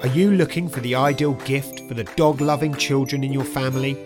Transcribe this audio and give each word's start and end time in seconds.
Are 0.00 0.06
you 0.06 0.30
looking 0.30 0.68
for 0.68 0.78
the 0.78 0.94
ideal 0.94 1.34
gift 1.44 1.80
for 1.88 1.94
the 1.94 2.04
dog 2.04 2.40
loving 2.40 2.72
children 2.72 3.24
in 3.24 3.32
your 3.32 3.44
family? 3.44 3.96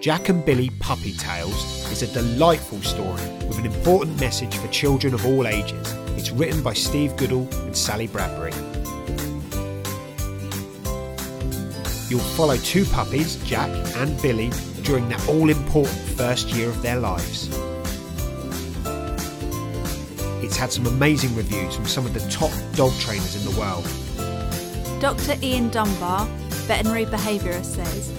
Jack 0.00 0.28
and 0.28 0.44
Billy 0.44 0.70
Puppy 0.78 1.14
Tales 1.14 1.90
is 1.90 2.02
a 2.04 2.14
delightful 2.14 2.80
story 2.82 3.20
with 3.48 3.58
an 3.58 3.66
important 3.66 4.20
message 4.20 4.56
for 4.56 4.68
children 4.68 5.12
of 5.12 5.26
all 5.26 5.48
ages. 5.48 5.92
It's 6.16 6.30
written 6.30 6.62
by 6.62 6.74
Steve 6.74 7.16
Goodall 7.16 7.48
and 7.64 7.76
Sally 7.76 8.06
Bradbury. 8.06 8.52
You'll 12.08 12.20
follow 12.36 12.56
two 12.58 12.84
puppies, 12.84 13.34
Jack 13.42 13.68
and 13.96 14.22
Billy, 14.22 14.52
during 14.82 15.08
their 15.08 15.20
all 15.28 15.50
important 15.50 15.98
first 16.16 16.50
year 16.50 16.68
of 16.68 16.80
their 16.82 17.00
lives. 17.00 17.48
It's 20.44 20.56
had 20.56 20.70
some 20.70 20.86
amazing 20.86 21.34
reviews 21.34 21.74
from 21.74 21.86
some 21.86 22.06
of 22.06 22.14
the 22.14 22.20
top 22.30 22.52
dog 22.76 22.92
trainers 23.00 23.34
in 23.34 23.52
the 23.52 23.58
world. 23.58 23.88
Dr. 25.00 25.34
Ian 25.42 25.70
Dunbar, 25.70 26.26
veterinary 26.68 27.06
behaviourist, 27.06 27.64
says 27.64 28.12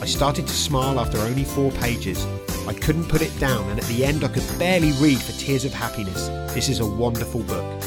I 0.00 0.06
started 0.06 0.46
to 0.46 0.52
smile 0.52 1.00
after 1.00 1.18
only 1.18 1.42
four 1.42 1.72
pages. 1.72 2.24
I 2.68 2.72
couldn't 2.72 3.08
put 3.08 3.20
it 3.20 3.36
down, 3.40 3.68
and 3.68 3.80
at 3.80 3.86
the 3.86 4.04
end, 4.04 4.22
I 4.22 4.28
could 4.28 4.46
barely 4.56 4.92
read 4.92 5.20
for 5.20 5.32
tears 5.32 5.64
of 5.64 5.74
happiness. 5.74 6.28
This 6.54 6.68
is 6.68 6.78
a 6.78 6.86
wonderful 6.86 7.42
book. 7.42 7.82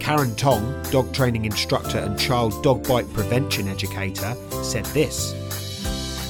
Karen 0.00 0.34
Tong, 0.34 0.82
dog 0.90 1.12
training 1.14 1.44
instructor 1.44 1.98
and 1.98 2.18
child 2.18 2.60
dog 2.64 2.86
bite 2.88 3.10
prevention 3.12 3.68
educator, 3.68 4.34
said 4.64 4.84
this 4.86 5.34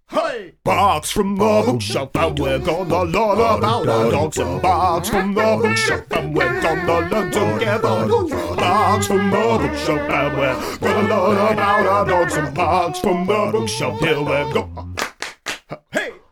Hey! 0.10 0.54
Barks 0.64 1.12
from 1.12 1.36
the 1.36 1.64
bookshelf, 1.66 2.10
and 2.16 2.40
we're 2.40 2.60
gonna 2.60 3.04
learn 3.04 3.40
about 3.40 3.88
our 3.88 4.12
dogs. 4.12 4.38
And 4.38 4.62
barks 4.62 5.10
from 5.10 5.34
the 5.34 5.60
bookshelf, 5.62 6.12
and 6.12 6.36
we're 6.36 6.62
gonna 6.62 7.10
learn 7.10 7.32
together. 7.32 8.08
Barks 8.56 9.08
from 9.08 9.30
the 9.30 9.58
bookshelf, 9.62 10.10
and 10.10 10.38
we're 10.38 10.78
gonna 10.80 11.30
learn 11.30 11.54
about 11.54 11.86
our 11.88 12.06
dogs. 12.06 12.36
And 12.36 12.56
barks 12.56 13.00
from 13.00 13.26
the 13.26 13.50
bookshelf, 13.52 14.00
here 14.00 14.20
we 14.20 14.54
go. 14.54 14.70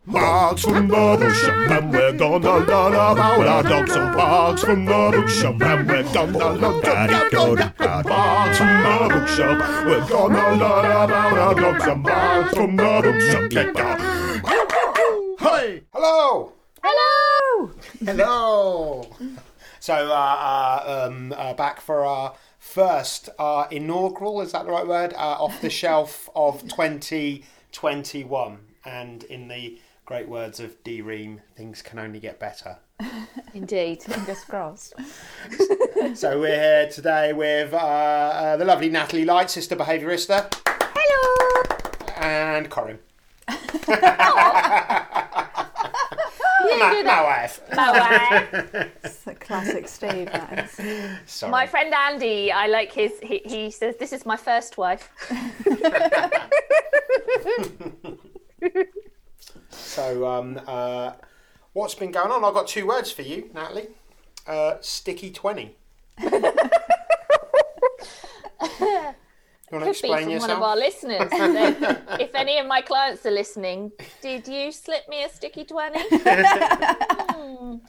Hey! 0.06 0.12
Barks 0.12 0.62
from 0.62 0.86
the 0.86 1.16
bookshelf, 1.18 1.70
and 1.70 1.92
we're 1.92 2.12
gonna 2.12 2.58
learn 2.58 2.94
about 2.94 3.46
our 3.46 3.62
dogs. 3.64 3.96
And 3.96 4.14
barks 4.14 4.62
from 4.62 4.84
the 4.84 5.10
bookshelf, 5.12 5.60
and 5.60 5.88
we're 5.88 6.02
gonna 6.12 6.38
learn 6.38 6.80
together. 6.80 7.72
Barks 7.76 8.58
from 8.58 8.82
the 8.82 9.08
bookshelf, 9.12 9.58
we're 9.84 10.08
gonna 10.08 10.50
learn 10.52 10.86
about 10.86 11.32
our 11.32 11.54
dogs. 11.54 11.84
And 11.86 12.04
barks 12.04 12.54
from 12.54 12.76
the 12.76 13.72
down. 13.74 13.98
Hey! 15.40 15.82
Hello! 15.92 16.52
Hello! 16.84 17.70
Hello! 18.04 19.16
so, 19.80 19.94
uh, 19.94 20.14
uh, 20.14 21.08
um, 21.08 21.34
uh, 21.36 21.54
back 21.54 21.80
for 21.80 22.04
our 22.04 22.34
first 22.60 23.28
uh, 23.40 23.66
inaugural, 23.72 24.40
is 24.40 24.52
that 24.52 24.66
the 24.66 24.70
right 24.70 24.86
word? 24.86 25.14
Uh, 25.14 25.36
off 25.40 25.60
the 25.60 25.70
shelf 25.70 26.30
of 26.36 26.62
2021. 26.62 28.58
And 28.84 29.24
in 29.24 29.48
the 29.48 29.80
great 30.06 30.28
words 30.28 30.60
of 30.60 30.82
D 30.84 31.02
Ream, 31.02 31.40
things 31.56 31.82
can 31.82 31.98
only 31.98 32.20
get 32.20 32.38
better. 32.38 32.78
Indeed. 33.54 34.02
Fingers 34.02 34.42
crossed. 34.44 34.94
So, 36.14 36.38
we're 36.38 36.60
here 36.60 36.88
today 36.90 37.32
with 37.32 37.72
uh, 37.72 37.76
uh, 37.76 38.56
the 38.58 38.66
lovely 38.66 38.90
Natalie 38.90 39.24
Light, 39.24 39.50
sister 39.50 39.74
behaviourista, 39.74 40.54
Hello! 40.94 41.62
and 42.18 42.70
Corrin. 42.70 42.98
my, 46.68 47.22
wife. 47.24 47.62
my 47.74 47.90
wife. 47.98 48.90
It's 49.02 49.20
the 49.24 49.34
classic 49.34 49.88
Steve, 49.88 50.26
that 50.26 50.68
is. 50.78 51.18
Sorry. 51.24 51.50
My 51.50 51.66
friend 51.66 51.92
Andy, 51.94 52.52
I 52.52 52.66
like 52.66 52.92
his. 52.92 53.18
He, 53.22 53.40
he 53.44 53.70
says 53.70 53.96
this 53.96 54.12
is 54.12 54.26
my 54.26 54.36
first 54.36 54.76
wife. 54.76 55.10
So, 59.96 60.26
um, 60.26 60.60
uh, 60.66 61.12
what's 61.72 61.94
been 61.94 62.10
going 62.12 62.30
on? 62.30 62.44
I've 62.44 62.52
got 62.52 62.66
two 62.68 62.86
words 62.86 63.10
for 63.10 63.22
you, 63.22 63.48
Natalie. 63.54 63.88
Uh, 64.46 64.74
sticky 64.82 65.30
20. 65.30 65.74
you 66.20 66.28
want 66.30 66.44
to 68.60 69.14
Could 69.70 69.80
be 69.84 69.88
explain 69.88 70.24
from 70.30 70.38
one 70.40 70.50
of 70.50 70.62
our 70.62 70.76
listeners. 70.76 71.28
If 72.20 72.34
any 72.34 72.58
of 72.58 72.66
my 72.66 72.82
clients 72.82 73.24
are 73.24 73.30
listening, 73.30 73.90
did 74.20 74.46
you 74.46 74.70
slip 74.70 75.08
me 75.08 75.24
a 75.24 75.30
sticky 75.30 75.64
twenty? 75.64 75.98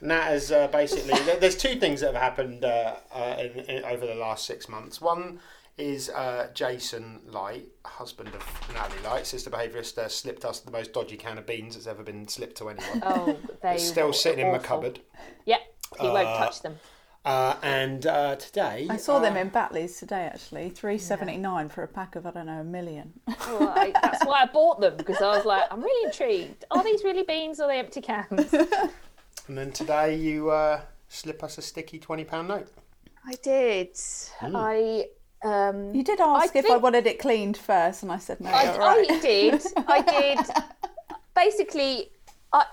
Nat 0.01 0.23
has 0.31 0.49
uh, 0.51 0.67
basically. 0.69 1.13
there- 1.25 1.39
There's 1.41 1.57
two 1.57 1.75
things 1.75 1.99
that 1.99 2.13
have 2.13 2.21
happened 2.23 2.63
uh, 2.63 2.95
uh, 3.13 3.35
in, 3.39 3.51
in, 3.69 3.83
over 3.83 4.07
the 4.07 4.15
last 4.15 4.45
six 4.45 4.69
months. 4.69 5.01
One 5.01 5.39
is 5.77 6.09
uh, 6.09 6.49
Jason 6.53 7.21
Light, 7.27 7.67
husband 7.85 8.29
of 8.29 8.69
Natalie 8.73 9.03
Light, 9.03 9.27
sister 9.27 9.49
behaviourist, 9.49 9.97
uh, 9.97 10.07
slipped 10.07 10.45
us 10.45 10.59
the 10.59 10.71
most 10.71 10.93
dodgy 10.93 11.17
can 11.17 11.37
of 11.37 11.45
beans 11.45 11.75
that's 11.75 11.87
ever 11.87 12.03
been 12.03 12.27
slipped 12.27 12.57
to 12.57 12.69
anyone. 12.69 13.01
Oh, 13.03 13.37
they 13.61 13.75
It's 13.75 13.87
still 13.87 14.07
were 14.07 14.13
sitting 14.13 14.45
in 14.45 14.51
my 14.51 14.59
cupboard. 14.59 14.99
Yep, 15.45 15.61
he 15.99 16.07
won't 16.07 16.37
touch 16.37 16.61
them. 16.61 16.79
Uh, 17.25 17.55
and 17.61 18.05
uh, 18.05 18.35
today. 18.37 18.87
I 18.89 18.95
saw 18.95 19.19
them 19.19 19.35
uh, 19.35 19.39
in 19.39 19.49
Batley's 19.49 19.99
today 19.99 20.29
actually, 20.33 20.69
three 20.69 20.97
seventy 20.97 21.35
nine 21.35 21.67
for 21.67 21.83
a 21.83 21.87
pack 21.87 22.15
of 22.15 22.25
I 22.25 22.31
don't 22.31 22.45
know 22.45 22.61
a 22.61 22.63
million. 22.63 23.11
Well, 23.27 23.69
I, 23.75 23.91
that's 24.01 24.25
why 24.25 24.43
I 24.43 24.45
bought 24.45 24.79
them 24.79 24.95
because 24.95 25.21
I 25.21 25.35
was 25.35 25.45
like, 25.45 25.63
I'm 25.69 25.81
really 25.81 26.05
intrigued. 26.05 26.63
Are 26.71 26.83
these 26.83 27.03
really 27.03 27.23
beans 27.23 27.59
or 27.59 27.63
are 27.63 27.67
they 27.67 27.79
empty 27.79 28.01
cans? 28.01 28.53
And 29.47 29.57
then 29.57 29.71
today 29.71 30.15
you 30.15 30.49
uh, 30.49 30.81
slip 31.07 31.41
us 31.43 31.57
a 31.57 31.61
sticky 31.61 31.99
£20 31.99 32.47
note. 32.47 32.67
I 33.25 33.33
did. 33.41 33.97
Hmm. 34.39 34.55
I 34.55 35.05
um. 35.47 35.95
You 35.95 36.03
did 36.03 36.19
ask 36.19 36.55
I 36.55 36.59
if 36.59 36.69
I 36.69 36.77
wanted 36.77 37.07
it 37.07 37.19
cleaned 37.19 37.57
first, 37.57 38.03
and 38.03 38.11
I 38.11 38.17
said 38.17 38.39
no. 38.39 38.49
I, 38.49 38.63
you're 38.63 38.77
right. 38.77 39.11
I 39.11 39.19
did. 39.19 39.61
I 39.87 40.01
did. 40.01 40.39
Basically, 41.35 42.11
I, 42.53 42.65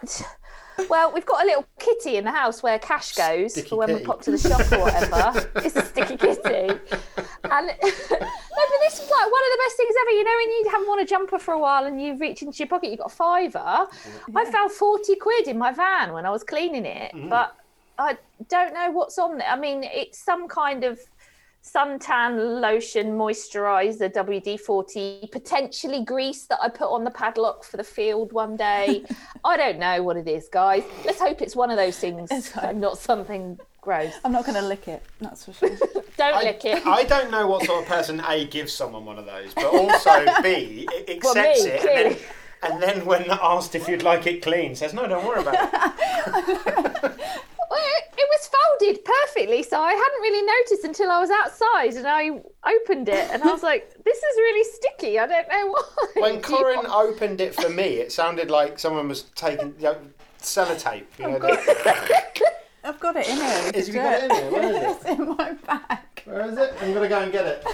well, 0.89 1.13
we've 1.13 1.27
got 1.27 1.43
a 1.43 1.47
little 1.47 1.67
kitty 1.79 2.17
in 2.17 2.25
the 2.25 2.33
house 2.33 2.63
where 2.63 2.79
cash 2.79 3.15
goes 3.15 3.53
Sticky 3.53 3.69
for 3.69 3.77
when 3.77 3.89
kitty. 3.89 4.01
we 4.01 4.07
pop 4.07 4.23
to 4.23 4.31
the 4.31 4.39
shop 4.39 4.61
or 4.73 4.81
whatever. 4.81 5.51
it's 5.57 5.77
a 5.77 5.85
sticky 5.85 6.17
kitty. 6.17 6.41
And 6.41 7.67
no, 7.67 7.67
but 7.71 8.81
this 8.81 8.95
is 8.95 9.11
like 9.11 9.31
one 9.31 9.43
of 9.43 9.51
the 9.53 9.61
best 9.65 9.77
things 9.77 9.95
ever. 10.01 10.11
You 10.11 10.25
know, 10.25 10.37
when 10.37 10.51
you 10.51 10.69
haven't 10.71 10.89
worn 10.89 11.01
a 11.01 11.07
jumper 11.07 11.39
for 11.39 11.55
a 11.55 11.59
while 11.59 11.85
and 11.85 12.03
you 12.03 12.17
reach 12.19 12.43
into 12.43 12.59
your 12.59 12.69
pocket, 12.69 12.91
you've 12.91 12.99
got 12.99 13.13
a 13.13 13.15
fiver. 13.15 13.87
I 14.35 14.45
found 14.51 14.73
40 14.73 15.17
quid 15.17 15.49
in 15.49 15.59
my 15.59 15.73
van 15.73 16.13
when 16.13 16.27
I 16.27 16.31
was 16.31 16.43
cleaning 16.43 16.87
it, 16.87 17.13
but 17.29 17.57
I 17.99 18.17
don't 18.49 18.75
know 18.75 18.91
what's 18.91 19.19
on 19.19 19.39
there. 19.39 19.49
I 19.49 19.59
mean, 19.59 19.85
it's 19.85 20.19
some 20.19 20.49
kind 20.49 20.85
of 20.85 20.99
suntan 21.65 22.61
lotion 22.61 23.17
moisturizer 23.17 24.13
WD-40 24.13 25.31
potentially 25.33 26.05
grease 26.05 26.45
that 26.47 26.59
I 26.63 26.69
put 26.69 26.93
on 26.93 27.05
the 27.05 27.11
padlock 27.11 27.65
for 27.65 27.79
the 27.79 27.85
field 27.85 28.33
one 28.33 28.57
day 28.57 29.05
I 29.45 29.57
don't 29.57 29.79
know 29.79 30.03
what 30.03 30.17
it 30.17 30.29
is 30.29 30.49
guys 30.49 30.83
let's 31.07 31.21
hope 31.21 31.41
it's 31.41 31.57
one 31.57 31.71
of 31.71 31.77
those 31.77 31.99
things 31.99 32.31
Let's 32.31 32.55
and 32.57 32.81
not 32.81 32.99
something 32.99 33.59
Gross. 33.85 34.15
I'm 34.25 34.33
not 34.33 34.47
going 34.47 34.55
to 34.55 34.67
lick 34.67 34.89
it. 34.89 35.03
That's 35.21 35.45
for 35.45 35.53
sure. 35.53 35.69
Don't 36.17 36.35
I, 36.35 36.43
lick 36.43 36.65
it. 36.65 36.87
I 36.87 37.05
don't 37.05 37.31
know 37.31 37.47
what 37.47 37.67
sort 37.67 37.83
of 37.83 37.87
person 37.87 38.19
A 38.27 38.47
gives 38.47 38.73
someone 38.73 39.05
one 39.05 39.19
of 39.19 39.27
those, 39.27 39.53
but 39.53 39.67
also 39.67 40.25
B 40.43 40.89
it 40.91 41.23
Well, 41.23 41.37
accepts 41.37 41.65
me, 41.65 41.71
it 41.71 41.85
and 42.63 42.83
then, 42.83 42.83
and 42.83 42.83
then 42.83 43.05
when 43.05 43.31
asked 43.31 43.75
if 43.75 43.87
you'd 43.87 44.03
like 44.03 44.27
it 44.27 44.41
clean, 44.41 44.75
says 44.75 44.95
no, 44.95 45.07
don't 45.07 45.27
worry 45.27 45.43
about 45.43 45.71
it. 45.71 47.21
Well, 47.75 47.83
it, 47.99 48.05
it 48.17 48.29
was 48.31 48.51
folded 48.55 49.05
perfectly, 49.05 49.63
so 49.65 49.81
I 49.81 49.93
hadn't 49.95 50.21
really 50.23 50.47
noticed 50.47 50.85
until 50.85 51.11
I 51.11 51.19
was 51.19 51.31
outside 51.31 51.95
and 51.95 52.07
I 52.07 52.31
opened 52.71 53.09
it 53.09 53.31
and 53.33 53.43
I 53.43 53.47
was 53.53 53.63
like, 53.65 53.93
"This 54.05 54.19
is 54.19 54.37
really 54.37 54.65
sticky. 54.71 55.19
I 55.19 55.27
don't 55.27 55.49
know 55.49 55.71
why." 55.73 56.21
When 56.23 56.41
Corrin 56.49 56.77
want- 56.77 56.89
opened 57.11 57.41
it 57.41 57.53
for 57.55 57.69
me, 57.69 57.97
it 57.99 58.13
sounded 58.13 58.49
like 58.51 58.79
someone 58.79 59.09
was 59.09 59.23
taking 59.35 59.75
you 59.79 59.85
know, 59.85 59.97
sellotape. 60.41 61.07
You 61.19 61.31
know, 61.31 61.39
got- 61.41 61.59
I've 62.85 63.01
got 63.01 63.17
it 63.17 63.27
in 63.29 63.37
here. 63.37 63.71
Is 63.75 63.89
you 63.89 63.95
got 63.95 64.13
it 64.13 64.23
in 64.25 64.29
there? 64.29 64.51
Where 64.53 64.71
is 64.71 64.77
it? 64.77 64.91
It's 64.91 65.05
in 65.07 65.37
my 65.37 65.53
bag. 65.67 65.99
Where 66.27 66.49
is 66.51 66.57
it? 66.59 66.75
I'm 66.83 66.93
gonna 66.95 67.09
go 67.09 67.19
and 67.23 67.33
get 67.33 67.47
it. 67.47 67.65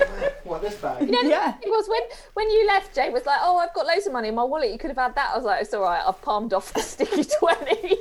What 0.45 0.63
this 0.63 0.77
bag? 0.77 1.03
You 1.05 1.11
know, 1.11 1.29
Yeah. 1.29 1.55
It 1.61 1.69
was 1.69 1.89
when 1.89 2.03
when 2.35 2.49
you 2.51 2.67
left. 2.67 2.95
Jay 2.95 3.11
was 3.11 3.27
like, 3.27 3.41
"Oh, 3.43 3.59
I've 3.59 3.75
got 3.75 3.87
loads 3.87 4.07
of 4.07 4.13
money 4.13 4.29
in 4.29 4.35
my 4.35 4.45
wallet. 4.45 4.71
You 4.71 4.79
could 4.79 4.91
have 4.91 4.97
had 4.97 5.15
that." 5.17 5.33
I 5.33 5.37
was 5.37 5.45
like, 5.45 5.61
"It's 5.63 5.75
all 5.75 5.83
right. 5.83 6.03
I've 6.07 6.23
palmed 6.23 6.53
off 6.55 6.73
the 6.73 6.81
sticky 6.81 7.25
20. 7.25 7.99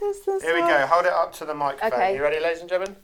There's 0.00 0.20
this 0.20 0.42
Here 0.42 0.54
we 0.54 0.60
one. 0.60 0.70
go. 0.70 0.86
Hold 0.86 1.06
it 1.06 1.12
up 1.12 1.32
to 1.34 1.44
the 1.44 1.54
microphone. 1.54 1.92
Okay. 1.92 2.14
You 2.16 2.22
ready, 2.22 2.40
ladies 2.40 2.60
and 2.60 2.68
gentlemen? 2.68 2.96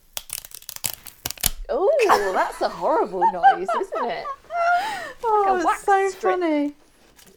oh, 1.69 2.33
that's 2.35 2.61
a 2.61 2.69
horrible 2.69 3.21
noise, 3.33 3.69
isn't 3.81 4.11
it? 4.11 4.27
Oh, 5.25 5.61
a 5.61 5.65
wax 5.65 5.79
it's 5.79 5.87
so 5.87 6.09
strip. 6.11 6.41
funny. 6.41 6.75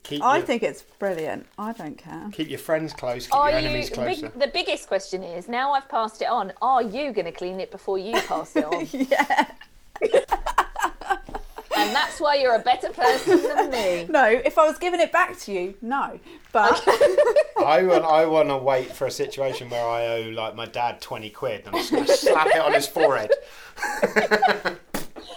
Keep 0.04 0.24
I 0.24 0.38
your, 0.38 0.46
think 0.46 0.64
it's 0.64 0.82
brilliant. 0.82 1.46
I 1.58 1.72
don't 1.72 1.96
care. 1.98 2.30
keep 2.34 2.50
your 2.50 2.58
friends 2.60 2.94
close. 2.94 3.28
Keep 3.28 3.36
Are 3.36 3.52
your 3.52 3.60
you? 3.60 3.68
enemies 3.68 3.90
The, 3.90 3.96
closer. 3.96 4.30
big, 4.30 4.40
the 4.40 4.48
biggest 4.48 4.88
question 4.88 5.22
is: 5.24 5.48
Now 5.48 5.72
I've 5.72 5.88
passed 5.88 6.22
it 6.24 6.28
on. 6.28 6.52
Are 6.64 6.82
you 6.82 7.12
going 7.14 7.26
to 7.26 7.32
clean 7.32 7.60
it 7.60 7.70
before 7.72 8.00
you 8.00 8.14
pass 8.22 8.56
it 8.56 8.66
on? 8.66 8.88
Yeah. 8.92 9.46
and 11.78 11.96
that's 11.96 12.20
why 12.20 12.36
you're 12.36 12.56
a 12.56 12.60
better 12.60 12.90
person 12.90 13.42
than 13.42 13.72
me. 13.72 14.06
No, 14.16 14.26
if 14.26 14.58
I 14.58 14.66
was 14.66 14.78
giving 14.78 15.00
it 15.00 15.12
back 15.12 15.38
to 15.40 15.52
you, 15.52 15.74
no. 15.82 16.20
But 16.52 16.82
I 17.58 17.84
want. 17.84 18.06
I 18.06 18.26
want 18.26 18.50
to 18.50 18.58
wait 18.58 18.92
for 18.92 19.08
a 19.08 19.12
situation 19.12 19.70
where 19.70 19.86
I 19.86 20.06
owe 20.08 20.30
like 20.30 20.56
my 20.56 20.66
dad 20.66 21.02
twenty 21.02 21.30
quid, 21.30 21.66
and 21.66 21.76
I'm 21.76 21.82
just 21.82 21.92
going 21.92 22.06
to 22.06 22.16
slap 22.16 22.48
it 22.48 22.60
on 22.60 22.74
his 22.74 22.88
forehead. 22.88 23.32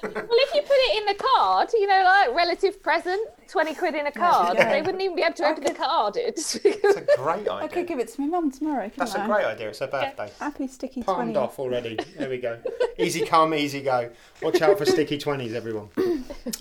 Well, 0.03 0.13
if 0.15 0.55
you 0.55 0.63
put 0.63 0.71
it 0.77 0.99
in 0.99 1.07
the 1.07 1.15
card, 1.35 1.69
you 1.73 1.87
know, 1.87 2.03
like 2.05 2.35
relative 2.35 2.83
present, 2.83 3.21
twenty 3.49 3.75
quid 3.75 3.95
in 3.95 4.07
a 4.07 4.13
card, 4.13 4.57
Yeah. 4.59 4.71
they 4.71 4.81
wouldn't 4.83 5.03
even 5.03 5.17
be 5.17 5.23
able 5.23 5.35
to 5.35 5.47
open 5.47 5.65
the 5.65 5.75
card. 5.75 6.17
It's 6.29 6.55
It's 6.57 6.85
a 6.97 7.07
great 7.17 7.41
idea. 7.49 7.53
I 7.55 7.69
could 7.69 7.87
give 7.87 7.99
it 7.99 8.09
to 8.09 8.21
my 8.21 8.27
mum 8.27 8.51
tomorrow. 8.51 8.91
That's 8.97 9.13
a 9.13 9.15
couldn't 9.15 9.31
great 9.31 9.45
idea. 9.47 9.69
It's 9.69 9.79
her 9.81 9.87
birthday. 9.87 10.31
Happy 10.39 10.67
sticky 10.69 11.03
Palmed 11.03 11.35
20. 11.35 11.37
off 11.39 11.59
already. 11.59 11.99
There 12.17 12.29
we 12.29 12.39
go. 12.39 12.59
Easy 12.99 13.25
come, 13.25 13.55
easy 13.55 13.81
go. 13.81 14.11
Watch 14.43 14.61
out 14.61 14.77
for 14.79 14.85
sticky 14.85 15.19
twenties, 15.19 15.55
everyone. 15.55 15.89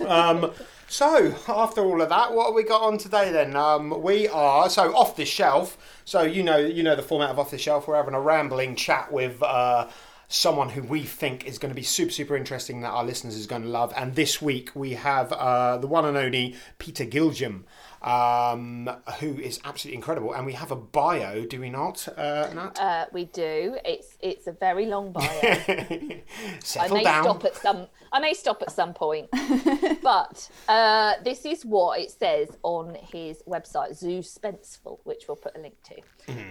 Um, 0.06 0.52
so 0.88 1.34
after 1.48 1.80
all 1.82 2.00
of 2.00 2.08
that, 2.10 2.32
what 2.32 2.46
have 2.46 2.54
we 2.54 2.62
got 2.62 2.82
on 2.82 2.96
today 2.98 3.32
then? 3.32 3.56
Um, 3.56 4.02
we 4.02 4.28
are 4.28 4.70
so 4.70 4.94
off 4.96 5.16
the 5.16 5.24
shelf. 5.24 5.76
So 6.04 6.22
you 6.22 6.42
know, 6.44 6.56
you 6.58 6.82
know 6.84 6.94
the 6.96 7.02
format 7.02 7.30
of 7.30 7.38
off 7.38 7.50
the 7.50 7.58
shelf. 7.58 7.88
We're 7.88 7.96
having 7.96 8.14
a 8.14 8.20
rambling 8.20 8.76
chat 8.76 9.10
with. 9.12 9.42
Uh, 9.42 9.88
Someone 10.30 10.68
who 10.68 10.82
we 10.82 11.02
think 11.04 11.46
is 11.46 11.56
going 11.58 11.70
to 11.70 11.74
be 11.74 11.82
super, 11.82 12.10
super 12.12 12.36
interesting 12.36 12.82
that 12.82 12.90
our 12.90 13.02
listeners 13.02 13.34
is 13.34 13.46
going 13.46 13.62
to 13.62 13.68
love. 13.68 13.94
And 13.96 14.14
this 14.14 14.42
week 14.42 14.70
we 14.74 14.92
have 14.92 15.32
uh, 15.32 15.78
the 15.78 15.86
one 15.86 16.04
and 16.04 16.18
only 16.18 16.54
Peter 16.78 17.06
Giljam, 17.06 17.64
um, 18.02 18.90
who 19.20 19.38
is 19.38 19.58
absolutely 19.64 19.96
incredible. 19.96 20.34
And 20.34 20.44
we 20.44 20.52
have 20.52 20.70
a 20.70 20.76
bio, 20.76 21.46
do 21.46 21.60
we 21.60 21.70
not, 21.70 22.06
uh, 22.16 22.50
Nat? 22.54 22.78
uh, 22.78 23.06
we 23.10 23.24
do. 23.24 23.78
It's 23.86 24.18
it's 24.20 24.46
a 24.46 24.52
very 24.52 24.84
long 24.84 25.12
bio. 25.12 25.24
I 25.42 26.22
Settle 26.60 26.98
may 26.98 27.04
down. 27.04 27.24
stop 27.24 27.44
at 27.46 27.56
some. 27.56 27.86
I 28.12 28.20
may 28.20 28.34
stop 28.34 28.62
at 28.62 28.72
some 28.72 28.94
point, 28.94 29.28
but 30.02 30.48
uh, 30.68 31.14
this 31.24 31.44
is 31.44 31.64
what 31.64 32.00
it 32.00 32.10
says 32.10 32.48
on 32.62 32.96
his 33.12 33.42
website, 33.46 33.90
Zoospensefull, 34.02 34.98
which 35.04 35.24
we'll 35.28 35.36
put 35.36 35.56
a 35.56 35.60
link 35.60 35.74
to. 35.84 35.96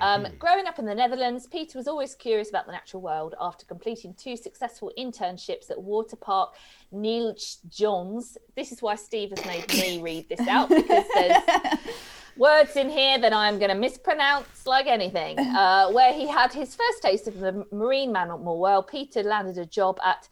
Um, 0.01 0.27
growing 0.39 0.65
up 0.65 0.79
in 0.79 0.85
the 0.85 0.95
Netherlands, 0.95 1.47
Peter 1.47 1.77
was 1.77 1.87
always 1.87 2.15
curious 2.15 2.49
about 2.49 2.65
the 2.65 2.71
natural 2.71 3.01
world. 3.01 3.35
After 3.39 3.65
completing 3.65 4.13
two 4.15 4.35
successful 4.37 4.91
internships 4.97 5.69
at 5.69 5.81
Water 5.81 6.15
Park 6.15 6.55
Niels 6.91 7.59
Johns, 7.69 8.37
this 8.55 8.71
is 8.71 8.81
why 8.81 8.95
Steve 8.95 9.31
has 9.35 9.45
made 9.45 9.67
me 9.69 10.01
read 10.01 10.29
this 10.29 10.47
out 10.47 10.69
because 10.69 11.05
there's 11.13 11.43
words 12.37 12.75
in 12.75 12.89
here 12.89 13.17
that 13.19 13.33
I'm 13.33 13.57
going 13.57 13.69
to 13.69 13.75
mispronounce 13.75 14.65
like 14.65 14.87
anything. 14.87 15.39
Uh, 15.39 15.89
where 15.89 16.13
he 16.13 16.27
had 16.27 16.53
his 16.53 16.75
first 16.75 17.01
taste 17.01 17.27
of 17.27 17.39
the 17.39 17.65
marine 17.71 18.11
mammal 18.11 18.59
world, 18.59 18.87
Peter 18.87 19.23
landed 19.23 19.57
a 19.57 19.65
job 19.65 19.99
at 20.03 20.27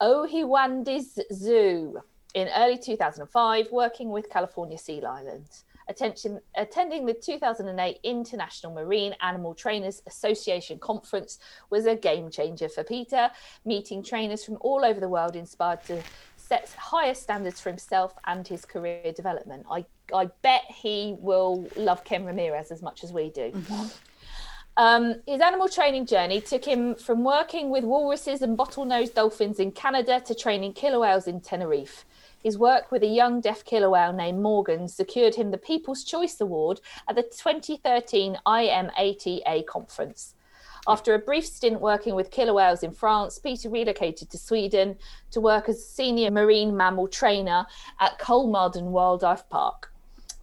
Ouwehands 0.00 1.18
Zoo 1.32 2.00
in 2.34 2.48
early 2.56 2.78
2005, 2.78 3.72
working 3.72 4.10
with 4.10 4.30
California 4.30 4.78
Sea 4.78 5.00
Lions. 5.00 5.64
Attention, 5.88 6.38
attending 6.54 7.06
the 7.06 7.14
2008 7.14 7.98
International 8.02 8.74
Marine 8.74 9.14
Animal 9.22 9.54
Trainers 9.54 10.02
Association 10.06 10.78
conference 10.78 11.38
was 11.70 11.86
a 11.86 11.96
game 11.96 12.30
changer 12.30 12.68
for 12.68 12.84
Peter. 12.84 13.30
Meeting 13.64 14.02
trainers 14.02 14.44
from 14.44 14.58
all 14.60 14.84
over 14.84 15.00
the 15.00 15.08
world 15.08 15.34
inspired 15.34 15.82
to 15.84 16.02
set 16.36 16.70
higher 16.78 17.14
standards 17.14 17.58
for 17.58 17.70
himself 17.70 18.14
and 18.26 18.46
his 18.46 18.66
career 18.66 19.12
development. 19.16 19.64
I, 19.70 19.86
I 20.14 20.26
bet 20.42 20.64
he 20.68 21.16
will 21.20 21.66
love 21.74 22.04
Ken 22.04 22.24
Ramirez 22.24 22.70
as 22.70 22.82
much 22.82 23.02
as 23.02 23.12
we 23.12 23.30
do. 23.30 23.50
Mm-hmm. 23.50 23.86
Um, 24.78 25.16
his 25.26 25.40
animal 25.40 25.68
training 25.68 26.06
journey 26.06 26.40
took 26.40 26.64
him 26.64 26.94
from 26.94 27.24
working 27.24 27.68
with 27.68 27.82
walruses 27.82 28.42
and 28.42 28.56
bottlenose 28.56 29.12
dolphins 29.12 29.58
in 29.58 29.72
Canada 29.72 30.22
to 30.24 30.36
training 30.36 30.74
killer 30.74 31.00
whales 31.00 31.26
in 31.26 31.40
Tenerife. 31.40 32.04
His 32.44 32.56
work 32.56 32.92
with 32.92 33.02
a 33.02 33.08
young 33.08 33.40
deaf 33.40 33.64
killer 33.64 33.90
whale 33.90 34.12
named 34.12 34.40
Morgan 34.40 34.86
secured 34.86 35.34
him 35.34 35.50
the 35.50 35.58
People's 35.58 36.04
Choice 36.04 36.40
Award 36.40 36.80
at 37.08 37.16
the 37.16 37.24
2013 37.24 38.38
IMATA 38.46 39.66
conference. 39.66 40.36
After 40.86 41.12
a 41.12 41.18
brief 41.18 41.44
stint 41.44 41.80
working 41.80 42.14
with 42.14 42.30
killer 42.30 42.54
whales 42.54 42.84
in 42.84 42.92
France, 42.92 43.40
Peter 43.40 43.68
relocated 43.68 44.30
to 44.30 44.38
Sweden 44.38 44.96
to 45.32 45.40
work 45.40 45.68
as 45.68 45.84
senior 45.84 46.30
marine 46.30 46.76
mammal 46.76 47.08
trainer 47.08 47.66
at 47.98 48.20
Kolmården 48.20 48.84
Wildlife 48.84 49.48
Park. 49.48 49.92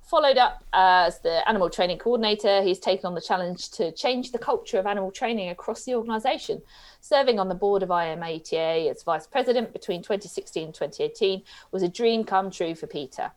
Followed 0.05 0.37
up 0.37 0.63
as 0.71 1.19
the 1.21 1.47
animal 1.49 1.67
training 1.67 1.97
coordinator, 1.97 2.61
he's 2.61 2.77
taken 2.77 3.07
on 3.07 3.15
the 3.15 3.21
challenge 3.21 3.71
to 3.71 3.91
change 3.91 4.31
the 4.31 4.37
culture 4.37 4.77
of 4.77 4.85
animal 4.85 5.09
training 5.09 5.49
across 5.49 5.83
the 5.83 5.95
organisation. 5.95 6.61
Serving 7.01 7.39
on 7.39 7.49
the 7.49 7.55
board 7.55 7.81
of 7.81 7.89
IMATA 7.89 8.91
as 8.91 9.01
vice 9.01 9.25
president 9.25 9.73
between 9.73 10.03
2016 10.03 10.65
and 10.65 10.73
2018 10.75 11.41
was 11.71 11.81
a 11.81 11.89
dream 11.89 12.23
come 12.23 12.51
true 12.51 12.75
for 12.75 12.85
Peter. 12.85 13.31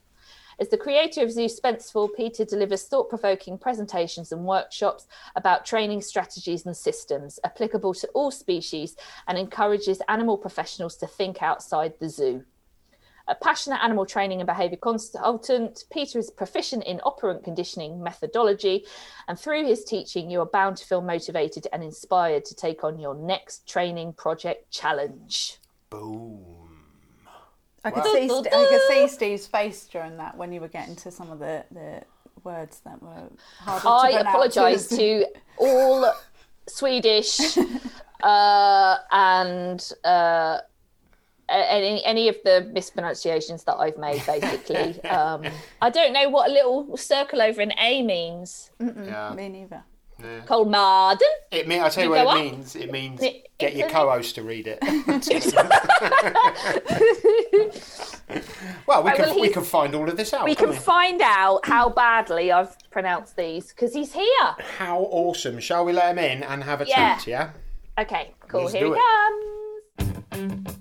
As 0.60 0.68
the 0.68 0.76
creator 0.76 1.22
of 1.22 1.30
Zoospensefull, 1.30 2.14
Peter 2.14 2.44
delivers 2.44 2.82
thought 2.82 3.08
provoking 3.08 3.56
presentations 3.56 4.30
and 4.30 4.44
workshops 4.44 5.06
about 5.36 5.64
training 5.64 6.02
strategies 6.02 6.66
and 6.66 6.76
systems 6.76 7.40
applicable 7.44 7.94
to 7.94 8.08
all 8.08 8.30
species 8.30 8.94
and 9.26 9.38
encourages 9.38 10.02
animal 10.06 10.36
professionals 10.36 10.96
to 10.96 11.06
think 11.06 11.42
outside 11.42 11.94
the 11.98 12.10
zoo. 12.10 12.44
A 13.28 13.34
passionate 13.34 13.82
animal 13.82 14.06
training 14.06 14.40
and 14.40 14.46
behaviour 14.46 14.78
consultant, 14.78 15.84
Peter 15.92 16.18
is 16.18 16.30
proficient 16.30 16.84
in 16.84 17.00
operant 17.04 17.44
conditioning 17.44 18.02
methodology, 18.02 18.86
and 19.28 19.38
through 19.38 19.66
his 19.66 19.84
teaching, 19.84 20.30
you 20.30 20.40
are 20.40 20.46
bound 20.46 20.78
to 20.78 20.86
feel 20.86 21.02
motivated 21.02 21.66
and 21.72 21.84
inspired 21.84 22.44
to 22.46 22.54
take 22.54 22.84
on 22.84 22.98
your 22.98 23.14
next 23.14 23.68
training 23.68 24.14
project 24.14 24.70
challenge. 24.70 25.58
Boom. 25.90 26.48
I 27.84 27.90
could 27.90 28.04
see 28.04 28.30
I 28.30 28.66
could 28.68 28.80
see 28.88 29.08
Steve's 29.08 29.46
face 29.46 29.86
during 29.86 30.16
that 30.16 30.36
when 30.36 30.52
you 30.52 30.60
were 30.60 30.68
getting 30.68 30.96
to 30.96 31.10
some 31.10 31.30
of 31.30 31.38
the, 31.38 31.64
the 31.70 32.02
words 32.44 32.80
that 32.84 33.02
were 33.02 33.28
hard 33.60 33.82
to 33.82 33.88
I 33.88 34.20
apologise 34.20 34.88
to 34.88 35.26
all 35.58 36.12
Swedish 36.68 37.56
uh, 38.22 38.96
and 39.10 39.92
uh, 40.04 40.08
a- 40.08 40.62
any 41.48 42.04
any 42.04 42.28
of 42.28 42.36
the 42.44 42.68
mispronunciations 42.72 43.64
that 43.64 43.76
I've 43.76 43.96
made. 43.98 44.24
Basically, 44.26 45.02
um, 45.08 45.44
I 45.80 45.90
don't 45.90 46.12
know 46.12 46.28
what 46.28 46.50
a 46.50 46.52
little 46.52 46.96
circle 46.96 47.40
over 47.42 47.60
an 47.60 47.72
A 47.80 48.02
means. 48.02 48.70
Yeah. 48.80 49.32
Me 49.34 49.48
neither. 49.48 49.84
Kolmården. 50.46 51.20
It 51.52 51.68
mean, 51.68 51.80
I 51.80 51.88
tell 51.90 52.02
you 52.02 52.16
You 52.16 52.24
what 52.24 52.36
it 52.36 52.40
up. 52.40 52.44
means. 52.52 52.74
It 52.74 52.90
means 52.90 53.22
It- 53.22 53.46
get 53.58 53.76
your 53.76 53.88
co-host 53.88 54.34
to 54.34 54.42
read 54.42 54.66
it. 54.66 54.78
well, 58.86 59.02
we 59.02 59.10
Right, 59.10 59.16
can 59.16 59.26
well, 59.26 59.40
we 59.40 59.48
can 59.48 59.64
find 59.64 59.94
all 59.94 60.08
of 60.08 60.16
this 60.16 60.32
out. 60.34 60.44
We 60.44 60.54
can't 60.54 60.72
can 60.72 60.80
find 60.80 61.20
out 61.22 61.66
how 61.66 61.88
badly 61.88 62.52
I've 62.52 62.76
pronounced 62.90 63.36
these 63.36 63.68
because 63.68 63.94
he's 63.94 64.12
here. 64.12 64.26
How 64.78 65.00
awesome! 65.00 65.58
Shall 65.60 65.84
we 65.84 65.92
let 65.92 66.10
him 66.10 66.18
in 66.18 66.42
and 66.42 66.62
have 66.64 66.80
a 66.80 66.86
Yeah. 66.86 67.16
chat? 67.16 67.26
Yeah. 67.26 67.50
Okay, 67.98 68.34
cool. 68.48 68.62
Let's 68.62 68.74
here 68.74 68.86
he 68.86 68.92
it. 68.92 68.98
comes. 70.32 70.77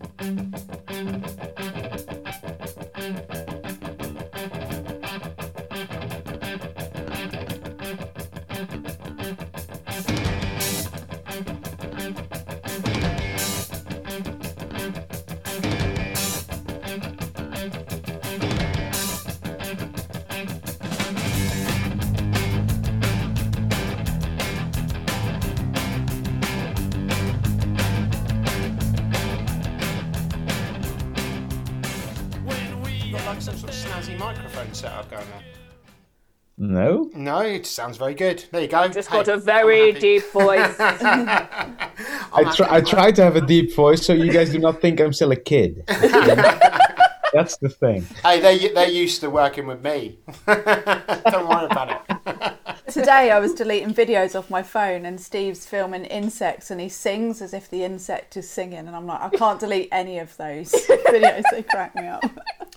No? 36.68 37.10
No, 37.14 37.40
it 37.40 37.66
sounds 37.66 37.96
very 37.96 38.14
good. 38.14 38.44
There 38.52 38.62
you 38.62 38.68
go. 38.68 38.80
I 38.80 38.88
Just 38.90 39.08
Hey, 39.10 39.18
got 39.18 39.30
a 39.30 39.34
I'm 39.34 39.42
very 39.42 39.94
deep 39.94 40.30
voice. 40.34 40.76
I, 40.80 42.54
try, 42.56 42.68
I 42.70 42.82
try 42.82 43.12
to 43.12 43.24
have 43.24 43.38
a 43.38 43.42
deep 43.42 43.74
voice 43.74 44.06
so 44.06 44.12
you 44.12 44.30
guys 44.30 44.52
do 44.52 44.60
not 44.60 44.82
think 44.82 45.00
I'm 45.00 45.14
still 45.14 45.32
a 45.32 45.38
kid. 45.38 45.84
That's 45.88 47.58
the 47.58 47.70
thing. 47.70 48.06
Hey, 48.24 48.42
they 48.42 48.68
they're 48.70 48.90
used 48.90 49.22
to 49.22 49.30
working 49.30 49.66
with 49.68 49.82
me. 49.82 50.20
Don't 50.46 51.48
worry 51.48 51.66
about 51.66 51.90
it. 51.92 52.92
Today 52.92 53.32
I 53.32 53.40
was 53.40 53.54
deleting 53.54 53.94
videos 53.94 54.38
off 54.38 54.50
my 54.50 54.64
phone 54.64 55.06
and 55.06 55.20
Steve's 55.22 55.66
filming 55.66 56.06
insects 56.06 56.70
and 56.72 56.82
he 56.82 56.90
sings 56.90 57.42
as 57.42 57.54
if 57.54 57.70
the 57.70 57.84
insect 57.84 58.36
is 58.36 58.50
singing 58.50 58.88
and 58.88 58.96
I'm 58.96 59.06
like, 59.06 59.22
I 59.22 59.30
can't 59.30 59.60
delete 59.60 59.90
any 59.92 60.20
of 60.20 60.36
those 60.38 60.72
videos. 60.72 61.44
They 61.52 61.64
crack 61.64 61.96
me 61.96 62.08
up. 62.08 62.24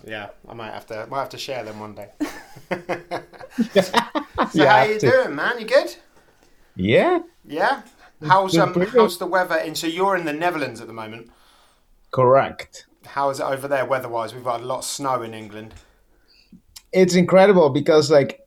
Yeah, 0.05 0.29
I 0.47 0.53
might 0.53 0.71
have 0.71 0.85
to 0.87 1.07
might 1.07 1.19
have 1.19 1.29
to 1.29 1.37
share 1.37 1.63
them 1.63 1.79
one 1.79 1.95
day. 1.95 2.09
You 4.53 4.65
So 4.65 4.65
how 4.65 4.83
you 4.83 4.99
to. 4.99 5.11
doing, 5.11 5.35
man? 5.35 5.59
You 5.59 5.65
good? 5.65 5.95
Yeah, 6.75 7.19
Yeah. 7.45 7.83
How's 8.23 8.57
um 8.57 8.77
how's 8.95 9.17
the 9.17 9.25
weather 9.27 9.57
in? 9.57 9.75
So 9.75 9.87
you're 9.87 10.15
in 10.15 10.25
the 10.25 10.33
Netherlands 10.33 10.79
at 10.81 10.87
the 10.87 10.93
moment. 10.93 11.31
correct. 12.11 12.87
How 13.05 13.29
is 13.29 13.39
it 13.39 13.43
over 13.43 13.67
there 13.67 13.85
weather-wise? 13.85 14.33
We've 14.33 14.43
got 14.43 14.61
a 14.61 14.65
lot 14.65 14.79
of 14.79 14.85
snow 14.85 15.21
in 15.21 15.33
England. 15.33 15.75
It's 16.91 17.15
incredible 17.15 17.69
because, 17.69 18.11
like, 18.11 18.41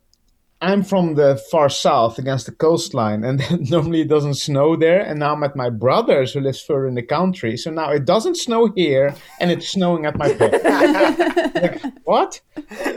I'm 0.64 0.83
from 0.83 1.14
the 1.14 1.37
far 1.50 1.68
south 1.68 2.18
against 2.18 2.47
the 2.47 2.52
coastline, 2.52 3.23
and 3.25 3.42
normally 3.71 4.00
it 4.02 4.09
doesn't 4.09 4.35
snow 4.35 4.76
there. 4.76 5.00
And 5.00 5.18
now 5.21 5.33
I'm 5.35 5.42
at 5.44 5.56
my 5.56 5.71
brother's 5.71 6.33
who 6.33 6.40
lives 6.40 6.61
further 6.62 6.87
in 6.87 6.94
the 6.94 7.02
country. 7.02 7.56
So 7.56 7.71
now 7.71 7.90
it 7.90 8.04
doesn't 8.04 8.37
snow 8.37 8.66
here, 8.75 9.14
and 9.40 9.50
it's 9.50 9.68
snowing 9.68 10.06
at 10.06 10.16
my 10.16 10.33
place. 10.38 10.62
like, 10.64 11.83
what? 12.04 12.40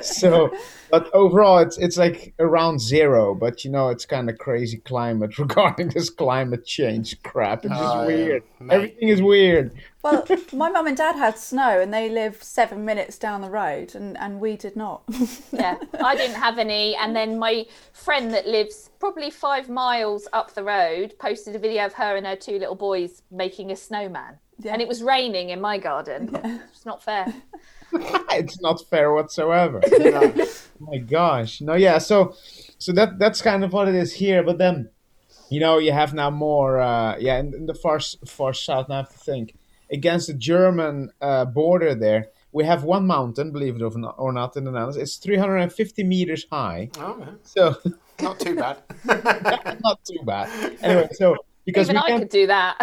So, 0.01 0.51
but 0.89 1.09
overall, 1.13 1.59
it's 1.59 1.77
it's 1.77 1.97
like 1.97 2.33
around 2.39 2.79
zero. 2.81 3.35
But 3.35 3.63
you 3.65 3.71
know, 3.71 3.89
it's 3.89 4.05
kind 4.05 4.29
of 4.29 4.37
crazy 4.37 4.77
climate 4.77 5.37
regarding 5.45 5.89
this 5.89 6.09
climate 6.09 6.65
change 6.65 7.21
crap. 7.23 7.65
It's 7.65 7.73
just 7.73 7.95
Oh, 7.95 8.01
yeah. 8.01 8.07
weird. 8.07 8.43
Mate. 8.59 8.73
Everything 8.75 9.09
is 9.09 9.21
weird. 9.21 9.71
Well, 10.11 10.25
my 10.53 10.69
mum 10.69 10.87
and 10.87 10.95
dad 10.95 11.15
had 11.15 11.37
snow 11.37 11.81
and 11.81 11.93
they 11.93 12.09
live 12.09 12.41
seven 12.41 12.85
minutes 12.85 13.17
down 13.17 13.41
the 13.41 13.49
road 13.49 13.95
and, 13.95 14.17
and 14.17 14.39
we 14.39 14.55
did 14.55 14.75
not. 14.75 15.03
yeah, 15.51 15.77
I 16.01 16.15
didn't 16.15 16.35
have 16.35 16.57
any. 16.57 16.95
And 16.95 17.15
then 17.15 17.37
my 17.39 17.65
friend 17.93 18.33
that 18.33 18.47
lives 18.47 18.89
probably 18.99 19.29
five 19.29 19.69
miles 19.69 20.27
up 20.33 20.53
the 20.53 20.63
road 20.63 21.15
posted 21.19 21.55
a 21.55 21.59
video 21.59 21.85
of 21.85 21.93
her 21.93 22.15
and 22.15 22.25
her 22.25 22.35
two 22.35 22.57
little 22.57 22.75
boys 22.75 23.21
making 23.31 23.71
a 23.71 23.75
snowman. 23.75 24.37
Yeah. 24.59 24.73
And 24.73 24.81
it 24.81 24.87
was 24.87 25.03
raining 25.03 25.49
in 25.49 25.61
my 25.61 25.77
garden. 25.77 26.35
It's 26.71 26.85
not 26.85 27.03
fair. 27.03 27.31
it's 27.93 28.59
not 28.59 28.83
fair 28.89 29.13
whatsoever. 29.13 29.81
My 30.79 30.97
gosh, 30.97 31.61
no, 31.61 31.75
yeah. 31.75 31.99
So, 31.99 32.35
so 32.77 32.91
that 32.93 33.19
that's 33.19 33.41
kind 33.41 33.63
of 33.63 33.71
what 33.71 33.87
it 33.87 33.93
is 33.95 34.13
here. 34.13 34.41
But 34.41 34.57
then, 34.57 34.89
you 35.49 35.59
know, 35.59 35.77
you 35.77 35.91
have 35.91 36.13
now 36.13 36.31
more, 36.31 36.79
uh, 36.79 37.17
yeah, 37.19 37.37
in, 37.37 37.53
in 37.53 37.65
the 37.67 37.75
far 37.75 37.97
s- 37.97 38.17
far 38.25 38.53
south. 38.53 38.89
Now 38.89 38.95
I 38.95 38.97
have 38.99 39.11
to 39.11 39.17
think 39.17 39.56
against 39.91 40.27
the 40.27 40.33
German 40.33 41.11
uh, 41.21 41.45
border 41.45 41.95
there. 41.95 42.27
We 42.51 42.63
have 42.65 42.83
one 42.83 43.05
mountain, 43.05 43.51
believe 43.51 43.75
it 43.75 43.81
or 43.81 43.91
not, 43.97 44.15
or 44.17 44.31
not, 44.33 44.55
in 44.57 44.63
the 44.63 44.71
Netherlands. 44.71 44.97
It's 44.97 45.17
350 45.17 46.03
meters 46.03 46.45
high, 46.51 46.89
Oh, 46.97 47.17
yeah. 47.19 47.25
so 47.43 47.75
not 48.21 48.39
too 48.39 48.55
bad. 48.55 48.77
not 49.83 49.99
too 50.05 50.23
bad. 50.25 50.49
Anyway, 50.81 51.07
so 51.13 51.35
because 51.65 51.89
Even 51.89 51.97
we 51.97 52.01
I 52.01 52.07
can 52.09 52.19
could 52.19 52.29
do 52.29 52.47
that. 52.47 52.77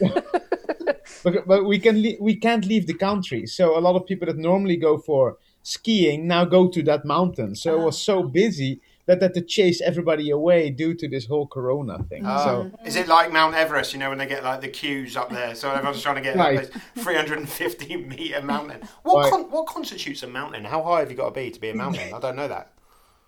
but, 1.24 1.46
but 1.46 1.64
we 1.64 1.78
can 1.78 2.02
le- 2.02 2.20
we 2.20 2.36
can't 2.36 2.64
leave 2.66 2.86
the 2.86 2.94
country. 2.94 3.46
So 3.46 3.78
a 3.78 3.80
lot 3.80 3.96
of 3.96 4.06
people 4.06 4.26
that 4.26 4.36
normally 4.36 4.76
go 4.76 4.98
for 4.98 5.38
skiing 5.62 6.26
now 6.26 6.44
go 6.44 6.68
to 6.68 6.82
that 6.82 7.04
mountain. 7.04 7.54
So 7.54 7.80
it 7.80 7.84
was 7.84 7.98
so 8.00 8.22
busy 8.22 8.80
that 9.06 9.20
had 9.20 9.34
to 9.34 9.42
chase 9.42 9.80
everybody 9.80 10.30
away 10.30 10.70
due 10.70 10.94
to 10.94 11.08
this 11.08 11.26
whole 11.26 11.46
Corona 11.46 12.02
thing. 12.04 12.22
Oh. 12.24 12.44
So 12.44 12.70
Is 12.86 12.96
it 12.96 13.06
like 13.08 13.32
Mount 13.32 13.54
Everest? 13.54 13.92
You 13.92 13.98
know 13.98 14.08
when 14.08 14.18
they 14.18 14.26
get 14.26 14.42
like 14.44 14.60
the 14.60 14.68
queues 14.68 15.16
up 15.16 15.30
there, 15.30 15.54
so 15.54 15.70
everyone's 15.70 16.02
trying 16.02 16.16
to 16.16 16.20
get 16.22 16.36
Right. 16.36 16.56
like, 16.56 16.72
this 16.72 17.04
350 17.04 17.96
meter 18.08 18.42
mountain. 18.42 18.80
What 19.02 19.22
Right. 19.24 19.30
con- 19.30 19.50
what 19.50 19.66
constitutes 19.66 20.22
a 20.22 20.26
mountain? 20.26 20.64
How 20.64 20.82
high 20.82 21.00
have 21.00 21.10
you 21.10 21.16
got 21.16 21.34
to 21.34 21.40
be 21.40 21.50
to 21.50 21.60
be 21.60 21.70
a 21.70 21.74
mountain? 21.74 22.12
I 22.14 22.18
don't 22.20 22.36
know 22.36 22.48
that. 22.48 22.70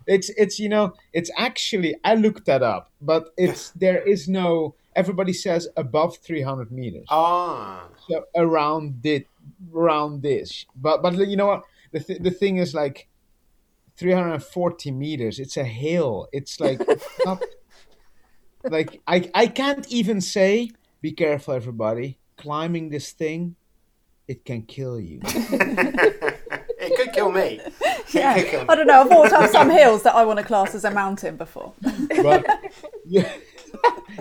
it's 0.06 0.28
it's 0.36 0.58
you 0.60 0.68
know 0.68 0.94
it's 1.12 1.30
actually 1.36 1.96
I 2.04 2.14
looked 2.14 2.46
that 2.46 2.62
up, 2.62 2.90
but 3.00 3.30
it's 3.36 3.70
there 3.70 4.00
is 4.02 4.28
no. 4.28 4.74
Everybody 4.94 5.34
says 5.34 5.68
above 5.76 6.16
300 6.18 6.72
meters. 6.72 7.06
Ah, 7.10 7.88
so 8.08 8.24
around 8.34 9.04
it 9.04 9.26
around 9.74 10.22
this 10.22 10.64
but 10.74 11.02
but 11.02 11.12
you 11.28 11.36
know 11.36 11.46
what 11.46 11.62
the, 11.92 12.00
th- 12.00 12.20
the 12.22 12.30
thing 12.30 12.56
is 12.56 12.74
like 12.74 13.06
340 13.96 14.90
meters 14.90 15.38
it's 15.38 15.56
a 15.56 15.64
hill 15.64 16.28
it's 16.32 16.60
like 16.60 16.80
it's 16.88 17.06
not 17.24 17.42
like 18.64 19.00
I, 19.06 19.30
I 19.34 19.46
can't 19.46 19.86
even 19.88 20.20
say 20.20 20.70
be 21.00 21.12
careful 21.12 21.54
everybody 21.54 22.18
climbing 22.36 22.90
this 22.90 23.12
thing 23.12 23.56
it 24.28 24.44
can 24.44 24.62
kill 24.62 25.00
you 25.00 25.20
it 26.78 26.96
could 26.96 27.12
kill 27.12 27.32
me. 27.32 27.60
Yeah. 28.10 28.42
Kill 28.42 28.60
me. 28.62 28.66
I 28.68 28.74
don't 28.74 28.86
know. 28.86 29.00
I've 29.00 29.10
walked 29.10 29.32
up 29.32 29.50
some 29.50 29.70
hills 29.70 30.02
that 30.02 30.14
I 30.14 30.24
want 30.24 30.38
to 30.38 30.44
class 30.44 30.74
as 30.74 30.84
a 30.84 30.90
mountain 30.90 31.36
before. 31.36 31.72
but 31.80 32.46
yeah, 33.06 33.32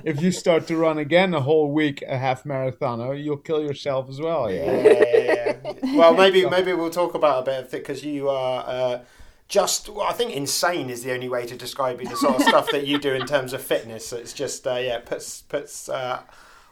if 0.04 0.22
you 0.22 0.32
start 0.32 0.68
to 0.68 0.78
run 0.78 0.98
again 0.98 1.34
a 1.34 1.42
whole 1.42 1.72
week 1.72 2.02
a 2.08 2.18
half 2.18 2.46
marathon 2.46 3.02
oh, 3.02 3.12
you'll 3.12 3.38
kill 3.38 3.62
yourself 3.62 4.10
as 4.10 4.20
well 4.20 4.52
yeah 4.52 4.66
yeah, 4.66 5.04
yeah, 5.04 5.58
yeah. 5.84 5.98
Well, 5.98 6.14
maybe 6.14 6.46
maybe 6.50 6.74
we'll 6.74 6.90
talk 6.90 7.14
about 7.14 7.44
a 7.44 7.46
bit 7.46 7.60
of 7.60 7.66
it 7.66 7.72
because 7.72 8.04
you 8.04 8.28
are 8.30 8.64
uh, 8.68 9.00
just. 9.48 9.90
Well, 9.90 10.08
I 10.08 10.14
think 10.14 10.34
insane 10.34 10.90
is 10.90 11.04
the 11.04 11.14
only 11.14 11.30
way 11.30 11.46
to 11.46 11.56
describe 11.56 12.02
you. 12.02 12.08
The 12.08 12.16
sort 12.16 12.36
of 12.36 12.42
stuff 12.48 12.72
that 12.72 12.88
you 12.88 13.00
do 13.00 13.14
in 13.14 13.26
terms 13.26 13.54
of 13.54 13.62
fitness. 13.62 14.12
It's 14.14 14.34
just 14.34 14.66
uh, 14.68 14.76
yeah, 14.76 15.00
puts 15.00 15.42
puts. 15.42 15.90
Uh, 15.90 16.22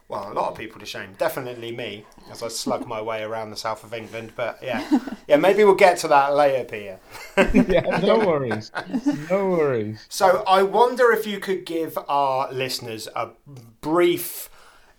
well, 0.10 0.32
a 0.32 0.34
lot 0.34 0.52
of 0.52 0.58
people 0.58 0.80
to 0.80 0.86
shame. 0.86 1.16
Definitely 1.18 1.76
me, 1.76 2.06
as 2.30 2.44
I 2.44 2.48
slug 2.48 2.86
my 2.86 3.02
way 3.02 3.24
around 3.24 3.50
the 3.50 3.58
south 3.58 3.84
of 3.84 3.94
England. 3.94 4.34
But 4.36 4.60
yeah, 4.62 4.88
yeah, 5.28 5.38
maybe 5.38 5.64
we'll 5.64 5.76
get 5.76 5.98
to 6.00 6.08
that 6.10 6.36
later, 6.36 6.66
Peter. 6.66 7.00
yeah 7.68 8.00
no 8.00 8.20
worries 8.20 8.72
no 9.30 9.50
worries 9.50 10.06
So 10.10 10.44
I 10.46 10.62
wonder 10.62 11.12
if 11.12 11.26
you 11.26 11.40
could 11.40 11.66
give 11.66 11.98
our 12.08 12.52
listeners 12.52 13.08
a 13.16 13.30
brief, 13.82 14.50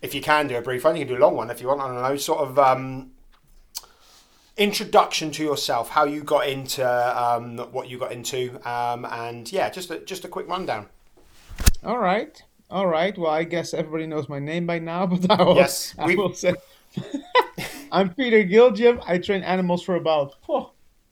if 0.01 0.13
you 0.13 0.21
can 0.21 0.47
do 0.47 0.57
a 0.57 0.61
brief, 0.61 0.83
think 0.83 0.97
you 0.97 1.05
can 1.05 1.15
do 1.15 1.19
a 1.21 1.23
long 1.23 1.35
one 1.35 1.49
if 1.49 1.61
you 1.61 1.67
want. 1.67 1.81
I 1.81 1.87
don't 1.87 2.01
know, 2.01 2.17
sort 2.17 2.39
of 2.39 2.59
um, 2.59 3.11
introduction 4.57 5.31
to 5.31 5.43
yourself, 5.43 5.89
how 5.89 6.05
you 6.05 6.23
got 6.23 6.47
into 6.47 6.83
um, 6.85 7.57
what 7.71 7.89
you 7.89 7.97
got 7.97 8.11
into, 8.11 8.59
um, 8.67 9.05
and 9.05 9.51
yeah, 9.51 9.69
just 9.69 9.89
a, 9.91 9.99
just 9.99 10.23
a 10.25 10.27
quick 10.27 10.47
rundown. 10.47 10.87
All 11.83 11.97
right. 11.99 12.41
All 12.69 12.87
right. 12.87 13.17
Well, 13.17 13.31
I 13.31 13.43
guess 13.43 13.73
everybody 13.73 14.07
knows 14.07 14.27
my 14.27 14.39
name 14.39 14.65
by 14.65 14.79
now, 14.79 15.05
but 15.11 15.29
I 15.29 15.43
will, 15.43 15.55
Yes, 15.55 15.93
I 15.97 16.07
we- 16.07 16.15
will 16.15 16.33
say 16.33 16.53
I'm 17.91 18.13
Peter 18.13 18.43
Giljam. 18.43 19.01
I 19.05 19.17
train 19.17 19.43
animals 19.43 19.83
for 19.83 19.95
about 19.95 20.35
oh, 20.49 20.71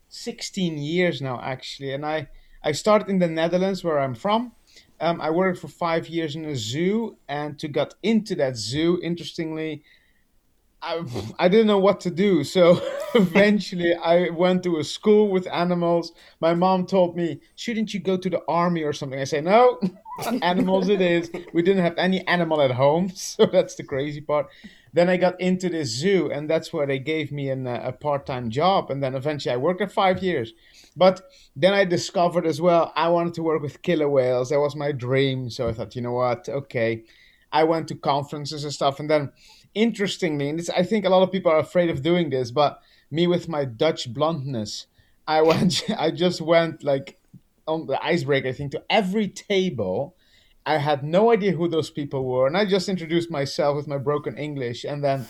16 0.09 0.77
years 0.77 1.21
now, 1.21 1.39
actually. 1.41 1.93
And 1.93 2.05
I, 2.05 2.27
I 2.63 2.71
started 2.71 3.09
in 3.09 3.19
the 3.19 3.27
Netherlands, 3.27 3.83
where 3.83 3.99
I'm 3.99 4.15
from. 4.15 4.53
Um, 4.99 5.19
I 5.21 5.29
worked 5.29 5.59
for 5.59 5.67
five 5.67 6.07
years 6.07 6.35
in 6.35 6.45
a 6.45 6.55
zoo. 6.55 7.17
And 7.27 7.59
to 7.59 7.67
get 7.67 7.93
into 8.03 8.35
that 8.35 8.55
zoo, 8.57 8.99
interestingly, 9.03 9.83
I, 11.39 11.47
didn't 11.47 11.67
know 11.67 11.79
what 11.79 12.01
to 12.01 12.11
do. 12.11 12.43
So 12.43 12.81
eventually 13.15 13.93
I 13.95 14.29
went 14.29 14.63
to 14.63 14.77
a 14.77 14.83
school 14.83 15.29
with 15.29 15.47
animals. 15.47 16.11
My 16.41 16.53
mom 16.53 16.85
told 16.85 17.15
me, 17.15 17.39
shouldn't 17.55 17.93
you 17.93 17.99
go 17.99 18.17
to 18.17 18.29
the 18.29 18.41
army 18.47 18.83
or 18.83 18.91
something? 18.91 19.19
I 19.19 19.23
say, 19.23 19.41
no, 19.41 19.79
animals 20.41 20.89
it 20.89 21.01
is. 21.01 21.31
We 21.53 21.61
didn't 21.61 21.83
have 21.83 21.97
any 21.97 22.25
animal 22.27 22.61
at 22.61 22.71
home. 22.71 23.11
So 23.23 23.45
that's 23.45 23.75
the 23.75 23.83
crazy 23.83 24.21
part. 24.21 24.47
Then 24.91 25.09
I 25.09 25.17
got 25.17 25.39
into 25.39 25.69
this 25.69 25.89
zoo 25.89 26.29
and 26.31 26.49
that's 26.49 26.71
where 26.71 26.85
they 26.85 26.99
gave 26.99 27.31
me 27.31 27.49
an, 27.49 27.65
uh, 27.65 27.81
a 27.83 27.91
part-time 27.91 28.49
job. 28.49 28.91
And 28.91 29.01
then 29.01 29.15
eventually 29.15 29.53
I 29.53 29.57
worked 29.57 29.79
there 29.79 29.87
five 29.87 30.21
years. 30.21 30.53
But 30.95 31.21
then 31.55 31.73
I 31.73 31.85
discovered 31.85 32.45
as 32.45 32.61
well, 32.61 32.91
I 32.95 33.07
wanted 33.09 33.33
to 33.35 33.43
work 33.43 33.61
with 33.61 33.81
killer 33.81 34.09
whales. 34.09 34.49
That 34.49 34.59
was 34.59 34.75
my 34.75 34.91
dream. 34.91 35.49
So 35.49 35.67
I 35.67 35.73
thought, 35.73 35.95
you 35.95 36.01
know 36.01 36.11
what? 36.11 36.47
Okay. 36.47 37.03
I 37.51 37.63
went 37.63 37.87
to 37.87 37.95
conferences 37.95 38.63
and 38.63 38.73
stuff. 38.73 38.99
And 38.99 39.09
then 39.09 39.31
interestingly, 39.75 40.49
and 40.49 40.69
I 40.75 40.83
think 40.83 41.05
a 41.05 41.09
lot 41.09 41.23
of 41.23 41.31
people 41.31 41.51
are 41.51 41.59
afraid 41.59 41.89
of 41.89 42.01
doing 42.01 42.29
this, 42.29 42.51
but 42.51 42.81
me 43.11 43.27
with 43.27 43.47
my 43.47 43.65
Dutch 43.65 44.13
bluntness, 44.13 44.87
I 45.27 45.41
went, 45.49 45.83
I 45.97 46.11
just 46.11 46.41
went 46.41 46.83
like 46.83 47.19
on 47.67 47.87
the 47.87 48.03
icebreaker, 48.03 48.49
I 48.49 48.53
think, 48.53 48.71
to 48.71 48.83
every 48.89 49.27
table. 49.27 50.15
I 50.65 50.77
had 50.77 51.03
no 51.03 51.31
idea 51.31 51.51
who 51.51 51.67
those 51.67 51.89
people 51.89 52.23
were, 52.25 52.47
and 52.47 52.57
I 52.57 52.65
just 52.65 52.87
introduced 52.87 53.29
myself 53.29 53.75
with 53.75 53.87
my 53.87 53.97
broken 53.97 54.37
English, 54.37 54.85
and 54.85 55.03
then 55.03 55.27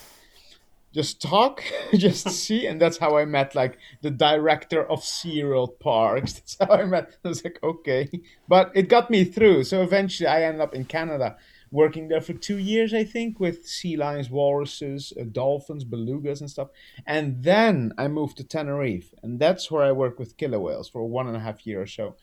just 0.93 1.21
talk, 1.21 1.63
just 1.93 2.29
see, 2.43 2.67
and 2.67 2.79
that's 2.79 2.97
how 2.97 3.17
I 3.17 3.25
met 3.25 3.55
like 3.55 3.77
the 4.01 4.11
director 4.11 4.83
of 4.89 5.01
SeaWorld 5.01 5.79
Parks. 5.79 6.33
That's 6.33 6.57
how 6.59 6.75
I 6.75 6.85
met. 6.85 7.17
I 7.25 7.27
was 7.27 7.43
like, 7.43 7.59
okay, 7.63 8.09
but 8.47 8.71
it 8.75 8.89
got 8.89 9.09
me 9.09 9.23
through. 9.25 9.63
So 9.65 9.81
eventually, 9.81 10.27
I 10.27 10.43
ended 10.43 10.61
up 10.61 10.75
in 10.75 10.85
Canada 10.85 11.35
working 11.73 12.07
there 12.07 12.21
for 12.21 12.33
two 12.33 12.59
years, 12.59 12.93
I 12.93 13.03
think, 13.03 13.39
with 13.39 13.65
sea 13.65 13.97
lions, 13.97 14.29
walruses, 14.29 15.11
uh, 15.19 15.23
dolphins, 15.31 15.83
belugas, 15.83 16.39
and 16.39 16.49
stuff. 16.49 16.69
And 17.07 17.43
then 17.43 17.91
I 17.97 18.07
moved 18.07 18.37
to 18.37 18.43
Tenerife, 18.43 19.11
and 19.23 19.39
that's 19.39 19.71
where 19.71 19.83
I 19.83 19.91
worked 19.91 20.19
with 20.19 20.37
killer 20.37 20.59
whales 20.59 20.87
for 20.87 21.03
one 21.03 21.27
and 21.27 21.35
a 21.35 21.39
half 21.39 21.65
year 21.65 21.81
or 21.81 21.87
so. 21.87 22.15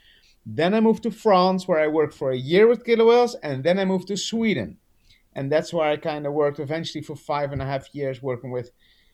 Then 0.46 0.72
I 0.72 0.80
moved 0.80 1.02
to 1.02 1.10
France, 1.10 1.66
where 1.66 1.80
I 1.80 1.88
worked 1.88 2.14
for 2.14 2.30
a 2.30 2.36
year 2.36 2.68
with 2.68 2.84
killer 2.84 3.04
whales, 3.04 3.34
and 3.42 3.64
then 3.64 3.80
I 3.80 3.84
moved 3.84 4.06
to 4.08 4.16
Sweden, 4.16 4.78
and 5.34 5.50
that's 5.50 5.74
where 5.74 5.90
I 5.90 5.96
kind 5.96 6.28
of 6.28 6.32
worked 6.32 6.60
eventually 6.60 7.02
for 7.02 7.16
five 7.16 7.50
and 7.52 7.60
a 7.60 7.66
half 7.66 7.92
years, 7.92 8.22
working 8.22 8.52
with. 8.52 8.70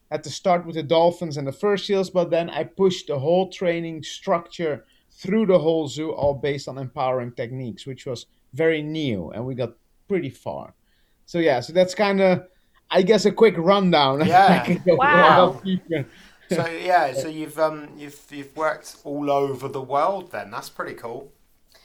At 0.08 0.22
the 0.22 0.30
start 0.30 0.66
with 0.66 0.76
the 0.76 0.84
dolphins 0.84 1.36
and 1.36 1.48
the 1.48 1.52
fur 1.52 1.76
seals, 1.76 2.10
but 2.10 2.30
then 2.30 2.48
I 2.48 2.62
pushed 2.62 3.08
the 3.08 3.18
whole 3.18 3.50
training 3.50 4.04
structure 4.04 4.84
through 5.10 5.46
the 5.46 5.58
whole 5.58 5.88
zoo, 5.88 6.12
all 6.12 6.34
based 6.34 6.68
on 6.68 6.78
empowering 6.78 7.32
techniques, 7.32 7.86
which 7.86 8.06
was 8.06 8.26
very 8.52 8.82
new, 8.82 9.30
and 9.30 9.44
we 9.44 9.54
got 9.56 9.72
pretty 10.08 10.30
far. 10.30 10.74
So 11.26 11.38
yeah, 11.38 11.60
so 11.60 11.72
that's 11.72 11.94
kind 11.94 12.20
of, 12.20 12.46
I 12.90 13.02
guess, 13.02 13.24
a 13.24 13.32
quick 13.32 13.54
rundown. 13.58 14.20
Yeah. 14.26 14.62
I 14.62 14.66
can 14.66 14.82
go 14.84 14.96
Wow. 14.96 15.60
So 16.48 16.64
yeah, 16.66 17.12
so 17.12 17.26
you've 17.28 17.58
um 17.58 17.88
you've 17.96 18.20
you've 18.30 18.56
worked 18.56 18.96
all 19.04 19.30
over 19.30 19.66
the 19.68 19.82
world. 19.82 20.30
Then 20.30 20.50
that's 20.50 20.68
pretty 20.68 20.94
cool. 20.94 21.32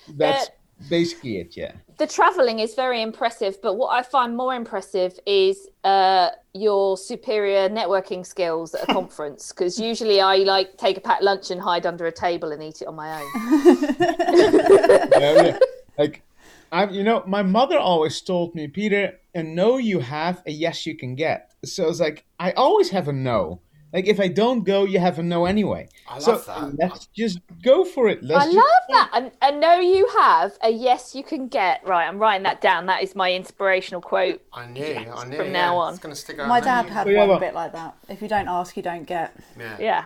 That's 0.08 0.50
basically 0.90 1.38
it. 1.38 1.58
Yeah. 1.58 1.74
the 1.98 2.08
traveling 2.08 2.60
is 2.60 2.74
very 2.76 3.02
impressive, 3.02 3.62
but 3.62 3.76
what 3.76 3.90
I 3.90 4.02
find 4.04 4.36
more 4.36 4.54
impressive 4.56 5.20
is 5.26 5.68
uh, 5.84 6.30
your 6.54 6.98
superior 6.98 7.70
networking 7.70 8.26
skills 8.26 8.74
at 8.74 8.90
a 8.90 8.94
conference. 8.94 9.52
Because 9.52 9.80
usually 9.80 10.22
I 10.22 10.38
like 10.38 10.78
take 10.78 10.98
a 10.98 11.02
packed 11.02 11.24
lunch 11.24 11.52
and 11.52 11.62
hide 11.62 11.86
under 11.86 12.06
a 12.08 12.12
table 12.12 12.52
and 12.52 12.62
eat 12.64 12.82
it 12.82 12.88
on 12.88 12.96
my 12.96 13.22
own. 13.22 13.30
yeah, 14.00 15.44
yeah. 15.44 15.60
Like, 15.98 16.24
I'm, 16.72 16.92
you 16.92 17.04
know, 17.04 17.24
my 17.28 17.44
mother 17.44 17.78
always 17.78 18.22
told 18.22 18.56
me, 18.56 18.68
Peter, 18.68 19.14
a 19.36 19.44
no 19.44 19.78
you 19.78 20.00
have, 20.00 20.42
a 20.46 20.52
yes 20.52 20.86
you 20.86 20.96
can 20.96 21.16
get. 21.16 21.52
So 21.66 21.90
it's 21.90 22.00
like 22.00 22.26
I 22.40 22.52
always 22.52 22.90
have 22.90 23.08
a 23.08 23.14
no. 23.14 23.62
Like 23.94 24.08
if 24.08 24.22
I 24.22 24.30
don't 24.30 24.64
go, 24.64 24.86
you 24.86 25.00
have 25.00 25.20
a 25.20 25.24
no 25.24 25.44
anyway. 25.46 25.90
I 26.10 26.20
so 26.20 26.32
love 26.32 26.46
that. 26.46 26.76
let's 26.80 27.08
just 27.08 27.40
go 27.62 27.84
for 27.84 28.08
it. 28.08 28.24
Let's 28.24 28.46
I 28.46 28.46
just- 28.46 28.56
love 28.56 28.66
that. 28.90 29.10
And 29.14 29.32
a 29.42 29.60
no 29.60 29.80
you 29.82 30.08
have, 30.18 30.54
a 30.64 30.70
yes 30.70 31.14
you 31.14 31.24
can 31.24 31.50
get. 31.50 31.86
Right, 31.86 32.08
I'm 32.08 32.18
writing 32.18 32.44
that 32.44 32.62
down. 32.62 32.86
That 32.86 33.04
is 33.04 33.16
my 33.16 33.34
inspirational 33.34 34.00
quote. 34.02 34.42
I 34.54 34.66
knew. 34.68 34.82
I 34.96 35.26
knew. 35.26 35.36
from 35.36 35.48
yeah, 35.48 35.52
now 35.52 35.76
on. 35.76 35.94
it's 35.94 36.02
gonna 36.02 36.16
stick 36.16 36.40
out. 36.40 36.48
My 36.48 36.62
there. 36.62 36.84
dad 36.84 36.90
had 36.90 37.08
Yeah, 37.10 37.20
one 37.20 37.28
but- 37.30 37.40
bit 37.42 37.54
like 37.54 37.74
that. 37.74 37.98
If 38.08 38.22
you 38.22 38.30
don't 38.30 38.48
ask, 38.48 38.78
you 38.78 38.84
don't 38.84 39.06
get. 39.06 39.36
Yeah. 39.60 39.76
Yeah. 39.78 40.06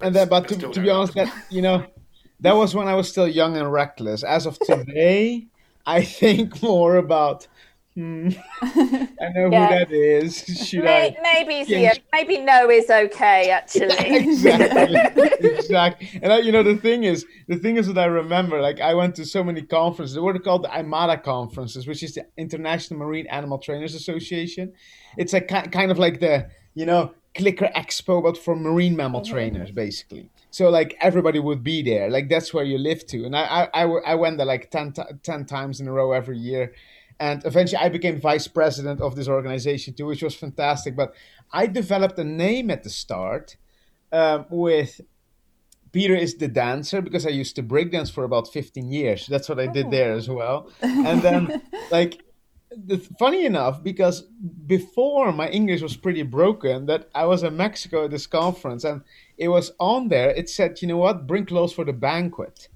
And 0.00 0.14
then, 0.14 0.28
but 0.28 0.46
to, 0.48 0.56
to 0.56 0.80
be 0.80 0.88
honest, 0.90 1.14
that 1.14 1.32
you 1.50 1.60
know, 1.62 1.84
that 2.40 2.54
was 2.54 2.72
when 2.74 2.86
I 2.86 2.94
was 2.94 3.08
still 3.08 3.26
young 3.28 3.56
and 3.56 3.72
reckless. 3.72 4.22
As 4.22 4.46
of 4.46 4.58
today, 4.64 5.48
I 5.86 6.02
think 6.02 6.62
more 6.62 6.96
about. 6.96 7.46
Hmm, 7.94 8.30
I 8.62 9.28
know 9.34 9.50
Yeah. 9.50 9.68
who 9.68 9.74
that 9.74 9.92
is. 9.92 10.38
Should 10.66 10.84
May- 10.84 11.14
I? 11.14 11.16
Maybe 11.22 11.70
Yeah. 11.70 11.78
yeah, 11.78 11.92
maybe 12.10 12.38
no 12.38 12.70
is 12.70 12.88
okay 12.88 13.50
actually. 13.50 13.94
exactly, 14.16 15.30
exactly. 15.50 16.08
And 16.22 16.32
I, 16.32 16.38
you 16.38 16.52
know, 16.52 16.62
the 16.62 16.76
thing 16.76 17.04
is, 17.04 17.26
the 17.48 17.56
thing 17.56 17.76
is 17.76 17.88
that 17.88 17.98
I 17.98 18.06
remember, 18.06 18.62
like, 18.62 18.80
I 18.80 18.94
went 18.94 19.14
to 19.16 19.26
so 19.26 19.44
many 19.44 19.60
conferences. 19.60 20.14
They 20.14 20.22
were 20.22 20.38
called 20.38 20.64
the 20.64 20.68
IMATA 20.68 21.22
conferences, 21.22 21.86
which 21.86 22.02
is 22.02 22.14
the 22.14 22.24
International 22.38 22.98
Marine 22.98 23.26
Animal 23.26 23.58
Trainers 23.58 23.94
Association. 23.94 24.72
It's 25.18 25.34
a 25.34 25.42
ki- 25.42 25.68
kind 25.70 25.90
of 25.90 25.98
like 25.98 26.18
the, 26.20 26.48
you 26.74 26.86
know, 26.86 27.12
Clicker 27.34 27.70
Expo, 27.76 28.22
but 28.22 28.38
for 28.38 28.56
marine 28.56 28.96
mammal 28.96 29.22
trainers, 29.22 29.70
basically. 29.70 30.30
So 30.52 30.68
like 30.68 30.96
everybody 31.00 31.38
would 31.38 31.64
be 31.64 31.82
there, 31.82 32.10
like 32.10 32.28
that's 32.28 32.52
where 32.52 32.64
you 32.64 32.78
live 32.78 33.06
to. 33.06 33.24
And 33.24 33.34
i 33.34 33.68
i, 33.72 33.82
I 33.84 34.14
went 34.14 34.36
there 34.36 34.46
like 34.46 34.70
10, 34.70 34.94
10 35.22 35.46
times 35.46 35.80
in 35.80 35.88
a 35.88 35.92
row 35.92 36.12
every 36.12 36.38
year. 36.38 36.74
And 37.18 37.44
eventually 37.46 37.78
I 37.78 37.88
became 37.88 38.20
vice 38.20 38.46
president 38.46 39.00
of 39.00 39.16
this 39.16 39.28
organization 39.28 39.94
too, 39.94 40.06
which 40.06 40.22
was 40.22 40.34
fantastic. 40.34 40.94
But 40.94 41.14
I 41.50 41.66
developed 41.66 42.18
a 42.18 42.24
name 42.24 42.70
at 42.70 42.82
the 42.82 42.90
start 42.90 43.56
um, 44.12 44.44
with 44.50 45.00
Peter 45.92 46.14
is 46.14 46.36
the 46.36 46.48
dancer 46.48 47.00
because 47.00 47.26
I 47.26 47.30
used 47.30 47.56
to 47.56 47.62
breakdance 47.62 48.10
for 48.10 48.24
about 48.24 48.52
15 48.52 48.90
years. 48.92 49.26
That's 49.26 49.48
what 49.48 49.58
I 49.58 49.66
did 49.66 49.90
there 49.90 50.12
as 50.12 50.28
well. 50.28 50.70
And 50.80 51.22
then, 51.22 51.62
like, 51.90 52.22
the, 52.74 52.96
funny 53.18 53.44
enough, 53.44 53.82
because 53.82 54.22
before 54.66 55.32
my 55.32 55.48
English 55.48 55.82
was 55.82 55.96
pretty 55.96 56.22
broken, 56.22 56.86
that 56.86 57.10
I 57.14 57.26
was 57.26 57.42
in 57.42 57.56
Mexico 57.56 58.04
at 58.06 58.10
this 58.10 58.26
conference 58.26 58.84
and 58.84 59.02
it 59.36 59.48
was 59.48 59.72
on 59.78 60.08
there. 60.08 60.30
It 60.30 60.48
said, 60.48 60.80
you 60.82 60.88
know 60.88 60.98
what, 60.98 61.26
bring 61.26 61.46
clothes 61.46 61.72
for 61.72 61.84
the 61.84 61.92
banquet. 61.92 62.68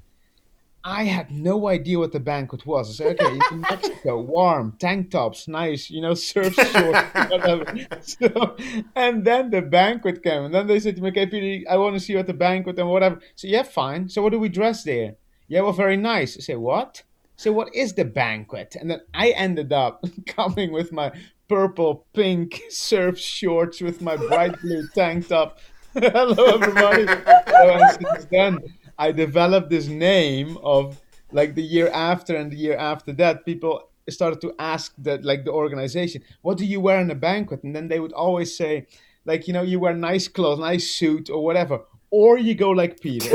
I 0.88 1.02
had 1.02 1.32
no 1.32 1.66
idea 1.66 1.98
what 1.98 2.12
the 2.12 2.20
banquet 2.20 2.64
was. 2.64 2.88
I 2.88 2.92
said, 3.04 3.20
okay, 3.20 3.36
it's 3.36 3.50
in 3.50 3.60
Mexico, 3.60 4.20
warm, 4.34 4.76
tank 4.78 5.10
tops, 5.10 5.48
nice, 5.48 5.90
you 5.90 6.00
know, 6.00 6.14
surf 6.14 6.54
shorts, 6.54 7.00
whatever. 7.28 7.74
So, 8.02 8.56
and 8.94 9.24
then 9.24 9.50
the 9.50 9.62
banquet 9.62 10.22
came, 10.22 10.44
and 10.44 10.54
then 10.54 10.68
they 10.68 10.78
said 10.78 10.94
to 10.94 11.02
me, 11.02 11.08
okay, 11.08 11.26
Peter, 11.26 11.68
I 11.68 11.76
want 11.76 11.94
to 11.94 12.00
see 12.00 12.12
you 12.12 12.20
at 12.20 12.28
the 12.28 12.34
banquet 12.34 12.78
and 12.78 12.88
whatever. 12.88 13.18
So, 13.34 13.48
yeah, 13.48 13.64
fine. 13.64 14.08
So, 14.08 14.22
what 14.22 14.30
do 14.30 14.38
we 14.38 14.48
dress 14.48 14.84
there? 14.84 15.16
Yeah, 15.48 15.62
well, 15.62 15.72
very 15.72 15.96
nice. 15.96 16.36
I 16.36 16.40
say, 16.40 16.54
what? 16.54 17.02
So, 17.34 17.50
what 17.50 17.74
is 17.74 17.94
the 17.94 18.04
banquet? 18.04 18.76
And 18.78 18.88
then 18.88 19.00
I 19.12 19.30
ended 19.30 19.72
up 19.72 20.04
coming 20.28 20.70
with 20.70 20.92
my 20.92 21.10
purple, 21.48 22.06
pink 22.12 22.62
surf 22.68 23.18
shorts 23.18 23.80
with 23.80 24.00
my 24.00 24.16
bright 24.16 24.60
blue 24.60 24.86
tank 24.94 25.26
top. 25.26 25.58
Hello, 26.00 26.44
everybody. 26.60 27.06
So, 27.56 27.70
and 27.70 27.90
since 27.90 28.26
then, 28.26 28.58
I 28.98 29.12
developed 29.12 29.70
this 29.70 29.86
name 29.86 30.58
of 30.62 31.00
like 31.32 31.54
the 31.54 31.62
year 31.62 31.88
after 31.88 32.36
and 32.36 32.52
the 32.52 32.56
year 32.56 32.76
after 32.76 33.14
that, 33.14 33.46
people 33.46 33.88
started 34.10 34.42
to 34.42 34.52
ask 34.58 34.92
that 34.98 35.24
like 35.24 35.46
the 35.46 35.52
organization, 35.52 36.22
what 36.42 36.58
do 36.58 36.66
you 36.66 36.82
wear 36.82 37.00
in 37.00 37.10
a 37.10 37.14
banquet? 37.14 37.62
And 37.62 37.74
then 37.74 37.88
they 37.88 37.98
would 37.98 38.12
always 38.12 38.54
say, 38.54 38.88
like, 39.24 39.48
you 39.48 39.54
know, 39.54 39.62
you 39.62 39.80
wear 39.80 39.94
nice 39.94 40.28
clothes, 40.28 40.58
nice 40.58 40.90
suit 40.90 41.30
or 41.30 41.42
whatever. 41.42 41.80
Or 42.10 42.36
you 42.36 42.54
go 42.54 42.70
like 42.70 43.00
Peter. 43.00 43.30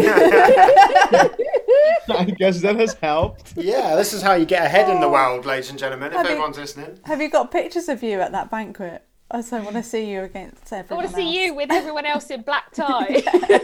I 2.10 2.26
guess 2.38 2.62
that 2.62 2.76
has 2.76 2.94
helped. 2.94 3.54
Yeah, 3.58 3.96
this 3.96 4.14
is 4.14 4.22
how 4.22 4.34
you 4.34 4.46
get 4.46 4.64
ahead 4.66 4.88
in 4.88 5.00
the 5.00 5.08
oh. 5.08 5.14
world, 5.14 5.48
ladies 5.48 5.72
and 5.72 5.80
gentlemen. 5.80 6.12
If 6.12 6.18
Have 6.18 6.26
you- 6.26 6.32
everyone's 6.34 6.58
listening. 6.60 7.00
Have 7.06 7.22
you 7.22 7.30
got 7.30 7.50
pictures 7.50 7.90
of 7.90 8.04
you 8.04 8.22
at 8.22 8.32
that 8.34 8.52
banquet? 8.52 9.04
I 9.32 9.38
also 9.38 9.62
want 9.64 9.76
to 9.78 9.84
see 9.84 10.12
you 10.12 10.22
against 10.24 10.74
everyone. 10.74 10.76
I 10.76 10.80
everyone 10.80 10.98
want 10.98 11.10
to 11.10 11.16
see 11.16 11.28
else. 11.28 11.48
you 11.48 11.54
with 11.56 11.72
everyone 11.72 12.06
else 12.06 12.30
in 12.30 12.42
black 12.42 12.72
tie. 12.74 13.24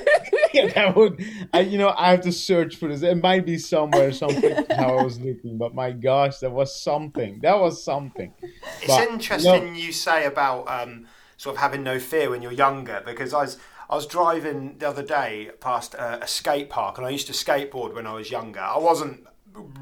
Yeah, 0.53 0.67
that 0.67 0.95
would, 0.95 1.23
I, 1.53 1.59
you 1.59 1.77
know, 1.77 1.93
I 1.95 2.11
have 2.11 2.21
to 2.21 2.31
search 2.31 2.77
for 2.77 2.87
this. 2.87 3.01
It 3.03 3.21
might 3.21 3.45
be 3.45 3.57
somewhere, 3.57 4.11
some 4.13 4.29
pictures 4.29 4.65
how 4.75 4.97
I 4.97 5.03
was 5.03 5.19
looking, 5.19 5.57
but 5.57 5.75
my 5.75 5.91
gosh, 5.91 6.37
that 6.39 6.51
was 6.51 6.73
something. 6.81 7.39
That 7.41 7.59
was 7.59 7.83
something. 7.83 8.33
It's 8.81 8.87
But, 8.87 9.09
interesting 9.09 9.75
you 9.75 9.91
say 9.91 10.25
about 10.25 10.69
um, 10.69 11.05
sort 11.35 11.57
of 11.57 11.61
having 11.61 11.83
no 11.83 11.99
fear 11.99 12.29
when 12.29 12.41
you're 12.41 12.53
younger 12.53 13.03
because 13.05 13.33
I 13.33 13.41
was 13.41 13.57
I 13.89 13.95
was 13.95 14.05
driving 14.07 14.77
the 14.79 14.87
other 14.87 15.03
day 15.03 15.51
past 15.59 15.93
a, 15.93 16.23
a 16.23 16.27
skate 16.27 16.69
park 16.69 16.97
and 16.97 17.05
I 17.05 17.09
used 17.09 17.27
to 17.27 17.33
skateboard 17.33 17.93
when 17.93 18.07
I 18.07 18.13
was 18.13 18.31
younger. 18.31 18.61
I 18.61 18.77
wasn't 18.77 19.25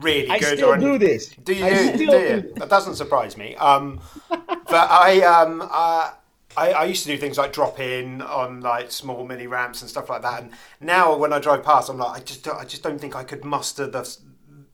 really 0.02 0.30
I 0.30 0.40
good. 0.40 0.58
still 0.58 0.70
or 0.70 0.78
do 0.78 0.98
this. 0.98 1.28
Do 1.30 1.54
you? 1.54 1.66
I 1.66 1.92
do 1.96 2.04
you? 2.04 2.12
do 2.12 2.20
this. 2.20 2.46
That 2.58 2.70
doesn't 2.70 2.96
surprise 2.96 3.38
me. 3.38 3.56
Um, 3.56 4.00
but 4.30 4.90
I 4.92 5.22
um 5.22 5.62
uh, 5.62 6.12
I, 6.58 6.72
I 6.72 6.84
used 6.86 7.04
to 7.04 7.10
do 7.10 7.18
things 7.18 7.38
like 7.38 7.54
drop 7.54 7.80
in 7.80 8.22
on 8.22 8.62
like 8.62 8.92
small 8.92 9.26
mini 9.26 9.48
ramps 9.48 9.82
and 9.82 9.90
stuff 9.90 10.10
like 10.10 10.22
that. 10.22 10.44
And 10.44 10.52
now 10.80 11.16
when 11.18 11.34
I 11.34 11.40
drive 11.40 11.64
past, 11.64 11.90
I'm 11.90 11.98
like, 11.98 12.22
I 12.22 12.24
just 12.24 12.44
don't, 12.44 12.58
I 12.58 12.64
just 12.66 12.84
don't 12.84 13.00
think 13.00 13.16
I 13.16 13.24
could 13.24 13.44
muster 13.44 13.88
the 13.88 14.18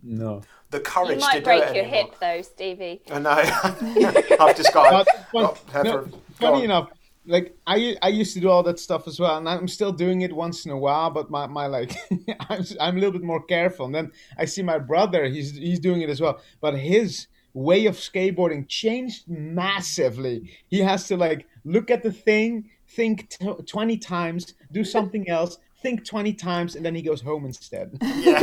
No. 0.03 0.41
the 0.69 0.79
you 0.79 0.83
courage 0.83 1.29
to 1.31 1.33
might 1.33 1.43
do 1.43 1.43
break 1.43 1.73
your 1.73 1.85
anymore. 1.85 1.85
hip 1.85 2.15
though, 2.19 2.41
Stevie. 2.41 3.01
I 3.11 3.19
know. 3.19 3.31
I've 4.39 4.55
just 4.55 4.73
got. 4.73 5.05
But, 5.05 5.07
but 5.33 5.83
got 5.83 5.83
no, 5.83 6.07
funny 6.39 6.59
on. 6.59 6.63
enough, 6.65 6.89
like 7.25 7.55
I 7.67 7.97
I 8.01 8.09
used 8.09 8.33
to 8.33 8.39
do 8.39 8.49
all 8.49 8.63
that 8.63 8.79
stuff 8.79 9.07
as 9.07 9.19
well, 9.19 9.37
and 9.37 9.47
I'm 9.47 9.67
still 9.67 9.91
doing 9.91 10.21
it 10.21 10.33
once 10.33 10.65
in 10.65 10.71
a 10.71 10.77
while. 10.77 11.09
But 11.11 11.29
my, 11.29 11.47
my 11.47 11.67
like 11.67 11.95
I'm 12.49 12.65
I'm 12.79 12.97
a 12.97 12.99
little 12.99 13.11
bit 13.11 13.23
more 13.23 13.43
careful. 13.43 13.85
And 13.85 13.95
then 13.95 14.11
I 14.37 14.45
see 14.45 14.63
my 14.63 14.79
brother; 14.79 15.25
he's 15.25 15.55
he's 15.55 15.79
doing 15.79 16.01
it 16.01 16.09
as 16.09 16.19
well. 16.19 16.41
But 16.59 16.77
his 16.77 17.27
way 17.53 17.85
of 17.85 17.95
skateboarding 17.95 18.67
changed 18.67 19.27
massively. 19.27 20.51
He 20.67 20.79
has 20.79 21.07
to 21.09 21.17
like 21.17 21.47
look 21.63 21.91
at 21.91 22.03
the 22.03 22.11
thing, 22.11 22.69
think 22.87 23.29
t- 23.29 23.53
twenty 23.67 23.97
times, 23.97 24.53
do 24.71 24.83
something 24.83 25.29
else. 25.29 25.57
Think 25.81 26.05
20 26.05 26.33
times 26.33 26.75
and 26.75 26.85
then 26.85 26.95
he 26.95 27.01
goes 27.01 27.21
home 27.21 27.45
instead. 27.45 27.97
Yeah. 28.11 28.39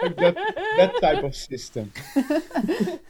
Like 0.00 0.16
that, 0.16 0.36
that 0.76 1.00
type 1.00 1.24
of 1.24 1.34
system. 1.34 1.92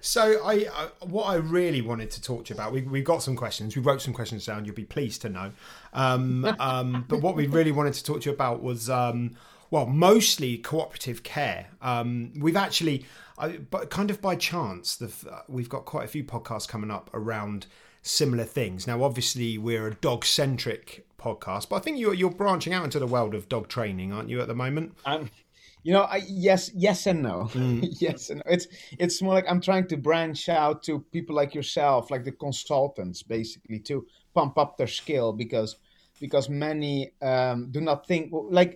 So 0.00 0.40
I, 0.44 0.66
I, 0.72 0.88
what 1.06 1.24
I 1.24 1.36
really 1.36 1.80
wanted 1.80 2.10
to 2.12 2.22
talk 2.22 2.44
to 2.46 2.54
you 2.54 2.56
about, 2.56 2.72
we 2.72 2.82
we 2.82 3.02
got 3.02 3.22
some 3.22 3.36
questions. 3.36 3.76
We 3.76 3.82
wrote 3.82 4.02
some 4.02 4.14
questions 4.14 4.46
down. 4.46 4.64
You'll 4.64 4.74
be 4.74 4.84
pleased 4.84 5.22
to 5.22 5.28
know. 5.28 5.52
Um, 5.92 6.44
um, 6.60 7.04
but 7.08 7.22
what 7.22 7.36
we 7.36 7.46
really 7.46 7.72
wanted 7.72 7.94
to 7.94 8.04
talk 8.04 8.20
to 8.22 8.30
you 8.30 8.34
about 8.34 8.62
was, 8.62 8.90
um, 8.90 9.36
well, 9.70 9.86
mostly 9.86 10.58
cooperative 10.58 11.22
care. 11.22 11.68
Um, 11.82 12.32
we've 12.38 12.56
actually, 12.56 13.06
I, 13.38 13.58
but 13.58 13.90
kind 13.90 14.10
of 14.10 14.20
by 14.20 14.36
chance, 14.36 14.96
the, 14.96 15.12
uh, 15.30 15.40
we've 15.48 15.68
got 15.68 15.84
quite 15.84 16.04
a 16.04 16.08
few 16.08 16.24
podcasts 16.24 16.68
coming 16.68 16.90
up 16.90 17.10
around 17.12 17.66
similar 18.02 18.44
things. 18.44 18.86
Now, 18.86 19.02
obviously, 19.02 19.58
we're 19.58 19.88
a 19.88 19.94
dog 19.94 20.24
centric 20.24 21.05
podcast, 21.26 21.68
but 21.68 21.76
I 21.76 21.80
think 21.80 21.98
you're 21.98 22.14
you're 22.20 22.30
branching 22.42 22.72
out 22.76 22.84
into 22.84 22.98
the 22.98 23.06
world 23.14 23.34
of 23.34 23.48
dog 23.48 23.68
training, 23.68 24.12
aren't 24.12 24.30
you, 24.30 24.40
at 24.40 24.48
the 24.48 24.54
moment? 24.64 24.88
I'm, 25.04 25.22
You 25.86 25.92
know, 25.96 26.06
I, 26.16 26.18
yes, 26.48 26.62
yes 26.74 27.06
and 27.06 27.22
no. 27.22 27.38
yes 28.04 28.30
and 28.30 28.38
no. 28.44 28.52
It's 28.54 28.66
it's 29.04 29.22
more 29.22 29.34
like 29.38 29.48
I'm 29.50 29.60
trying 29.60 29.86
to 29.92 29.96
branch 30.08 30.42
out 30.48 30.76
to 30.86 30.92
people 31.16 31.34
like 31.40 31.52
yourself, 31.58 32.10
like 32.10 32.24
the 32.24 32.32
consultants, 32.46 33.18
basically, 33.36 33.78
to 33.90 33.94
pump 34.34 34.54
up 34.62 34.70
their 34.76 34.92
skill 35.00 35.28
because 35.32 35.70
because 36.24 36.46
many 36.66 37.12
um, 37.22 37.58
do 37.70 37.80
not 37.80 37.98
think 38.10 38.22
like 38.60 38.72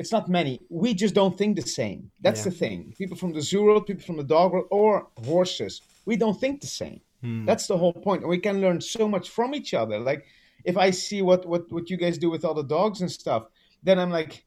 it's 0.00 0.12
not 0.16 0.24
many. 0.28 0.54
We 0.82 0.94
just 0.94 1.14
don't 1.20 1.36
think 1.36 1.52
the 1.56 1.68
same. 1.82 2.00
That's 2.24 2.40
Yeah. 2.44 2.50
the 2.50 2.56
thing. 2.62 2.78
People 3.02 3.16
from 3.22 3.32
the 3.32 3.42
zoo 3.50 3.62
world, 3.64 3.86
people 3.90 4.04
from 4.10 4.16
the 4.22 4.28
dog 4.36 4.52
world, 4.52 4.68
or 4.70 4.92
horses, 5.30 5.82
we 6.06 6.16
don't 6.22 6.38
think 6.40 6.60
the 6.60 6.72
same. 6.82 7.00
That's 7.48 7.66
the 7.66 7.76
whole 7.82 7.92
point. 8.06 8.20
And 8.22 8.30
we 8.30 8.38
can 8.38 8.60
learn 8.64 8.80
so 8.80 9.08
much 9.14 9.26
from 9.36 9.52
each 9.58 9.74
other. 9.74 9.98
Like 10.10 10.22
if 10.68 10.76
I 10.76 10.90
see 10.90 11.22
what 11.22 11.46
what 11.46 11.72
what 11.72 11.88
you 11.90 11.96
guys 11.96 12.18
do 12.18 12.28
with 12.30 12.44
all 12.44 12.54
the 12.54 12.62
dogs 12.62 13.00
and 13.00 13.10
stuff, 13.10 13.44
then 13.82 13.98
I'm 13.98 14.10
like, 14.10 14.44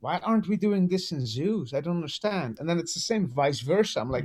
why 0.00 0.18
aren't 0.18 0.48
we 0.48 0.56
doing 0.56 0.88
this 0.88 1.12
in 1.12 1.24
zoos? 1.26 1.74
I 1.74 1.82
don't 1.82 1.96
understand. 1.96 2.58
And 2.58 2.68
then 2.68 2.78
it's 2.78 2.94
the 2.94 3.00
same 3.00 3.28
vice 3.28 3.60
versa. 3.60 4.00
I'm 4.00 4.10
like, 4.10 4.24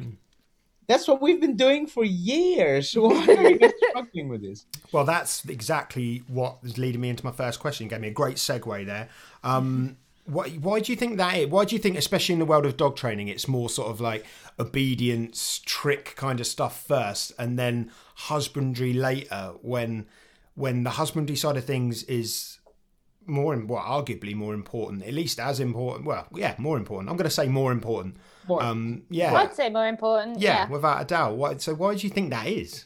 that's 0.87 1.07
what 1.09 1.21
we've 1.21 1.41
been 1.41 1.57
doing 1.57 1.87
for 1.87 2.05
years. 2.05 2.93
Why 2.97 3.25
are 3.27 3.49
you 3.49 3.73
struggling 3.89 4.29
with 4.29 4.43
this? 4.43 4.65
Well, 4.91 5.03
that's 5.03 5.43
exactly 5.45 6.23
what 6.27 6.59
is 6.63 6.77
leading 6.77 7.01
me 7.01 7.09
into 7.09 7.25
my 7.25 7.31
first 7.31 7.59
question. 7.59 7.85
You 7.85 7.89
gave 7.89 8.01
me 8.01 8.09
a 8.09 8.11
great 8.11 8.37
segue 8.37 8.85
there. 8.85 9.09
Um, 9.43 9.97
why, 10.25 10.49
why 10.49 10.79
do 10.79 10.91
you 10.91 10.95
think 10.95 11.17
that 11.17 11.37
is? 11.37 11.47
Why 11.47 11.65
do 11.65 11.75
you 11.75 11.81
think, 11.81 11.97
especially 11.97 12.33
in 12.33 12.39
the 12.39 12.45
world 12.45 12.65
of 12.65 12.77
dog 12.77 12.95
training, 12.95 13.27
it's 13.27 13.47
more 13.47 13.69
sort 13.69 13.89
of 13.89 13.99
like 13.99 14.25
obedience, 14.59 15.61
trick 15.65 16.13
kind 16.15 16.39
of 16.39 16.47
stuff 16.47 16.83
first, 16.85 17.31
and 17.37 17.59
then 17.59 17.91
husbandry 18.15 18.93
later? 18.93 19.53
When 19.61 20.05
when 20.55 20.83
the 20.83 20.89
husbandry 20.91 21.35
side 21.35 21.57
of 21.57 21.65
things 21.65 22.03
is 22.03 22.59
more, 23.27 23.57
well, 23.57 23.83
arguably 23.83 24.35
more 24.35 24.53
important, 24.53 25.03
at 25.03 25.13
least 25.13 25.39
as 25.39 25.59
important. 25.59 26.05
Well, 26.05 26.27
yeah, 26.35 26.55
more 26.57 26.77
important. 26.77 27.09
I'm 27.09 27.17
going 27.17 27.29
to 27.29 27.33
say 27.33 27.47
more 27.47 27.71
important. 27.71 28.17
More. 28.47 28.61
Um, 28.63 29.03
yeah, 29.09 29.33
I'd 29.33 29.53
say 29.55 29.69
more 29.69 29.87
important. 29.87 30.39
yeah, 30.39 30.63
Yeah. 30.65 30.69
without 30.69 31.01
a 31.01 31.05
doubt. 31.05 31.35
Why, 31.37 31.57
so 31.57 31.73
why 31.73 31.95
do 31.95 32.05
you 32.07 32.13
think 32.13 32.29
that 32.29 32.47
is? 32.47 32.85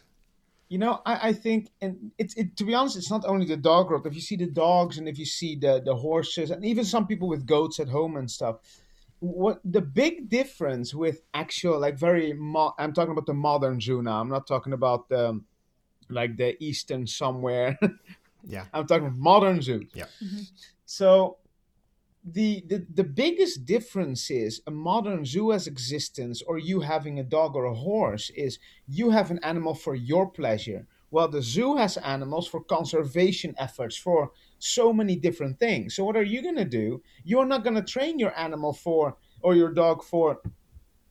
You 0.70 0.78
know, 0.78 1.02
I, 1.06 1.30
I 1.30 1.34
think, 1.34 1.70
and 1.82 2.12
it's 2.18 2.36
it, 2.36 2.56
to 2.58 2.64
be 2.64 2.76
honest, 2.76 2.96
it's 2.96 3.10
not 3.10 3.26
only 3.26 3.46
the 3.46 3.58
dog 3.58 3.90
world. 3.90 4.06
If 4.06 4.14
you 4.14 4.22
see 4.22 4.36
the 4.36 4.46
dogs 4.48 4.98
and 5.00 5.08
if 5.10 5.18
you 5.18 5.26
see 5.26 5.56
the 5.56 5.82
the 5.84 5.96
horses, 5.96 6.52
and 6.52 6.64
even 6.64 6.86
some 6.86 7.08
people 7.08 7.28
with 7.28 7.46
goats 7.48 7.80
at 7.80 7.90
home 7.90 8.18
and 8.18 8.30
stuff, 8.30 8.58
what 9.20 9.60
the 9.66 9.82
big 9.82 10.30
difference 10.30 10.94
with 10.94 11.24
actual 11.34 11.80
like 11.80 11.98
very 11.98 12.34
mo- 12.34 12.74
I'm 12.78 12.94
talking 12.94 13.12
about 13.12 13.26
the 13.26 13.34
modern 13.34 13.82
zoo 13.82 14.04
now. 14.04 14.22
I'm 14.22 14.30
not 14.30 14.46
talking 14.46 14.74
about 14.74 15.10
the 15.10 15.42
like 16.10 16.38
the 16.38 16.62
eastern 16.64 17.08
somewhere. 17.08 17.78
Yeah. 18.48 18.66
I'm 18.74 18.88
talking 18.88 19.08
about 19.08 19.20
modern 19.20 19.62
zoo. 19.62 19.86
Yeah. 19.94 20.06
Mm-hmm. 20.24 20.44
So 20.86 21.40
the, 22.24 22.64
the 22.68 22.86
the 22.94 23.04
biggest 23.04 23.66
difference 23.66 24.30
is 24.30 24.62
a 24.68 24.72
modern 24.72 25.26
zoo 25.26 25.52
as 25.54 25.68
existence 25.68 26.42
or 26.42 26.58
you 26.58 26.82
having 26.82 27.20
a 27.20 27.24
dog 27.24 27.56
or 27.56 27.66
a 27.66 27.74
horse 27.74 28.30
is 28.32 28.60
you 28.88 29.10
have 29.10 29.32
an 29.32 29.40
animal 29.44 29.74
for 29.74 29.96
your 29.96 30.30
pleasure 30.30 30.86
Well, 31.12 31.28
the 31.28 31.42
zoo 31.42 31.78
has 31.78 31.98
animals 31.98 32.48
for 32.48 32.64
conservation 32.64 33.56
efforts 33.58 33.98
for 33.98 34.32
so 34.60 34.92
many 34.94 35.16
different 35.16 35.60
things 35.60 35.96
so 35.96 36.04
what 36.04 36.18
are 36.18 36.24
you 36.24 36.42
going 36.42 36.58
to 36.58 36.66
do 36.66 37.02
you're 37.24 37.46
not 37.46 37.64
going 37.64 37.76
to 37.78 37.94
train 37.94 38.20
your 38.20 38.38
animal 38.38 38.74
for 38.74 39.16
or 39.42 39.56
your 39.56 39.72
dog 39.74 40.04
for 40.04 40.42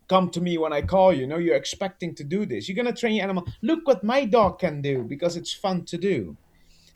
come 0.08 0.30
to 0.30 0.40
me 0.40 0.58
when 0.58 0.72
i 0.72 0.80
call 0.80 1.12
you 1.12 1.26
no 1.26 1.38
you're 1.38 1.56
expecting 1.56 2.14
to 2.14 2.24
do 2.24 2.46
this 2.46 2.68
you're 2.68 2.76
going 2.76 2.92
to 2.92 3.00
train 3.00 3.14
your 3.14 3.24
animal 3.24 3.46
look 3.62 3.86
what 3.86 4.02
my 4.02 4.24
dog 4.24 4.58
can 4.58 4.80
do 4.80 5.02
because 5.04 5.36
it's 5.36 5.52
fun 5.52 5.84
to 5.84 5.98
do 5.98 6.36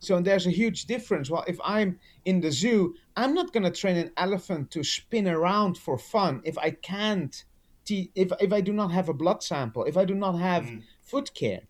so 0.02 0.20
there's 0.20 0.48
a 0.48 0.50
huge 0.50 0.86
difference. 0.86 1.30
Well, 1.30 1.44
if 1.46 1.60
I'm 1.64 2.00
in 2.24 2.40
the 2.40 2.50
zoo, 2.50 2.96
I'm 3.16 3.34
not 3.34 3.52
going 3.52 3.62
to 3.62 3.70
train 3.70 3.96
an 3.96 4.10
elephant 4.16 4.72
to 4.72 4.82
spin 4.82 5.28
around 5.28 5.78
for 5.78 5.96
fun 5.96 6.42
if 6.44 6.58
I 6.58 6.72
can't, 6.72 7.44
te- 7.84 8.10
if, 8.16 8.32
if 8.40 8.52
I 8.52 8.60
do 8.60 8.72
not 8.72 8.90
have 8.90 9.08
a 9.08 9.14
blood 9.14 9.44
sample, 9.44 9.84
if 9.84 9.96
I 9.96 10.04
do 10.04 10.16
not 10.16 10.32
have 10.32 10.64
mm. 10.64 10.82
foot 11.02 11.32
care. 11.34 11.60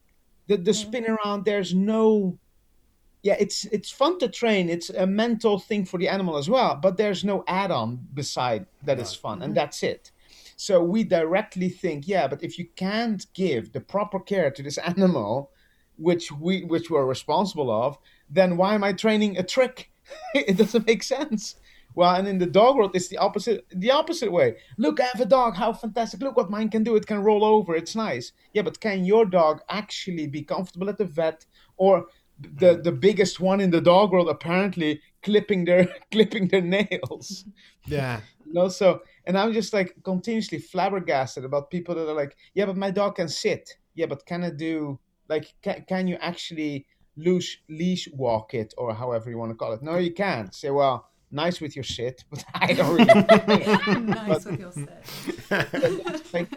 The, 0.47 0.57
the 0.57 0.71
mm-hmm. 0.71 0.89
spin 0.89 1.07
around, 1.11 1.45
there's 1.45 1.75
no, 1.75 2.39
yeah, 3.23 3.37
it's 3.39 3.67
it's 3.67 3.91
fun 3.91 4.19
to 4.21 4.29
train. 4.29 4.71
It's 4.71 4.89
a 4.89 5.07
mental 5.07 5.59
thing 5.59 5.85
for 5.85 5.99
the 5.99 6.09
animal 6.09 6.39
as 6.39 6.49
well, 6.49 6.75
but 6.75 6.97
there's 6.97 7.25
no 7.25 7.45
add-on 7.47 8.09
beside 8.15 8.67
that 8.83 8.99
is 8.99 9.15
fun, 9.15 9.43
and 9.43 9.51
mm-hmm. 9.51 9.55
that's 9.55 9.83
it. 9.83 10.11
So 10.63 10.81
we 10.81 11.03
directly 11.03 11.69
think, 11.69 12.07
yeah, 12.07 12.29
but 12.29 12.45
if 12.45 12.57
you 12.57 12.69
can't 12.77 13.27
give 13.35 13.73
the 13.73 13.81
proper 13.81 14.21
care 14.21 14.49
to 14.53 14.63
this 14.63 14.79
animal, 14.93 15.51
which 15.97 16.31
we 16.31 16.63
which 16.63 16.89
we're 16.89 17.05
responsible 17.05 17.69
of, 17.69 17.99
then 18.31 18.57
why 18.57 18.77
am 18.77 18.85
I 18.85 18.93
training 18.93 19.39
a 19.39 19.43
trick? 19.43 19.91
it 20.35 20.57
doesn't 20.57 20.87
make 20.87 21.03
sense. 21.03 21.57
Well, 21.97 22.15
and 22.15 22.29
in 22.29 22.39
the 22.39 22.47
dog 22.47 22.77
world, 22.77 22.93
it's 22.95 23.09
the 23.09 23.19
opposite. 23.19 23.67
The 23.71 23.91
opposite 23.91 24.31
way. 24.31 24.55
Look, 24.79 25.01
I 25.01 25.09
have 25.13 25.21
a 25.21 25.27
dog. 25.27 25.57
How 25.57 25.73
fantastic! 25.73 26.21
Look 26.23 26.37
what 26.37 26.49
mine 26.49 26.69
can 26.69 26.85
do. 26.85 26.95
It 26.95 27.09
can 27.09 27.25
roll 27.25 27.45
over. 27.45 27.75
It's 27.75 27.97
nice. 27.97 28.31
Yeah, 28.53 28.63
but 28.63 28.79
can 28.79 29.05
your 29.05 29.25
dog 29.27 29.63
actually 29.69 30.29
be 30.29 30.43
comfortable 30.43 30.89
at 30.89 30.97
the 30.97 31.07
vet, 31.07 31.45
or 31.77 32.07
the 32.39 32.81
the 32.81 32.93
biggest 32.93 33.41
one 33.41 33.61
in 33.61 33.71
the 33.71 33.81
dog 33.81 34.13
world 34.13 34.29
apparently 34.29 35.01
clipping 35.25 35.65
their 35.65 35.89
clipping 36.13 36.47
their 36.47 36.63
nails? 36.63 37.47
Yeah. 37.85 38.21
You 38.47 38.53
know, 38.53 38.69
so 38.69 39.03
and 39.27 39.39
I'm 39.39 39.53
just 39.53 39.73
like 39.73 39.95
continuously 40.03 40.59
flabbergasted 40.59 41.45
about 41.45 41.71
people 41.71 41.95
that 41.95 42.09
are 42.09 42.15
like, 42.15 42.37
yeah, 42.55 42.67
but 42.67 42.77
my 42.77 42.91
dog 42.91 43.17
can 43.17 43.29
sit. 43.29 43.77
Yeah, 43.95 44.07
but 44.07 44.25
can 44.27 44.43
it 44.43 44.57
do 44.57 44.99
like 45.29 45.55
can, 45.63 45.85
can 45.89 46.09
you 46.09 46.17
actually 46.21 46.87
loose 47.17 47.59
leash 47.69 48.09
walk 48.13 48.55
it 48.55 48.73
or 48.79 48.95
however 48.95 49.31
you 49.31 49.39
want 49.39 49.51
to 49.51 49.57
call 49.57 49.73
it? 49.73 49.83
No, 49.83 49.97
you 49.99 50.13
can't. 50.13 50.55
Say, 50.55 50.71
well, 50.71 51.09
nice 51.31 51.61
with 51.61 51.77
your 51.77 51.85
shit, 51.85 52.25
but 52.31 52.45
I 52.55 52.73
don't 52.73 52.97
really. 52.97 54.01
nice 54.01 54.45
with 54.45 54.61
your 54.61 54.73
like, 56.33 56.49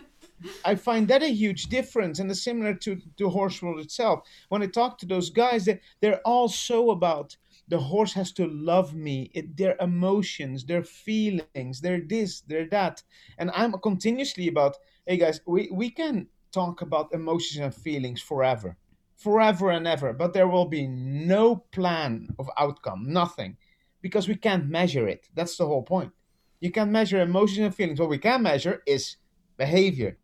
I 0.64 0.76
find 0.76 1.08
that 1.08 1.24
a 1.24 1.28
huge 1.28 1.68
difference, 1.68 2.20
and 2.20 2.30
it's 2.30 2.44
similar 2.44 2.74
to 2.76 3.02
the 3.18 3.30
horse 3.30 3.62
world 3.62 3.80
itself. 3.80 4.28
When 4.50 4.62
I 4.62 4.68
talk 4.68 4.98
to 5.00 5.06
those 5.06 5.30
guys, 5.30 5.66
they, 5.66 5.80
they're 6.02 6.22
all 6.26 6.50
so 6.50 6.92
about 6.92 7.38
the 7.68 7.80
horse 7.80 8.14
has 8.14 8.32
to 8.34 8.48
love 8.48 8.94
me, 8.94 9.32
it, 9.34 9.58
their 9.58 9.76
emotions, 9.80 10.66
their 10.66 10.84
feelings, 10.84 11.82
their 11.82 12.02
this, 12.02 12.42
their 12.42 12.68
that, 12.70 13.02
and 13.38 13.52
I'm 13.54 13.74
continuously 13.74 14.48
about, 14.48 14.78
hey 15.06 15.18
guys, 15.18 15.42
we 15.48 15.70
we 15.72 15.90
can 15.90 16.28
talk 16.52 16.82
about 16.82 17.14
emotions 17.14 17.64
and 17.64 17.74
feelings 17.74 18.22
forever, 18.22 18.78
forever 19.18 19.72
and 19.72 19.88
ever, 19.88 20.14
but 20.14 20.34
there 20.34 20.48
will 20.48 20.66
be 20.66 20.88
no 20.88 21.58
plan 21.72 22.28
of 22.40 22.50
outcome, 22.58 23.04
nothing, 23.08 23.58
because 24.02 24.28
we 24.28 24.36
can't 24.36 24.70
measure 24.70 25.08
it. 25.08 25.28
That's 25.34 25.58
the 25.58 25.66
whole 25.66 25.84
point. 25.84 26.12
You 26.60 26.72
can't 26.72 26.92
measure 26.92 27.22
emotions 27.22 27.60
and 27.60 27.76
feelings. 27.76 28.00
What 28.00 28.10
we 28.10 28.18
can 28.18 28.44
measure 28.44 28.82
is 28.86 29.18
behavior. 29.58 30.18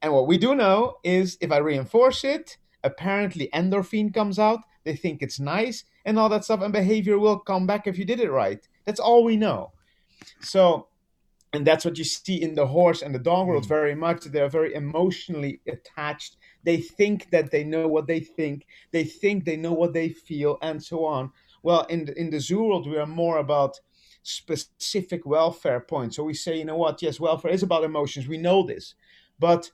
And 0.00 0.12
what 0.12 0.26
we 0.26 0.38
do 0.38 0.54
know 0.54 0.98
is 1.02 1.38
if 1.40 1.50
I 1.50 1.58
reinforce 1.58 2.24
it, 2.24 2.58
apparently 2.82 3.48
endorphin 3.54 4.12
comes 4.12 4.38
out, 4.38 4.60
they 4.84 4.96
think 4.96 5.22
it's 5.22 5.40
nice, 5.40 5.84
and 6.04 6.18
all 6.18 6.28
that 6.28 6.44
stuff, 6.44 6.60
and 6.62 6.72
behavior 6.72 7.18
will 7.18 7.38
come 7.38 7.66
back 7.66 7.86
if 7.86 7.98
you 7.98 8.04
did 8.04 8.20
it 8.20 8.30
right. 8.30 8.66
That's 8.84 9.00
all 9.00 9.24
we 9.24 9.36
know. 9.36 9.72
So, 10.40 10.88
and 11.52 11.66
that's 11.66 11.84
what 11.84 11.98
you 11.98 12.04
see 12.04 12.42
in 12.42 12.54
the 12.54 12.66
horse 12.66 13.02
and 13.02 13.14
the 13.14 13.18
dog 13.18 13.46
world 13.46 13.64
mm. 13.64 13.68
very 13.68 13.94
much. 13.94 14.24
They're 14.24 14.48
very 14.48 14.74
emotionally 14.74 15.60
attached. 15.66 16.36
They 16.64 16.78
think 16.78 17.30
that 17.30 17.50
they 17.50 17.64
know 17.64 17.88
what 17.88 18.06
they 18.06 18.20
think, 18.20 18.66
they 18.90 19.04
think 19.04 19.44
they 19.44 19.56
know 19.56 19.72
what 19.72 19.92
they 19.92 20.08
feel, 20.08 20.58
and 20.62 20.82
so 20.82 21.04
on. 21.04 21.32
Well, 21.62 21.86
in 21.86 22.04
the, 22.04 22.18
in 22.18 22.30
the 22.30 22.40
zoo 22.40 22.62
world, 22.62 22.88
we 22.88 22.98
are 22.98 23.06
more 23.06 23.38
about 23.38 23.80
specific 24.22 25.24
welfare 25.24 25.80
points. 25.80 26.16
So 26.16 26.24
we 26.24 26.34
say, 26.34 26.58
you 26.58 26.64
know 26.64 26.76
what? 26.76 27.00
Yes, 27.02 27.20
welfare 27.20 27.52
is 27.52 27.62
about 27.62 27.84
emotions. 27.84 28.26
We 28.26 28.38
know 28.38 28.66
this, 28.66 28.94
but 29.38 29.70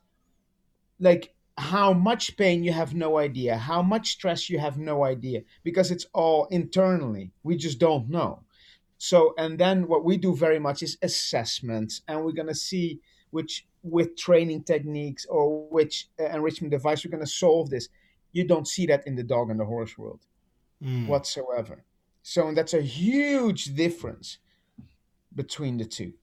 like 0.99 1.35
how 1.61 1.93
much 1.93 2.37
pain 2.37 2.65
you 2.65 2.73
have 2.73 2.95
no 2.95 3.19
idea, 3.19 3.57
how 3.57 3.83
much 3.83 4.13
stress 4.13 4.49
you 4.49 4.59
have 4.59 4.79
no 4.79 5.05
idea, 5.05 5.43
because 5.63 5.91
it's 5.91 6.07
all 6.15 6.47
internally. 6.47 7.31
We 7.43 7.57
just 7.57 7.79
don't 7.79 8.09
know. 8.09 8.43
So, 8.99 9.35
and 9.39 9.59
then 9.59 9.87
what 9.87 10.05
we 10.05 10.17
do 10.17 10.35
very 10.35 10.59
much 10.59 10.83
is 10.83 10.99
assessments, 11.03 12.03
and 12.09 12.25
we're 12.25 12.33
gonna 12.33 12.55
see 12.55 13.01
which 13.31 13.67
with 13.83 14.17
training 14.17 14.65
techniques 14.65 15.27
or 15.27 15.69
which 15.69 16.09
uh, 16.19 16.25
enrichment 16.25 16.71
device 16.71 17.05
we're 17.05 17.11
gonna 17.11 17.27
solve 17.27 17.71
this. 17.71 17.89
You 18.33 18.45
don't 18.45 18.67
see 18.67 18.87
that 18.87 19.07
in 19.07 19.15
the 19.17 19.23
dog 19.23 19.51
and 19.51 19.61
the 19.61 19.65
horse 19.65 19.97
world 19.99 20.21
whatsoever. 21.07 21.85
So, 22.23 22.49
and 22.49 22.57
that's 22.57 22.75
a 22.75 22.81
huge 22.81 23.75
difference 23.75 24.39
between 25.35 25.77
the 25.77 25.85
two. 25.85 26.15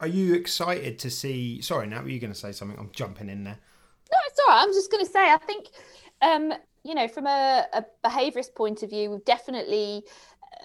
Are 0.00 0.06
you 0.06 0.34
excited 0.34 0.98
to 0.98 1.10
see? 1.10 1.62
Sorry, 1.62 1.86
now 1.86 2.02
were 2.02 2.10
you 2.10 2.20
going 2.20 2.32
to 2.32 2.38
say 2.38 2.52
something? 2.52 2.78
I'm 2.78 2.90
jumping 2.92 3.30
in 3.30 3.44
there. 3.44 3.58
Right. 4.48 4.62
I'm 4.62 4.72
just 4.72 4.90
going 4.90 5.04
to 5.04 5.10
say, 5.10 5.32
I 5.32 5.38
think, 5.38 5.68
um, 6.22 6.52
you 6.84 6.94
know, 6.94 7.08
from 7.08 7.26
a, 7.26 7.66
a 7.72 7.84
behaviourist 8.04 8.54
point 8.54 8.82
of 8.82 8.90
view, 8.90 9.10
we've 9.10 9.24
definitely 9.24 10.04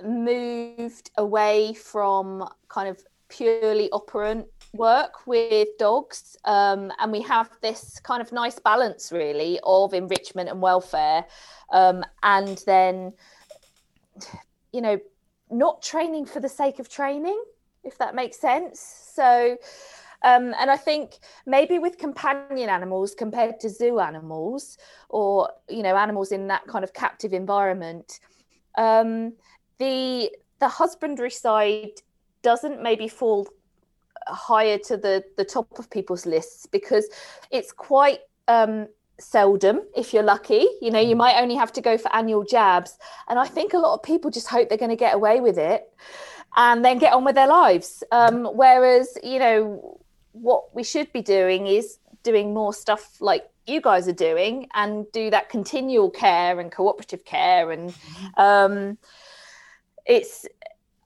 moved 0.04 1.12
away 1.17 1.74
from 1.74 2.48
kind 2.70 2.88
of 2.89 3.04
purely 3.30 3.89
operant 3.91 4.46
work 4.74 5.26
with 5.26 5.67
dogs. 5.80 6.38
Um, 6.46 6.91
and 7.00 7.12
we 7.12 7.22
have 7.22 7.50
this 7.62 8.00
kind 8.00 8.22
of 8.22 8.32
nice 8.32 8.60
balance, 8.60 9.12
really, 9.12 9.60
of 9.63 9.94
enrichment 9.94 10.50
and 10.50 10.62
welfare. 10.62 11.26
Um, 11.72 12.04
and 12.24 12.62
then, 12.65 13.13
you 14.72 14.82
know, 14.82 15.00
not 15.50 15.82
training 15.82 16.26
for 16.26 16.39
the 16.39 16.50
sake 16.50 16.80
of 16.80 16.88
training, 16.88 17.41
if 17.84 17.98
that 17.98 18.15
makes 18.15 18.38
sense. 18.38 18.80
So, 19.13 19.58
um, 20.24 20.54
and 20.60 20.70
I 20.70 20.78
think 20.78 21.20
maybe 21.46 21.80
with 21.80 21.98
companion 21.98 22.70
animals 22.70 23.16
compared 23.16 23.60
to 23.62 23.70
zoo 23.70 24.00
animals, 24.00 24.78
or 25.10 25.50
you 25.68 25.82
know, 25.82 25.96
animals 25.98 26.32
in 26.32 26.48
that 26.48 26.68
kind 26.68 26.84
of 26.84 26.94
captive 26.94 27.34
environment, 27.34 28.20
um, 28.78 29.34
the 29.80 30.32
the 30.60 30.68
husbandry 30.68 31.32
side 31.32 32.02
doesn't 32.44 32.82
maybe 32.82 33.08
fall 33.08 33.48
higher 34.28 34.78
to 34.78 34.98
the 34.98 35.24
the 35.38 35.46
top 35.46 35.80
of 35.80 35.90
people's 35.90 36.26
lists 36.26 36.68
because 36.68 37.08
it's 37.50 37.72
quite 37.72 38.20
um, 38.48 38.88
seldom 39.20 39.82
if 39.96 40.14
you're 40.14 40.24
lucky. 40.24 40.68
You 40.82 40.92
know 40.92 41.00
you 41.00 41.16
might 41.16 41.42
only 41.42 41.56
have 41.56 41.74
to 41.74 41.82
go 41.82 41.98
for 41.98 42.14
annual 42.16 42.44
jabs 42.44 42.98
and 43.28 43.40
i 43.40 43.46
think 43.46 43.74
a 43.74 43.78
lot 43.78 43.94
of 43.96 44.04
people 44.04 44.30
just 44.30 44.48
hope 44.48 44.70
they're 44.70 44.78
going 44.78 44.90
to 44.90 44.96
get 44.96 45.16
away 45.16 45.40
with 45.40 45.58
it 45.58 45.90
and 46.56 46.84
then 46.84 46.98
get 46.98 47.14
on 47.14 47.24
with 47.24 47.36
their 47.36 47.48
lives. 47.48 48.04
Um, 48.12 48.46
whereas 48.46 49.18
you 49.24 49.40
know 49.40 50.01
what 50.34 50.74
we 50.76 50.84
should 50.84 51.12
be 51.13 51.22
doing 51.22 51.67
is 51.67 51.98
doing 52.24 52.54
more 52.54 52.74
stuff 52.74 53.20
like 53.20 53.50
you 53.67 53.82
guys 53.82 54.08
are 54.08 54.13
doing 54.13 54.67
and 54.74 55.12
do 55.12 55.30
that 55.30 55.50
continual 55.50 56.10
care 56.10 56.60
and 56.60 56.72
cooperative 56.72 57.24
care 57.26 57.72
and 57.72 57.94
um, 58.38 58.98
it's 60.06 60.46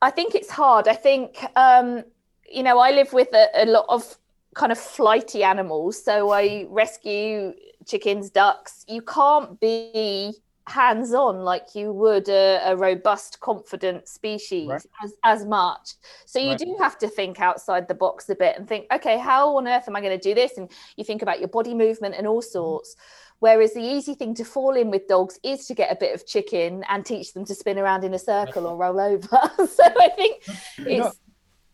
i 0.01 0.09
think 0.09 0.35
it's 0.35 0.49
hard. 0.49 0.87
I 0.87 0.93
think 0.93 1.43
um, 1.55 2.03
you 2.49 2.63
know 2.63 2.79
i 2.79 2.91
live 2.91 3.13
with 3.13 3.33
a, 3.33 3.47
a 3.63 3.65
lot 3.65 3.85
of 3.89 4.17
kind 4.55 4.71
of 4.71 4.77
flighty 4.77 5.43
animals. 5.43 6.01
So 6.01 6.31
i 6.31 6.65
rescue 6.69 7.53
chickens 7.85 8.29
ducks. 8.29 8.85
You 8.87 9.01
can't 9.01 9.59
be 9.59 10.35
hands 10.67 11.13
on 11.13 11.41
like 11.43 11.75
you 11.75 11.91
would 11.91 12.27
a, 12.27 12.59
a 12.65 12.75
robust 12.75 13.39
confident 13.39 14.07
species 14.07 14.67
Right. 14.67 14.81
as, 15.03 15.13
as 15.23 15.45
much 15.45 15.91
so 16.25 16.39
you 16.39 16.49
Right. 16.49 16.57
do 16.57 16.75
have 16.79 16.97
to 16.97 17.07
think 17.07 17.39
outside 17.39 17.87
the 17.87 17.93
box 17.93 18.27
a 18.29 18.35
bit 18.35 18.57
and 18.57 18.67
think 18.67 18.85
okay 18.91 19.19
how 19.19 19.55
on 19.57 19.67
earth 19.67 19.87
am 19.87 19.95
i 19.95 20.01
going 20.01 20.17
to 20.17 20.29
do 20.29 20.33
this 20.33 20.57
and 20.57 20.71
you 20.97 21.03
think 21.03 21.21
about 21.21 21.39
your 21.39 21.49
body 21.49 21.73
movement 21.75 22.15
and 22.17 22.25
all 22.25 22.41
Mm-hmm. 22.41 22.51
sorts 22.51 22.95
whereas 23.39 23.73
the 23.73 23.81
easy 23.81 24.15
thing 24.15 24.33
to 24.33 24.43
fall 24.43 24.75
in 24.75 24.89
with 24.89 25.07
dogs 25.07 25.39
is 25.43 25.67
to 25.67 25.75
get 25.75 25.91
a 25.91 25.95
bit 25.95 26.15
of 26.15 26.25
chicken 26.25 26.83
and 26.89 27.05
teach 27.05 27.33
them 27.33 27.45
to 27.45 27.53
spin 27.53 27.77
around 27.77 28.03
in 28.03 28.13
a 28.15 28.19
circle 28.19 28.65
or 28.65 28.75
roll 28.75 28.99
over 28.99 29.27
so 29.57 29.83
i 29.99 30.09
think 30.15 30.41
it's 30.87 31.19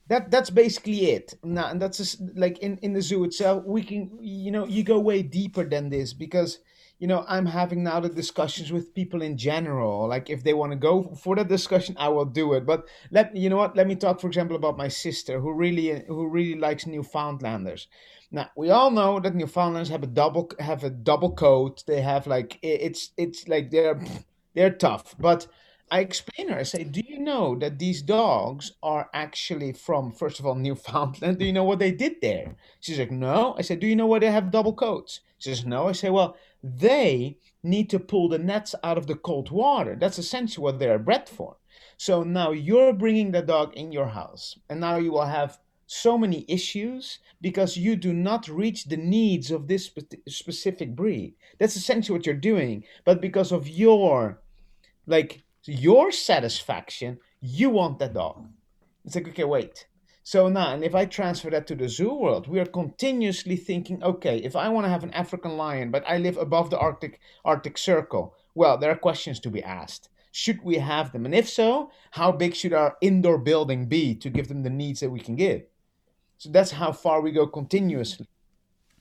that 0.08 0.30
that's 0.30 0.50
basically 0.50 1.12
it 1.12 1.34
now 1.44 1.68
and 1.70 1.82
that's 1.82 1.98
just, 1.98 2.22
like 2.36 2.60
in 2.60 2.78
in 2.80 2.92
the 2.92 3.02
zoo 3.02 3.24
itself 3.24 3.64
we 3.66 3.82
can 3.82 4.10
you 4.20 4.52
know 4.52 4.66
you 4.66 4.84
go 4.84 5.00
way 5.00 5.22
deeper 5.22 5.64
than 5.64 5.90
this 5.90 6.12
because 6.14 6.60
you 7.02 7.08
know 7.08 7.26
i'm 7.28 7.48
having 7.48 7.84
now 7.84 8.00
the 8.00 8.08
discussions 8.08 8.72
with 8.72 8.94
people 8.94 9.24
in 9.24 9.36
general 9.36 10.08
like 10.08 10.30
if 10.30 10.44
they 10.44 10.54
want 10.54 10.72
to 10.72 10.78
go 10.78 11.04
for 11.16 11.36
the 11.36 11.44
discussion 11.44 11.96
i 11.98 12.08
will 12.08 12.26
do 12.26 12.54
it 12.54 12.64
but 12.64 12.88
let 13.10 13.36
you 13.36 13.50
know 13.50 13.58
what 13.58 13.76
let 13.76 13.88
me 13.88 13.96
talk 13.96 14.22
for 14.22 14.28
example 14.28 14.56
about 14.56 14.78
my 14.78 14.88
sister 14.88 15.40
who 15.40 15.52
really 15.52 16.04
who 16.08 16.28
really 16.28 16.60
likes 16.60 16.86
newfoundlanders 16.86 17.88
now 18.30 18.48
we 18.56 18.70
all 18.70 18.92
know 18.92 19.20
that 19.20 19.34
newfoundlanders 19.34 19.90
have 19.90 20.04
a 20.04 20.08
double 20.22 20.52
have 20.60 20.84
a 20.84 20.92
double 20.92 21.32
coat 21.34 21.84
they 21.88 22.02
have 22.02 22.28
like 22.28 22.60
it's 22.62 23.10
it's 23.18 23.48
like 23.48 23.72
they're 23.72 24.00
they're 24.54 24.70
tough 24.70 25.16
but 25.20 25.48
I 25.94 26.00
explain 26.00 26.48
her. 26.48 26.58
I 26.58 26.64
say, 26.64 26.86
"Do 26.86 27.02
you 27.06 27.20
know 27.20 27.58
that 27.60 27.78
these 27.78 28.02
dogs 28.02 28.72
are 28.82 29.10
actually 29.14 29.74
from, 29.74 30.14
first 30.14 30.40
of 30.40 30.46
all, 30.46 30.56
Newfoundland? 30.56 31.38
Do 31.38 31.44
you 31.44 31.52
know 31.52 31.66
what 31.66 31.80
they 31.80 31.92
did 31.92 32.22
there?" 32.22 32.56
She's 32.80 32.98
like, 32.98 33.12
"No." 33.12 33.56
I 33.58 33.62
said, 33.62 33.82
"Do 33.82 33.88
you 33.88 33.98
know 33.98 34.06
why 34.06 34.20
they 34.20 34.32
have 34.32 34.52
double 34.52 34.74
coats?" 34.74 35.20
She 35.38 35.50
says, 35.50 35.66
"No." 35.66 35.90
I 35.90 35.92
say, 35.92 36.10
"Well, 36.10 36.38
they 36.63 37.38
need 37.63 37.89
to 37.89 38.00
pull 38.00 38.30
the 38.30 38.39
nets 38.39 38.76
out 38.84 38.97
of 38.97 39.08
the 39.08 39.15
cold 39.15 39.52
water. 39.52 39.95
That's 40.00 40.19
essentially 40.19 40.63
what 40.63 40.80
they're 40.80 41.00
bred 41.00 41.28
for. 41.30 41.58
So 41.97 42.24
now 42.24 42.52
you're 42.52 42.93
bringing 42.93 43.32
the 43.32 43.41
dog 43.41 43.74
in 43.76 43.91
your 43.91 44.08
house, 44.08 44.58
and 44.69 44.80
now 44.80 44.97
you 44.97 45.12
will 45.12 45.26
have." 45.26 45.60
So 45.88 46.17
many 46.17 46.45
issues 46.47 47.19
because 47.41 47.76
you 47.76 47.97
do 47.97 48.13
not 48.13 48.47
reach 48.47 48.86
the 48.86 48.95
needs 48.95 49.52
of 49.52 49.67
this 49.67 49.88
spe- 49.88 50.24
specific 50.26 50.95
breed. 50.95 51.34
That's 51.60 51.76
essentially 51.76 52.17
what 52.17 52.26
you're 52.26 52.36
doing. 52.36 52.86
But 53.04 53.19
because 53.19 53.52
of 53.52 53.67
your 53.67 54.39
like 55.06 55.43
your 55.65 56.12
satisfaction, 56.12 57.19
you 57.41 57.69
want 57.69 58.00
that 58.00 58.13
dog. 58.13 58.47
It's 59.04 59.15
like, 59.15 59.28
okay, 59.30 59.43
wait. 59.43 59.88
So 60.24 60.50
now, 60.50 60.74
and 60.74 60.84
if 60.84 60.94
I 60.94 61.06
transfer 61.06 61.50
that 61.50 61.66
to 61.68 61.76
the 61.76 61.90
zoo 61.90 62.14
world, 62.14 62.48
we 62.48 62.60
are 62.60 62.66
continuously 62.66 63.56
thinking, 63.56 64.04
okay, 64.04 64.38
if 64.38 64.56
I 64.56 64.70
want 64.70 64.86
to 64.86 64.90
have 64.90 65.04
an 65.04 65.14
African 65.14 65.58
lion, 65.58 65.90
but 65.90 66.04
I 66.08 66.20
live 66.20 66.38
above 66.38 66.70
the 66.70 66.78
Arctic 66.78 67.20
Arctic 67.44 67.78
Circle, 67.78 68.36
well, 68.54 68.78
there 68.78 68.92
are 68.92 68.96
questions 68.96 69.40
to 69.40 69.50
be 69.50 69.64
asked. 69.64 70.10
Should 70.32 70.64
we 70.64 70.78
have 70.78 71.12
them? 71.12 71.26
And 71.26 71.34
if 71.34 71.50
so, 71.50 71.92
how 72.12 72.32
big 72.32 72.56
should 72.56 72.74
our 72.74 72.98
indoor 73.02 73.38
building 73.38 73.88
be 73.88 74.16
to 74.16 74.30
give 74.30 74.48
them 74.48 74.64
the 74.64 74.70
needs 74.70 75.00
that 75.00 75.10
we 75.10 75.20
can 75.20 75.36
give? 75.36 75.64
So 76.38 76.50
that's 76.50 76.72
how 76.72 76.92
far 76.92 77.22
we 77.22 77.32
go 77.32 77.48
continuously. 77.48 78.28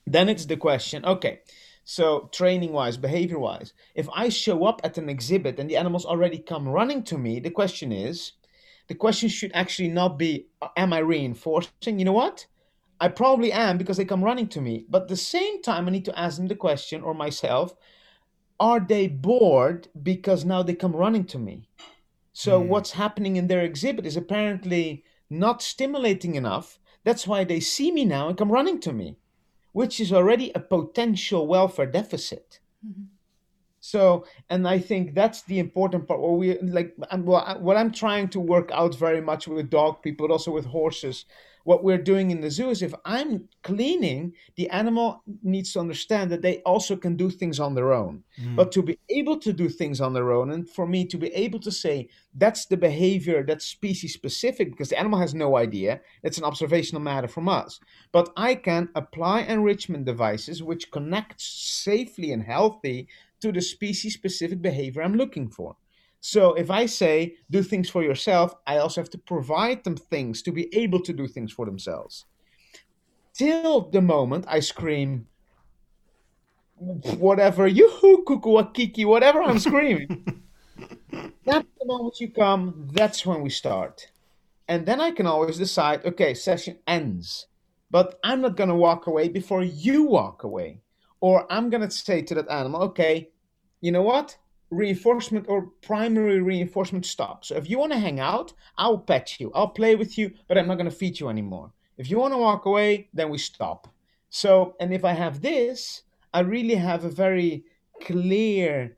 Then 0.05 0.27
it's 0.27 0.45
the 0.45 0.57
question, 0.57 1.05
okay, 1.05 1.41
so 1.83 2.29
training 2.31 2.73
wise, 2.73 2.97
behavior 2.97 3.39
wise, 3.39 3.73
if 3.95 4.09
I 4.13 4.29
show 4.29 4.65
up 4.65 4.81
at 4.83 4.97
an 4.97 5.09
exhibit 5.09 5.59
and 5.59 5.69
the 5.69 5.77
animals 5.77 6.05
already 6.05 6.39
come 6.39 6.67
running 6.67 7.03
to 7.03 7.17
me, 7.17 7.39
the 7.39 7.51
question 7.51 7.91
is, 7.91 8.33
the 8.91 8.97
question 8.97 9.29
should 9.29 9.53
actually 9.53 9.87
not 9.87 10.19
be, 10.19 10.47
am 10.75 10.91
I 10.91 10.97
reinforcing? 10.97 11.97
You 11.97 12.03
know 12.03 12.11
what? 12.11 12.45
I 12.99 13.07
probably 13.07 13.53
am 13.53 13.77
because 13.77 13.95
they 13.95 14.03
come 14.03 14.21
running 14.21 14.49
to 14.49 14.59
me. 14.59 14.85
But 14.89 15.03
at 15.03 15.07
the 15.07 15.15
same 15.15 15.61
time, 15.61 15.87
I 15.87 15.91
need 15.91 16.03
to 16.03 16.19
ask 16.19 16.35
them 16.35 16.49
the 16.49 16.57
question 16.57 17.01
or 17.01 17.13
myself, 17.13 17.73
are 18.59 18.81
they 18.81 19.07
bored 19.07 19.87
because 20.03 20.43
now 20.43 20.61
they 20.61 20.75
come 20.75 20.93
running 20.93 21.23
to 21.27 21.39
me? 21.39 21.69
So 22.33 22.61
hmm. 22.61 22.67
what's 22.67 22.91
happening 22.91 23.37
in 23.37 23.47
their 23.47 23.61
exhibit 23.61 24.05
is 24.05 24.17
apparently 24.17 25.05
not 25.29 25.61
stimulating 25.61 26.35
enough. 26.35 26.77
That's 27.05 27.25
why 27.25 27.45
they 27.45 27.61
see 27.61 27.93
me 27.93 28.03
now 28.03 28.27
and 28.27 28.37
come 28.37 28.51
running 28.51 28.81
to 28.81 28.91
me, 28.91 29.15
which 29.71 30.01
is 30.01 30.11
already 30.11 30.51
a 30.53 30.59
potential 30.59 31.47
welfare 31.47 31.85
deficit. 31.85 32.59
Mm-hmm. 32.85 33.03
So, 33.81 34.25
and 34.49 34.67
I 34.67 34.79
think 34.79 35.15
that's 35.15 35.41
the 35.41 35.59
important 35.59 36.07
part. 36.07 36.21
What 36.21 36.37
we 36.37 36.57
like, 36.61 36.95
and 37.09 37.25
what 37.25 37.77
I'm 37.77 37.91
trying 37.91 38.29
to 38.29 38.39
work 38.39 38.69
out 38.71 38.95
very 38.95 39.21
much 39.21 39.47
with 39.47 39.69
dog 39.69 40.01
people, 40.03 40.27
but 40.27 40.33
also 40.33 40.51
with 40.51 40.65
horses. 40.65 41.25
What 41.63 41.83
we're 41.83 41.99
doing 41.99 42.31
in 42.31 42.41
the 42.41 42.49
zoo 42.49 42.71
is 42.71 42.81
if 42.81 42.93
I'm 43.05 43.47
cleaning, 43.61 44.33
the 44.55 44.67
animal 44.71 45.21
needs 45.43 45.73
to 45.73 45.79
understand 45.79 46.31
that 46.31 46.41
they 46.41 46.57
also 46.59 46.95
can 46.95 47.15
do 47.15 47.29
things 47.29 47.59
on 47.59 47.75
their 47.75 47.93
own. 47.93 48.23
Mm. 48.41 48.55
But 48.55 48.71
to 48.71 48.81
be 48.81 48.97
able 49.09 49.37
to 49.39 49.53
do 49.53 49.69
things 49.69 50.01
on 50.01 50.13
their 50.13 50.31
own, 50.31 50.51
and 50.51 50.67
for 50.67 50.87
me 50.87 51.05
to 51.05 51.17
be 51.17 51.27
able 51.27 51.59
to 51.59 51.71
say 51.71 52.09
that's 52.33 52.65
the 52.65 52.77
behavior 52.77 53.43
that's 53.43 53.65
species 53.65 54.13
specific, 54.13 54.71
because 54.71 54.89
the 54.89 54.97
animal 54.97 55.19
has 55.19 55.35
no 55.35 55.55
idea, 55.55 56.01
it's 56.23 56.39
an 56.39 56.45
observational 56.45 57.01
matter 57.01 57.27
from 57.27 57.47
us. 57.47 57.79
But 58.11 58.33
I 58.35 58.55
can 58.55 58.89
apply 58.95 59.41
enrichment 59.41 60.05
devices 60.05 60.63
which 60.63 60.89
connect 60.89 61.39
safely 61.41 62.31
and 62.31 62.41
healthy 62.43 63.07
to 63.41 63.51
the 63.51 63.61
species 63.61 64.13
specific 64.13 64.61
behavior 64.61 65.01
I'm 65.01 65.15
looking 65.15 65.49
for. 65.49 65.75
So 66.21 66.53
if 66.53 66.69
I 66.69 66.85
say 66.85 67.35
do 67.49 67.63
things 67.63 67.89
for 67.89 68.03
yourself, 68.03 68.55
I 68.67 68.77
also 68.77 69.01
have 69.01 69.09
to 69.09 69.17
provide 69.17 69.83
them 69.83 69.97
things 69.97 70.41
to 70.43 70.51
be 70.51 70.73
able 70.75 71.01
to 71.01 71.13
do 71.13 71.27
things 71.27 71.51
for 71.51 71.65
themselves. 71.65 72.25
Till 73.33 73.89
the 73.89 74.01
moment 74.01 74.45
I 74.47 74.59
scream, 74.59 75.27
whatever, 77.17 77.67
yoo-hoo, 77.67 78.23
cuckoo, 78.23 78.63
kiki, 78.71 79.05
whatever 79.05 79.41
I'm 79.41 79.59
screaming. 79.59 80.43
that's 81.45 81.67
the 81.79 81.85
moment 81.85 82.19
you 82.19 82.29
come, 82.29 82.87
that's 82.91 83.25
when 83.25 83.41
we 83.41 83.49
start. 83.49 84.07
And 84.67 84.85
then 84.85 85.01
I 85.01 85.11
can 85.11 85.25
always 85.25 85.57
decide, 85.57 86.05
okay, 86.05 86.33
session 86.33 86.77
ends. 86.87 87.47
But 87.89 88.19
I'm 88.23 88.41
not 88.41 88.55
going 88.55 88.69
to 88.69 88.75
walk 88.75 89.07
away 89.07 89.27
before 89.27 89.63
you 89.63 90.03
walk 90.03 90.43
away. 90.43 90.81
Or 91.19 91.51
I'm 91.51 91.69
going 91.69 91.81
to 91.81 91.91
say 91.91 92.21
to 92.21 92.35
that 92.35 92.49
animal, 92.49 92.81
okay, 92.83 93.30
you 93.81 93.91
know 93.91 94.03
what? 94.03 94.37
Reinforcement 94.69 95.47
or 95.49 95.67
primary 95.81 96.39
reinforcement 96.39 97.05
stop. 97.05 97.43
So 97.43 97.55
if 97.55 97.69
you 97.69 97.77
want 97.77 97.91
to 97.91 97.99
hang 97.99 98.19
out, 98.19 98.53
I'll 98.77 98.99
pet 98.99 99.39
you, 99.39 99.51
I'll 99.53 99.67
play 99.67 99.95
with 99.95 100.17
you, 100.17 100.31
but 100.47 100.57
I'm 100.57 100.67
not 100.67 100.77
going 100.77 100.89
to 100.89 100.95
feed 100.95 101.19
you 101.19 101.27
anymore. 101.27 101.73
If 101.97 102.09
you 102.09 102.19
want 102.19 102.33
to 102.33 102.37
walk 102.37 102.65
away, 102.65 103.09
then 103.13 103.29
we 103.29 103.37
stop. 103.37 103.87
So, 104.29 104.75
and 104.79 104.93
if 104.93 105.03
I 105.03 105.11
have 105.13 105.41
this, 105.41 106.03
I 106.33 106.39
really 106.39 106.75
have 106.75 107.03
a 107.03 107.09
very 107.09 107.65
clear 108.01 108.97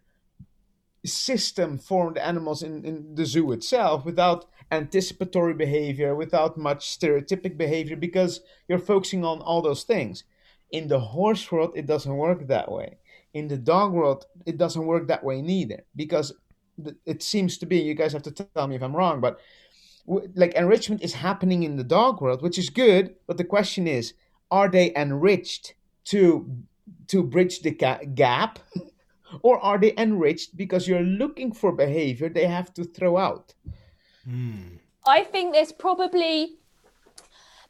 system 1.05 1.77
for 1.77 2.13
the 2.13 2.25
animals 2.25 2.63
in, 2.63 2.85
in 2.85 3.15
the 3.15 3.25
zoo 3.25 3.51
itself 3.51 4.05
without 4.05 4.45
anticipatory 4.71 5.53
behavior, 5.53 6.15
without 6.15 6.57
much 6.57 6.97
stereotypic 6.97 7.57
behavior, 7.57 7.95
because 7.95 8.41
you're 8.67 8.79
focusing 8.79 9.25
on 9.25 9.39
all 9.39 9.61
those 9.61 9.83
things. 9.83 10.23
In 10.71 10.87
the 10.87 10.99
horse 10.99 11.51
world, 11.51 11.73
it 11.75 11.85
doesn't 11.85 12.15
work 12.15 12.47
that 12.47 12.71
way. 12.71 12.97
In 13.33 13.47
the 13.47 13.57
dog 13.57 13.93
world, 13.93 14.25
it 14.45 14.57
doesn't 14.57 14.85
work 14.85 15.07
that 15.07 15.23
way 15.23 15.41
neither, 15.41 15.83
because 15.95 16.33
it 17.05 17.23
seems 17.23 17.57
to 17.59 17.65
be, 17.65 17.77
you 17.77 17.93
guys 17.93 18.13
have 18.13 18.23
to 18.23 18.31
tell 18.31 18.67
me 18.67 18.75
if 18.75 18.83
I'm 18.83 18.95
wrong, 18.95 19.21
but 19.21 19.39
like 20.35 20.53
enrichment 20.53 21.01
is 21.01 21.13
happening 21.13 21.63
in 21.63 21.77
the 21.77 21.83
dog 21.83 22.21
world, 22.21 22.41
which 22.41 22.57
is 22.57 22.69
good, 22.69 23.15
but 23.27 23.37
the 23.37 23.43
question 23.43 23.87
is, 23.87 24.13
are 24.51 24.69
they 24.69 24.93
enriched 24.95 25.75
to 26.05 26.49
to 27.07 27.23
bridge 27.23 27.61
the 27.61 27.71
ga- 27.71 28.05
gap? 28.13 28.59
Or 29.41 29.59
are 29.59 29.79
they 29.79 29.93
enriched 29.97 30.55
because 30.55 30.87
you're 30.87 31.01
looking 31.01 31.53
for 31.53 31.71
behavior 31.71 32.29
they 32.29 32.45
have 32.45 32.71
to 32.75 32.83
throw 32.83 33.17
out? 33.17 33.55
I 35.07 35.23
think 35.23 35.53
there's 35.53 35.71
probably 35.71 36.57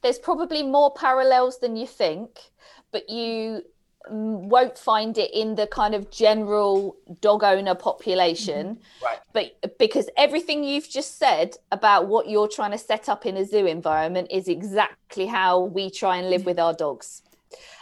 there's 0.02 0.20
probably 0.20 0.62
more 0.62 0.94
parallels 0.94 1.60
than 1.60 1.78
you 1.78 1.88
think, 1.88 2.52
but 2.92 3.10
you 3.10 3.24
mm, 3.24 3.62
won't 4.10 4.78
find 4.78 5.18
it 5.18 5.34
in 5.34 5.56
the 5.56 5.68
kind 5.68 5.96
of 5.96 6.12
general 6.12 6.96
dog 7.22 7.44
owner 7.44 7.76
population. 7.76 8.80
Right. 9.04 9.20
But 9.34 9.78
because 9.78 10.10
everything 10.18 10.64
you've 10.64 10.90
just 10.90 11.18
said 11.18 11.56
about 11.72 12.08
what 12.08 12.30
you're 12.30 12.48
trying 12.48 12.72
to 12.72 12.78
set 12.78 13.10
up 13.10 13.26
in 13.26 13.38
a 13.38 13.46
zoo 13.46 13.66
environment 13.66 14.28
is 14.32 14.48
exactly 14.48 15.26
how 15.26 15.62
we 15.62 15.90
try 15.90 16.18
and 16.18 16.30
live 16.30 16.46
with 16.46 16.60
our 16.60 16.74
dogs. 16.74 17.22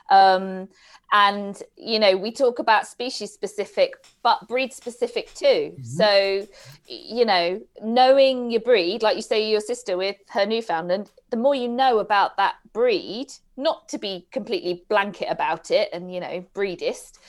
Um, 0.09 0.67
and 1.11 1.61
you 1.75 1.99
know 1.99 2.15
we 2.15 2.31
talk 2.31 2.59
about 2.59 2.87
species 2.87 3.31
specific 3.31 4.05
but 4.23 4.47
breed 4.47 4.71
specific 4.71 5.33
too. 5.33 5.73
Mm-hmm. 5.73 5.83
So 5.83 6.47
you 6.87 7.25
know 7.25 7.61
knowing 7.83 8.51
your 8.51 8.61
breed 8.61 9.03
like 9.03 9.15
you 9.15 9.21
say 9.21 9.49
your 9.49 9.59
sister 9.59 9.97
with 9.97 10.15
her 10.29 10.45
newfoundland 10.45 11.11
the 11.29 11.37
more 11.37 11.55
you 11.55 11.67
know 11.67 11.99
about 11.99 12.37
that 12.37 12.55
breed 12.73 13.27
not 13.57 13.87
to 13.89 13.97
be 13.97 14.27
completely 14.31 14.83
blanket 14.89 15.27
about 15.29 15.71
it 15.71 15.89
and 15.93 16.13
you 16.13 16.19
know 16.19 16.45
breedist 16.53 17.19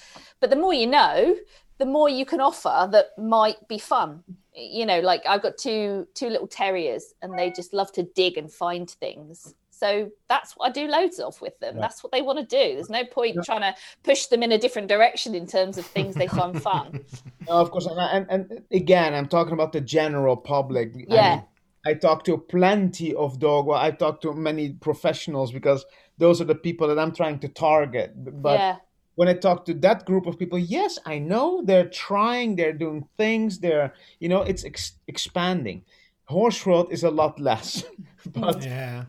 but 0.41 0.51
the 0.51 0.57
more 0.57 0.75
you 0.75 0.87
know 0.87 1.37
the 1.79 1.87
more 1.87 2.09
you 2.09 2.25
can 2.25 2.41
offer 2.41 2.89
that 2.93 3.07
might 3.19 3.67
be 3.67 3.79
fun. 3.79 4.23
You 4.55 4.85
know 4.87 5.01
like 5.01 5.23
i've 5.27 5.43
got 5.43 5.57
two 5.57 6.07
two 6.15 6.29
little 6.29 6.47
terriers 6.47 7.15
and 7.23 7.39
they 7.39 7.51
just 7.51 7.73
love 7.73 7.91
to 7.93 8.03
dig 8.03 8.37
and 8.37 8.53
find 8.53 8.89
things 8.89 9.55
so 9.83 10.13
that's 10.29 10.53
what 10.57 10.69
I 10.69 10.73
do 10.73 10.87
loads 10.87 11.19
of 11.19 11.41
with 11.41 11.59
them. 11.59 11.77
That's 11.77 12.05
what 12.05 12.13
they 12.13 12.23
want 12.23 12.39
to 12.39 12.45
do. 12.47 12.75
There's 12.75 12.89
no 12.89 13.05
point 13.05 13.37
trying 13.45 13.63
to 13.63 13.75
push 14.05 14.27
them 14.27 14.43
in 14.45 14.53
a 14.53 14.59
different 14.59 14.87
direction 14.89 15.35
in 15.35 15.45
terms 15.47 15.77
of 15.77 15.85
things 15.85 16.15
they 16.15 16.29
find 16.29 16.55
fun. 16.63 17.01
No, 17.49 17.55
of 17.55 17.73
course, 17.73 17.87
and, 17.87 17.99
and 17.99 18.27
and 18.35 18.63
again, 18.71 19.15
I'm 19.15 19.27
talking 19.27 19.55
about 19.55 19.73
the 19.73 19.81
general 19.81 20.37
public. 20.37 20.89
I 20.95 21.15
Yeah. 21.15 21.31
mean, 21.37 21.45
I 21.85 21.95
talk 21.95 22.23
to 22.27 22.39
plenty 22.39 23.13
of 23.17 23.41
dog. 23.41 23.67
Well, 23.67 23.81
I 23.89 23.91
talk 23.91 24.21
to 24.21 24.33
many 24.33 24.65
professionals 24.89 25.51
because 25.51 25.85
those 26.19 26.41
are 26.41 26.45
the 26.53 26.61
people 26.69 26.87
that 26.87 26.99
I'm 27.03 27.13
trying 27.13 27.41
to 27.41 27.49
target. 27.49 28.11
But 28.47 28.59
yeah. 28.61 28.77
when 29.17 29.27
I 29.27 29.35
talk 29.35 29.65
to 29.67 29.75
that 29.87 30.07
group 30.07 30.27
of 30.27 30.39
people, 30.39 30.59
yes, 30.61 30.93
I 31.05 31.19
know 31.19 31.63
they're 31.65 31.91
trying, 31.91 32.55
they're 32.55 32.79
doing 32.85 33.09
things, 33.17 33.59
they're 33.59 33.93
you 34.21 34.29
know, 34.29 34.43
it's 34.51 34.65
ex- 34.65 34.99
expanding. 35.09 35.83
Horse 36.27 36.65
world 36.65 36.93
is 36.93 37.03
a 37.03 37.11
lot 37.11 37.41
less, 37.41 37.85
but 38.27 38.65
Yeah. 38.65 39.05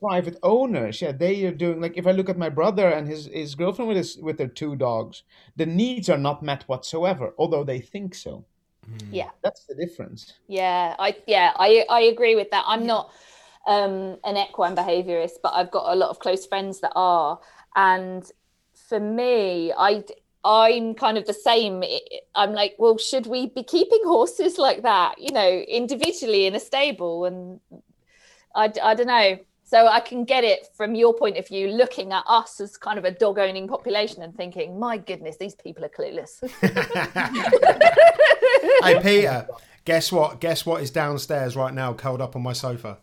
Private 0.00 0.38
owners, 0.42 1.00
yeah, 1.02 1.12
they 1.12 1.44
are 1.46 1.52
doing 1.52 1.80
like 1.80 1.96
if 1.96 2.06
I 2.06 2.12
look 2.12 2.28
at 2.28 2.38
my 2.38 2.48
brother 2.48 2.88
and 2.88 3.06
his 3.08 3.26
his 3.26 3.54
girlfriend 3.54 3.88
with 3.88 3.96
his 3.96 4.16
with 4.18 4.38
their 4.38 4.48
two 4.48 4.76
dogs, 4.76 5.22
the 5.56 5.66
needs 5.66 6.08
are 6.08 6.18
not 6.18 6.42
met 6.42 6.64
whatsoever, 6.64 7.34
although 7.38 7.64
they 7.64 7.80
think 7.80 8.14
so. 8.14 8.44
Yeah. 9.10 9.30
That's 9.42 9.64
the 9.64 9.74
difference. 9.74 10.34
Yeah, 10.48 10.94
I 10.98 11.16
yeah, 11.26 11.52
I 11.56 11.84
I 11.88 12.00
agree 12.02 12.34
with 12.36 12.50
that. 12.50 12.64
I'm 12.66 12.86
not 12.86 13.10
um, 13.66 14.18
an 14.24 14.36
equine 14.36 14.76
behaviourist, 14.76 15.40
but 15.42 15.52
I've 15.54 15.70
got 15.70 15.92
a 15.92 15.96
lot 15.96 16.10
of 16.10 16.18
close 16.20 16.46
friends 16.46 16.80
that 16.80 16.92
are, 16.94 17.40
and 17.74 18.30
for 18.88 19.00
me, 19.00 19.72
I 19.76 20.04
I'm 20.44 20.94
kind 20.94 21.18
of 21.18 21.26
the 21.26 21.34
same. 21.34 21.82
I- 21.82 22.00
I'm 22.34 22.52
like, 22.52 22.76
well, 22.78 22.96
should 22.98 23.26
we 23.26 23.48
be 23.48 23.64
keeping 23.64 24.00
horses 24.04 24.58
like 24.58 24.82
that? 24.82 25.16
You 25.18 25.32
know, 25.32 25.48
individually 25.48 26.46
in 26.46 26.54
a 26.54 26.60
stable, 26.60 27.24
and 27.24 27.60
I 28.54 28.72
I 28.82 28.94
don't 28.94 29.06
know. 29.08 29.38
So 29.68 29.88
I 29.88 29.98
can 29.98 30.24
get 30.24 30.44
it 30.44 30.68
from 30.76 30.94
your 30.94 31.12
point 31.12 31.36
of 31.38 31.48
view, 31.48 31.66
looking 31.66 32.12
at 32.12 32.22
us 32.28 32.60
as 32.60 32.76
kind 32.76 33.00
of 33.00 33.04
a 33.04 33.10
dog 33.10 33.40
owning 33.40 33.66
population 33.66 34.22
and 34.22 34.32
thinking, 34.32 34.78
my 34.78 34.96
goodness, 34.96 35.38
these 35.38 35.56
people 35.56 35.84
are 35.84 35.88
clueless. 35.88 36.40
Hey 38.82 39.00
Peter, 39.00 39.48
guess 39.84 40.10
what? 40.12 40.40
Guess 40.40 40.66
what 40.66 40.82
is 40.82 40.90
downstairs 40.90 41.56
right 41.56 41.72
now, 41.74 41.92
curled 41.92 42.20
up 42.20 42.36
on 42.36 42.42
my 42.42 42.52
sofa? 42.52 42.98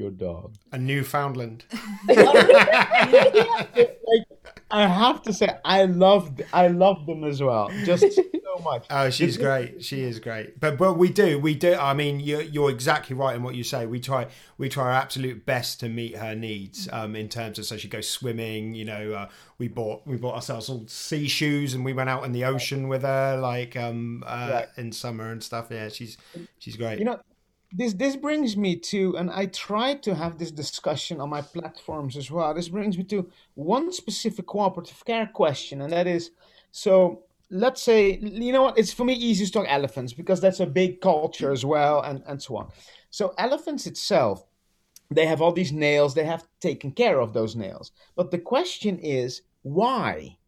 Your 0.00 0.10
dog. 0.10 0.54
A 0.72 0.78
Newfoundland. 0.78 1.64
I 4.72 4.86
have 4.86 5.20
to 5.22 5.32
say, 5.32 5.48
I 5.64 5.84
love 5.84 6.40
I 6.52 6.68
love 6.68 7.04
them 7.06 7.24
as 7.24 7.42
well, 7.42 7.70
just 7.84 8.12
so 8.14 8.22
much. 8.64 8.86
Oh, 8.88 9.10
she's 9.10 9.36
great. 9.36 9.84
She 9.84 10.02
is 10.02 10.20
great. 10.20 10.60
But 10.60 10.78
but 10.78 10.94
we 10.96 11.08
do 11.10 11.38
we 11.40 11.54
do. 11.54 11.74
I 11.74 11.92
mean, 11.92 12.20
you're 12.20 12.40
you're 12.42 12.70
exactly 12.70 13.16
right 13.16 13.34
in 13.34 13.42
what 13.42 13.56
you 13.56 13.64
say. 13.64 13.86
We 13.86 13.98
try 14.00 14.28
we 14.58 14.68
try 14.68 14.84
our 14.84 14.92
absolute 14.92 15.44
best 15.44 15.80
to 15.80 15.88
meet 15.88 16.16
her 16.16 16.34
needs. 16.36 16.88
Um, 16.92 17.16
in 17.16 17.28
terms 17.28 17.58
of 17.58 17.64
so 17.66 17.76
she 17.76 17.88
goes 17.88 18.08
swimming. 18.08 18.74
You 18.74 18.84
know, 18.84 19.12
uh, 19.12 19.28
we 19.58 19.66
bought 19.68 20.06
we 20.06 20.16
bought 20.16 20.36
ourselves 20.36 20.68
all 20.70 20.84
sea 20.86 21.26
shoes 21.26 21.74
and 21.74 21.84
we 21.84 21.92
went 21.92 22.08
out 22.08 22.24
in 22.24 22.30
the 22.32 22.44
ocean 22.44 22.88
with 22.88 23.02
her, 23.02 23.36
like 23.38 23.76
um 23.76 24.22
uh, 24.26 24.50
Right. 24.52 24.68
in 24.76 24.92
summer 24.92 25.30
and 25.32 25.42
stuff. 25.42 25.66
Yeah, 25.70 25.88
she's 25.88 26.16
she's 26.58 26.76
great. 26.76 27.00
You 27.00 27.06
know, 27.06 27.20
this 27.72 27.94
this 27.94 28.16
brings 28.16 28.56
me 28.56 28.76
to, 28.76 29.16
and 29.16 29.30
I 29.30 29.46
try 29.46 29.94
to 29.94 30.14
have 30.14 30.38
this 30.38 30.50
discussion 30.50 31.20
on 31.20 31.28
my 31.28 31.42
platforms 31.42 32.16
as 32.16 32.30
well. 32.30 32.52
This 32.52 32.68
brings 32.68 32.98
me 32.98 33.04
to 33.04 33.30
one 33.54 33.92
specific 33.92 34.46
cooperative 34.46 35.04
care 35.04 35.26
question, 35.26 35.82
and 35.82 35.92
that 35.92 36.06
is, 36.06 36.32
so 36.72 37.22
let's 37.50 37.82
say, 37.82 38.18
you 38.18 38.52
know 38.52 38.62
what? 38.62 38.78
It's 38.78 38.92
for 38.92 39.04
me 39.04 39.14
easy 39.14 39.46
to 39.46 39.52
talk 39.52 39.66
elephants 39.68 40.12
because 40.12 40.40
that's 40.40 40.60
a 40.60 40.66
big 40.66 41.00
culture 41.00 41.52
as 41.52 41.64
well, 41.64 42.00
and 42.00 42.22
and 42.26 42.42
so 42.42 42.56
on. 42.56 42.70
So 43.10 43.34
elephants 43.38 43.86
itself, 43.86 44.44
they 45.10 45.26
have 45.26 45.40
all 45.40 45.52
these 45.52 45.72
nails. 45.72 46.14
They 46.14 46.24
have 46.24 46.46
taken 46.60 46.90
care 46.90 47.20
of 47.20 47.32
those 47.32 47.54
nails, 47.54 47.92
but 48.16 48.32
the 48.32 48.38
question 48.38 48.98
is 48.98 49.42
why? 49.62 50.38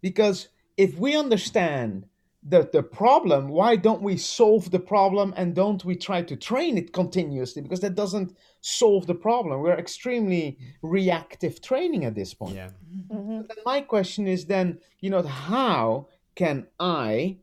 Because 0.00 0.48
if 0.76 0.98
we 0.98 1.16
understand 1.16 2.06
the, 2.46 2.68
the 2.72 2.82
problem, 2.82 3.48
why 3.48 3.74
don't 3.74 4.02
we 4.02 4.18
solve 4.18 4.70
the 4.70 4.78
problem 4.78 5.32
and 5.36 5.54
don't 5.54 5.84
we 5.84 5.96
try 5.96 6.20
to 6.22 6.36
train 6.36 6.76
it 6.76 6.92
continuously? 6.92 7.62
Because 7.62 7.80
that 7.80 7.94
doesn't 7.94 8.36
solve 8.60 9.06
the 9.06 9.14
problem. 9.14 9.60
We're 9.60 9.78
extremely 9.78 10.58
reactive 10.82 11.62
training 11.62 12.04
at 12.04 12.14
this 12.14 12.34
point. 12.34 12.56
yeah. 12.56 12.70
Mm-hmm. 13.10 13.42
Then 13.48 13.56
my 13.64 13.80
question 13.80 14.26
is 14.28 14.44
then, 14.44 14.78
you 15.00 15.08
know, 15.08 15.22
how 15.22 16.08
can 16.34 16.66
I, 16.78 17.38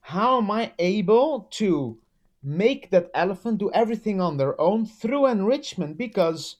how 0.00 0.38
am 0.38 0.50
I 0.50 0.72
able 0.78 1.48
to 1.52 1.98
make 2.42 2.90
that 2.90 3.10
elephant 3.14 3.58
do 3.58 3.72
everything 3.72 4.20
on 4.20 4.36
their 4.36 4.58
own 4.60 4.86
through 4.86 5.26
enrichment? 5.26 5.98
Because 5.98 6.56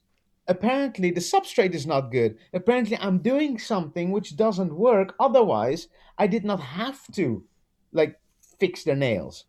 apparently 0.49 1.11
the 1.11 1.21
substrate 1.21 1.73
is 1.73 1.87
not 1.87 2.11
good. 2.11 2.37
Apparently 2.53 2.97
I'm 2.97 3.19
doing 3.19 3.57
something 3.57 4.11
which 4.11 4.35
doesn't 4.35 4.75
work. 4.75 5.15
Otherwise, 5.17 5.87
I 6.17 6.27
did 6.27 6.43
not 6.43 6.59
have 6.59 6.99
to, 7.13 7.45
like, 7.91 8.19
fix 8.59 8.83
their 8.83 8.95
nails. 8.95 9.45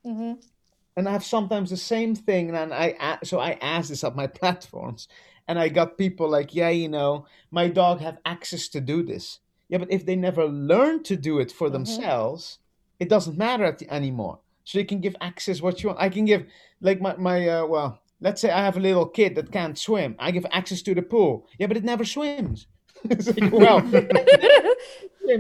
And 0.97 1.09
I 1.09 1.13
have 1.13 1.25
sometimes 1.25 1.71
the 1.71 1.77
same 1.77 2.15
thing, 2.15 2.55
and 2.55 2.75
I 2.75 3.19
so 3.23 3.39
I 3.39 3.53
asked 3.61 3.89
this 3.91 4.05
at 4.05 4.17
my 4.17 4.27
platforms, 4.41 5.09
and 5.49 5.59
I 5.59 5.69
got 5.69 5.99
people 5.99 6.29
like, 6.29 6.55
yeah, 6.55 6.69
you 6.69 6.89
know, 6.89 7.27
my 7.51 7.69
dog 7.69 8.01
have 8.01 8.19
access 8.27 8.69
to 8.69 8.81
do 8.81 9.03
this. 9.03 9.39
Yeah, 9.69 9.79
but 9.79 9.93
if 9.93 10.05
they 10.05 10.17
never 10.17 10.47
learn 10.47 11.03
to 11.05 11.17
do 11.17 11.39
it 11.39 11.53
for 11.53 11.71
themselves, 11.71 12.59
it 12.99 13.09
doesn't 13.09 13.39
matter 13.39 13.65
at 13.65 13.79
the, 13.79 13.93
anymore. 13.93 14.41
So 14.65 14.79
you 14.79 14.85
can 14.85 15.01
give 15.01 15.17
access 15.21 15.63
what 15.63 15.83
you 15.83 15.89
want. 15.89 16.01
I 16.01 16.09
can 16.09 16.25
give 16.25 16.47
like 16.81 17.01
my 17.01 17.17
my 17.17 17.49
uh, 17.49 17.67
well, 17.67 18.01
let's 18.21 18.41
say 18.41 18.51
I 18.51 18.65
have 18.65 18.77
a 18.77 18.81
little 18.81 19.07
kid 19.07 19.37
that 19.37 19.53
can't 19.53 19.79
swim. 19.79 20.17
I 20.19 20.33
give 20.33 20.47
access 20.51 20.83
to 20.83 20.95
the 20.95 21.03
pool. 21.03 21.47
Yeah, 21.59 21.69
but 21.69 21.77
it 21.77 21.85
never 21.85 22.05
swims. 22.05 22.67
like, 23.05 23.53
well. 23.53 23.81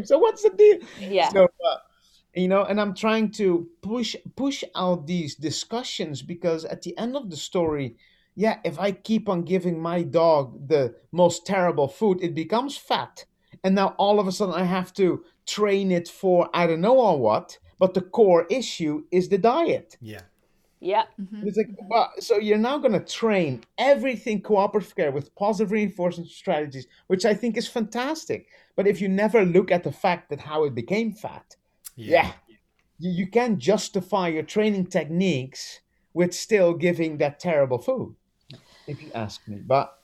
So 0.04 0.18
what's 0.18 0.44
the 0.44 0.50
deal? 0.50 0.78
Yeah. 1.00 1.30
So, 1.30 1.44
uh, 1.44 1.76
you 2.34 2.48
know, 2.48 2.64
and 2.64 2.80
I'm 2.80 2.94
trying 2.94 3.30
to 3.32 3.68
push 3.82 4.14
push 4.36 4.62
out 4.74 5.06
these 5.06 5.34
discussions 5.34 6.22
because 6.22 6.64
at 6.64 6.82
the 6.82 6.96
end 6.96 7.16
of 7.16 7.30
the 7.30 7.36
story, 7.36 7.96
yeah, 8.34 8.58
if 8.64 8.78
I 8.78 8.92
keep 8.92 9.28
on 9.28 9.42
giving 9.42 9.80
my 9.80 10.02
dog 10.02 10.68
the 10.68 10.94
most 11.12 11.46
terrible 11.46 11.88
food, 11.88 12.18
it 12.22 12.34
becomes 12.34 12.76
fat, 12.76 13.24
and 13.64 13.74
now 13.74 13.94
all 13.98 14.20
of 14.20 14.28
a 14.28 14.32
sudden 14.32 14.54
I 14.54 14.64
have 14.64 14.92
to 14.94 15.24
train 15.46 15.90
it 15.90 16.08
for 16.08 16.48
I 16.54 16.66
don't 16.66 16.80
know 16.80 16.98
or 16.98 17.18
what. 17.18 17.58
But 17.80 17.94
the 17.94 18.02
core 18.02 18.46
issue 18.50 19.04
is 19.10 19.30
the 19.30 19.38
diet. 19.38 19.96
Yeah. 20.02 20.20
yeah. 20.80 21.04
Mm-hmm. 21.18 21.48
It's 21.48 21.56
like, 21.56 21.70
well, 21.88 22.12
so 22.18 22.36
you're 22.36 22.58
now 22.58 22.76
going 22.76 22.92
to 22.92 23.00
train 23.00 23.64
everything 23.78 24.42
cooperative 24.42 24.94
care 24.94 25.10
with 25.10 25.34
positive 25.34 25.72
reinforcement 25.72 26.28
strategies, 26.28 26.86
which 27.06 27.24
I 27.24 27.32
think 27.32 27.56
is 27.56 27.66
fantastic. 27.66 28.48
But 28.76 28.86
if 28.86 29.00
you 29.00 29.08
never 29.08 29.46
look 29.46 29.70
at 29.70 29.82
the 29.82 29.92
fact 29.92 30.28
that 30.28 30.40
how 30.40 30.64
it 30.64 30.74
became 30.74 31.14
fat, 31.14 31.56
yeah, 32.04 32.32
you, 32.98 33.10
you 33.10 33.26
can't 33.26 33.58
justify 33.58 34.28
your 34.28 34.42
training 34.42 34.86
techniques 34.86 35.80
with 36.14 36.34
still 36.34 36.74
giving 36.74 37.18
that 37.18 37.38
terrible 37.38 37.78
food, 37.78 38.14
if 38.86 39.02
you 39.02 39.10
ask 39.14 39.46
me. 39.46 39.58
But 39.64 39.96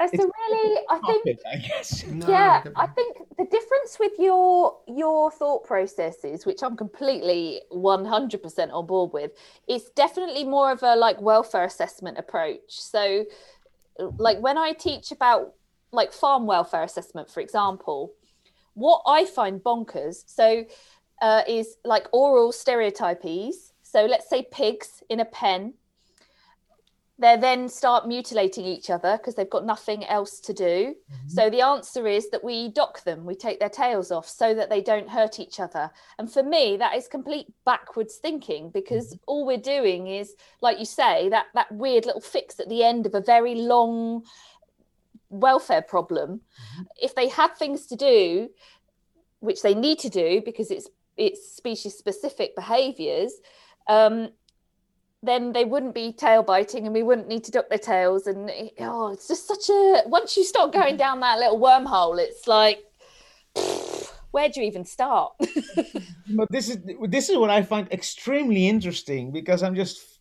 It's 0.00 0.12
a 0.12 0.16
it's 0.16 0.24
really, 0.24 0.78
I 0.90 0.98
think, 0.98 1.24
topic, 1.24 1.38
I 1.52 1.56
guess. 1.56 2.04
No, 2.06 2.28
yeah 2.28 2.62
i 2.76 2.86
think 2.86 3.16
the 3.38 3.44
difference 3.44 3.98
with 3.98 4.12
your 4.18 4.78
your 4.86 5.30
thought 5.30 5.64
processes 5.64 6.46
which 6.46 6.62
i'm 6.62 6.76
completely 6.76 7.60
100% 7.72 8.72
on 8.72 8.86
board 8.86 9.12
with 9.12 9.32
it's 9.66 9.90
definitely 9.90 10.44
more 10.44 10.70
of 10.70 10.82
a 10.82 10.96
like 10.96 11.20
welfare 11.20 11.64
assessment 11.64 12.18
approach 12.18 12.60
so 12.68 13.24
like 14.18 14.38
when 14.40 14.58
i 14.58 14.72
teach 14.72 15.12
about 15.12 15.54
like 15.92 16.12
farm 16.12 16.46
welfare 16.46 16.82
assessment 16.82 17.30
for 17.30 17.40
example 17.40 18.12
what 18.74 19.02
i 19.06 19.24
find 19.24 19.60
bonkers 19.60 20.24
so 20.26 20.64
uh, 21.22 21.42
is 21.48 21.76
like 21.84 22.06
oral 22.12 22.52
stereotypes 22.52 23.72
so 23.82 24.04
let's 24.04 24.28
say 24.28 24.46
pigs 24.50 25.02
in 25.08 25.20
a 25.20 25.24
pen 25.24 25.72
they 27.18 27.36
then 27.36 27.68
start 27.68 28.08
mutilating 28.08 28.64
each 28.64 28.90
other 28.90 29.16
because 29.16 29.36
they've 29.36 29.48
got 29.48 29.64
nothing 29.64 30.04
else 30.06 30.40
to 30.40 30.52
do. 30.52 30.96
So 31.28 31.48
the 31.48 31.60
answer 31.60 32.08
is 32.08 32.28
that 32.30 32.42
we 32.42 32.70
dock 32.70 33.04
them, 33.04 33.24
we 33.24 33.36
take 33.36 33.60
their 33.60 33.68
tails 33.68 34.10
off 34.10 34.28
so 34.28 34.52
that 34.54 34.68
they 34.68 34.80
don't 34.80 35.08
hurt 35.08 35.38
each 35.38 35.60
other. 35.60 35.90
And 36.18 36.30
for 36.30 36.42
me, 36.42 36.76
that 36.78 36.96
is 36.96 37.06
complete 37.06 37.46
backwards 37.64 38.16
thinking 38.16 38.70
because 38.70 39.16
all 39.28 39.46
we're 39.46 39.58
doing 39.58 40.08
is, 40.08 40.34
like 40.60 40.80
you 40.80 40.84
say, 40.84 41.28
that 41.28 41.46
that 41.54 41.70
weird 41.70 42.04
little 42.04 42.20
fix 42.20 42.58
at 42.58 42.68
the 42.68 42.82
end 42.82 43.06
of 43.06 43.14
a 43.14 43.20
very 43.20 43.54
long 43.54 44.24
welfare 45.34 45.82
problem. 45.82 46.40
If 47.00 47.14
they 47.14 47.28
had 47.28 47.56
things 47.56 47.86
to 47.86 47.96
do, 47.96 48.50
which 49.40 49.62
they 49.62 49.74
need 49.74 49.98
to 50.00 50.08
do 50.08 50.42
because 50.44 50.70
it's 50.70 50.88
it's 51.16 51.54
species 51.54 51.96
specific 51.96 52.56
behaviors, 52.56 53.32
um, 53.88 54.30
then 55.22 55.52
they 55.52 55.64
wouldn't 55.64 55.94
be 55.94 56.12
tail 56.12 56.42
biting 56.42 56.86
and 56.86 56.94
we 56.94 57.02
wouldn't 57.02 57.28
need 57.28 57.44
to 57.44 57.50
duck 57.50 57.68
their 57.68 57.78
tails. 57.78 58.26
And 58.26 58.50
oh, 58.80 59.12
it's 59.12 59.28
just 59.28 59.46
such 59.46 59.68
a 59.68 60.02
once 60.06 60.36
you 60.36 60.44
start 60.44 60.72
going 60.72 60.96
down 60.96 61.20
that 61.20 61.38
little 61.38 61.58
wormhole, 61.58 62.18
it's 62.18 62.46
like 62.48 62.84
where 64.34 64.48
do 64.48 64.60
you 64.60 64.66
even 64.66 64.84
start? 64.84 65.32
But 66.26 66.50
this 66.50 66.68
is 66.70 66.78
this 67.08 67.28
is 67.28 67.36
what 67.36 67.50
I 67.50 67.62
find 67.62 67.86
extremely 67.92 68.66
interesting 68.66 69.30
because 69.30 69.62
I'm 69.62 69.74
just 69.74 70.18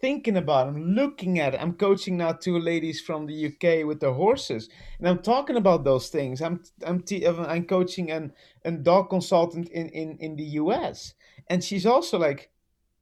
thinking 0.00 0.36
about, 0.36 0.66
it, 0.66 0.70
I'm 0.70 0.94
looking 0.94 1.38
at 1.38 1.54
it. 1.54 1.62
I'm 1.62 1.74
coaching 1.74 2.16
now 2.16 2.32
two 2.32 2.58
ladies 2.58 3.00
from 3.00 3.26
the 3.26 3.46
UK 3.46 3.86
with 3.86 4.00
their 4.00 4.12
horses, 4.12 4.68
and 4.98 5.08
I'm 5.08 5.22
talking 5.22 5.56
about 5.56 5.84
those 5.84 6.08
things. 6.08 6.42
I'm 6.42 6.64
I'm 6.84 7.00
te- 7.00 7.24
I'm 7.26 7.64
coaching 7.64 8.10
an 8.10 8.32
a 8.64 8.72
dog 8.72 9.08
consultant 9.08 9.68
in 9.70 9.88
in 9.90 10.18
in 10.18 10.36
the 10.36 10.48
US, 10.62 11.14
and 11.48 11.62
she's 11.62 11.86
also 11.86 12.18
like, 12.18 12.50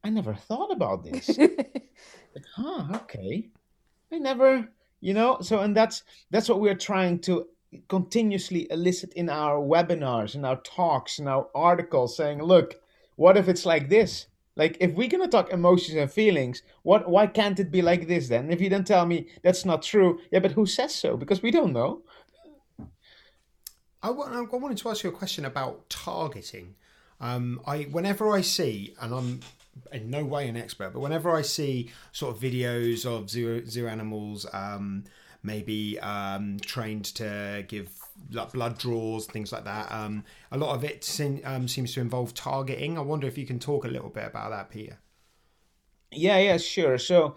I 0.03 0.09
never 0.09 0.35
thought 0.35 0.71
about 0.71 1.03
this. 1.03 1.37
like, 2.35 2.47
huh, 2.55 2.99
okay. 3.01 3.49
I 4.13 4.19
never, 4.19 4.69
you 5.01 5.13
know. 5.15 5.39
So, 5.41 5.59
and 5.59 5.75
that's 5.75 6.03
that's 6.29 6.47
what 6.47 6.61
we're 6.61 6.81
trying 6.89 7.19
to 7.21 7.47
continuously 7.87 8.67
elicit 8.69 9.13
in 9.13 9.29
our 9.29 9.57
webinars, 9.57 10.35
in 10.35 10.45
our 10.45 10.57
talks, 10.57 11.19
in 11.19 11.27
our 11.27 11.47
articles, 11.55 12.17
saying, 12.17 12.41
look, 12.41 12.75
what 13.15 13.37
if 13.37 13.47
it's 13.47 13.65
like 13.65 13.89
this? 13.89 14.27
Like, 14.55 14.77
if 14.79 14.93
we're 14.93 15.09
gonna 15.09 15.27
talk 15.27 15.51
emotions 15.51 15.97
and 15.97 16.09
feelings, 16.09 16.61
what? 16.83 17.09
Why 17.09 17.27
can't 17.27 17.59
it 17.59 17.71
be 17.71 17.81
like 17.81 18.07
this 18.07 18.29
then? 18.29 18.51
If 18.51 18.61
you 18.61 18.69
don't 18.69 18.87
tell 18.87 19.05
me 19.05 19.27
that's 19.43 19.65
not 19.65 19.83
true, 19.83 20.19
yeah, 20.31 20.39
but 20.39 20.53
who 20.53 20.65
says 20.65 20.95
so? 20.95 21.17
Because 21.17 21.41
we 21.41 21.51
don't 21.51 21.73
know. 21.73 22.03
I, 24.01 24.11
wa- 24.11 24.29
I 24.29 24.41
wanted 24.41 24.77
to 24.77 24.89
ask 24.89 25.03
you 25.03 25.09
a 25.09 25.13
question 25.13 25.45
about 25.45 25.89
targeting. 25.89 26.75
Um, 27.19 27.59
I 27.65 27.83
whenever 27.83 28.31
I 28.31 28.41
see, 28.41 28.95
and 29.01 29.13
I'm 29.13 29.39
in 29.91 30.09
no 30.09 30.23
way 30.23 30.47
an 30.47 30.55
expert, 30.55 30.93
but 30.93 30.99
whenever 30.99 31.35
I 31.35 31.41
see 31.41 31.91
sort 32.11 32.35
of 32.35 32.41
videos 32.41 33.05
of 33.05 33.29
zoo 33.29 33.65
zoo 33.65 33.87
animals, 33.87 34.45
um, 34.53 35.03
maybe 35.45 35.99
um, 35.99 36.57
trained 36.59 37.05
to 37.15 37.63
give 37.67 37.89
like 38.31 38.51
blood 38.51 38.77
draws, 38.77 39.27
things 39.27 39.51
like 39.51 39.65
that, 39.65 39.91
um, 39.91 40.23
a 40.51 40.57
lot 40.57 40.75
of 40.75 40.83
it 40.83 41.03
se- 41.03 41.43
um, 41.43 41.67
seems 41.67 41.93
to 41.93 42.01
involve 42.01 42.33
targeting. 42.33 42.97
I 42.97 43.01
wonder 43.01 43.27
if 43.27 43.37
you 43.37 43.45
can 43.45 43.59
talk 43.59 43.85
a 43.85 43.87
little 43.89 44.09
bit 44.09 44.25
about 44.25 44.51
that, 44.51 44.69
Peter. 44.69 44.97
Yeah, 46.11 46.37
yeah, 46.37 46.57
sure. 46.57 46.97
So 46.97 47.35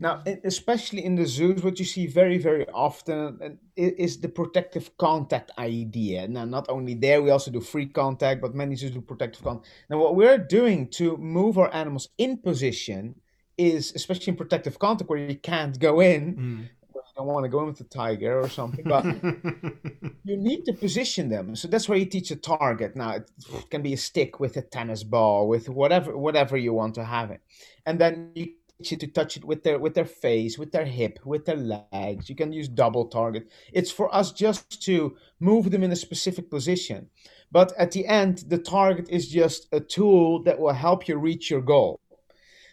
now, 0.00 0.22
especially 0.44 1.04
in 1.04 1.14
the 1.14 1.26
zoos, 1.26 1.62
what 1.62 1.78
you 1.78 1.84
see 1.84 2.06
very, 2.06 2.38
very 2.38 2.68
often 2.70 3.38
uh, 3.42 3.48
is 3.76 4.20
the 4.20 4.28
protective 4.28 4.96
contact 4.96 5.52
idea. 5.58 6.26
Now, 6.26 6.44
not 6.44 6.66
only 6.68 6.94
there, 6.94 7.22
we 7.22 7.30
also 7.30 7.50
do 7.50 7.60
free 7.60 7.86
contact, 7.86 8.40
but 8.40 8.54
many 8.54 8.74
zoos 8.76 8.92
do 8.92 9.00
protective 9.00 9.44
contact. 9.44 9.68
Now, 9.88 9.98
what 9.98 10.16
we're 10.16 10.38
doing 10.38 10.88
to 10.90 11.16
move 11.16 11.58
our 11.58 11.72
animals 11.72 12.08
in 12.18 12.38
position 12.38 13.14
is, 13.56 13.92
especially 13.94 14.32
in 14.32 14.36
protective 14.36 14.78
contact, 14.78 15.08
where 15.08 15.18
you 15.18 15.36
can't 15.36 15.78
go 15.78 16.00
in. 16.00 16.68
You 17.16 17.22
don't 17.24 17.32
want 17.32 17.44
to 17.44 17.48
go 17.48 17.60
in 17.60 17.66
with 17.66 17.80
a 17.80 17.84
tiger 17.84 18.40
or 18.40 18.48
something, 18.48 18.84
but 18.84 19.04
you 20.24 20.36
need 20.36 20.64
to 20.64 20.72
position 20.72 21.28
them. 21.28 21.54
So 21.54 21.68
that's 21.68 21.88
where 21.88 21.96
you 21.96 22.06
teach 22.06 22.32
a 22.32 22.36
target. 22.36 22.96
Now 22.96 23.12
it 23.12 23.30
can 23.70 23.82
be 23.82 23.92
a 23.92 23.96
stick 23.96 24.40
with 24.40 24.56
a 24.56 24.62
tennis 24.62 25.04
ball, 25.04 25.46
with 25.46 25.68
whatever 25.68 26.16
whatever 26.16 26.56
you 26.56 26.72
want 26.72 26.96
to 26.96 27.04
have 27.04 27.30
it, 27.30 27.40
and 27.86 28.00
then 28.00 28.32
you 28.34 28.48
teach 28.78 28.92
it 28.92 29.00
to 29.00 29.06
touch 29.06 29.36
it 29.36 29.44
with 29.44 29.62
their 29.62 29.78
with 29.78 29.94
their 29.94 30.04
face, 30.04 30.58
with 30.58 30.72
their 30.72 30.84
hip, 30.84 31.20
with 31.24 31.44
their 31.44 31.56
legs. 31.56 32.28
You 32.28 32.34
can 32.34 32.52
use 32.52 32.66
double 32.68 33.06
target. 33.06 33.48
It's 33.72 33.92
for 33.92 34.12
us 34.12 34.32
just 34.32 34.82
to 34.86 35.16
move 35.38 35.70
them 35.70 35.84
in 35.84 35.92
a 35.92 35.96
specific 35.96 36.50
position. 36.50 37.10
But 37.52 37.72
at 37.78 37.92
the 37.92 38.06
end, 38.08 38.38
the 38.48 38.58
target 38.58 39.08
is 39.08 39.28
just 39.28 39.68
a 39.70 39.78
tool 39.78 40.42
that 40.42 40.58
will 40.58 40.72
help 40.72 41.06
you 41.06 41.16
reach 41.16 41.48
your 41.48 41.60
goal. 41.60 42.00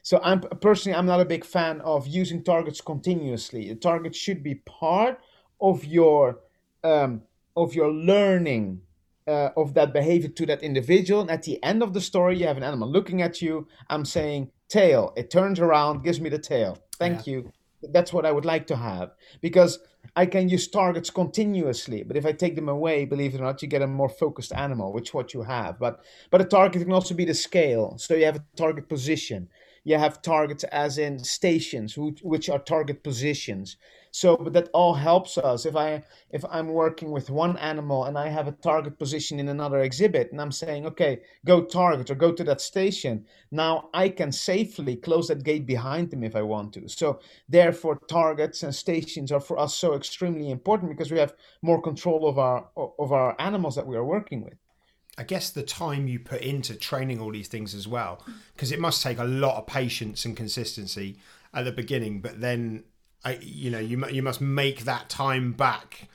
So 0.02 0.20
I'm 0.24 0.42
personally 0.42 0.98
I'm 0.98 1.06
not 1.06 1.22
a 1.22 1.26
big 1.26 1.46
fan 1.46 1.82
of 1.82 2.08
using 2.08 2.44
targets 2.44 2.82
continuously. 2.82 3.70
A 3.70 3.76
target 3.76 4.16
should 4.16 4.44
be 4.44 4.56
part 4.56 5.20
of 5.60 5.86
your 5.86 6.40
um, 6.84 7.22
of 7.56 7.76
your 7.76 7.92
learning 7.92 8.82
uh, 9.28 9.50
of 9.56 9.74
that 9.76 9.94
behavior 9.94 10.30
to 10.30 10.46
that 10.48 10.64
individual. 10.64 11.22
And 11.22 11.32
at 11.32 11.44
the 11.44 11.62
end 11.64 11.84
of 11.84 11.94
the 11.94 12.02
story, 12.02 12.38
you 12.38 12.48
have 12.48 12.58
an 12.58 12.64
animal 12.64 12.90
looking 12.90 13.22
at 13.22 13.42
you. 13.42 13.68
I'm 13.90 14.06
saying 14.06 14.52
tail. 14.68 15.14
It 15.16 15.30
turns 15.30 15.60
around, 15.60 16.04
gives 16.04 16.20
me 16.20 16.30
the 16.30 16.40
tail. 16.40 16.78
Thank 16.98 17.28
you. 17.28 17.52
That's 17.84 18.14
what 18.14 18.26
I 18.26 18.32
would 18.32 18.46
like 18.46 18.68
to 18.68 18.76
have 18.76 19.12
because 19.42 19.80
I 20.16 20.26
can 20.28 20.50
use 20.50 20.68
targets 20.68 21.10
continuously. 21.10 22.04
But 22.04 22.16
if 22.16 22.26
I 22.26 22.32
take 22.32 22.56
them 22.56 22.70
away, 22.70 23.06
believe 23.06 23.34
it 23.34 23.42
or 23.42 23.44
not, 23.44 23.62
you 23.62 23.68
get 23.68 23.82
a 23.82 23.88
more 23.88 24.10
focused 24.10 24.54
animal, 24.54 24.94
which 24.94 25.10
is 25.10 25.14
what 25.14 25.34
you 25.34 25.42
have. 25.42 25.80
But 25.80 26.04
but 26.30 26.42
a 26.42 26.46
target 26.46 26.84
can 26.84 26.92
also 26.92 27.16
be 27.16 27.26
the 27.26 27.34
scale. 27.34 27.98
So 27.98 28.14
you 28.14 28.26
have 28.26 28.36
a 28.36 28.46
target 28.56 28.88
position. 28.88 29.50
You 29.84 29.98
have 29.98 30.22
targets 30.22 30.64
as 30.66 31.00
in 31.00 31.18
stations, 31.20 31.98
which, 31.98 32.50
are 32.50 32.60
target 32.60 33.04
positions. 33.04 33.78
So, 34.12 34.38
but 34.38 34.54
that 34.54 34.70
all 34.74 34.94
helps 34.94 35.38
us. 35.38 35.66
If 35.66 35.76
I 35.76 36.04
if 36.30 36.46
I'm 36.50 36.68
working 36.68 37.12
with 37.12 37.30
one 37.30 37.58
animal 37.58 38.06
and 38.06 38.18
I 38.18 38.28
have 38.28 38.48
a 38.48 38.52
target 38.52 39.00
position 39.00 39.40
in 39.40 39.48
another 39.48 39.80
exhibit, 39.80 40.32
and 40.32 40.40
I'm 40.40 40.52
saying, 40.52 40.86
okay, 40.86 41.22
go 41.46 41.64
target 41.64 42.12
or 42.12 42.16
go 42.16 42.32
to 42.32 42.44
that 42.44 42.62
station. 42.62 43.26
Now 43.50 43.90
I 43.94 44.10
can 44.10 44.32
safely 44.32 44.98
close 44.98 45.30
that 45.30 45.44
gate 45.44 45.66
behind 45.66 46.12
them 46.12 46.24
if 46.24 46.36
I 46.36 46.44
want 46.44 46.74
to. 46.74 46.88
So, 46.88 47.20
therefore, 47.50 47.96
targets 48.08 48.64
and 48.64 48.76
stations 48.76 49.32
are 49.32 49.40
for 49.40 49.58
us 49.58 49.76
so 49.76 49.96
extremely 49.96 50.52
important 50.52 50.92
because 50.92 51.12
we 51.12 51.20
have 51.20 51.34
more 51.62 51.82
control 51.82 52.28
of 52.28 52.38
our 52.38 52.68
of 52.76 53.12
our 53.12 53.36
animals 53.40 53.76
that 53.76 53.88
we 53.88 53.96
are 53.96 54.06
working 54.06 54.44
with. 54.44 54.58
I 55.18 55.24
guess 55.24 55.50
the 55.50 55.64
time 55.64 56.08
you 56.08 56.20
put 56.20 56.42
into 56.42 56.76
training 56.76 57.20
all 57.20 57.32
these 57.32 57.50
things 57.50 57.76
as 57.76 57.88
well, 57.88 58.26
because 58.54 58.72
it 58.72 58.80
must 58.80 59.04
take 59.04 59.20
a 59.20 59.26
lot 59.26 59.58
of 59.58 59.68
patience 59.68 60.26
and 60.26 60.38
consistency 60.38 61.18
at 61.54 61.66
the 61.66 61.72
beginning, 61.72 62.22
but 62.22 62.40
then 62.40 62.84
I, 63.24 63.38
you 63.42 63.70
know, 63.70 63.80
you 63.80 64.08
you 64.08 64.24
must 64.24 64.42
make 64.42 64.86
that 64.86 65.10
time 65.10 65.52
back. 65.52 66.08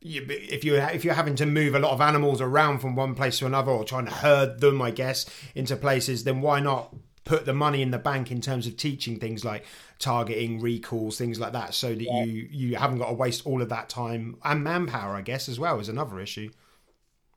You, 0.00 0.26
if 0.28 0.64
you 0.64 0.76
if 0.76 1.04
you're 1.04 1.14
having 1.14 1.36
to 1.36 1.46
move 1.46 1.74
a 1.74 1.78
lot 1.78 1.92
of 1.92 2.00
animals 2.00 2.40
around 2.40 2.80
from 2.80 2.94
one 2.94 3.14
place 3.14 3.38
to 3.38 3.46
another, 3.46 3.72
or 3.72 3.84
trying 3.84 4.04
to 4.06 4.12
herd 4.12 4.60
them, 4.60 4.82
I 4.82 4.90
guess, 4.90 5.26
into 5.54 5.76
places, 5.76 6.24
then 6.24 6.40
why 6.40 6.60
not 6.60 6.94
put 7.24 7.46
the 7.46 7.54
money 7.54 7.82
in 7.82 7.92
the 7.92 7.98
bank 7.98 8.30
in 8.30 8.40
terms 8.40 8.66
of 8.66 8.76
teaching 8.76 9.18
things 9.18 9.44
like 9.44 9.64
targeting, 9.98 10.60
recalls, 10.60 11.16
things 11.16 11.40
like 11.40 11.52
that, 11.52 11.72
so 11.72 11.94
that 11.94 12.02
you 12.02 12.48
you 12.50 12.76
haven't 12.76 12.98
got 12.98 13.08
to 13.08 13.14
waste 13.14 13.46
all 13.46 13.62
of 13.62 13.68
that 13.70 13.88
time 13.88 14.36
and 14.44 14.62
manpower, 14.62 15.14
I 15.14 15.22
guess, 15.22 15.48
as 15.48 15.58
well 15.58 15.80
is 15.80 15.88
another 15.88 16.20
issue. 16.20 16.50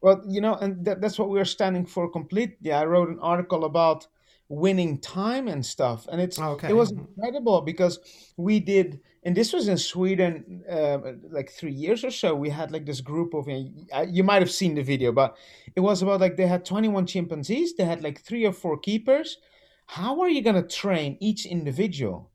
Well, 0.05 0.21
you 0.27 0.39
know, 0.39 0.53
and 0.53 0.85
that, 0.85 1.01
that's 1.01 1.17
what 1.17 1.29
we're 1.29 1.45
standing 1.45 1.83
for 1.87 2.07
completely. 2.11 2.71
I 2.71 2.85
wrote 2.85 3.09
an 3.09 3.17
article 3.21 3.65
about 3.65 4.05
winning 4.49 4.99
time 4.99 5.47
and 5.47 5.65
stuff, 5.65 6.07
and 6.11 6.21
it's 6.21 6.37
Oh, 6.37 6.51
okay. 6.51 6.69
it 6.69 6.73
was 6.73 6.91
incredible 6.91 7.61
because 7.61 7.97
we 8.37 8.59
did, 8.59 8.99
and 9.23 9.35
this 9.35 9.51
was 9.51 9.67
in 9.67 9.79
Sweden, 9.79 10.63
uh, 10.69 10.99
like 11.31 11.49
three 11.49 11.71
years 11.71 12.03
or 12.03 12.11
so. 12.11 12.35
We 12.35 12.51
had 12.51 12.71
like 12.71 12.85
this 12.85 13.01
group 13.01 13.33
of, 13.33 13.47
uh, 13.49 14.05
you 14.07 14.23
might 14.23 14.43
have 14.43 14.51
seen 14.51 14.75
the 14.75 14.83
video, 14.83 15.11
but 15.11 15.37
it 15.75 15.79
was 15.79 16.03
about 16.03 16.19
like 16.19 16.37
they 16.37 16.45
had 16.45 16.65
21 16.65 17.07
chimpanzees, 17.07 17.75
they 17.75 17.85
had 17.85 18.03
like 18.03 18.21
three 18.21 18.45
or 18.45 18.53
four 18.53 18.77
keepers. 18.77 19.39
How 19.87 20.21
are 20.21 20.29
you 20.29 20.43
going 20.43 20.61
to 20.61 20.67
train 20.67 21.17
each 21.19 21.47
individual? 21.47 22.29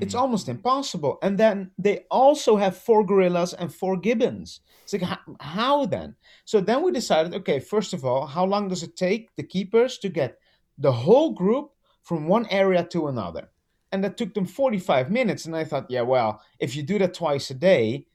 It's 0.00 0.14
hmm. 0.14 0.20
almost 0.20 0.48
impossible. 0.48 1.18
And 1.22 1.38
then 1.38 1.70
they 1.78 2.04
also 2.10 2.56
have 2.56 2.76
four 2.76 3.04
gorillas 3.04 3.54
and 3.54 3.74
four 3.74 3.96
gibbons. 3.96 4.60
It's 4.84 4.92
like, 4.92 5.02
how, 5.02 5.18
how 5.40 5.86
then? 5.86 6.16
So 6.44 6.60
then 6.60 6.82
we 6.82 6.92
decided 6.92 7.34
okay, 7.34 7.58
first 7.58 7.92
of 7.92 8.04
all, 8.04 8.26
how 8.26 8.44
long 8.44 8.68
does 8.68 8.82
it 8.82 8.96
take 8.96 9.34
the 9.36 9.42
keepers 9.42 9.98
to 9.98 10.08
get 10.08 10.38
the 10.78 10.92
whole 10.92 11.32
group 11.32 11.72
from 12.02 12.28
one 12.28 12.46
area 12.46 12.84
to 12.84 13.08
another? 13.08 13.50
And 13.92 14.04
that 14.04 14.16
took 14.16 14.34
them 14.34 14.46
45 14.46 15.10
minutes. 15.10 15.46
And 15.46 15.56
I 15.56 15.64
thought, 15.64 15.90
yeah, 15.90 16.02
well, 16.02 16.40
if 16.60 16.76
you 16.76 16.82
do 16.82 16.98
that 17.00 17.14
twice 17.14 17.50
a 17.50 17.54
day, 17.54 18.06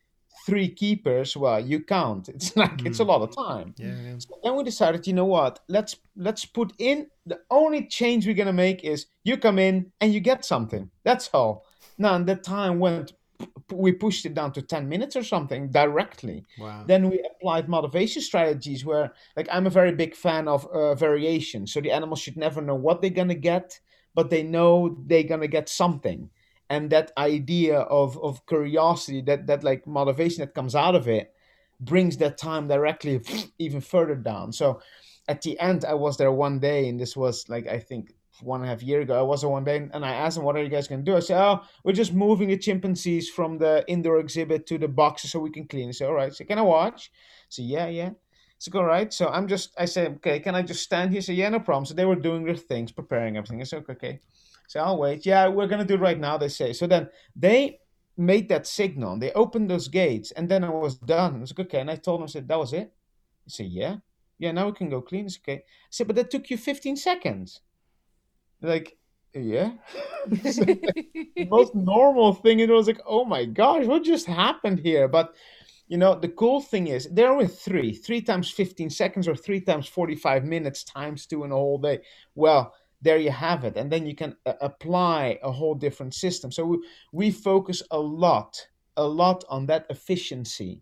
three 0.46 0.70
keepers, 0.70 1.36
well, 1.36 1.60
you 1.60 1.82
count. 1.82 2.30
It's 2.30 2.56
like, 2.58 2.86
it's 2.86 3.00
a 3.00 3.04
hmm. 3.04 3.10
lot 3.10 3.22
of 3.22 3.36
time. 3.36 3.74
Yeah, 3.78 3.96
yeah. 4.02 4.16
So 4.20 4.40
then 4.44 4.56
we 4.56 4.64
decided, 4.64 5.08
you 5.08 5.14
know 5.14 5.26
what? 5.26 5.60
Let's 5.68 5.98
let's 6.16 6.46
put 6.46 6.74
in 6.78 7.08
the 7.26 7.40
only 7.50 7.88
change 7.88 8.26
we're 8.26 8.36
gonna 8.36 8.54
make 8.54 8.84
is 8.84 9.08
you 9.24 9.38
come 9.38 9.60
in 9.60 9.92
and 10.00 10.14
you 10.14 10.20
get 10.20 10.46
something. 10.46 10.90
That's 11.04 11.30
all. 11.34 11.65
Now 11.98 12.16
and 12.16 12.26
that 12.28 12.44
time 12.44 12.80
went 12.80 13.14
we 13.72 13.92
pushed 13.92 14.26
it 14.26 14.34
down 14.34 14.52
to 14.54 14.62
10 14.62 14.88
minutes 14.88 15.16
or 15.16 15.24
something 15.24 15.70
directly. 15.72 16.46
Wow. 16.58 16.84
Then 16.88 17.10
we 17.10 17.20
applied 17.32 17.68
motivation 17.68 18.22
strategies 18.22 18.86
where 18.86 19.14
like 19.36 19.48
I'm 19.52 19.68
a 19.68 19.72
very 19.72 19.92
big 19.92 20.16
fan 20.16 20.48
of 20.48 20.66
uh, 20.68 20.96
variation. 20.96 21.68
So 21.68 21.82
the 21.82 21.92
animals 21.92 22.20
should 22.22 22.38
never 22.38 22.62
know 22.62 22.76
what 22.76 23.02
they're 23.02 23.10
gonna 23.10 23.36
get, 23.36 23.80
but 24.14 24.30
they 24.30 24.44
know 24.44 24.98
they're 25.08 25.24
gonna 25.24 25.48
get 25.48 25.70
something. 25.70 26.30
and 26.70 26.90
that 26.90 27.12
idea 27.18 27.80
of 27.80 28.18
of 28.24 28.46
curiosity 28.48 29.22
that 29.22 29.46
that 29.48 29.64
like 29.64 29.86
motivation 29.86 30.42
that 30.42 30.56
comes 30.56 30.74
out 30.76 30.96
of 30.96 31.08
it 31.08 31.32
brings 31.80 32.18
that 32.18 32.38
time 32.38 32.68
directly 32.68 33.22
even 33.60 33.82
further 33.82 34.16
down 34.16 34.52
so 34.52 34.80
at 35.28 35.42
the 35.42 35.60
end 35.60 35.86
i 35.86 35.94
was 35.94 36.18
there 36.18 36.32
one 36.32 36.60
day 36.60 36.90
and 36.90 37.00
this 37.00 37.16
was 37.16 37.48
like 37.50 37.68
i 37.68 37.80
think 37.80 38.14
one 38.42 38.62
and 38.62 38.68
a 38.68 38.74
half 38.74 38.84
year 38.84 39.02
ago 39.02 39.18
i 39.18 39.22
was 39.22 39.42
there 39.42 39.50
one 39.50 39.64
day 39.64 39.88
and 39.94 40.06
i 40.06 40.14
asked 40.14 40.36
them 40.36 40.46
what 40.46 40.56
are 40.56 40.64
you 40.64 40.70
guys 40.70 40.88
going 40.88 41.04
to 41.04 41.12
do? 41.12 41.18
I 41.18 41.20
said 41.20 41.42
oh 41.42 41.62
we're 41.84 41.94
just 41.94 42.14
moving 42.14 42.50
the 42.50 42.58
chimpanzees 42.58 43.30
from 43.30 43.58
the 43.58 43.84
indoor 43.88 44.20
exhibit 44.20 44.66
to 44.68 44.78
the 44.78 44.88
boxes 44.88 45.32
so 45.32 45.40
we 45.40 45.52
can 45.52 45.68
clean. 45.68 45.90
I 45.90 45.92
said 45.92 46.08
all 46.08 46.14
right. 46.14 46.34
So 46.34 46.46
can 46.46 46.60
i 46.60 46.62
watch? 46.62 47.12
I 47.14 47.20
so 47.50 47.62
yeah 47.62 47.88
yeah. 47.88 48.12
So 48.58 48.72
all 48.78 48.86
right. 48.86 49.12
So 49.14 49.28
i'm 49.28 49.48
just 49.48 49.74
i 49.78 49.86
said 49.86 50.16
okay 50.18 50.40
can 50.40 50.56
i 50.56 50.62
just 50.62 50.84
stand 50.84 51.12
here? 51.12 51.22
So 51.22 51.32
yeah 51.32 51.50
no 51.50 51.60
problem. 51.60 51.86
So 51.86 51.94
they 51.94 52.06
were 52.06 52.16
doing 52.16 52.46
their 52.46 52.56
things 52.56 52.92
preparing 52.92 53.38
everything. 53.38 53.62
I 53.62 53.66
said 53.66 53.84
okay, 53.84 53.94
okay. 53.94 54.20
so 54.68 54.80
i'll 54.80 54.98
wait. 54.98 55.26
Yeah 55.26 55.48
we're 55.48 55.68
going 55.68 55.86
to 55.86 55.86
do 55.86 55.96
it 55.96 56.06
right 56.06 56.20
now 56.20 56.38
they 56.38 56.50
say. 56.50 56.74
So 56.74 56.88
then 56.88 57.10
they 57.36 57.80
made 58.18 58.48
that 58.50 58.66
signal. 58.66 59.20
They 59.20 59.32
opened 59.34 59.70
those 59.70 59.88
gates 59.88 60.32
and 60.32 60.48
then 60.50 60.64
i 60.64 60.70
was 60.70 60.96
done. 60.96 61.36
I 61.36 61.40
was 61.40 61.52
like 61.52 61.68
okay 61.68 61.82
and 61.82 61.92
i 61.92 61.96
told 61.96 62.20
them 62.20 62.26
i 62.26 62.28
said 62.28 62.48
that 62.48 62.60
was 62.60 62.74
it? 62.74 62.92
I 63.48 63.50
said, 63.50 63.68
yeah. 63.68 63.98
Yeah, 64.38 64.52
now 64.52 64.66
we 64.66 64.74
can 64.74 64.90
go 64.90 65.02
clean. 65.02 65.28
It's 65.28 65.38
okay. 65.38 65.58
I 65.58 65.92
said, 65.92 66.08
but 66.08 66.16
that 66.18 66.30
took 66.30 66.50
you 66.50 66.58
15 66.58 66.98
seconds. 66.98 67.62
Like, 68.66 68.98
yeah. 69.34 69.72
the 70.28 71.48
most 71.50 71.76
normal 71.76 72.34
thing. 72.34 72.60
It 72.60 72.70
was 72.70 72.88
like, 72.88 73.02
oh 73.06 73.26
my 73.26 73.46
gosh, 73.46 73.86
what 73.86 74.04
just 74.04 74.26
happened 74.26 74.80
here? 74.80 75.08
But, 75.08 75.36
you 75.88 75.98
know, 75.98 76.18
the 76.18 76.30
cool 76.30 76.62
thing 76.62 76.88
is 76.88 77.08
there 77.12 77.34
were 77.34 77.48
three. 77.48 77.94
Three 77.94 78.22
times 78.22 78.50
15 78.50 78.90
seconds 78.90 79.28
or 79.28 79.36
three 79.36 79.62
times 79.62 79.88
45 79.88 80.46
minutes 80.46 80.84
times 80.84 81.26
two 81.26 81.44
in 81.44 81.52
a 81.52 81.56
whole 81.56 81.78
day. 81.78 82.00
Well, 82.34 82.74
there 83.02 83.18
you 83.18 83.32
have 83.32 83.64
it. 83.66 83.78
And 83.78 83.92
then 83.92 84.06
you 84.06 84.16
can 84.16 84.36
uh, 84.46 84.54
apply 84.62 85.38
a 85.44 85.52
whole 85.52 85.76
different 85.76 86.14
system. 86.14 86.52
So 86.52 86.66
we, 86.66 86.78
we 87.12 87.32
focus 87.32 87.84
a 87.92 88.00
lot, 88.00 88.68
a 88.98 89.06
lot 89.06 89.44
on 89.50 89.68
that 89.68 89.86
efficiency. 89.90 90.82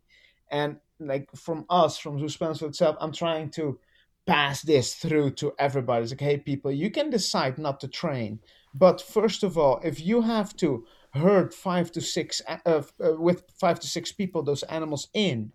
And 0.52 0.78
like 1.00 1.30
from 1.36 1.66
us, 1.70 1.98
from 1.98 2.20
Suspenso 2.20 2.64
itself, 2.64 2.96
I'm 3.00 3.12
trying 3.12 3.50
to 3.52 3.80
pass 4.26 4.62
this 4.62 4.96
through 4.96 5.32
to 5.32 5.54
everybody. 5.60 6.04
It's 6.04 6.12
like, 6.12 6.22
hey, 6.22 6.38
people, 6.38 6.72
you 6.72 6.90
can 6.90 7.10
decide 7.10 7.58
not 7.58 7.80
to 7.82 7.88
train, 7.88 8.40
but 8.74 9.02
first 9.02 9.44
of 9.44 9.58
all, 9.58 9.80
if 9.84 10.00
you 10.00 10.22
have 10.22 10.56
to 10.58 10.86
herd 11.14 11.54
five 11.54 11.92
to 11.92 12.02
six 12.02 12.42
uh, 12.48 12.58
uh, 12.66 12.82
with 13.00 13.44
five 13.60 13.80
to 13.82 13.88
six 13.88 14.12
people, 14.12 14.42
those 14.44 14.64
animals 14.64 15.10
in, 15.14 15.52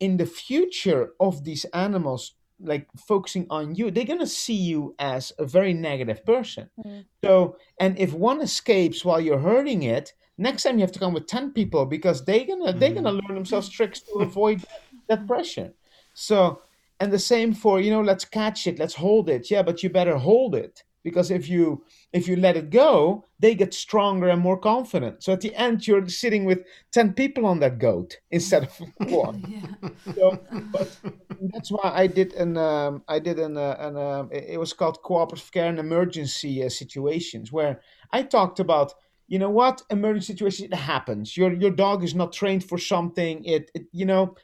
in 0.00 0.16
the 0.16 0.26
future 0.26 1.10
of 1.20 1.44
these 1.44 1.64
animals 1.66 2.34
like 2.60 2.88
focusing 2.96 3.46
on 3.50 3.74
you 3.76 3.90
they're 3.90 4.04
going 4.04 4.18
to 4.18 4.26
see 4.26 4.54
you 4.54 4.94
as 4.98 5.32
a 5.38 5.46
very 5.46 5.72
negative 5.72 6.24
person 6.24 6.68
mm. 6.84 7.04
so 7.24 7.56
and 7.78 7.96
if 7.98 8.12
one 8.12 8.40
escapes 8.40 9.04
while 9.04 9.20
you're 9.20 9.38
hurting 9.38 9.84
it 9.84 10.12
next 10.38 10.64
time 10.64 10.76
you 10.76 10.80
have 10.80 10.92
to 10.92 10.98
come 10.98 11.14
with 11.14 11.26
10 11.26 11.52
people 11.52 11.86
because 11.86 12.24
they're 12.24 12.44
gonna 12.44 12.66
mm-hmm. 12.66 12.78
they're 12.78 12.94
gonna 12.94 13.12
learn 13.12 13.34
themselves 13.34 13.68
tricks 13.68 14.00
to 14.00 14.18
avoid 14.18 14.64
that 15.08 15.24
pressure 15.26 15.72
so 16.14 16.60
and 17.00 17.12
the 17.12 17.18
same 17.18 17.52
for 17.52 17.80
you 17.80 17.90
know 17.90 18.02
let's 18.02 18.24
catch 18.24 18.66
it 18.66 18.78
let's 18.78 18.94
hold 18.94 19.28
it. 19.28 19.50
Yeah 19.50 19.62
but 19.62 19.82
you 19.82 19.90
better 19.90 20.16
hold 20.16 20.54
it 20.54 20.82
because 21.04 21.30
if 21.30 21.48
you 21.48 21.84
if 22.12 22.26
you 22.28 22.36
let 22.36 22.56
it 22.56 22.70
go 22.70 23.24
they 23.38 23.54
get 23.54 23.72
stronger 23.72 24.28
and 24.28 24.40
more 24.40 24.58
confident. 24.58 25.22
So 25.22 25.32
at 25.32 25.40
the 25.40 25.54
end 25.54 25.86
you're 25.86 26.08
sitting 26.08 26.44
with 26.44 26.60
10 26.92 27.14
people 27.14 27.46
on 27.46 27.60
that 27.60 27.78
goat 27.78 28.18
instead 28.30 28.64
of 28.64 28.82
one. 29.08 29.44
Yeah. 29.58 30.14
so 30.14 30.38
but 30.72 30.96
that's 31.52 31.70
why 31.70 31.90
i 31.94 32.06
did 32.06 32.32
an 32.34 32.56
um, 32.56 33.02
i 33.08 33.18
did 33.18 33.38
an, 33.38 33.56
uh, 33.56 33.76
an 33.78 33.96
uh, 33.96 34.26
it 34.32 34.58
was 34.58 34.72
called 34.72 35.02
cooperative 35.02 35.50
care 35.52 35.68
in 35.68 35.78
emergency 35.78 36.64
uh, 36.64 36.68
situations 36.68 37.52
where 37.52 37.80
i 38.12 38.22
talked 38.22 38.60
about 38.60 38.94
you 39.28 39.38
know 39.38 39.50
what 39.50 39.82
emergency 39.90 40.32
situation 40.32 40.64
it 40.64 40.74
happens. 40.74 41.36
Your 41.36 41.52
your 41.52 41.70
dog 41.70 42.02
is 42.02 42.14
not 42.14 42.32
trained 42.32 42.64
for 42.64 42.78
something. 42.78 43.44
It, 43.44 43.70
it 43.74 43.86
you 43.92 44.06
know 44.06 44.34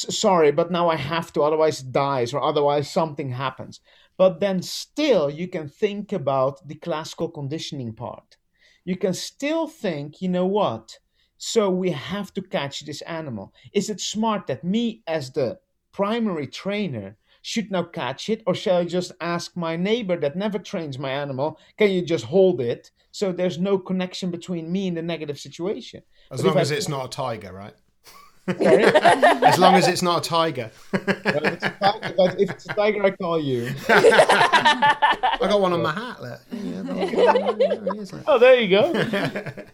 sorry 0.00 0.50
but 0.50 0.70
now 0.70 0.88
i 0.88 0.96
have 0.96 1.32
to 1.32 1.42
otherwise 1.42 1.80
it 1.80 1.92
dies 1.92 2.32
or 2.32 2.42
otherwise 2.42 2.90
something 2.90 3.30
happens. 3.30 3.80
But 4.16 4.40
then 4.40 4.62
still 4.62 5.30
you 5.30 5.48
can 5.48 5.68
think 5.68 6.12
about 6.12 6.66
the 6.66 6.74
classical 6.74 7.28
conditioning 7.28 7.94
part. 7.94 8.36
You 8.84 8.96
can 8.96 9.14
still 9.14 9.68
think 9.68 10.20
you 10.20 10.28
know 10.28 10.46
what? 10.46 10.98
So 11.36 11.70
we 11.70 11.90
have 11.92 12.34
to 12.34 12.42
catch 12.42 12.80
this 12.80 13.00
animal. 13.02 13.54
Is 13.72 13.90
it 13.90 14.00
smart 14.00 14.48
that 14.48 14.64
me 14.64 15.02
as 15.06 15.30
the 15.30 15.58
primary 15.92 16.48
trainer 16.48 17.16
should 17.42 17.70
now 17.70 17.84
catch 17.84 18.28
it 18.28 18.42
or 18.46 18.54
shall 18.54 18.78
i 18.78 18.84
just 18.84 19.12
ask 19.20 19.56
my 19.56 19.76
neighbor 19.76 20.16
that 20.16 20.36
never 20.36 20.58
trains 20.58 20.98
my 20.98 21.10
animal 21.10 21.58
can 21.76 21.90
you 21.90 22.02
just 22.02 22.24
hold 22.24 22.60
it? 22.60 22.90
So 23.12 23.32
there's 23.32 23.58
no 23.58 23.78
connection 23.78 24.30
between 24.30 24.70
me 24.70 24.88
and 24.88 24.96
the 24.96 25.02
negative 25.02 25.38
situation. 25.38 26.02
As 26.30 26.42
but 26.42 26.48
long 26.48 26.58
as 26.58 26.70
I, 26.70 26.76
it's 26.76 26.88
not 26.88 27.06
a 27.06 27.08
tiger, 27.08 27.52
right? 27.52 27.74
as 29.44 29.58
long 29.58 29.74
as 29.74 29.86
it's 29.88 30.02
not 30.02 30.26
a 30.26 30.28
tiger. 30.28 30.70
if, 30.92 31.06
it's 31.26 31.64
a 31.64 31.70
tiger 31.80 32.36
if 32.38 32.50
it's 32.50 32.64
a 32.64 32.74
tiger, 32.74 33.04
I 33.04 33.10
call 33.10 33.38
you. 33.40 33.70
I 33.88 35.36
got 35.40 35.60
one 35.60 35.74
on 35.74 35.82
my 35.82 35.92
hat. 35.92 36.22
Look. 36.22 36.40
oh, 38.26 38.38
there 38.38 38.60
you 38.60 38.68
go. 38.70 38.92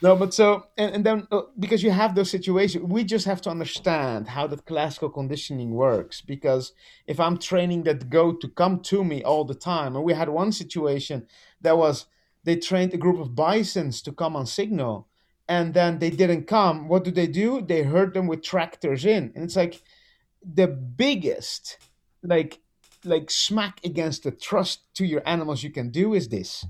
No, 0.00 0.14
but 0.14 0.32
so 0.32 0.66
and, 0.76 0.94
and 0.94 1.04
then 1.04 1.26
uh, 1.32 1.42
because 1.58 1.82
you 1.82 1.90
have 1.90 2.14
those 2.14 2.30
situations, 2.30 2.84
we 2.84 3.02
just 3.02 3.26
have 3.26 3.40
to 3.42 3.50
understand 3.50 4.28
how 4.28 4.46
that 4.46 4.64
classical 4.64 5.10
conditioning 5.10 5.72
works. 5.72 6.20
Because 6.20 6.72
if 7.08 7.18
I'm 7.18 7.36
training 7.36 7.82
that 7.82 8.08
goat 8.08 8.40
to 8.42 8.48
come 8.48 8.78
to 8.82 9.02
me 9.02 9.24
all 9.24 9.44
the 9.44 9.56
time, 9.56 9.96
and 9.96 10.04
we 10.04 10.12
had 10.12 10.28
one 10.28 10.52
situation 10.52 11.26
that 11.62 11.76
was 11.76 12.06
they 12.44 12.54
trained 12.56 12.94
a 12.94 12.96
group 12.96 13.18
of 13.18 13.34
bisons 13.34 14.00
to 14.02 14.12
come 14.12 14.36
on 14.36 14.46
signal 14.46 15.07
and 15.48 15.74
then 15.74 15.98
they 15.98 16.10
didn't 16.10 16.46
come 16.46 16.88
what 16.88 17.04
do 17.04 17.10
they 17.10 17.26
do? 17.26 17.60
They 17.60 17.82
herd 17.82 18.14
them 18.14 18.26
with 18.26 18.42
tractors 18.42 19.04
in. 19.04 19.32
And 19.34 19.44
it's 19.44 19.56
like 19.56 19.82
the 20.42 20.68
biggest 20.68 21.78
like 22.22 22.60
like 23.04 23.30
smack 23.30 23.80
against 23.84 24.24
the 24.24 24.30
trust 24.30 24.82
to 24.94 25.06
your 25.06 25.22
animals 25.26 25.62
you 25.62 25.70
can 25.70 25.90
do 25.90 26.14
is 26.14 26.28
this. 26.28 26.66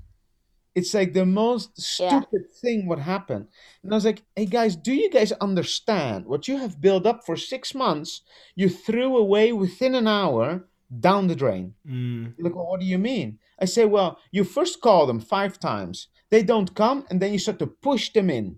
It's 0.75 0.93
like 0.93 1.13
the 1.13 1.25
most 1.25 1.79
stupid 1.81 2.27
yeah. 2.31 2.61
thing 2.61 2.87
what 2.87 2.99
happened. 2.99 3.47
And 3.83 3.91
i 3.91 3.95
was 3.95 4.05
like 4.05 4.23
hey 4.35 4.45
guys 4.45 4.75
do 4.75 4.93
you 4.93 5.09
guys 5.09 5.31
understand 5.33 6.25
what 6.25 6.47
you 6.47 6.57
have 6.57 6.81
built 6.81 7.05
up 7.05 7.25
for 7.25 7.35
six 7.35 7.75
months? 7.75 8.21
You 8.55 8.69
threw 8.69 9.17
away 9.17 9.51
within 9.51 9.95
an 9.95 10.07
hour 10.07 10.65
down 10.97 11.27
the 11.27 11.35
drain. 11.35 11.73
Mm. 11.87 12.33
look 12.39 12.55
what 12.55 12.79
do 12.79 12.85
you 12.85 12.97
mean? 12.97 13.39
I 13.61 13.65
say, 13.65 13.85
well, 13.85 14.19
you 14.31 14.43
first 14.43 14.81
call 14.81 15.05
them 15.05 15.19
five 15.19 15.59
times. 15.59 16.07
They 16.29 16.43
don't 16.43 16.73
come, 16.75 17.05
and 17.09 17.19
then 17.19 17.33
you 17.33 17.39
start 17.39 17.59
to 17.59 17.67
push 17.67 18.11
them 18.11 18.29
in. 18.29 18.57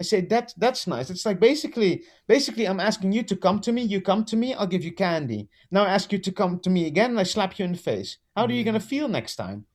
I 0.00 0.02
say 0.02 0.22
that 0.22 0.54
that's 0.56 0.86
nice. 0.86 1.10
It's 1.10 1.26
like 1.26 1.38
basically, 1.38 2.02
basically, 2.26 2.66
I'm 2.66 2.80
asking 2.80 3.12
you 3.12 3.22
to 3.24 3.36
come 3.36 3.60
to 3.60 3.72
me. 3.72 3.82
You 3.82 4.00
come 4.00 4.24
to 4.24 4.36
me, 4.36 4.54
I'll 4.54 4.66
give 4.66 4.82
you 4.82 4.92
candy. 4.92 5.48
Now 5.70 5.84
I 5.84 5.90
ask 5.90 6.10
you 6.10 6.18
to 6.18 6.32
come 6.32 6.58
to 6.60 6.70
me 6.70 6.86
again, 6.86 7.10
and 7.10 7.20
I 7.20 7.24
slap 7.24 7.58
you 7.58 7.66
in 7.66 7.72
the 7.72 7.78
face. 7.78 8.16
How 8.34 8.46
are 8.46 8.52
you 8.52 8.64
gonna 8.64 8.80
feel 8.80 9.08
next 9.08 9.36
time? 9.36 9.66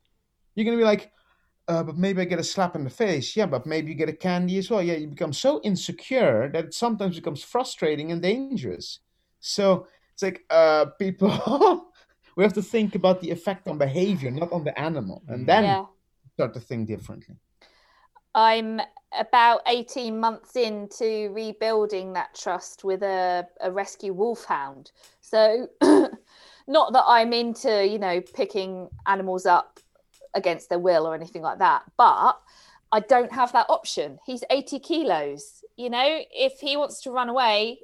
You're 0.56 0.66
gonna 0.66 0.78
be 0.78 0.84
like, 0.84 1.12
uh, 1.68 1.84
but 1.84 1.98
maybe 1.98 2.22
I 2.22 2.26
get 2.26 2.40
a 2.40 2.44
slap 2.44 2.76
in 2.76 2.84
the 2.84 2.90
face. 2.90 3.36
Yeah, 3.36 3.46
but 3.46 3.68
maybe 3.68 3.90
you 3.90 3.96
get 3.96 4.10
a 4.10 4.14
candy 4.14 4.58
as 4.58 4.70
well. 4.70 4.82
Yeah, 4.82 4.96
you 4.96 5.08
become 5.08 5.34
so 5.34 5.62
insecure 5.64 6.50
that 6.52 6.66
it 6.66 6.74
sometimes 6.74 7.16
becomes 7.16 7.44
frustrating 7.44 8.12
and 8.12 8.22
dangerous. 8.22 9.00
So 9.40 9.88
it's 10.14 10.24
like 10.24 10.44
uh, 10.50 10.86
people 10.98 11.92
we 12.36 12.44
have 12.44 12.54
to 12.54 12.64
think 12.64 12.96
about 12.96 13.22
the 13.22 13.30
effect 13.30 13.68
on 13.68 13.78
behavior, 13.78 14.32
not 14.32 14.52
on 14.52 14.64
the 14.64 14.78
animal, 14.80 15.24
and 15.28 15.44
mm. 15.44 15.48
then 15.48 15.64
yeah. 15.64 15.86
Start 16.36 16.54
to 16.54 16.60
think 16.60 16.88
differently. 16.88 17.36
I'm 18.36 18.82
about 19.18 19.62
18 19.68 20.20
months 20.20 20.58
into 20.58 21.32
rebuilding 21.32 22.12
that 22.14 22.36
trust 22.36 22.84
with 22.84 23.04
a, 23.04 23.48
a 23.62 23.72
rescue 23.72 24.12
wolfhound. 24.12 24.92
So, 25.22 25.70
not 25.82 26.92
that 26.92 27.04
I'm 27.08 27.32
into, 27.32 27.88
you 27.88 27.98
know, 27.98 28.20
picking 28.20 28.90
animals 29.06 29.46
up 29.46 29.80
against 30.34 30.68
their 30.68 30.80
will 30.80 31.08
or 31.08 31.16
anything 31.16 31.42
like 31.42 31.60
that, 31.60 31.84
but 31.98 32.38
I 32.92 33.00
don't 33.00 33.32
have 33.32 33.54
that 33.54 33.68
option. 33.70 34.20
He's 34.26 34.44
80 34.50 34.80
kilos. 34.80 35.64
You 35.78 35.90
know, 35.90 36.20
if 36.32 36.60
he 36.60 36.76
wants 36.76 37.02
to 37.04 37.12
run 37.12 37.30
away, 37.30 37.80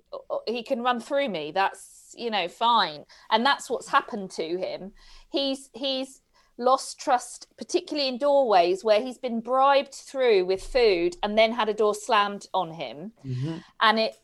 he 0.45 0.63
can 0.63 0.83
run 0.83 0.99
through 0.99 1.29
me. 1.29 1.53
That's 1.53 2.01
you 2.17 2.29
know 2.29 2.47
fine 2.47 3.05
and 3.29 3.45
that's 3.45 3.69
what's 3.69 3.87
happened 3.87 4.29
to 4.31 4.57
him 4.57 4.91
he's 5.29 5.69
he's 5.73 6.20
lost 6.61 6.99
trust 6.99 7.47
particularly 7.57 8.07
in 8.07 8.17
doorways 8.17 8.83
where 8.83 9.01
he's 9.01 9.17
been 9.17 9.39
bribed 9.39 9.93
through 9.93 10.45
with 10.45 10.63
food 10.63 11.17
and 11.23 11.37
then 11.37 11.51
had 11.51 11.69
a 11.69 11.73
door 11.73 11.95
slammed 11.95 12.47
on 12.53 12.71
him. 12.71 13.11
Mm-hmm. 13.25 13.57
and 13.81 13.99
it's 13.99 14.17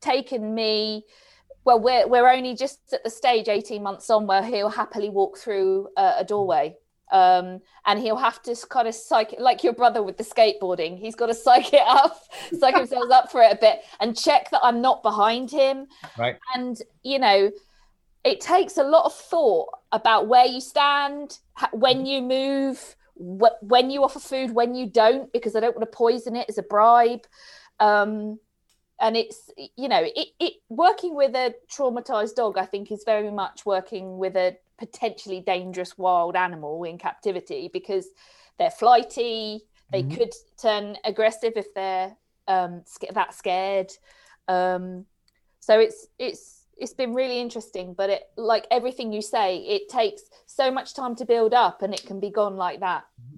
taken 0.00 0.54
me 0.54 1.04
well 1.64 1.80
we're, 1.80 2.06
we're 2.06 2.28
only 2.28 2.54
just 2.54 2.92
at 2.92 3.04
the 3.04 3.10
stage 3.10 3.48
18 3.48 3.82
months 3.82 4.10
on 4.10 4.26
where 4.26 4.42
he'll 4.42 4.68
happily 4.70 5.10
walk 5.10 5.38
through 5.38 5.88
a, 5.96 6.16
a 6.18 6.24
doorway. 6.24 6.76
Um, 7.12 7.60
and 7.86 7.98
he'll 7.98 8.14
have 8.14 8.40
to 8.44 8.54
kind 8.68 8.86
of 8.86 8.94
psych 8.94 9.34
like 9.40 9.64
your 9.64 9.72
brother 9.72 10.00
with 10.00 10.16
the 10.16 10.22
skateboarding 10.22 10.96
he's 10.96 11.16
got 11.16 11.26
to 11.26 11.34
psych 11.34 11.74
it 11.74 11.82
up 11.84 12.22
psych 12.60 12.76
himself 12.76 13.10
up 13.10 13.32
for 13.32 13.42
it 13.42 13.52
a 13.52 13.56
bit 13.56 13.80
and 13.98 14.16
check 14.16 14.48
that 14.52 14.60
i'm 14.62 14.80
not 14.80 15.02
behind 15.02 15.50
him. 15.50 15.88
Right. 16.16 16.36
And 16.54 16.80
you 17.02 17.18
know 17.18 17.50
it 18.24 18.40
takes 18.40 18.76
a 18.76 18.84
lot 18.84 19.06
of 19.06 19.14
thought 19.14 19.68
about 19.92 20.28
where 20.28 20.46
you 20.46 20.60
stand 20.60 21.38
when 21.72 22.06
you 22.06 22.22
move 22.22 22.96
wh- 23.14 23.62
when 23.62 23.90
you 23.90 24.02
offer 24.04 24.18
food, 24.20 24.52
when 24.52 24.74
you 24.74 24.86
don't, 24.86 25.32
because 25.32 25.56
I 25.56 25.60
don't 25.60 25.76
want 25.76 25.90
to 25.90 25.96
poison 25.96 26.36
it 26.36 26.46
as 26.48 26.58
a 26.58 26.62
bribe. 26.62 27.26
Um, 27.78 28.38
and 29.00 29.16
it's 29.16 29.50
you 29.76 29.88
know 29.88 30.02
it, 30.14 30.28
it 30.38 30.54
working 30.68 31.14
with 31.14 31.34
a 31.34 31.54
traumatized 31.72 32.34
dog 32.34 32.58
i 32.58 32.66
think 32.66 32.92
is 32.92 33.02
very 33.04 33.30
much 33.30 33.64
working 33.64 34.18
with 34.18 34.36
a 34.36 34.56
potentially 34.78 35.40
dangerous 35.40 35.96
wild 35.98 36.36
animal 36.36 36.84
in 36.84 36.98
captivity 36.98 37.70
because 37.72 38.08
they're 38.58 38.70
flighty 38.70 39.62
they 39.92 40.02
Mhm. 40.02 40.16
could 40.16 40.32
turn 40.60 40.96
aggressive 41.04 41.54
if 41.56 41.72
they're 41.74 42.14
um 42.46 42.82
that 43.14 43.34
scared 43.34 43.90
um 44.48 45.06
so 45.60 45.78
it's 45.78 46.06
it's 46.18 46.59
it's 46.80 46.94
been 46.94 47.14
really 47.14 47.40
interesting 47.40 47.94
but 47.94 48.10
it 48.10 48.22
like 48.36 48.66
everything 48.70 49.12
you 49.12 49.22
say 49.22 49.58
it 49.58 49.88
takes 49.88 50.22
so 50.46 50.70
much 50.70 50.94
time 50.94 51.14
to 51.14 51.24
build 51.24 51.52
up 51.52 51.82
and 51.82 51.94
it 51.94 52.04
can 52.06 52.18
be 52.18 52.30
gone 52.30 52.56
like 52.56 52.80
that 52.80 53.04
mm-hmm. 53.20 53.36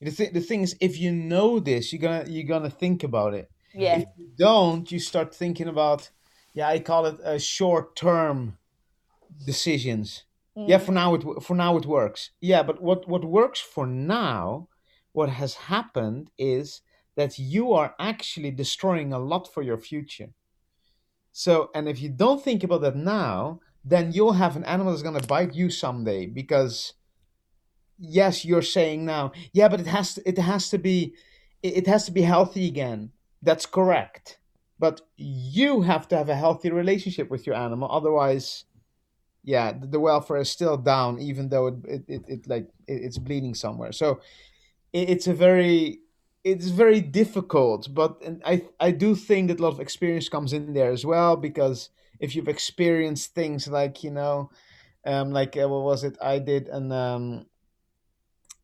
The, 0.00 0.10
th- 0.10 0.32
the 0.32 0.40
thing 0.40 0.62
is, 0.62 0.76
if 0.80 0.98
you 0.98 1.12
know 1.12 1.60
this, 1.60 1.92
you're 1.92 2.00
gonna 2.00 2.24
you're 2.26 2.48
gonna 2.48 2.70
think 2.70 3.04
about 3.04 3.34
it. 3.34 3.50
yeah 3.74 3.98
If 3.98 4.04
you 4.16 4.30
don't, 4.38 4.90
you 4.90 4.98
start 4.98 5.34
thinking 5.34 5.68
about, 5.68 6.10
yeah, 6.54 6.68
I 6.68 6.78
call 6.78 7.06
it 7.06 7.18
uh, 7.20 7.32
a 7.32 7.38
short 7.38 7.96
term 7.96 8.56
decisions. 9.44 10.24
Mm. 10.56 10.68
Yeah, 10.68 10.78
for 10.78 10.92
now 10.92 11.14
it 11.14 11.42
for 11.42 11.54
now 11.54 11.76
it 11.76 11.84
works. 11.84 12.30
Yeah, 12.40 12.62
but 12.62 12.80
what 12.80 13.06
what 13.08 13.24
works 13.24 13.60
for 13.60 13.86
now, 13.86 14.68
what 15.12 15.28
has 15.28 15.54
happened 15.54 16.30
is 16.38 16.80
that 17.16 17.38
you 17.38 17.72
are 17.72 17.94
actually 17.98 18.52
destroying 18.52 19.12
a 19.12 19.18
lot 19.18 19.52
for 19.52 19.62
your 19.62 19.76
future. 19.76 20.30
So, 21.32 21.70
and 21.74 21.88
if 21.88 22.00
you 22.00 22.08
don't 22.08 22.42
think 22.42 22.64
about 22.64 22.82
that 22.82 22.96
now, 22.96 23.60
then 23.84 24.12
you'll 24.12 24.32
have 24.32 24.56
an 24.56 24.64
animal 24.64 24.92
that's 24.92 25.02
gonna 25.02 25.20
bite 25.26 25.54
you 25.54 25.70
someday 25.70 26.26
because 26.26 26.94
yes, 27.98 28.44
you're 28.44 28.62
saying 28.62 29.04
now, 29.04 29.32
yeah, 29.52 29.68
but 29.68 29.80
it 29.80 29.86
has 29.86 30.14
to 30.14 30.28
it 30.28 30.38
has 30.38 30.70
to 30.70 30.78
be 30.78 31.14
it 31.62 31.86
has 31.86 32.06
to 32.06 32.12
be 32.12 32.22
healthy 32.22 32.66
again. 32.66 33.10
That's 33.42 33.66
correct. 33.66 34.38
But 34.78 35.02
you 35.16 35.82
have 35.82 36.08
to 36.08 36.16
have 36.16 36.30
a 36.30 36.34
healthy 36.34 36.70
relationship 36.70 37.30
with 37.30 37.46
your 37.46 37.56
animal, 37.56 37.90
otherwise 37.90 38.64
yeah 39.42 39.72
the, 39.72 40.00
welfare 40.00 40.38
is 40.38 40.50
still 40.50 40.76
down 40.76 41.18
even 41.18 41.48
though 41.48 41.68
it 41.68 41.74
it, 41.84 42.04
it, 42.08 42.24
it 42.28 42.48
like 42.48 42.68
it, 42.86 43.02
it's 43.04 43.18
bleeding 43.18 43.54
somewhere 43.54 43.92
so 43.92 44.20
it, 44.92 45.10
it's 45.10 45.26
a 45.26 45.34
very 45.34 46.00
it's 46.42 46.68
very 46.68 47.00
difficult 47.00 47.88
but 47.92 48.20
and 48.24 48.42
i 48.46 48.62
i 48.80 48.90
do 48.90 49.14
think 49.14 49.48
that 49.48 49.60
a 49.60 49.62
lot 49.62 49.72
of 49.74 49.80
experience 49.80 50.28
comes 50.28 50.52
in 50.52 50.72
there 50.72 50.90
as 50.90 51.04
well 51.04 51.36
because 51.36 51.90
if 52.18 52.34
you've 52.34 52.48
experienced 52.48 53.34
things 53.34 53.68
like 53.68 54.02
you 54.02 54.10
know 54.10 54.50
um 55.06 55.30
like 55.32 55.56
uh, 55.56 55.68
what 55.68 55.82
was 55.82 56.04
it? 56.04 56.16
I 56.20 56.38
did 56.38 56.68
and 56.68 56.92
um 56.92 57.46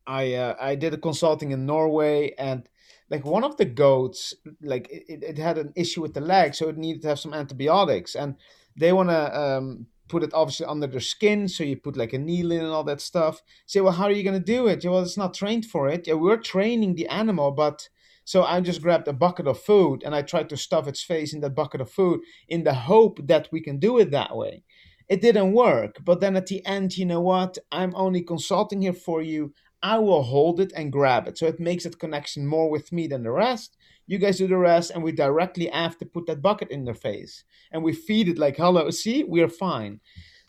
i 0.05 0.33
uh, 0.33 0.55
i 0.59 0.75
did 0.75 0.93
a 0.93 0.97
consulting 0.97 1.51
in 1.51 1.65
norway 1.65 2.33
and 2.37 2.69
like 3.09 3.25
one 3.25 3.43
of 3.43 3.57
the 3.57 3.65
goats 3.65 4.33
like 4.61 4.89
it, 4.89 5.23
it- 5.23 5.37
had 5.37 5.57
an 5.57 5.71
issue 5.75 6.01
with 6.01 6.13
the 6.13 6.21
leg 6.21 6.53
so 6.55 6.69
it 6.69 6.77
needed 6.77 7.01
to 7.01 7.07
have 7.07 7.19
some 7.19 7.33
antibiotics 7.33 8.15
and 8.15 8.35
they 8.75 8.93
want 8.93 9.09
to 9.09 9.39
um, 9.39 9.87
put 10.07 10.23
it 10.23 10.33
obviously 10.33 10.65
under 10.65 10.87
their 10.87 10.99
skin 10.99 11.47
so 11.47 11.63
you 11.63 11.77
put 11.77 11.97
like 11.97 12.13
a 12.13 12.17
needle 12.17 12.51
in 12.51 12.59
and 12.59 12.73
all 12.73 12.83
that 12.85 13.01
stuff. 13.01 13.41
Say 13.65 13.81
well 13.81 13.93
how 13.93 14.05
are 14.05 14.11
you 14.11 14.23
going 14.23 14.39
to 14.39 14.53
do 14.53 14.67
it? 14.67 14.83
Well 14.85 15.01
it's 15.01 15.17
not 15.17 15.33
trained 15.33 15.65
for 15.65 15.87
it. 15.87 16.07
Yeah, 16.07 16.15
we're 16.15 16.37
training 16.37 16.95
the 16.95 17.07
animal 17.07 17.51
but 17.51 17.89
so 18.23 18.43
i 18.43 18.59
just 18.59 18.81
grabbed 18.81 19.07
a 19.07 19.13
bucket 19.13 19.47
of 19.47 19.57
food 19.57 20.03
and 20.03 20.13
i 20.13 20.21
tried 20.21 20.49
to 20.49 20.57
stuff 20.57 20.85
its 20.85 21.01
face 21.01 21.33
in 21.33 21.39
that 21.39 21.55
bucket 21.55 21.79
of 21.79 21.89
food 21.89 22.19
in 22.49 22.63
the 22.65 22.73
hope 22.73 23.25
that 23.25 23.47
we 23.53 23.61
can 23.61 23.79
do 23.79 23.97
it 23.99 24.11
that 24.11 24.35
way. 24.35 24.63
It 25.07 25.21
didn't 25.21 25.53
work 25.53 25.97
but 26.03 26.19
then 26.19 26.35
at 26.35 26.47
the 26.47 26.65
end 26.65 26.97
you 26.97 27.05
know 27.05 27.21
what? 27.21 27.57
I'm 27.71 27.93
only 27.95 28.21
consulting 28.21 28.81
here 28.81 28.93
for 28.93 29.21
you. 29.21 29.53
I 29.83 29.99
will 29.99 30.23
hold 30.23 30.59
it 30.59 30.73
and 30.75 30.91
grab 30.91 31.27
it. 31.27 31.37
So 31.37 31.45
it 31.45 31.59
makes 31.59 31.83
that 31.83 31.99
connection 31.99 32.47
more 32.47 32.69
with 32.69 32.91
me 32.91 33.07
than 33.07 33.23
the 33.23 33.31
rest 33.31 33.77
you 34.07 34.17
guys 34.17 34.37
do 34.37 34.47
the 34.47 34.57
rest 34.57 34.91
and 34.91 35.03
we 35.03 35.11
directly 35.11 35.67
have 35.67 35.97
to 35.97 36.05
put 36.05 36.25
that 36.27 36.41
bucket 36.41 36.69
in 36.71 36.85
their 36.85 36.93
face. 36.93 37.43
And 37.71 37.83
we 37.83 37.93
feed 37.93 38.29
it 38.29 38.37
like 38.37 38.57
hello 38.57 38.89
see 38.89 39.23
we're 39.23 39.49
fine. 39.49 39.99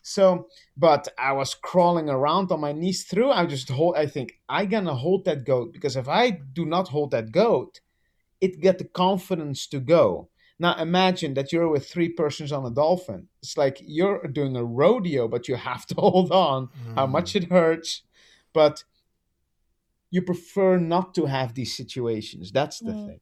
So 0.01 0.47
but 0.77 1.07
i 1.17 1.31
was 1.33 1.53
crawling 1.53 2.09
around 2.09 2.51
on 2.51 2.61
my 2.61 2.71
knees 2.71 3.03
through 3.03 3.31
i 3.31 3.45
just 3.45 3.69
hold 3.69 3.95
i 3.97 4.05
think 4.05 4.39
i 4.47 4.65
gonna 4.65 4.95
hold 4.95 5.25
that 5.25 5.43
goat 5.43 5.73
because 5.73 5.95
if 5.97 6.07
i 6.07 6.29
do 6.31 6.65
not 6.65 6.87
hold 6.87 7.11
that 7.11 7.31
goat 7.31 7.81
it 8.41 8.61
get 8.61 8.77
the 8.77 8.85
confidence 8.85 9.67
to 9.67 9.79
go. 9.81 10.29
Now 10.57 10.73
imagine 10.77 11.33
that 11.33 11.51
you're 11.51 11.67
with 11.67 11.85
three 11.89 12.07
persons 12.09 12.51
on 12.53 12.65
a 12.65 12.71
dolphin. 12.71 13.27
It's 13.43 13.57
like 13.57 13.77
you're 13.85 14.21
doing 14.39 14.55
a 14.55 14.63
rodeo 14.63 15.27
but 15.27 15.47
you 15.49 15.55
have 15.55 15.85
to 15.87 15.95
hold 16.05 16.31
on 16.31 16.69
how 16.95 17.05
much 17.07 17.35
it 17.35 17.51
hurts. 17.51 18.03
But 18.53 18.85
you 20.09 20.21
prefer 20.21 20.77
not 20.77 21.13
to 21.15 21.25
have 21.25 21.53
these 21.53 21.75
situations. 21.75 22.51
That's 22.51 22.79
the 22.79 22.93
Mm. 22.93 23.05
thing 23.05 23.19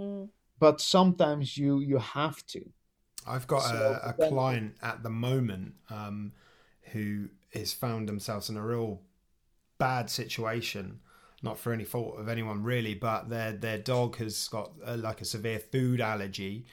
Mm. 0.00 0.28
but 0.58 0.80
sometimes 0.80 1.56
you 1.58 1.80
you 1.80 1.98
have 1.98 2.44
to 2.46 2.60
I've 3.26 3.46
got 3.46 3.62
So, 3.62 3.76
a, 4.02 4.08
a 4.10 4.14
then- 4.18 4.30
client 4.32 4.74
at 4.82 5.02
the 5.02 5.10
moment 5.10 5.74
um, 5.90 6.32
who 6.92 7.28
has 7.52 7.72
found 7.74 8.08
themselves 8.08 8.48
in 8.48 8.56
a 8.56 8.64
real 8.64 9.02
bad 9.78 10.08
situation, 10.08 11.00
not 11.42 11.58
for 11.58 11.72
any 11.72 11.84
fault 11.84 12.18
of 12.18 12.28
anyone 12.28 12.62
really, 12.62 12.94
but 12.94 13.28
their 13.28 13.52
their 13.52 13.78
dog 13.78 14.16
has 14.16 14.48
got 14.48 14.72
uh 14.86 14.96
like 14.96 15.20
a 15.20 15.24
severe 15.26 15.58
food 15.58 16.00
allergy. 16.00 16.64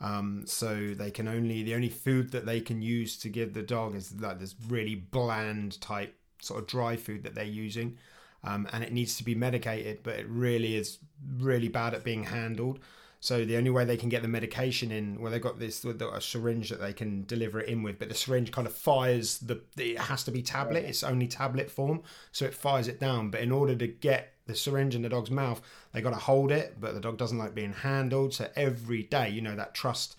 Um, 0.00 0.42
so 0.46 0.94
they 0.94 1.12
can 1.12 1.28
only 1.28 1.62
the 1.62 1.74
only 1.76 1.88
food 1.88 2.32
that 2.32 2.44
they 2.46 2.60
can 2.60 2.82
use 2.82 3.16
to 3.18 3.28
give 3.28 3.54
the 3.54 3.62
dog 3.62 3.94
is 3.94 4.12
like 4.20 4.40
this 4.40 4.56
really 4.68 4.96
bland 4.96 5.80
type 5.80 6.16
sort 6.40 6.60
of 6.60 6.66
dry 6.66 6.96
food 6.96 7.22
that 7.22 7.34
they're 7.36 7.44
using, 7.66 7.96
um, 8.44 8.68
and 8.72 8.82
it 8.82 8.92
needs 8.92 9.16
to 9.16 9.24
be 9.24 9.34
medicated, 9.34 10.02
but 10.02 10.14
it 10.14 10.26
really 10.28 10.76
is 10.76 10.98
really 11.38 11.68
bad 11.68 11.94
at 11.94 12.04
being 12.04 12.24
handled. 12.24 12.80
So 13.20 13.44
the 13.44 13.56
only 13.56 13.70
way 13.70 13.84
they 13.84 13.96
can 13.96 14.08
get 14.08 14.22
the 14.22 14.28
medication 14.28 14.90
in, 14.90 15.20
well, 15.20 15.30
they've 15.30 15.40
got 15.40 15.60
this 15.60 15.84
a 15.84 16.20
syringe 16.20 16.70
that 16.70 16.80
they 16.80 16.92
can 16.92 17.24
deliver 17.24 17.60
it 17.60 17.68
in 17.68 17.84
with, 17.84 18.00
but 18.00 18.08
the 18.08 18.16
syringe 18.16 18.50
kind 18.50 18.66
of 18.66 18.74
fires 18.74 19.38
the. 19.38 19.62
It 19.76 19.96
has 19.96 20.24
to 20.24 20.32
be 20.32 20.42
tablet. 20.42 20.84
It's 20.84 21.04
only 21.04 21.28
tablet 21.28 21.70
form, 21.70 22.02
so 22.32 22.44
it 22.44 22.52
fires 22.52 22.88
it 22.88 22.98
down. 22.98 23.30
But 23.30 23.42
in 23.42 23.52
order 23.52 23.76
to 23.76 23.86
get 23.86 24.32
the 24.46 24.56
syringe 24.56 24.96
in 24.96 25.02
the 25.02 25.08
dog's 25.08 25.30
mouth, 25.30 25.62
they 25.92 26.00
got 26.00 26.10
to 26.10 26.16
hold 26.16 26.50
it, 26.50 26.80
but 26.80 26.94
the 26.94 27.00
dog 27.00 27.16
doesn't 27.16 27.38
like 27.38 27.54
being 27.54 27.72
handled. 27.72 28.34
So 28.34 28.48
every 28.56 29.04
day, 29.04 29.30
you 29.30 29.40
know, 29.40 29.54
that 29.54 29.72
trust, 29.72 30.16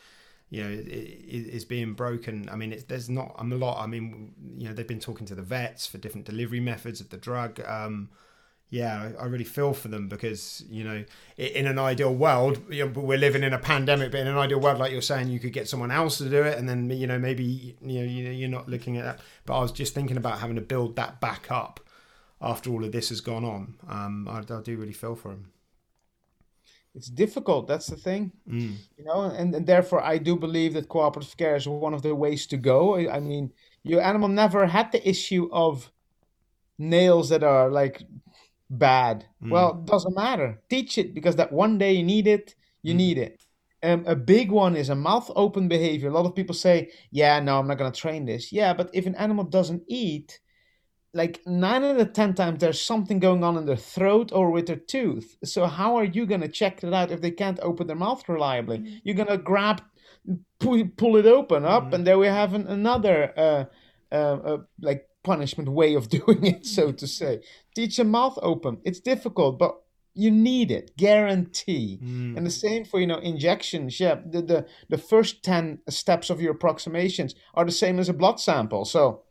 you 0.54 0.64
know, 0.64 0.70
is 0.86 1.66
being 1.66 1.93
broken. 1.93 2.47
I 2.51 2.56
mean, 2.56 2.78
there's 2.88 3.10
not 3.10 3.34
I'm 3.39 3.51
a 3.51 3.56
lot. 3.56 3.84
I 3.84 3.88
mean, 3.88 4.34
you 4.56 4.68
know, 4.68 4.74
they've 4.76 4.88
been 4.88 4.99
talking 4.99 5.26
to 5.26 5.36
the 5.36 5.41
vets 5.41 5.88
for 5.88 5.97
different 5.97 6.28
delivery 6.28 6.60
methods 6.60 7.01
of 7.01 7.10
the 7.10 7.18
drug. 7.18 7.60
Um, 7.66 8.10
yeah, 8.70 9.14
I 9.20 9.26
really 9.26 9.43
feel 9.45 9.74
for 9.74 9.88
them 9.88 10.08
because 10.08 10.64
you 10.70 10.84
know, 10.84 11.04
in 11.38 11.66
an 11.66 11.80
ideal 11.80 12.14
world, 12.14 12.62
you 12.70 12.86
know, 12.86 12.91
we're 13.01 13.18
living 13.18 13.41
in 13.41 13.51
a 13.54 13.58
pandemic. 13.58 14.12
But 14.12 14.20
in 14.20 14.28
an 14.28 14.38
ideal 14.38 14.60
world, 14.60 14.78
like 14.78 14.91
you're 14.91 15.01
saying, 15.01 15.30
you 15.30 15.39
could 15.39 15.54
get 15.54 15.68
someone 15.68 15.89
else 15.89 16.20
to 16.20 16.30
do 16.30 16.43
it, 16.43 16.60
and 16.60 16.70
then 16.70 16.88
you 16.91 17.08
know 17.08 17.18
maybe 17.18 17.76
you 17.82 17.99
know 17.99 18.06
you- 18.06 18.30
you're 18.30 18.49
not 18.49 18.70
looking 18.70 18.97
at 18.97 19.06
that. 19.06 19.20
But 19.47 19.58
I 19.58 19.62
was 19.62 19.72
just 19.72 19.95
thinking 19.95 20.18
about 20.18 20.38
having 20.39 20.56
to 20.58 20.62
build 20.62 20.95
that 20.97 21.20
back 21.20 21.51
up 21.51 21.80
after 22.39 22.70
all 22.70 22.84
of 22.86 22.91
this 22.91 23.10
has 23.10 23.22
gone 23.22 23.43
on. 23.45 23.74
Um, 23.89 24.28
I, 24.28 24.39
I 24.39 24.62
do 24.62 24.78
really 24.78 24.93
feel 24.93 25.16
for 25.16 25.30
them. 25.30 25.53
It's 26.96 27.10
difficult 27.10 27.68
that's 27.68 27.88
the 27.88 27.96
thing. 27.96 28.32
Mm. 28.48 28.76
you 28.98 29.06
know 29.06 29.22
and, 29.24 29.54
and 29.56 29.66
therefore 29.66 30.04
i 30.04 30.18
do 30.18 30.36
believe 30.36 30.74
that 30.74 30.89
cooperative 30.89 31.36
care 31.38 31.56
is 31.56 31.68
one 31.68 31.94
of 31.94 32.02
the 32.02 32.14
ways 32.14 32.46
to 32.48 32.58
go. 32.58 32.96
I 32.96 33.18
I 33.18 33.20
mean 33.20 33.52
your 33.84 34.02
animal 34.02 34.30
never 34.30 34.66
had 34.66 34.91
the 34.91 35.08
issue 35.08 35.50
of 35.52 35.91
nails 36.78 37.30
that 37.30 37.44
are 37.44 37.70
like 37.70 38.04
bad. 38.70 39.26
Well 39.41 39.80
it 39.80 39.86
doesn't 39.86 40.16
matter. 40.16 40.62
Teach 40.70 40.98
it 40.98 41.14
because 41.14 41.36
that 41.38 41.52
one 41.52 41.78
day 41.78 41.94
you 41.94 42.04
need 42.04 42.28
it 42.28 42.56
you 42.82 42.94
need 42.94 43.18
it. 43.18 43.41
Um, 43.82 44.06
a 44.08 44.16
big 44.16 44.50
one 44.50 44.78
is 44.78 44.89
a 44.89 44.96
mouth 44.96 45.30
open 45.36 45.68
behavior. 45.68 46.10
A 46.10 46.14
lot 46.14 46.26
of 46.26 46.36
people 46.36 46.56
say 46.56 46.91
yeah 47.12 47.39
no 47.39 47.60
i'm 47.60 47.68
not 47.68 47.78
going 47.78 47.91
to 47.91 48.02
train 48.02 48.26
this. 48.26 48.52
Yeah 48.52 48.74
but 48.74 48.89
if 48.94 49.06
an 49.06 49.16
animal 49.16 49.46
doesn't 49.46 49.84
eat 49.88 50.39
like 51.14 51.41
nine 51.45 51.84
out 51.84 51.99
of 51.99 52.14
ten 52.14 52.34
times 52.34 52.59
there's 52.59 52.82
something 52.82 53.20
going 53.20 53.43
on 53.43 53.57
in 53.57 53.66
their 53.66 53.76
throat 53.76 54.32
or 54.34 54.51
with 54.51 54.68
their 54.68 54.76
tooth. 54.76 55.38
So 55.43 55.68
how 55.68 55.95
are 55.95 56.03
you 56.03 56.26
gonna 56.26 56.47
check 56.47 56.82
that 56.82 56.93
out 56.93 57.11
if 57.11 57.22
they 57.22 57.32
can't 57.32 57.59
open 57.61 57.88
their 57.88 57.95
mouth 57.95 58.28
reliably? 58.28 59.01
You're 59.03 59.16
gonna 59.16 59.38
grab, 59.38 59.82
pull, 60.59 60.84
pull 60.97 61.18
it 61.18 61.26
open 61.26 61.66
up, 61.66 61.93
and 61.93 62.05
there 62.05 62.18
we 62.18 62.28
have 62.28 62.53
an, 62.53 62.68
another 62.68 63.32
uh, 63.38 63.66
uh, 64.11 64.16
uh, 64.16 64.57
like 64.82 65.07
punishment 65.24 65.70
way 65.70 65.93
of 65.93 66.09
doing 66.18 66.45
it, 66.45 66.66
so 66.66 66.91
to 66.91 67.07
say. 67.07 67.41
Teach 67.76 67.99
a 67.99 68.03
mouth 68.03 68.38
open. 68.41 68.80
It's 68.84 68.99
difficult, 68.99 69.59
but 69.59 69.76
you 70.16 70.30
need 70.32 70.70
it, 70.72 70.95
guarantee. 70.97 71.99
And 72.38 72.45
the 72.45 72.51
same 72.51 72.86
for 72.86 72.99
you 72.99 73.07
know 73.07 73.20
injections. 73.20 73.99
Yeah, 73.99 74.16
the, 74.26 74.41
the 74.41 74.66
the 74.89 74.97
first 74.97 75.43
ten 75.43 75.80
steps 75.89 76.32
of 76.32 76.41
your 76.41 76.53
approximations 76.53 77.36
are 77.53 77.66
the 77.66 77.72
same 77.72 77.99
as 77.99 78.09
a 78.09 78.14
blood 78.14 78.39
sample. 78.39 78.86
So 78.86 79.24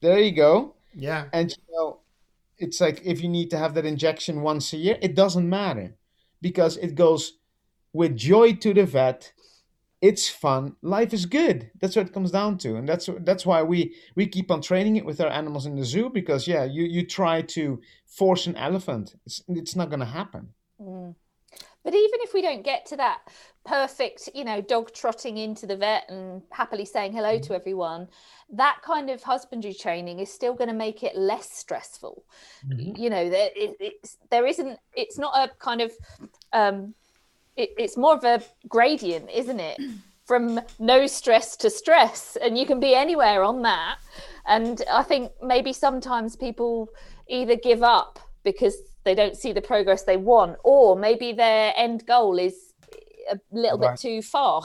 there 0.00 0.18
you 0.18 0.32
go. 0.32 0.75
Yeah, 0.96 1.26
And 1.32 1.50
you 1.50 1.76
know, 1.76 2.00
it's 2.58 2.80
like 2.80 3.02
if 3.04 3.22
you 3.22 3.28
need 3.28 3.50
to 3.50 3.58
have 3.58 3.74
that 3.74 3.84
injection 3.84 4.40
once 4.40 4.72
a 4.72 4.78
year, 4.78 4.98
it 5.02 5.14
doesn't 5.14 5.48
matter 5.48 5.94
because 6.40 6.78
it 6.78 6.94
goes 6.94 7.34
with 7.92 8.16
joy 8.16 8.54
to 8.54 8.72
the 8.72 8.86
vet. 8.86 9.32
It's 10.00 10.28
fun, 10.28 10.76
life 10.82 11.12
is 11.12 11.26
good. 11.26 11.70
That's 11.80 11.96
what 11.96 12.06
it 12.06 12.12
comes 12.12 12.30
down 12.30 12.58
to, 12.58 12.76
and 12.76 12.88
that's 12.88 13.08
that's 13.20 13.46
why 13.46 13.62
we 13.62 13.94
we 14.14 14.26
keep 14.26 14.50
on 14.50 14.60
training 14.60 14.96
it 14.96 15.04
with 15.04 15.20
our 15.20 15.30
animals 15.30 15.66
in 15.66 15.76
the 15.76 15.84
zoo 15.84 16.10
because 16.10 16.46
yeah, 16.46 16.64
you 16.64 16.84
you 16.84 17.06
try 17.06 17.42
to 17.42 17.80
force 18.06 18.46
an 18.46 18.56
elephant, 18.56 19.14
it's 19.24 19.42
it's 19.48 19.76
not 19.76 19.90
going 19.90 20.00
to 20.00 20.06
happen. 20.06 20.48
Mm. 20.80 21.14
But 21.82 21.94
even 21.94 22.20
if 22.22 22.34
we 22.34 22.42
don't 22.42 22.64
get 22.64 22.86
to 22.86 22.96
that 22.96 23.20
perfect, 23.66 24.28
you 24.34 24.44
know, 24.44 24.60
dog 24.60 24.92
trotting 24.94 25.36
into 25.36 25.66
the 25.66 25.76
vet 25.76 26.08
and 26.08 26.42
happily 26.50 26.84
saying 26.84 27.12
hello 27.12 27.38
to 27.40 27.54
everyone, 27.54 28.08
that 28.50 28.78
kind 28.82 29.10
of 29.10 29.22
husbandry 29.22 29.74
training 29.74 30.20
is 30.20 30.32
still 30.32 30.54
going 30.54 30.68
to 30.68 30.74
make 30.74 31.02
it 31.02 31.16
less 31.16 31.50
stressful. 31.50 32.24
You 32.96 33.10
know, 33.10 33.28
there, 33.28 33.50
it, 33.54 33.76
it's, 33.80 34.16
there 34.30 34.46
isn't, 34.46 34.78
it's 34.94 35.18
not 35.18 35.32
a 35.36 35.52
kind 35.56 35.80
of, 35.80 35.92
um, 36.52 36.94
it, 37.56 37.70
it's 37.76 37.96
more 37.96 38.14
of 38.14 38.24
a 38.24 38.42
gradient, 38.68 39.30
isn't 39.30 39.60
it? 39.60 39.80
From 40.26 40.60
no 40.80 41.06
stress 41.06 41.56
to 41.58 41.70
stress, 41.70 42.36
and 42.42 42.58
you 42.58 42.66
can 42.66 42.80
be 42.80 42.96
anywhere 42.96 43.44
on 43.44 43.62
that. 43.62 43.98
And 44.44 44.82
I 44.90 45.04
think 45.04 45.30
maybe 45.40 45.72
sometimes 45.72 46.34
people 46.34 46.88
either 47.28 47.54
give 47.54 47.84
up 47.84 48.18
because 48.42 48.76
they 49.04 49.14
don't 49.14 49.36
see 49.36 49.52
the 49.52 49.62
progress 49.62 50.02
they 50.02 50.16
want, 50.16 50.56
or 50.64 50.96
maybe 50.96 51.32
their 51.32 51.72
end 51.76 52.06
goal 52.06 52.40
is 52.40 52.65
a 53.30 53.38
little 53.50 53.78
Right. 53.78 53.92
bit 53.92 54.00
too 54.00 54.22
far. 54.22 54.62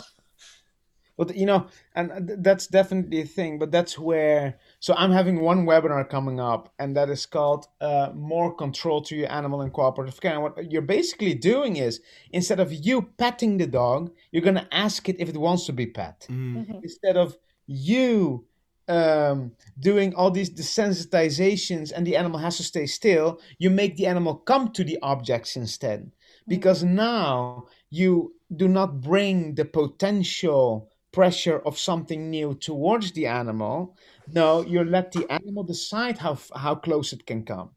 But 1.18 1.36
you 1.36 1.45
know, 1.45 1.68
and 1.93 2.32
that's 2.43 2.66
definitely 2.68 3.22
a 3.22 3.26
thing. 3.26 3.59
But 3.59 3.72
that's 3.72 3.99
where. 3.99 4.57
So 4.80 4.95
I'm 4.95 5.12
having 5.12 5.41
one 5.41 5.66
webinar 5.66 6.09
coming 6.09 6.39
up, 6.39 6.74
and 6.80 6.95
that 6.97 7.09
is 7.09 7.26
called 7.26 7.68
uh, 7.80 8.09
"More 8.16 8.55
Control 8.55 9.01
to 9.03 9.16
Your 9.16 9.32
Animal 9.32 9.62
in 9.62 9.70
Cooperative 9.72 10.20
Care." 10.20 10.34
And 10.34 10.41
what 10.41 10.72
you're 10.72 10.82
basically 10.82 11.36
doing 11.36 11.76
is, 11.76 12.01
instead 12.32 12.59
of 12.59 12.74
you 12.74 13.03
petting 13.18 13.57
the 13.57 13.68
dog, 13.68 14.12
you're 14.32 14.41
gonna 14.41 14.68
ask 14.72 15.09
it 15.09 15.20
if 15.20 15.30
it 15.30 15.38
wants 15.38 15.66
to 15.68 15.74
be 15.74 15.86
pet. 15.86 16.26
Instead 16.30 17.18
of 17.18 17.38
you 17.68 18.45
um, 18.88 19.51
doing 19.80 20.16
all 20.16 20.32
these 20.32 20.49
desensitizations 20.49 21.91
and 21.95 22.05
the 22.07 22.16
animal 22.18 22.39
has 22.39 22.57
to 22.57 22.64
stay 22.64 22.86
still, 22.86 23.39
you 23.59 23.70
make 23.70 23.95
the 23.95 24.07
animal 24.07 24.36
come 24.36 24.72
to 24.72 24.84
the 24.84 24.97
objects 25.01 25.55
instead. 25.55 26.12
Because 26.47 26.84
now 26.84 27.66
you 27.92 28.34
do 28.56 28.68
not 28.68 29.02
bring 29.02 29.56
the 29.56 29.66
potential 29.66 30.89
pressure 31.12 31.60
of 31.60 31.78
something 31.78 32.30
new 32.30 32.56
towards 32.56 33.12
the 33.12 33.28
animal. 33.28 33.96
No, 34.34 34.62
you 34.66 34.84
let 34.84 35.12
the 35.12 35.30
animal 35.32 35.64
decide 35.64 36.18
how 36.18 36.38
how 36.56 36.76
close 36.76 37.14
it 37.14 37.26
can 37.28 37.44
come, 37.44 37.70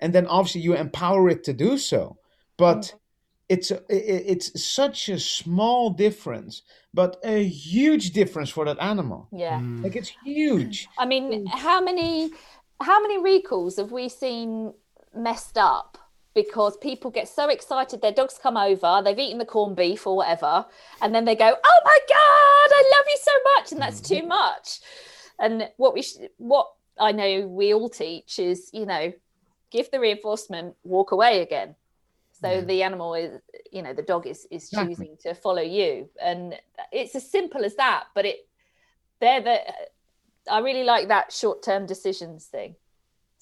and 0.00 0.12
then 0.14 0.26
obviously 0.26 0.62
you 0.62 0.74
empower 0.74 1.28
it 1.28 1.42
to 1.44 1.52
do 1.52 1.76
so. 1.76 2.16
But 2.56 2.78
mm-hmm. 2.82 2.96
it's 3.48 3.70
a, 3.70 3.78
i- 3.90 4.06
i- 4.14 4.24
it's 4.32 4.48
such 4.62 5.08
a 5.08 5.18
small 5.18 5.90
difference, 5.90 6.62
but 6.94 7.16
a 7.24 7.42
huge 7.44 8.12
difference 8.12 8.50
for 8.50 8.64
that 8.64 8.78
animal. 8.80 9.28
Yeah. 9.32 9.58
Mm. 9.60 9.82
Like 9.84 9.96
it's 9.96 10.12
huge. 10.24 10.88
I 10.98 11.04
mean, 11.06 11.46
how 11.46 11.80
many 11.80 12.30
how 12.80 13.02
many 13.02 13.18
recalls 13.18 13.76
have 13.76 13.90
we 13.90 14.08
seen 14.08 14.72
messed 15.14 15.58
up 15.58 15.98
because 16.34 16.76
people 16.76 17.10
get 17.10 17.28
so 17.28 17.48
excited 17.48 18.00
their 18.00 18.12
dogs 18.12 18.38
come 18.40 18.56
over, 18.56 19.02
they've 19.04 19.18
eaten 19.18 19.38
the 19.38 19.44
corned 19.44 19.76
beef 19.76 20.06
or 20.06 20.16
whatever, 20.16 20.66
and 21.02 21.14
then 21.14 21.24
they 21.24 21.34
go, 21.34 21.54
"Oh 21.64 21.80
my 21.84 21.98
god, 22.08 22.76
I 22.76 22.92
love 22.96 23.06
you 23.08 23.18
so 23.20 23.32
much," 23.56 23.72
and 23.72 23.80
that's 23.80 24.00
too 24.00 24.16
mm-hmm. 24.16 24.28
much. 24.28 24.80
And 25.38 25.68
what 25.76 25.94
we 25.94 26.02
sh- 26.02 26.28
what 26.36 26.70
I 26.98 27.12
know 27.12 27.46
we 27.46 27.74
all 27.74 27.88
teach 27.88 28.38
is, 28.38 28.70
you 28.72 28.86
know, 28.86 29.12
give 29.70 29.90
the 29.90 30.00
reinforcement, 30.00 30.76
walk 30.84 31.12
away 31.12 31.42
again. 31.42 31.74
So 32.40 32.60
the 32.60 32.84
animal 32.84 33.14
is, 33.14 33.40
you 33.72 33.82
know, 33.82 33.92
the 33.92 34.02
dog 34.02 34.26
is 34.26 34.46
is 34.50 34.68
Exactly. 34.68 34.94
choosing 34.94 35.16
to 35.22 35.34
follow 35.34 35.62
you, 35.62 36.08
and 36.22 36.54
it's 36.92 37.16
as 37.16 37.28
simple 37.28 37.64
as 37.64 37.74
that. 37.76 38.04
But 38.14 38.26
it, 38.26 38.48
they're 39.20 39.40
the 39.40 39.60
I 40.50 40.60
really 40.60 40.84
like 40.84 41.08
that 41.08 41.32
short 41.32 41.62
term 41.62 41.86
decisions 41.86 42.46
thing. 42.46 42.76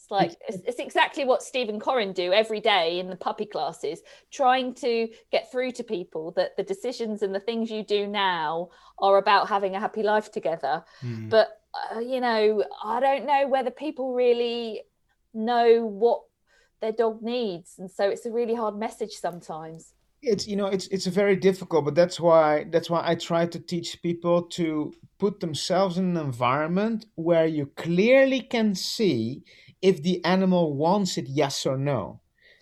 It's 0.06 0.10
like 0.12 0.36
it's, 0.48 0.62
it's 0.64 0.78
exactly 0.78 1.24
what 1.24 1.42
Steve 1.42 1.68
and 1.68 1.80
Corrin 1.80 2.14
do 2.14 2.32
every 2.32 2.60
day 2.60 3.00
in 3.00 3.08
the 3.08 3.16
puppy 3.16 3.44
classes, 3.44 4.02
trying 4.30 4.72
to 4.74 5.08
get 5.32 5.50
through 5.50 5.72
to 5.72 5.82
people 5.82 6.30
that 6.36 6.56
the 6.56 6.62
decisions 6.62 7.22
and 7.22 7.34
the 7.34 7.40
things 7.40 7.72
you 7.72 7.82
do 7.82 8.06
now 8.06 8.68
are 9.00 9.18
about 9.18 9.48
having 9.48 9.74
a 9.74 9.80
happy 9.80 10.04
life 10.04 10.30
together. 10.30 10.84
But 11.28 11.60
uh, 11.74 11.98
you 11.98 12.20
know, 12.20 12.62
I 12.84 13.00
don't 13.00 13.26
know 13.26 13.48
whether 13.48 13.72
people 13.72 14.14
really 14.14 14.82
know 15.34 15.84
what 15.84 16.22
their 16.80 16.92
dog 16.92 17.20
needs, 17.20 17.74
and 17.76 17.90
so 17.90 18.08
it's 18.08 18.26
a 18.26 18.30
really 18.30 18.54
hard 18.54 18.76
message 18.78 19.14
sometimes. 19.14 19.92
it's 20.22 20.46
you 20.46 20.56
know 20.56 20.66
it's 20.66 20.86
it's 20.88 21.06
very 21.06 21.36
difficult 21.36 21.84
but 21.84 21.94
that's 21.94 22.18
why 22.18 22.64
that's 22.72 22.88
why 22.88 23.02
i 23.10 23.14
try 23.14 23.44
to 23.46 23.60
teach 23.60 24.00
people 24.02 24.42
to 24.42 24.92
put 25.18 25.40
themselves 25.40 25.98
in 25.98 26.16
an 26.16 26.24
environment 26.30 27.06
where 27.14 27.46
you 27.46 27.66
clearly 27.76 28.40
can 28.40 28.74
see 28.74 29.42
if 29.82 30.02
the 30.02 30.24
animal 30.24 30.74
wants 30.74 31.18
it 31.18 31.26
yes 31.28 31.66
or 31.66 31.76
no. 31.76 32.20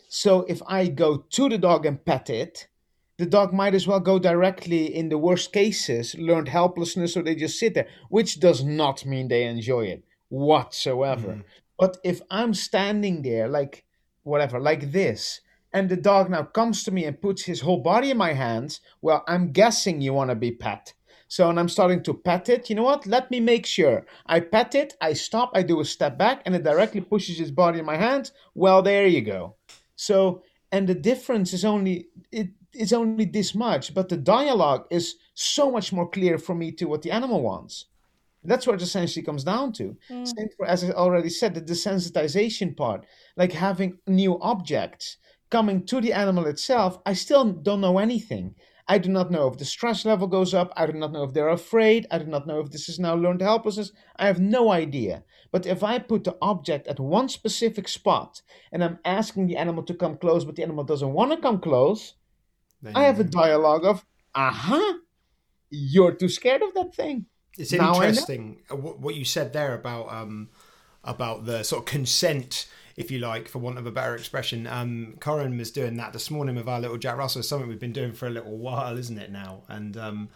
So 0.09 0.45
if 0.49 0.62
i 0.67 0.87
go 0.87 1.19
to 1.19 1.49
the 1.49 1.59
dog 1.59 1.87
and 1.87 2.05
pet 2.05 2.31
it 2.31 2.69
the 3.17 3.27
dog 3.27 3.53
might 3.53 3.75
as 3.75 3.87
well 3.87 4.01
go 4.01 4.19
directly 4.19 4.95
in 4.95 5.09
the 5.09 5.19
worst 5.19 5.53
cases 5.53 6.15
learned 6.17 6.49
helplessness 6.49 7.17
or 7.17 7.23
they 7.23 7.35
just 7.35 7.59
sit 7.59 7.75
there 7.75 7.89
which 8.09 8.41
does 8.41 8.65
not 8.65 9.07
mean 9.07 9.29
they 9.29 9.45
enjoy 9.45 9.85
it 9.85 10.05
whatsoever. 10.29 11.29
Mm-hmm. 11.29 11.41
But 11.79 11.99
if 12.05 12.21
i'm 12.31 12.55
standing 12.55 13.23
there 13.23 13.49
like 13.49 13.85
whatever 14.23 14.59
like 14.61 14.93
this 14.93 15.41
and 15.75 15.89
the 15.89 15.97
dog 15.97 16.31
now 16.31 16.45
comes 16.45 16.85
to 16.85 16.93
me 16.93 17.05
and 17.05 17.21
puts 17.21 17.43
his 17.43 17.61
whole 17.61 17.81
body 17.81 18.12
in 18.12 18.17
my 18.17 18.33
hands, 18.33 18.81
well, 19.03 19.25
I'm 19.27 19.51
guessing 19.51 20.01
you 20.01 20.15
want 20.15 20.31
to 20.31 20.37
be 20.37 20.53
pet. 20.53 20.95
So, 21.29 21.51
and 21.51 21.59
I'm 21.59 21.68
starting 21.68 22.03
to 22.05 22.14
pet 22.14 22.49
it. 22.49 22.68
You 22.68 22.77
know 22.77 22.83
what? 22.83 23.07
Let 23.07 23.31
me 23.31 23.41
make 23.41 23.66
sure. 23.66 24.07
I 24.27 24.41
pet 24.41 24.75
it, 24.75 24.95
I 25.01 25.14
stop, 25.14 25.51
I 25.55 25.62
do 25.62 25.81
a 25.81 25.85
step 25.85 26.18
back, 26.18 26.43
and 26.45 26.55
it 26.55 26.64
directly 26.64 27.01
pushes 27.01 27.39
his 27.39 27.51
body 27.51 27.79
in 27.79 27.85
my 27.85 27.97
hands. 27.97 28.33
Well, 28.55 28.83
there 28.83 29.07
you 29.07 29.22
go. 29.22 29.57
So, 29.97 30.43
and 30.72 30.89
the 30.89 30.95
difference 30.95 31.53
is 31.53 31.64
only 31.64 32.09
it 32.33 32.49
is 32.72 32.93
only 32.93 33.25
this 33.25 33.55
much, 33.55 33.95
but 33.95 34.09
the 34.09 34.16
dialogue 34.16 34.87
is 34.91 35.16
so 35.35 35.70
much 35.70 35.93
more 35.93 36.09
clear 36.09 36.39
for 36.39 36.55
me 36.55 36.72
to 36.72 36.87
what 36.87 37.03
the 37.03 37.11
animal 37.11 37.43
wants. 37.43 37.87
That's 38.43 38.66
what 38.66 38.77
it 38.77 38.83
essentially 38.83 39.25
comes 39.25 39.45
down 39.45 39.72
to. 39.75 39.97
Mm. 40.11 40.27
Same 40.27 40.49
for, 40.57 40.66
as 40.66 40.85
I 40.85 40.91
already 40.91 41.31
said, 41.31 41.55
the 41.55 41.62
desensitization 41.62 42.77
part, 42.77 43.07
like 43.37 43.53
having 43.53 43.99
new 44.07 44.39
objects 44.41 45.16
coming 45.51 45.87
to 45.87 46.01
the 46.01 46.12
animal 46.12 46.47
itself. 46.47 46.99
I 47.07 47.14
still 47.14 47.53
don't 47.53 47.81
know 47.81 47.99
anything. 47.99 48.55
I 48.87 48.99
do 48.99 49.09
not 49.09 49.30
know 49.30 49.49
if 49.49 49.57
the 49.57 49.64
stress 49.64 50.05
level 50.05 50.26
goes 50.26 50.53
up. 50.53 50.72
I 50.76 50.87
do 50.87 50.93
not 50.93 51.12
know 51.12 51.24
if 51.24 51.32
they're 51.32 51.49
afraid. 51.49 52.07
I 52.11 52.18
do 52.18 52.26
not 52.26 52.47
know 52.47 52.61
if 52.61 52.70
this 52.70 52.89
is 52.89 52.99
now 52.99 53.14
learned 53.14 53.41
helplessness. 53.41 53.93
I 54.16 54.26
have 54.26 54.41
no 54.41 54.70
idea. 54.70 55.24
But 55.51 55.66
if 55.66 55.82
I 55.82 55.99
put 55.99 56.24
the 56.24 56.37
object 56.43 56.87
at 56.87 57.01
one 57.01 57.28
specific 57.28 57.89
spot 57.89 58.43
and 58.72 58.85
I'm 58.85 58.99
asking 59.05 59.47
the 59.47 59.57
animal 59.57 59.85
to 59.85 59.95
come 59.95 60.18
close, 60.18 60.45
but 60.45 60.57
the 60.57 60.62
animal 60.62 60.85
doesn't 60.85 61.12
want 61.12 61.32
to 61.32 61.39
come 61.39 61.61
close, 61.61 62.14
Then 62.82 62.95
I 62.95 63.05
have 63.05 63.20
a 63.20 63.24
dialogue 63.24 63.87
of, 63.87 64.05
aha, 64.35 64.99
you're 65.70 66.12
too 66.12 66.28
scared 66.28 66.62
of 66.62 66.74
that 66.74 66.95
thing. 66.95 67.26
It's 67.57 67.72
Now 67.72 67.95
interesting 67.95 68.62
uh, 68.70 68.76
what 68.76 68.99
what 69.01 69.14
you 69.14 69.24
said 69.24 69.53
there 69.53 69.74
about 69.74 70.12
um 70.12 70.51
about 71.05 71.45
the 71.45 71.62
sort 71.62 71.80
of 71.82 71.87
consent, 71.87 72.66
if 72.97 73.11
you 73.11 73.19
like, 73.19 73.49
for 73.49 73.59
want 73.59 73.79
of 73.79 73.87
a 73.87 73.91
better 73.91 74.15
expression. 74.15 74.67
Um, 74.67 75.17
Corrin 75.19 75.59
was 75.59 75.71
doing 75.71 75.97
that 75.97 76.13
this 76.13 76.31
morning 76.31 76.55
with 76.55 76.69
our 76.69 76.81
little 76.81 76.97
Jack 76.99 77.17
Russell. 77.17 77.43
Something 77.43 77.69
we've 77.69 77.79
been 77.81 77.93
doing 77.93 78.13
for 78.13 78.27
a 78.27 78.31
little 78.31 78.57
while, 78.57 78.97
isn't 78.97 79.19
it 79.19 79.31
now? 79.33 79.63
And 79.69 79.97
um, 79.97 80.29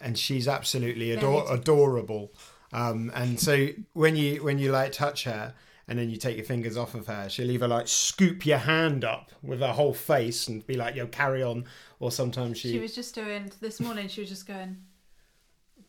and 0.00 0.18
she's 0.18 0.48
absolutely 0.48 1.12
ador- 1.12 1.52
adorable. 1.52 2.32
Um, 2.72 3.12
and 3.14 3.38
so 3.38 3.68
when 3.92 4.16
you 4.16 4.42
when 4.42 4.58
you 4.58 4.72
like 4.72 4.92
touch 4.92 5.24
her 5.24 5.54
and 5.86 5.98
then 5.98 6.08
you 6.08 6.16
take 6.16 6.36
your 6.36 6.46
fingers 6.46 6.76
off 6.76 6.94
of 6.94 7.06
her, 7.06 7.28
she'll 7.28 7.50
either 7.50 7.68
like 7.68 7.88
scoop 7.88 8.46
your 8.46 8.58
hand 8.58 9.04
up 9.04 9.30
with 9.42 9.60
her 9.60 9.72
whole 9.72 9.92
face 9.92 10.48
and 10.48 10.66
be 10.66 10.74
like, 10.74 10.94
"Yo, 10.94 11.06
carry 11.06 11.42
on," 11.42 11.66
or 12.00 12.10
sometimes 12.10 12.58
she, 12.58 12.72
She 12.72 12.78
was 12.78 12.94
just 12.94 13.14
doing 13.14 13.52
this 13.60 13.80
morning. 13.80 14.08
She 14.08 14.20
was 14.22 14.30
just 14.30 14.46
going. 14.46 14.78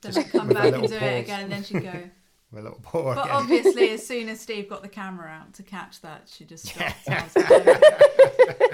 Then 0.01 0.17
I'd 0.17 0.31
come 0.31 0.49
back 0.49 0.73
and 0.73 0.85
do 0.85 0.95
it 0.95 1.19
again, 1.23 1.43
and 1.43 1.51
then 1.51 1.63
she'd 1.63 1.83
go. 1.83 1.93
with 2.53 2.61
a 2.61 2.63
little 2.63 2.79
paw 2.81 3.15
But 3.15 3.25
again. 3.25 3.35
obviously, 3.35 3.89
as 3.97 4.05
soon 4.05 4.29
as 4.29 4.39
Steve 4.39 4.69
got 4.69 4.81
the 4.81 4.87
camera 4.89 5.29
out 5.29 5.53
to 5.55 5.63
catch 5.63 6.01
that, 6.01 6.29
she 6.33 6.45
just 6.45 6.65
stopped. 6.69 7.09
I 7.09 7.23
was 7.23 7.35
like, 7.35 7.47
oh. 7.49 8.69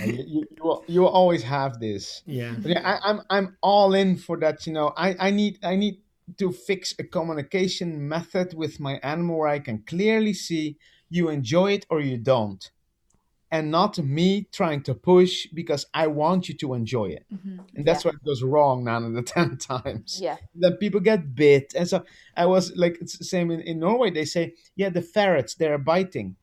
And 0.00 0.16
you, 0.16 0.24
you, 0.26 0.44
you, 0.56 0.82
you 0.86 1.06
always 1.06 1.42
have 1.42 1.78
this. 1.80 2.22
yeah. 2.26 2.54
But 2.58 2.70
yeah, 2.72 2.80
I, 3.02 3.10
I'm 3.10 3.20
I'm 3.30 3.56
all 3.60 3.94
in 3.94 4.16
for 4.16 4.36
that. 4.38 4.66
You 4.66 4.72
know, 4.72 4.92
I, 4.96 5.16
I 5.18 5.30
need 5.30 5.58
I 5.64 5.76
need 5.76 5.98
to 6.38 6.52
fix 6.52 6.94
a 6.98 7.04
communication 7.04 8.08
method 8.08 8.54
with 8.54 8.80
my 8.80 8.94
animal 9.02 9.38
where 9.38 9.48
I 9.48 9.58
can 9.58 9.78
clearly 9.86 10.32
see 10.32 10.76
you 11.10 11.28
enjoy 11.28 11.72
it 11.72 11.86
or 11.90 12.00
you 12.00 12.16
don't, 12.18 12.70
and 13.54 13.70
not 13.70 13.96
me 13.98 14.48
trying 14.50 14.82
to 14.82 14.94
push 14.96 15.46
because 15.54 15.86
I 15.94 16.08
want 16.08 16.48
you 16.48 16.56
to 16.56 16.74
enjoy 16.74 17.10
it. 17.10 17.24
Mm-hmm. 17.32 17.58
And 17.76 17.86
that's 17.86 18.04
why 18.04 18.10
it 18.10 18.24
goes 18.24 18.42
wrong 18.42 18.82
nine 18.82 19.04
out 19.04 19.16
of 19.16 19.24
ten 19.36 19.56
times. 19.58 20.18
Yeah. 20.20 20.38
Then 20.56 20.72
people 20.78 20.98
get 20.98 21.36
bit, 21.36 21.72
and 21.76 21.86
so 21.86 22.04
I 22.36 22.46
was 22.46 22.72
like, 22.74 22.98
it's 23.00 23.16
the 23.16 23.24
same 23.24 23.52
in, 23.52 23.60
in 23.60 23.78
Norway. 23.78 24.10
They 24.10 24.24
say, 24.24 24.54
yeah, 24.74 24.88
the 24.88 25.02
ferrets 25.02 25.54
they're 25.54 25.78
biting. 25.78 26.34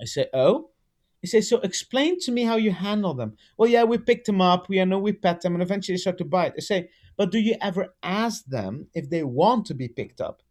I 0.00 0.06
say, 0.06 0.28
oh. 0.32 0.70
He 1.20 1.26
says, 1.26 1.48
so 1.48 1.58
explain 1.60 2.20
to 2.20 2.32
me 2.32 2.42
how 2.44 2.56
you 2.56 2.70
handle 2.70 3.14
them. 3.14 3.36
Well, 3.56 3.68
yeah, 3.68 3.84
we 3.84 3.96
picked 3.96 4.26
them 4.26 4.42
up, 4.42 4.68
we 4.68 4.78
you 4.78 4.86
know 4.86 4.98
we 4.98 5.12
pet 5.12 5.42
them, 5.42 5.54
and 5.54 5.62
eventually 5.62 5.94
they 5.94 6.00
start 6.00 6.18
to 6.18 6.24
bite. 6.24 6.54
I 6.56 6.60
say, 6.60 6.88
but 7.16 7.32
do 7.32 7.38
you 7.38 7.56
ever 7.60 7.94
ask 8.02 8.44
them 8.46 8.86
if 8.94 9.10
they 9.10 9.24
want 9.24 9.66
to 9.66 9.74
be 9.74 9.88
picked 9.88 10.20
up? 10.22 10.42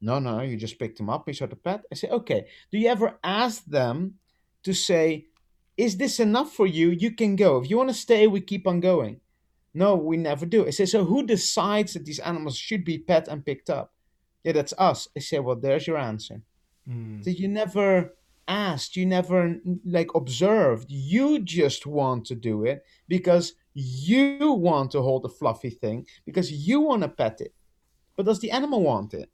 No, 0.00 0.18
no, 0.18 0.40
you 0.40 0.56
just 0.56 0.78
picked 0.78 0.96
them 0.96 1.10
up, 1.10 1.26
you 1.26 1.34
saw 1.34 1.46
the 1.46 1.56
pet. 1.56 1.84
I 1.92 1.94
say, 1.94 2.08
okay. 2.08 2.46
Do 2.70 2.78
you 2.78 2.88
ever 2.88 3.18
ask 3.22 3.64
them 3.64 4.14
to 4.68 4.74
say, 4.74 5.26
is 5.78 5.96
this 5.96 6.20
enough 6.20 6.52
for 6.52 6.66
you? 6.66 6.90
You 6.90 7.12
can 7.12 7.36
go. 7.36 7.56
If 7.58 7.70
you 7.70 7.78
want 7.78 7.88
to 7.88 7.94
stay, 7.94 8.26
we 8.26 8.40
keep 8.42 8.66
on 8.66 8.80
going. 8.80 9.20
No, 9.72 9.96
we 9.96 10.16
never 10.18 10.44
do. 10.44 10.66
I 10.66 10.70
say, 10.70 10.84
so 10.84 11.04
who 11.04 11.26
decides 11.26 11.94
that 11.94 12.04
these 12.04 12.18
animals 12.18 12.56
should 12.56 12.84
be 12.84 12.98
pet 12.98 13.28
and 13.28 13.46
picked 13.46 13.70
up? 13.70 13.94
Yeah, 14.44 14.52
that's 14.52 14.74
us. 14.76 15.08
I 15.16 15.20
say, 15.20 15.38
well, 15.38 15.56
there's 15.56 15.86
your 15.86 15.96
answer. 15.96 16.42
Mm. 16.86 17.24
So 17.24 17.30
you 17.30 17.48
never 17.48 18.14
asked, 18.46 18.96
you 18.96 19.06
never 19.06 19.56
like 19.86 20.14
observed. 20.14 20.90
You 20.90 21.38
just 21.38 21.86
want 21.86 22.26
to 22.26 22.34
do 22.34 22.64
it 22.64 22.84
because 23.08 23.54
you 23.72 24.52
want 24.52 24.90
to 24.92 25.00
hold 25.00 25.24
a 25.24 25.28
fluffy 25.28 25.70
thing 25.70 26.06
because 26.26 26.52
you 26.52 26.80
want 26.80 27.02
to 27.02 27.08
pet 27.08 27.40
it. 27.40 27.54
But 28.16 28.26
does 28.26 28.40
the 28.40 28.50
animal 28.50 28.82
want 28.82 29.14
it? 29.14 29.30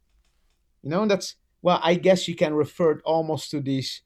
You 0.83 0.91
know, 0.91 1.01
and 1.01 1.11
that's 1.11 1.35
well, 1.65 1.79
I 1.81 1.95
guess 1.95 2.27
you 2.27 2.35
can 2.35 2.53
refer 2.53 2.91
it 2.91 3.01
almost 3.03 3.49
to 3.49 3.59
these 3.59 4.03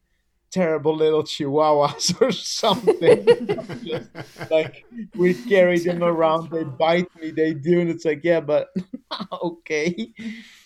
terrible 0.51 0.95
little 0.95 1.23
chihuahuas 1.23 2.19
or 2.21 2.31
something. 2.31 3.25
Just 3.83 4.09
like 4.51 4.85
we 5.15 5.33
carry 5.33 5.79
them 5.79 6.03
around, 6.03 6.49
they 6.51 6.63
bite 6.63 7.07
me, 7.19 7.31
they 7.31 7.53
do, 7.53 7.81
and 7.81 7.89
it's 7.89 8.05
like, 8.05 8.23
yeah, 8.23 8.39
but 8.39 8.69
okay. 9.43 10.13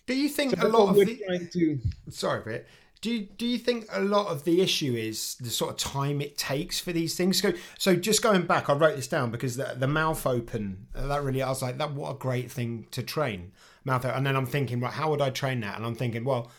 Do 0.05 0.15
you 0.15 0.29
think 0.29 0.59
So 0.59 0.67
a 0.67 0.69
lot 0.69 0.89
of 0.89 0.95
the, 0.95 1.49
to 1.53 1.79
sorry, 2.09 2.41
Brit. 2.41 2.67
Do 3.01 3.11
you, 3.11 3.27
do 3.37 3.45
you 3.45 3.57
think 3.57 3.85
a 3.91 3.99
lot 3.99 4.27
of 4.27 4.45
the 4.45 4.61
issue 4.61 4.93
is 4.93 5.35
the 5.35 5.49
sort 5.49 5.71
of 5.71 5.77
time 5.77 6.21
it 6.21 6.37
takes 6.37 6.79
for 6.79 6.93
these 6.93 7.15
things? 7.15 7.41
So, 7.41 7.51
so 7.77 7.97
just 7.97 8.21
going 8.21 8.43
back, 8.43 8.69
I 8.69 8.73
wrote 8.73 8.95
this 8.95 9.09
down 9.09 9.29
because 9.29 9.57
the, 9.57 9.75
the 9.77 9.89
mouth 9.89 10.25
open, 10.25 10.87
uh, 10.95 11.07
that 11.07 11.21
really, 11.21 11.41
I 11.41 11.49
was 11.49 11.61
like, 11.61 11.77
that 11.79 11.91
what 11.91 12.11
a 12.11 12.17
great 12.17 12.49
thing 12.49 12.87
to 12.91 13.03
train. 13.03 13.51
Mouth 13.83 14.05
open. 14.05 14.15
And 14.15 14.25
then 14.25 14.37
I'm 14.37 14.45
thinking, 14.45 14.79
right, 14.79 14.93
how 14.93 15.09
would 15.09 15.21
I 15.21 15.31
train 15.31 15.59
that? 15.61 15.75
And 15.75 15.85
I'm 15.85 15.95
thinking, 15.95 16.23
well, 16.23 16.49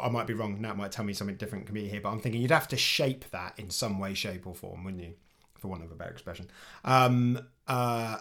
I 0.00 0.08
might 0.08 0.26
be 0.26 0.34
wrong. 0.34 0.60
Nat 0.60 0.76
might 0.76 0.92
tell 0.92 1.04
me 1.04 1.12
something 1.12 1.36
different 1.36 1.66
can 1.66 1.74
be 1.74 1.88
here, 1.88 2.00
but 2.00 2.10
I'm 2.10 2.20
thinking 2.20 2.40
you'd 2.40 2.50
have 2.50 2.68
to 2.68 2.76
shape 2.76 3.24
that 3.30 3.58
in 3.58 3.70
some 3.70 3.98
way, 3.98 4.14
shape, 4.14 4.46
or 4.46 4.54
form, 4.54 4.84
wouldn't 4.84 5.02
you? 5.02 5.14
For 5.58 5.68
want 5.68 5.82
of 5.82 5.90
a 5.90 5.94
better 5.94 6.10
expression. 6.10 6.48
Um, 6.84 7.40
uh, 7.66 8.18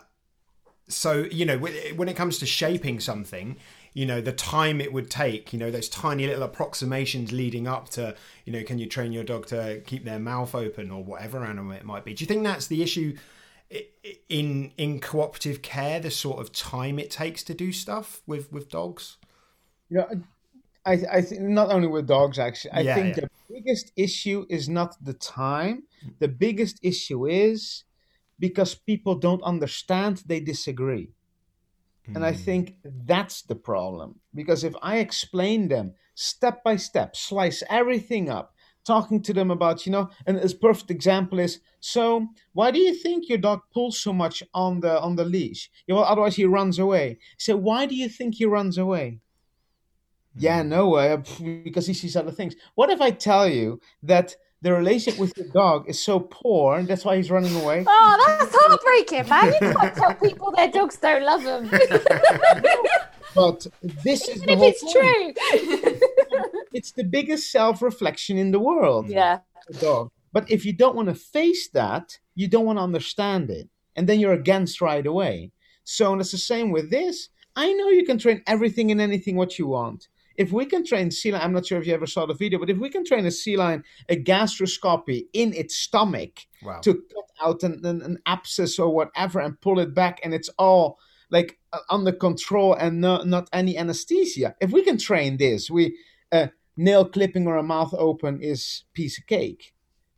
so 0.87 1.27
you 1.31 1.45
know, 1.45 1.57
when 1.57 2.07
it 2.07 2.15
comes 2.15 2.39
to 2.39 2.45
shaping 2.45 2.99
something, 2.99 3.57
you 3.93 4.05
know, 4.05 4.21
the 4.21 4.31
time 4.31 4.79
it 4.79 4.93
would 4.93 5.09
take, 5.09 5.53
you 5.53 5.59
know, 5.59 5.69
those 5.69 5.89
tiny 5.89 6.25
little 6.27 6.43
approximations 6.43 7.31
leading 7.31 7.67
up 7.67 7.89
to, 7.89 8.15
you 8.45 8.53
know, 8.53 8.63
can 8.63 8.77
you 8.77 8.85
train 8.85 9.11
your 9.11 9.23
dog 9.23 9.47
to 9.47 9.81
keep 9.85 10.05
their 10.05 10.19
mouth 10.19 10.55
open 10.55 10.91
or 10.91 11.03
whatever 11.03 11.43
animal 11.43 11.73
it 11.73 11.83
might 11.83 12.05
be? 12.05 12.13
Do 12.13 12.23
you 12.23 12.27
think 12.27 12.43
that's 12.43 12.67
the 12.67 12.81
issue 12.81 13.17
in 14.29 14.71
in 14.77 14.99
cooperative 14.99 15.61
care? 15.61 15.99
The 15.99 16.11
sort 16.11 16.39
of 16.39 16.53
time 16.53 16.99
it 16.99 17.11
takes 17.11 17.43
to 17.43 17.53
do 17.53 17.71
stuff 17.71 18.21
with 18.25 18.51
with 18.51 18.69
dogs. 18.69 19.17
You 19.89 19.97
know, 19.97 20.21
I 20.91 20.93
I 21.17 21.21
think 21.21 21.41
not 21.41 21.71
only 21.75 21.87
with 21.87 22.07
dogs 22.07 22.37
actually. 22.39 22.71
I 22.81 22.83
Yeah, 22.83 22.95
think 22.95 23.07
yeah. 23.09 23.21
the 23.21 23.29
biggest 23.53 23.91
issue 23.95 24.45
is 24.49 24.67
not 24.69 24.91
the 25.03 25.13
time. 25.13 25.77
The 26.19 26.27
biggest 26.45 26.79
issue 26.83 27.21
is 27.27 27.83
because 28.39 28.75
people 28.75 29.15
don't 29.15 29.43
understand, 29.43 30.23
they 30.25 30.39
disagree. 30.39 31.07
And 32.15 32.25
I 32.25 32.31
hmm. 32.31 32.37
think 32.47 32.77
that's 32.83 33.41
the 33.43 33.55
problem. 33.55 34.19
Because 34.33 34.63
if 34.63 34.75
I 34.81 34.97
explain 34.97 35.67
them 35.67 35.93
step 36.15 36.63
by 36.63 36.77
step, 36.77 37.15
slice 37.15 37.63
everything 37.69 38.29
up, 38.29 38.55
talking 38.85 39.21
to 39.23 39.33
them 39.33 39.51
about, 39.51 39.85
you 39.85 39.91
know, 39.91 40.09
and 40.25 40.37
a 40.37 40.49
perfect 40.55 40.89
example 40.89 41.39
is, 41.39 41.59
so 41.79 42.27
why 42.53 42.71
do 42.71 42.79
you 42.79 42.93
think 42.93 43.27
your 43.29 43.37
dog 43.37 43.61
pulls 43.73 43.99
so 43.99 44.13
much 44.13 44.41
on 44.53 44.79
the 44.79 44.99
on 45.01 45.15
the 45.15 45.25
leash? 45.25 45.69
Yeah, 45.85 45.95
well, 45.95 46.05
otherwise 46.05 46.35
he 46.37 46.45
runs 46.45 46.79
away. 46.79 47.19
So 47.37 47.57
why 47.57 47.85
do 47.85 47.95
you 47.95 48.09
think 48.09 48.35
he 48.35 48.45
runs 48.45 48.77
away? 48.77 49.19
Yeah, 50.37 50.61
no, 50.63 50.95
uh, 50.95 51.17
because 51.63 51.87
he 51.87 51.93
sees 51.93 52.15
other 52.15 52.31
things. 52.31 52.55
What 52.75 52.89
if 52.89 53.01
I 53.01 53.11
tell 53.11 53.47
you 53.47 53.79
that 54.03 54.35
the 54.61 54.73
relationship 54.73 55.19
with 55.19 55.37
your 55.37 55.47
dog 55.47 55.89
is 55.89 56.01
so 56.03 56.19
poor, 56.19 56.77
and 56.77 56.87
that's 56.87 57.05
why 57.05 57.15
he's 57.17 57.29
running 57.31 57.55
away? 57.61 57.83
Oh, 57.87 58.37
that's 58.39 58.55
heartbreaking, 58.55 59.27
man. 59.29 59.53
You 59.53 59.73
can't 59.73 59.95
tell 59.95 60.13
people 60.15 60.51
their 60.55 60.69
dogs 60.71 60.97
don't 60.97 61.23
love 61.23 61.43
them. 61.43 61.69
But 63.35 63.67
this 63.81 64.27
is 64.27 64.41
Even 64.43 64.47
the 64.47 64.53
if 64.53 64.57
whole 64.59 64.69
it's 64.69 64.83
point. 64.83 65.37
true. 65.91 65.99
It's 66.73 66.91
the 66.91 67.03
biggest 67.03 67.51
self-reflection 67.51 68.37
in 68.37 68.51
the 68.51 68.59
world. 68.59 69.09
yeah. 69.09 69.39
a 69.69 69.73
dog. 69.73 70.09
But 70.33 70.49
if 70.51 70.65
you 70.65 70.73
don't 70.73 70.95
want 70.95 71.07
to 71.09 71.15
face 71.15 71.67
that, 71.69 72.17
you 72.35 72.47
don't 72.47 72.65
want 72.65 72.77
to 72.79 72.83
understand 72.83 73.49
it. 73.49 73.69
And 73.95 74.07
then 74.07 74.19
you're 74.19 74.33
against 74.33 74.81
right 74.81 75.05
away. 75.05 75.51
So 75.83 76.11
and 76.11 76.21
it's 76.21 76.31
the 76.31 76.37
same 76.37 76.71
with 76.71 76.89
this. 76.91 77.29
I 77.55 77.73
know 77.73 77.89
you 77.89 78.05
can 78.05 78.17
train 78.19 78.43
everything 78.47 78.91
and 78.91 79.01
anything 79.01 79.35
what 79.35 79.57
you 79.57 79.67
want. 79.67 80.07
If 80.37 80.51
we 80.51 80.65
can 80.65 80.85
train 80.85 81.09
sea 81.11 81.31
lion, 81.31 81.43
I'm 81.43 81.53
not 81.53 81.65
sure 81.65 81.79
if 81.79 81.87
you 81.87 81.93
ever 81.93 82.05
saw 82.05 82.25
the 82.25 82.33
video, 82.33 82.59
but 82.59 82.69
if 82.69 82.77
we 82.77 82.89
can 82.89 83.03
train 83.03 83.25
a 83.25 83.31
sea 83.31 83.57
lion 83.57 83.83
a 84.07 84.15
gastroscopy 84.15 85.25
in 85.33 85.53
its 85.53 85.75
stomach 85.75 86.47
Wow. 86.63 86.79
to 86.81 86.93
cut 86.93 87.29
out 87.41 87.63
an, 87.63 87.85
an, 87.85 88.01
an 88.01 88.17
abscess 88.25 88.79
or 88.79 88.93
whatever 88.93 89.39
and 89.39 89.59
pull 89.61 89.79
it 89.79 89.93
back, 89.93 90.19
and 90.23 90.33
it's 90.33 90.49
all 90.57 90.99
like 91.29 91.59
uh, 91.73 91.79
under 91.89 92.11
control 92.11 92.73
and 92.73 93.01
no, 93.01 93.23
not 93.23 93.49
any 93.51 93.77
anesthesia. 93.77 94.55
If 94.61 94.71
we 94.71 94.83
can 94.83 94.97
train 94.97 95.37
this, 95.37 95.69
we 95.69 95.97
uh, 96.31 96.47
nail 96.77 97.05
clipping 97.05 97.47
or 97.47 97.57
a 97.57 97.63
mouth 97.63 97.93
open 97.97 98.41
is 98.41 98.83
piece 98.93 99.17
of 99.17 99.25
cake. 99.27 99.73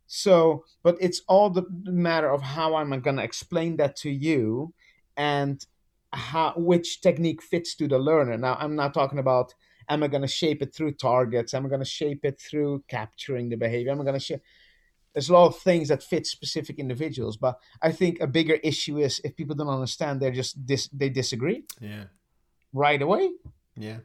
So, 0.06 0.64
but 0.82 0.96
it's 1.00 1.22
all 1.28 1.50
the 1.50 1.64
matter 1.84 2.30
of 2.30 2.42
how 2.42 2.76
am 2.78 2.92
I 2.92 2.98
going 2.98 3.16
to 3.16 3.22
explain 3.22 3.76
that 3.76 3.96
to 3.96 4.10
you, 4.10 4.74
and 5.16 5.64
how 6.12 6.54
which 6.56 7.00
technique 7.00 7.42
fits 7.42 7.74
to 7.76 7.86
the 7.86 7.98
learner. 7.98 8.36
Now, 8.36 8.56
I'm 8.58 8.74
not 8.76 8.92
talking 8.92 9.18
about 9.18 9.54
am 9.90 10.02
I 10.02 10.08
going 10.08 10.22
to 10.22 10.28
shape 10.28 10.62
it 10.62 10.74
through 10.74 10.92
targets? 10.92 11.52
Am 11.52 11.66
I 11.66 11.68
going 11.68 11.80
to 11.80 11.84
shape 11.86 12.24
it 12.24 12.40
through 12.40 12.84
capturing 12.88 13.48
the 13.50 13.56
behavior? 13.56 13.92
Am 13.92 14.00
I 14.00 14.04
going 14.04 14.14
to 14.14 14.20
shape? 14.20 14.40
There's 15.12 15.28
a 15.28 15.32
lot 15.32 15.46
of 15.48 15.58
things 15.58 15.88
that 15.88 16.04
fit 16.04 16.24
specific 16.26 16.78
individuals, 16.78 17.36
but 17.36 17.58
I 17.82 17.90
think 17.90 18.20
a 18.20 18.28
bigger 18.28 18.54
issue 18.62 18.98
is 18.98 19.20
if 19.24 19.34
people 19.36 19.56
don't 19.56 19.68
understand, 19.68 20.20
they're 20.20 20.30
just 20.30 20.64
dis- 20.64 20.88
they 20.92 21.08
disagree 21.08 21.64
Yeah. 21.80 22.04
right 22.72 23.02
away. 23.02 23.30
Yeah. 23.76 23.98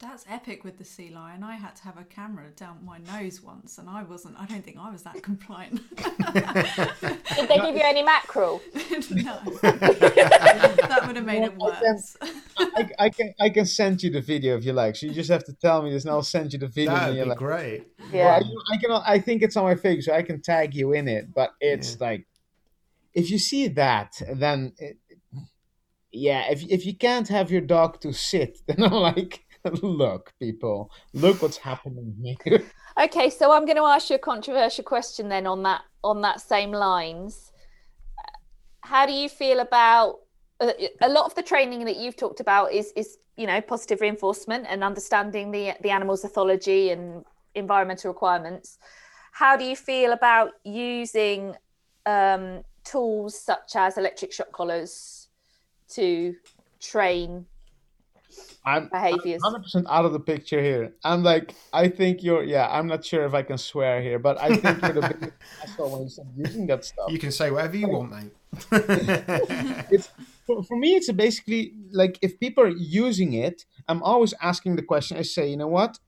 That's 0.00 0.24
epic 0.28 0.64
with 0.64 0.76
the 0.76 0.84
sea 0.84 1.10
lion. 1.10 1.42
I 1.42 1.54
had 1.54 1.76
to 1.76 1.82
have 1.84 1.96
a 1.96 2.04
camera 2.04 2.50
down 2.56 2.78
my 2.84 2.98
nose 2.98 3.40
once, 3.42 3.78
and 3.78 3.88
I 3.88 4.02
wasn't. 4.02 4.36
I 4.38 4.44
don't 4.44 4.62
think 4.64 4.76
I 4.78 4.90
was 4.90 5.02
that 5.02 5.22
compliant. 5.22 5.80
Did 5.96 7.48
they 7.48 7.56
give 7.58 7.76
you 7.76 7.82
any 7.82 8.02
mackerel? 8.02 8.60
no, 8.74 9.40
that 9.62 11.04
would 11.06 11.16
have 11.16 11.24
made 11.24 11.44
it 11.44 11.56
Well, 11.56 11.72
I 11.72 11.80
can- 11.80 11.94
worse. 11.94 12.16
I, 12.58 12.90
I 12.98 13.08
can 13.08 13.34
I 13.40 13.48
can 13.48 13.66
send 13.66 14.02
you 14.02 14.10
the 14.10 14.20
video 14.20 14.56
if 14.58 14.64
you 14.64 14.72
like. 14.72 14.96
So 14.96 15.06
you 15.06 15.12
just 15.12 15.30
have 15.30 15.44
to 15.44 15.52
tell 15.54 15.80
me 15.80 15.90
this, 15.90 16.04
and 16.04 16.10
I'll 16.10 16.22
send 16.22 16.52
you 16.52 16.58
the 16.58 16.68
video. 16.68 16.94
That'd 16.94 17.14
be 17.16 17.24
like, 17.24 17.38
great. 17.38 17.86
Yeah. 18.12 18.40
Well, 18.40 18.52
I 18.72 18.76
can. 18.76 18.90
I 18.90 19.18
think 19.20 19.42
it's 19.42 19.56
on 19.56 19.64
my 19.64 19.76
face, 19.76 20.06
so 20.06 20.12
I 20.12 20.22
can 20.22 20.42
tag 20.42 20.74
you 20.74 20.92
in 20.92 21.08
it. 21.08 21.32
But 21.32 21.54
it's 21.60 22.00
like, 22.00 22.26
if 23.14 23.30
you 23.30 23.38
see 23.38 23.68
that, 23.68 24.20
then 24.34 24.72
it, 24.78 24.98
yeah. 26.12 26.50
If 26.50 26.64
if 26.68 26.84
you 26.84 26.94
can't 26.96 27.28
have 27.28 27.50
your 27.50 27.62
dog 27.62 28.00
to 28.00 28.12
sit, 28.12 28.58
then 28.66 28.82
I'm 28.82 28.92
like, 28.92 29.43
look, 29.82 30.32
people, 30.40 30.90
look 31.12 31.42
what's 31.42 31.56
happening 31.56 32.14
here. 32.22 32.62
Okay, 32.96 33.28
so 33.28 33.50
I'm 33.50 33.64
going 33.64 33.76
to 33.76 33.82
ask 33.82 34.08
you 34.08 34.14
a 34.14 34.20
controversial 34.20 34.84
question 34.84 35.28
then 35.28 35.48
on 35.48 35.64
that 35.64 35.82
on 36.04 36.20
that 36.20 36.40
same 36.40 36.70
lines. 36.70 37.50
How 38.82 39.04
do 39.04 39.12
you 39.12 39.28
feel 39.28 39.58
about 39.58 40.20
uh, 40.60 40.70
a 41.02 41.08
lot 41.08 41.26
of 41.26 41.34
the 41.34 41.42
training 41.42 41.84
that 41.86 41.96
you've 41.96 42.14
talked 42.14 42.38
about 42.38 42.72
is 42.72 42.92
is 42.94 43.18
you 43.36 43.48
know 43.48 43.60
positive 43.60 44.00
reinforcement 44.00 44.66
and 44.68 44.84
understanding 44.84 45.50
the 45.50 45.72
the 45.82 45.90
animal's 45.90 46.22
ethology 46.22 46.92
and 46.92 47.24
environmental 47.56 48.12
requirements. 48.12 48.78
How 49.32 49.56
do 49.56 49.64
you 49.64 49.74
feel 49.74 50.12
about 50.12 50.52
using 50.62 51.56
um, 52.06 52.62
tools 52.84 53.36
such 53.36 53.74
as 53.74 53.98
electric 53.98 54.32
shock 54.32 54.52
collars 54.52 55.26
to 55.88 56.36
train 56.80 57.46
I'm 58.64 58.88
behaviors? 58.88 59.42
hundred 59.42 59.62
percent 59.62 59.86
out 59.88 60.04
of 60.04 60.12
the 60.12 60.20
picture 60.20 60.62
here. 60.62 60.94
I'm 61.04 61.22
like, 61.22 61.54
I 61.72 61.88
think 61.88 62.22
you're. 62.22 62.42
Yeah, 62.42 62.68
I'm 62.70 62.86
not 62.86 63.04
sure 63.04 63.24
if 63.24 63.34
I 63.34 63.42
can 63.42 63.58
swear 63.58 64.00
here, 64.00 64.18
but 64.18 64.40
I 64.40 64.56
think 64.56 64.80
you're 64.82 64.92
the 64.92 65.00
biggest 65.20 65.32
asshole 65.62 65.90
when 65.92 66.02
you 66.02 66.08
start 66.08 66.28
using 66.36 66.66
that 66.68 66.84
stuff. 66.84 67.10
You 67.10 67.18
can 67.18 67.30
say 67.30 67.50
whatever 67.50 67.76
you 67.76 67.88
want, 67.88 68.10
mate. 68.10 68.32
it's 69.90 70.08
for, 70.46 70.62
for 70.62 70.76
me 70.76 70.94
it's 70.94 71.10
basically 71.12 71.72
like 71.92 72.18
if 72.22 72.38
people 72.38 72.64
are 72.64 72.68
using 72.68 73.32
it 73.32 73.64
i'm 73.88 74.02
always 74.02 74.34
asking 74.40 74.76
the 74.76 74.82
question 74.82 75.16
i 75.16 75.22
say 75.22 75.48
you 75.48 75.56
know 75.56 75.68
what 75.68 75.98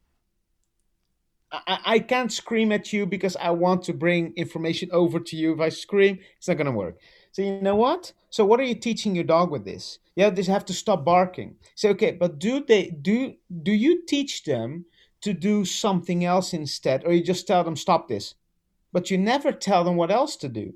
I, 1.52 1.78
I 1.84 1.98
can't 2.00 2.32
scream 2.32 2.72
at 2.72 2.92
you 2.92 3.06
because 3.06 3.36
i 3.36 3.50
want 3.50 3.82
to 3.84 3.92
bring 3.92 4.32
information 4.36 4.90
over 4.92 5.18
to 5.18 5.36
you 5.36 5.54
if 5.54 5.60
i 5.60 5.68
scream 5.68 6.18
it's 6.36 6.48
not 6.48 6.56
going 6.56 6.66
to 6.66 6.72
work 6.72 6.98
so 7.36 7.42
you 7.42 7.60
know 7.60 7.76
what 7.76 8.14
so 8.30 8.46
what 8.46 8.58
are 8.58 8.64
you 8.64 8.74
teaching 8.74 9.14
your 9.14 9.24
dog 9.24 9.50
with 9.50 9.64
this 9.66 9.98
yeah 10.14 10.30
they 10.30 10.42
have 10.42 10.64
to 10.64 10.72
stop 10.72 11.04
barking 11.04 11.54
say 11.74 11.90
okay 11.90 12.12
but 12.12 12.38
do 12.38 12.64
they 12.64 12.88
do 13.02 13.34
do 13.62 13.72
you 13.72 14.02
teach 14.06 14.44
them 14.44 14.86
to 15.20 15.34
do 15.34 15.64
something 15.64 16.24
else 16.24 16.54
instead 16.54 17.04
or 17.04 17.12
you 17.12 17.22
just 17.22 17.46
tell 17.46 17.62
them 17.62 17.76
stop 17.76 18.08
this 18.08 18.34
but 18.92 19.10
you 19.10 19.18
never 19.18 19.52
tell 19.52 19.84
them 19.84 19.96
what 19.96 20.10
else 20.10 20.36
to 20.36 20.48
do 20.48 20.72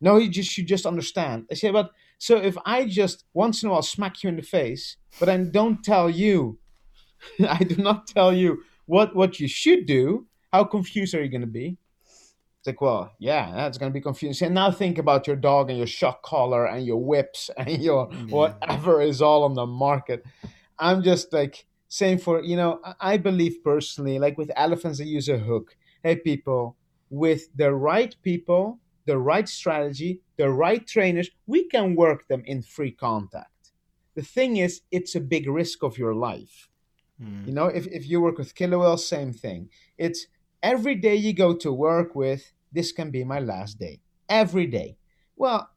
No, 0.00 0.16
you 0.16 0.28
just 0.28 0.56
you 0.56 0.64
just 0.64 0.86
understand. 0.86 1.46
I 1.50 1.54
say, 1.54 1.70
but 1.70 1.92
so 2.18 2.36
if 2.36 2.56
I 2.64 2.86
just 2.86 3.24
once 3.34 3.62
in 3.62 3.68
a 3.68 3.72
while 3.72 3.82
smack 3.82 4.22
you 4.22 4.30
in 4.30 4.36
the 4.36 4.42
face, 4.42 4.96
but 5.18 5.28
I 5.28 5.36
don't 5.36 5.84
tell 5.84 6.08
you, 6.08 6.58
I 7.48 7.64
do 7.64 7.76
not 7.76 8.06
tell 8.06 8.32
you 8.32 8.62
what 8.86 9.14
what 9.14 9.40
you 9.40 9.48
should 9.48 9.86
do. 9.86 10.26
How 10.52 10.64
confused 10.64 11.14
are 11.14 11.22
you 11.22 11.28
going 11.28 11.42
to 11.42 11.46
be? 11.46 11.76
It's 12.60 12.66
like, 12.66 12.82
well, 12.82 13.10
yeah, 13.18 13.52
that's 13.54 13.78
going 13.78 13.90
to 13.90 13.94
be 13.94 14.02
confusing. 14.02 14.46
And 14.46 14.54
now 14.54 14.70
think 14.70 14.98
about 14.98 15.26
your 15.26 15.36
dog 15.36 15.70
and 15.70 15.78
your 15.78 15.86
shock 15.86 16.22
collar 16.22 16.66
and 16.66 16.84
your 16.84 17.02
whips 17.02 17.48
and 17.56 17.82
your 17.82 18.06
whatever 18.28 19.00
is 19.00 19.22
all 19.22 19.44
on 19.44 19.54
the 19.54 19.64
market. 19.64 20.26
I'm 20.78 21.02
just 21.02 21.32
like 21.32 21.64
saying 21.88 22.18
for 22.18 22.42
you 22.42 22.56
know, 22.56 22.80
I 23.00 23.16
believe 23.16 23.64
personally, 23.64 24.18
like 24.18 24.36
with 24.36 24.50
elephants, 24.56 24.98
they 24.98 25.06
use 25.06 25.30
a 25.30 25.38
hook. 25.38 25.74
Hey, 26.02 26.16
people, 26.16 26.76
with 27.08 27.48
the 27.56 27.72
right 27.72 28.14
people, 28.22 28.78
the 29.06 29.16
right 29.16 29.48
strategy, 29.48 30.20
the 30.36 30.50
right 30.50 30.86
trainers, 30.86 31.30
we 31.46 31.66
can 31.66 31.96
work 31.96 32.28
them 32.28 32.42
in 32.44 32.62
free 32.62 32.92
contact. 32.92 33.72
The 34.14 34.22
thing 34.22 34.58
is, 34.58 34.82
it's 34.90 35.14
a 35.14 35.20
big 35.20 35.48
risk 35.48 35.82
of 35.82 35.96
your 35.96 36.14
life. 36.14 36.68
Hmm. 37.18 37.44
You 37.46 37.52
know, 37.52 37.66
if, 37.66 37.86
if 37.86 38.06
you 38.08 38.20
work 38.20 38.36
with 38.36 38.54
killer 38.54 38.78
whales, 38.78 39.06
same 39.06 39.32
thing. 39.32 39.70
It's 39.96 40.26
every 40.62 40.94
day 40.94 41.14
you 41.14 41.32
go 41.32 41.54
to 41.56 41.72
work 41.72 42.14
with, 42.14 42.52
this 42.72 42.92
can 42.92 43.10
be 43.10 43.24
my 43.24 43.40
last 43.40 43.78
day. 43.78 44.00
Every 44.28 44.66
day. 44.66 44.96
Well, 45.36 45.70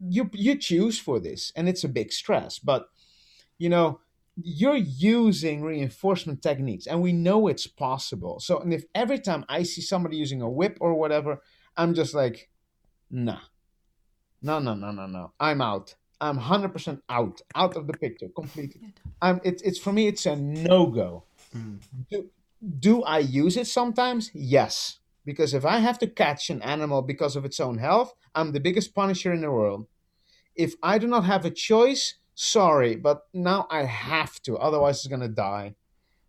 you 0.00 0.30
you 0.32 0.56
choose 0.56 0.98
for 0.98 1.18
this, 1.18 1.52
and 1.56 1.68
it's 1.68 1.84
a 1.84 1.88
big 1.88 2.12
stress. 2.12 2.58
But 2.58 2.88
you 3.58 3.68
know, 3.68 4.00
you're 4.40 4.76
using 4.76 5.62
reinforcement 5.62 6.42
techniques, 6.42 6.86
and 6.86 7.02
we 7.02 7.12
know 7.12 7.48
it's 7.48 7.66
possible. 7.66 8.40
So, 8.40 8.60
and 8.60 8.72
if 8.72 8.84
every 8.94 9.18
time 9.18 9.44
I 9.48 9.64
see 9.64 9.82
somebody 9.82 10.16
using 10.16 10.40
a 10.40 10.48
whip 10.48 10.78
or 10.80 10.94
whatever, 10.94 11.42
I'm 11.76 11.94
just 11.94 12.14
like, 12.14 12.48
nah, 13.10 13.40
no, 14.40 14.58
no, 14.60 14.74
no, 14.74 14.92
no, 14.92 15.06
no. 15.06 15.32
I'm 15.40 15.60
out. 15.60 15.94
I'm 16.20 16.36
hundred 16.36 16.70
percent 16.70 17.02
out, 17.08 17.40
out 17.54 17.76
of 17.76 17.86
the 17.86 17.92
picture 17.92 18.28
completely. 18.34 18.94
I'm. 19.20 19.40
It's 19.44 19.62
it's 19.62 19.78
for 19.78 19.92
me. 19.92 20.06
It's 20.06 20.26
a 20.26 20.36
no 20.36 20.86
go. 20.86 21.24
Mm. 21.56 21.80
Do, 22.10 22.30
do 22.78 23.02
I 23.02 23.18
use 23.18 23.56
it 23.56 23.66
sometimes? 23.66 24.30
Yes, 24.34 24.98
because 25.24 25.54
if 25.54 25.64
I 25.64 25.78
have 25.78 25.98
to 26.00 26.06
catch 26.06 26.50
an 26.50 26.62
animal 26.62 27.02
because 27.02 27.36
of 27.36 27.44
its 27.44 27.60
own 27.60 27.78
health, 27.78 28.14
I'm 28.34 28.52
the 28.52 28.60
biggest 28.60 28.94
punisher 28.94 29.32
in 29.32 29.42
the 29.42 29.50
world. 29.50 29.86
If 30.54 30.74
I 30.82 30.98
do 30.98 31.06
not 31.06 31.24
have 31.24 31.44
a 31.44 31.50
choice, 31.50 32.14
sorry, 32.34 32.96
but 32.96 33.22
now 33.32 33.66
I 33.70 33.84
have 33.84 34.42
to, 34.42 34.56
otherwise 34.56 34.96
it's 34.96 35.06
gonna 35.06 35.28
die. 35.28 35.76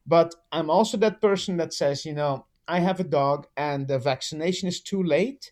But 0.06 0.36
I'm 0.52 0.70
also 0.70 0.98
that 0.98 1.22
person 1.22 1.58
that 1.58 1.74
says, 1.74 2.06
you 2.06 2.14
know, 2.14 2.46
I 2.68 2.80
have 2.80 3.00
a 3.00 3.04
dog 3.04 3.48
and 3.58 3.88
the 3.88 3.98
vaccination 3.98 4.68
is 4.68 4.82
too 4.82 5.02
late 5.02 5.52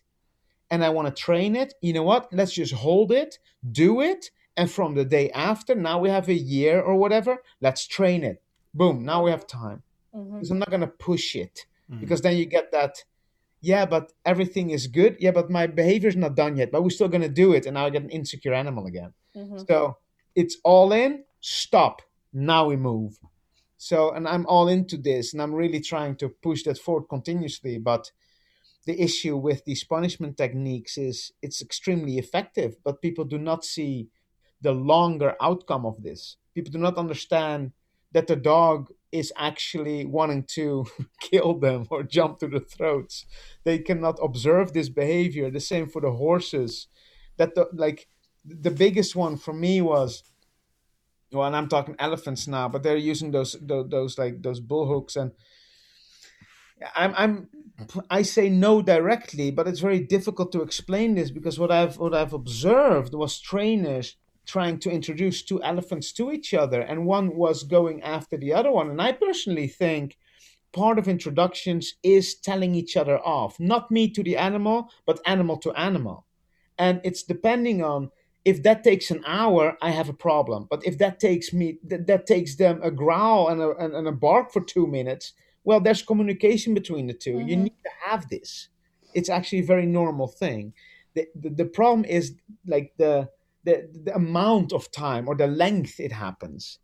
and 0.70 0.84
I 0.84 0.90
want 0.90 1.08
to 1.08 1.22
train 1.22 1.56
it. 1.56 1.74
You 1.80 1.92
know 1.92 2.02
what? 2.02 2.32
Let's 2.32 2.52
just 2.52 2.74
hold 2.74 3.10
it, 3.10 3.38
do 3.72 4.00
it, 4.00 4.30
and 4.56 4.70
from 4.70 4.94
the 4.94 5.04
day 5.04 5.30
after, 5.30 5.74
now 5.74 5.98
we 6.00 6.10
have 6.10 6.28
a 6.28 6.34
year 6.34 6.80
or 6.80 6.96
whatever, 6.96 7.42
let's 7.60 7.86
train 7.86 8.24
it. 8.24 8.42
Boom, 8.74 9.04
now 9.04 9.24
we 9.24 9.30
have 9.30 9.46
time. 9.46 9.82
Mm-hmm. 10.18 10.34
Because 10.34 10.50
I'm 10.50 10.58
not 10.58 10.70
going 10.70 10.80
to 10.80 10.86
push 10.86 11.36
it. 11.36 11.66
Mm-hmm. 11.90 12.00
Because 12.00 12.20
then 12.20 12.36
you 12.36 12.44
get 12.44 12.72
that, 12.72 13.04
yeah, 13.60 13.86
but 13.86 14.12
everything 14.24 14.70
is 14.70 14.86
good. 14.86 15.16
Yeah, 15.20 15.30
but 15.30 15.50
my 15.50 15.66
behavior 15.66 16.08
is 16.08 16.16
not 16.16 16.34
done 16.34 16.56
yet, 16.56 16.70
but 16.72 16.82
we're 16.82 16.90
still 16.90 17.08
going 17.08 17.22
to 17.22 17.28
do 17.28 17.52
it. 17.52 17.66
And 17.66 17.74
now 17.74 17.86
I 17.86 17.90
get 17.90 18.02
an 18.02 18.10
insecure 18.10 18.54
animal 18.54 18.86
again. 18.86 19.12
Mm-hmm. 19.36 19.58
So 19.68 19.96
it's 20.34 20.56
all 20.64 20.92
in, 20.92 21.24
stop. 21.40 22.02
Now 22.32 22.66
we 22.66 22.76
move. 22.76 23.18
So, 23.78 24.10
and 24.10 24.26
I'm 24.26 24.44
all 24.46 24.66
into 24.68 24.96
this, 24.96 25.32
and 25.32 25.40
I'm 25.40 25.54
really 25.54 25.80
trying 25.80 26.16
to 26.16 26.28
push 26.28 26.64
that 26.64 26.78
forward 26.78 27.08
continuously. 27.08 27.78
But 27.78 28.10
the 28.86 29.00
issue 29.00 29.36
with 29.36 29.64
these 29.64 29.84
punishment 29.84 30.36
techniques 30.36 30.98
is 30.98 31.32
it's 31.42 31.62
extremely 31.62 32.18
effective, 32.18 32.76
but 32.82 33.02
people 33.02 33.24
do 33.24 33.38
not 33.38 33.64
see 33.64 34.08
the 34.60 34.72
longer 34.72 35.36
outcome 35.40 35.86
of 35.86 36.02
this. 36.02 36.36
People 36.54 36.72
do 36.72 36.78
not 36.78 36.96
understand 36.96 37.72
that 38.12 38.26
the 38.26 38.34
dog 38.34 38.90
is 39.12 39.32
actually 39.36 40.04
wanting 40.04 40.44
to 40.44 40.86
kill 41.20 41.58
them 41.58 41.86
or 41.90 42.02
jump 42.02 42.38
to 42.38 42.48
the 42.48 42.60
throats. 42.60 43.24
They 43.64 43.78
cannot 43.78 44.18
observe 44.22 44.72
this 44.72 44.88
behavior. 44.88 45.50
The 45.50 45.60
same 45.60 45.88
for 45.88 46.00
the 46.00 46.12
horses. 46.12 46.88
That 47.36 47.54
the 47.54 47.68
like 47.72 48.08
the 48.44 48.70
biggest 48.70 49.14
one 49.14 49.36
for 49.36 49.52
me 49.52 49.80
was 49.80 50.22
well, 51.30 51.46
and 51.46 51.54
I'm 51.54 51.68
talking 51.68 51.94
elephants 51.98 52.48
now, 52.48 52.68
but 52.68 52.82
they're 52.82 52.96
using 52.96 53.30
those 53.30 53.56
those, 53.60 53.88
those 53.90 54.18
like 54.18 54.42
those 54.42 54.60
bull 54.60 54.86
hooks 54.86 55.16
and 55.16 55.32
I'm 56.94 57.14
I'm 57.16 57.48
I 58.10 58.22
say 58.22 58.48
no 58.48 58.82
directly, 58.82 59.50
but 59.50 59.68
it's 59.68 59.80
very 59.80 60.00
difficult 60.00 60.52
to 60.52 60.62
explain 60.62 61.14
this 61.14 61.30
because 61.30 61.58
what 61.58 61.70
I've 61.70 61.98
what 61.98 62.14
I've 62.14 62.32
observed 62.32 63.14
was 63.14 63.40
trainers 63.40 64.16
trying 64.48 64.78
to 64.80 64.90
introduce 64.90 65.42
two 65.42 65.62
elephants 65.62 66.10
to 66.12 66.32
each 66.32 66.54
other, 66.54 66.80
and 66.80 67.06
one 67.06 67.36
was 67.36 67.62
going 67.62 68.02
after 68.02 68.36
the 68.36 68.52
other 68.52 68.72
one. 68.72 68.90
And 68.90 69.00
I 69.00 69.12
personally 69.12 69.68
think 69.68 70.16
part 70.72 70.98
of 70.98 71.06
introductions 71.06 71.94
is 72.02 72.36
telling 72.36 72.74
each 72.74 72.96
other 72.96 73.18
off, 73.20 73.60
not 73.60 73.90
me 73.90 74.08
to 74.10 74.22
the 74.22 74.36
animal, 74.36 74.90
but 75.06 75.20
animal 75.26 75.58
to 75.58 75.72
animal. 75.72 76.26
And 76.78 77.00
it's 77.04 77.22
depending 77.22 77.84
on 77.84 78.10
if 78.44 78.62
that 78.62 78.82
takes 78.82 79.10
an 79.10 79.22
hour, 79.26 79.76
I 79.82 79.90
have 79.90 80.08
a 80.08 80.14
problem. 80.14 80.66
But 80.70 80.86
if 80.86 80.96
that 80.98 81.20
takes 81.20 81.52
me 81.52 81.78
that, 81.84 82.06
that 82.06 82.26
takes 82.26 82.56
them 82.56 82.80
a 82.82 82.90
growl 82.90 83.48
and 83.48 83.60
a, 83.60 83.76
and, 83.76 84.08
a 84.08 84.12
bark 84.12 84.52
for 84.52 84.62
two 84.62 84.86
minutes, 84.86 85.34
well, 85.64 85.80
there's 85.80 86.02
communication 86.02 86.72
between 86.72 87.06
the 87.06 87.12
2 87.12 87.30
You 87.30 87.38
mm-hmm. 87.38 87.62
need 87.64 87.82
to 87.84 87.90
have 88.06 88.28
this. 88.30 88.68
It's 89.12 89.28
actually 89.28 89.60
a 89.60 89.66
very 89.66 89.84
normal 89.84 90.28
thing. 90.28 90.72
The, 91.14 91.26
the, 91.34 91.50
the 91.50 91.64
problem 91.66 92.04
is 92.06 92.36
like 92.66 92.94
the, 92.96 93.28
the 93.64 93.88
the 94.04 94.14
amount 94.14 94.72
of 94.72 94.90
time 94.90 95.28
or 95.28 95.36
the 95.36 95.46
length 95.46 96.00
it 96.00 96.12
happens. 96.12 96.78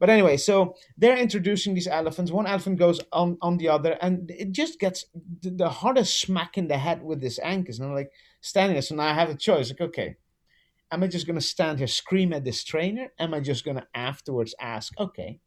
But 0.00 0.10
anyway, 0.10 0.36
so 0.36 0.74
they're 0.98 1.16
introducing 1.16 1.74
these 1.74 1.86
elephants. 1.86 2.32
One 2.32 2.46
elephant 2.46 2.78
goes 2.78 3.00
on, 3.12 3.38
on 3.40 3.58
the 3.58 3.68
other, 3.68 3.96
and 4.02 4.30
it 4.30 4.52
just 4.52 4.80
gets 4.80 5.06
the, 5.40 5.50
the 5.50 5.68
hardest 5.68 6.20
smack 6.20 6.58
in 6.58 6.68
the 6.68 6.78
head 6.78 7.02
with 7.02 7.20
this 7.20 7.38
ankus. 7.38 7.78
And 7.78 7.88
I'm 7.88 7.94
like 7.94 8.10
standing 8.40 8.74
there. 8.74 8.82
So 8.82 8.96
now 8.96 9.04
I 9.04 9.14
have 9.14 9.30
a 9.30 9.36
choice. 9.36 9.70
Like, 9.70 9.80
okay, 9.80 10.16
am 10.90 11.02
I 11.02 11.06
just 11.06 11.26
going 11.26 11.38
to 11.38 11.46
stand 11.46 11.78
here, 11.78 11.86
scream 11.86 12.32
at 12.32 12.44
this 12.44 12.64
trainer? 12.64 13.12
Am 13.18 13.34
I 13.34 13.40
just 13.40 13.64
going 13.64 13.76
to 13.76 13.86
afterwards 13.94 14.54
ask, 14.60 14.92
okay, 14.98 15.40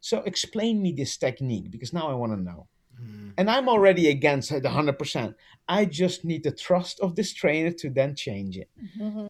so 0.00 0.18
explain 0.22 0.82
me 0.82 0.92
this 0.92 1.16
technique 1.16 1.70
because 1.70 1.92
now 1.92 2.10
I 2.10 2.14
want 2.14 2.32
to 2.32 2.40
know. 2.40 2.66
And 3.38 3.50
I'm 3.50 3.68
already 3.68 4.08
against 4.10 4.52
it 4.52 4.62
100%. 4.64 5.34
I 5.68 5.84
just 5.86 6.24
need 6.24 6.42
the 6.42 6.52
trust 6.52 7.00
of 7.00 7.16
this 7.16 7.32
trainer 7.32 7.70
to 7.70 7.88
then 7.90 8.14
change 8.14 8.58
it. 8.58 8.68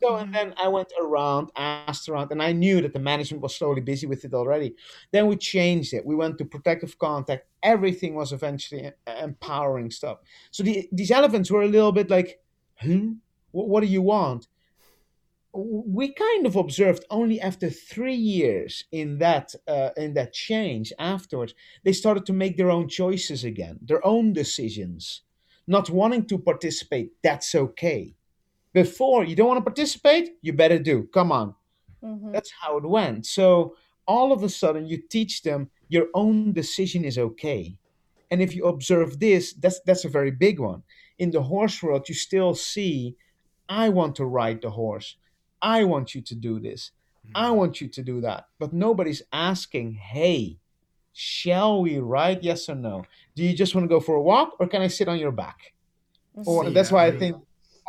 So, 0.03 0.17
and 0.17 0.35
then 0.35 0.55
I 0.63 0.69
went 0.69 0.93
around, 1.01 1.51
asked 1.57 2.09
around, 2.09 2.33
and 2.33 2.43
I 2.43 2.53
knew 2.53 2.81
that 2.83 2.93
the 2.93 2.99
management 2.99 3.43
was 3.43 3.55
slowly 3.55 3.81
busy 3.81 4.07
with 4.07 4.25
it 4.25 4.35
already. 4.35 4.75
Then 5.13 5.27
we 5.29 5.37
changed 5.37 5.95
it. 5.95 6.05
We 6.05 6.17
went 6.17 6.39
to 6.39 6.45
protective 6.45 6.99
contact. 6.99 7.47
Everything 7.63 8.15
was 8.15 8.33
eventually 8.33 8.91
empowering 9.07 9.91
stuff. 9.91 10.19
So 10.51 10.63
the, 10.65 10.89
these 10.91 11.11
elephants 11.11 11.51
were 11.51 11.63
a 11.63 11.69
little 11.69 11.93
bit 11.93 12.11
like, 12.11 12.41
hmm, 12.81 13.13
what, 13.53 13.69
what 13.69 13.81
do 13.83 13.87
you 13.87 14.03
want? 14.03 14.49
We 15.55 16.13
kind 16.13 16.47
of 16.47 16.57
observed 16.57 17.05
only 17.11 17.41
after 17.41 17.69
three 17.69 18.15
years 18.15 18.85
in 18.91 19.19
that 19.19 19.55
uh, 19.69 19.91
in 19.97 20.15
that 20.15 20.33
change 20.33 20.93
afterwards 20.99 21.55
they 21.85 21.93
started 21.93 22.25
to 22.25 22.33
make 22.33 22.57
their 22.57 22.71
own 22.71 22.89
choices 22.89 23.45
again 23.45 23.79
their 23.83 24.05
own 24.07 24.33
decisions 24.33 25.23
not 25.67 25.91
wanting 25.91 26.27
to 26.27 26.39
participate. 26.39 27.13
That's 27.23 27.55
okay. 27.55 28.15
Before 28.73 29.25
you 29.25 29.37
don't 29.37 29.49
want 29.49 29.59
to 29.59 29.71
participate? 29.71 30.31
You 30.41 30.53
better 30.53 30.79
do. 30.79 31.09
Come 31.13 31.31
on. 31.33 31.55
That's 32.33 32.53
how 32.61 32.79
it 32.79 32.89
went. 32.89 33.27
So 33.27 33.77
all 34.07 34.33
of 34.33 34.43
a 34.43 34.49
sudden 34.49 34.87
you 34.87 34.99
teach 35.09 35.43
them 35.43 35.71
your 35.89 36.07
own 36.15 36.53
decision 36.53 37.05
is 37.05 37.19
okay. 37.19 37.77
And 38.31 38.43
if 38.43 38.57
you 38.57 38.65
observe 38.65 39.21
this 39.21 39.53
that's 39.53 39.81
that's 39.81 40.05
a 40.05 40.09
very 40.09 40.31
big 40.31 40.59
one. 40.59 40.83
In 41.19 41.31
the 41.31 41.43
horse 41.43 41.83
world 41.83 42.09
you 42.09 42.15
still 42.15 42.55
see 42.55 43.17
i 43.69 43.89
want 43.89 44.17
to 44.17 44.25
ride 44.25 44.61
the 44.61 44.71
horse 44.71 45.17
I 45.63 45.85
want 45.85 46.15
you 46.15 46.21
to 46.21 46.35
do 46.35 46.61
this. 46.61 46.91
I 47.35 47.49
hmm. 47.49 47.57
want 47.57 47.81
you 47.81 47.89
to 47.89 48.03
do 48.03 48.21
that. 48.23 48.49
But 48.59 48.73
nobody's 48.73 49.23
asking, 49.33 49.95
hey, 49.95 50.59
shall 51.13 51.83
we 51.83 51.99
ride? 51.99 52.43
Yes 52.43 52.69
or 52.69 52.75
no? 52.75 53.05
Do 53.37 53.45
you 53.45 53.55
just 53.55 53.75
want 53.75 53.85
to 53.85 53.89
go 53.89 54.01
for 54.01 54.17
a 54.17 54.23
walk 54.23 54.57
or 54.59 54.67
can 54.67 54.83
I 54.83 54.89
sit 54.89 55.09
on 55.09 55.19
your 55.19 55.33
back? 55.33 55.73
Or 56.35 56.65
See, 56.65 56.73
that's 56.73 56.91
why 56.91 57.05
I 57.05 57.09
I- 57.09 57.19
think 57.19 57.37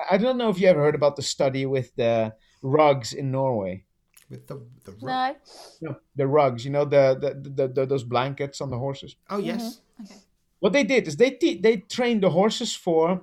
I 0.09 0.17
don't 0.17 0.37
know 0.37 0.49
if 0.49 0.59
you 0.59 0.67
ever 0.67 0.81
heard 0.81 0.95
about 0.95 1.15
the 1.15 1.21
study 1.21 1.65
with 1.65 1.95
the 1.95 2.33
rugs 2.61 3.13
in 3.13 3.31
Norway. 3.31 3.85
With 4.29 4.47
the 4.47 4.65
the 4.85 4.91
ro- 5.01 5.35
No. 5.81 5.89
No, 5.89 5.95
the 6.15 6.27
rugs, 6.27 6.65
you 6.65 6.71
know, 6.71 6.85
the, 6.85 7.17
the, 7.19 7.49
the, 7.49 7.67
the 7.67 7.85
those 7.85 8.03
blankets 8.03 8.61
on 8.61 8.69
the 8.69 8.77
horses. 8.77 9.15
Oh 9.29 9.37
mm-hmm. 9.37 9.45
yes. 9.45 9.81
Okay. 10.01 10.15
What 10.59 10.73
they 10.73 10.83
did 10.83 11.07
is 11.07 11.17
they 11.17 11.31
te- 11.31 11.61
they 11.61 11.77
trained 11.77 12.23
the 12.23 12.29
horses 12.29 12.75
for 12.75 13.21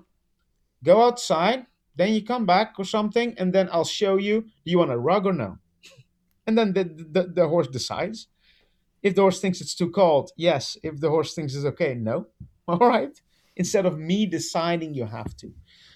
go 0.85 1.03
outside, 1.03 1.67
then 2.01 2.15
you 2.15 2.25
come 2.25 2.47
back 2.47 2.75
or 2.79 2.85
something, 2.85 3.35
and 3.37 3.53
then 3.53 3.69
I'll 3.71 3.85
show 3.85 4.17
you. 4.17 4.41
Do 4.41 4.71
you 4.71 4.79
want 4.79 4.91
a 4.91 4.99
rug 4.99 5.27
or 5.27 5.35
no? 5.35 5.59
And 6.47 6.57
then 6.57 6.73
the, 6.73 6.85
the 6.85 7.23
the 7.35 7.49
horse 7.49 7.69
decides. 7.69 8.29
If 9.03 9.15
the 9.15 9.23
horse 9.23 9.41
thinks 9.41 9.61
it's 9.61 9.75
too 9.75 9.91
cold, 9.91 10.31
yes. 10.37 10.79
If 10.83 11.01
the 11.01 11.11
horse 11.11 11.35
thinks 11.35 11.55
it's 11.55 11.65
okay, 11.67 11.95
no. 11.95 12.29
All 12.69 12.79
right. 12.79 13.21
Instead 13.57 13.85
of 13.85 13.99
me 13.99 14.27
deciding, 14.27 14.95
you 14.95 15.05
have 15.05 15.37
to. 15.39 15.53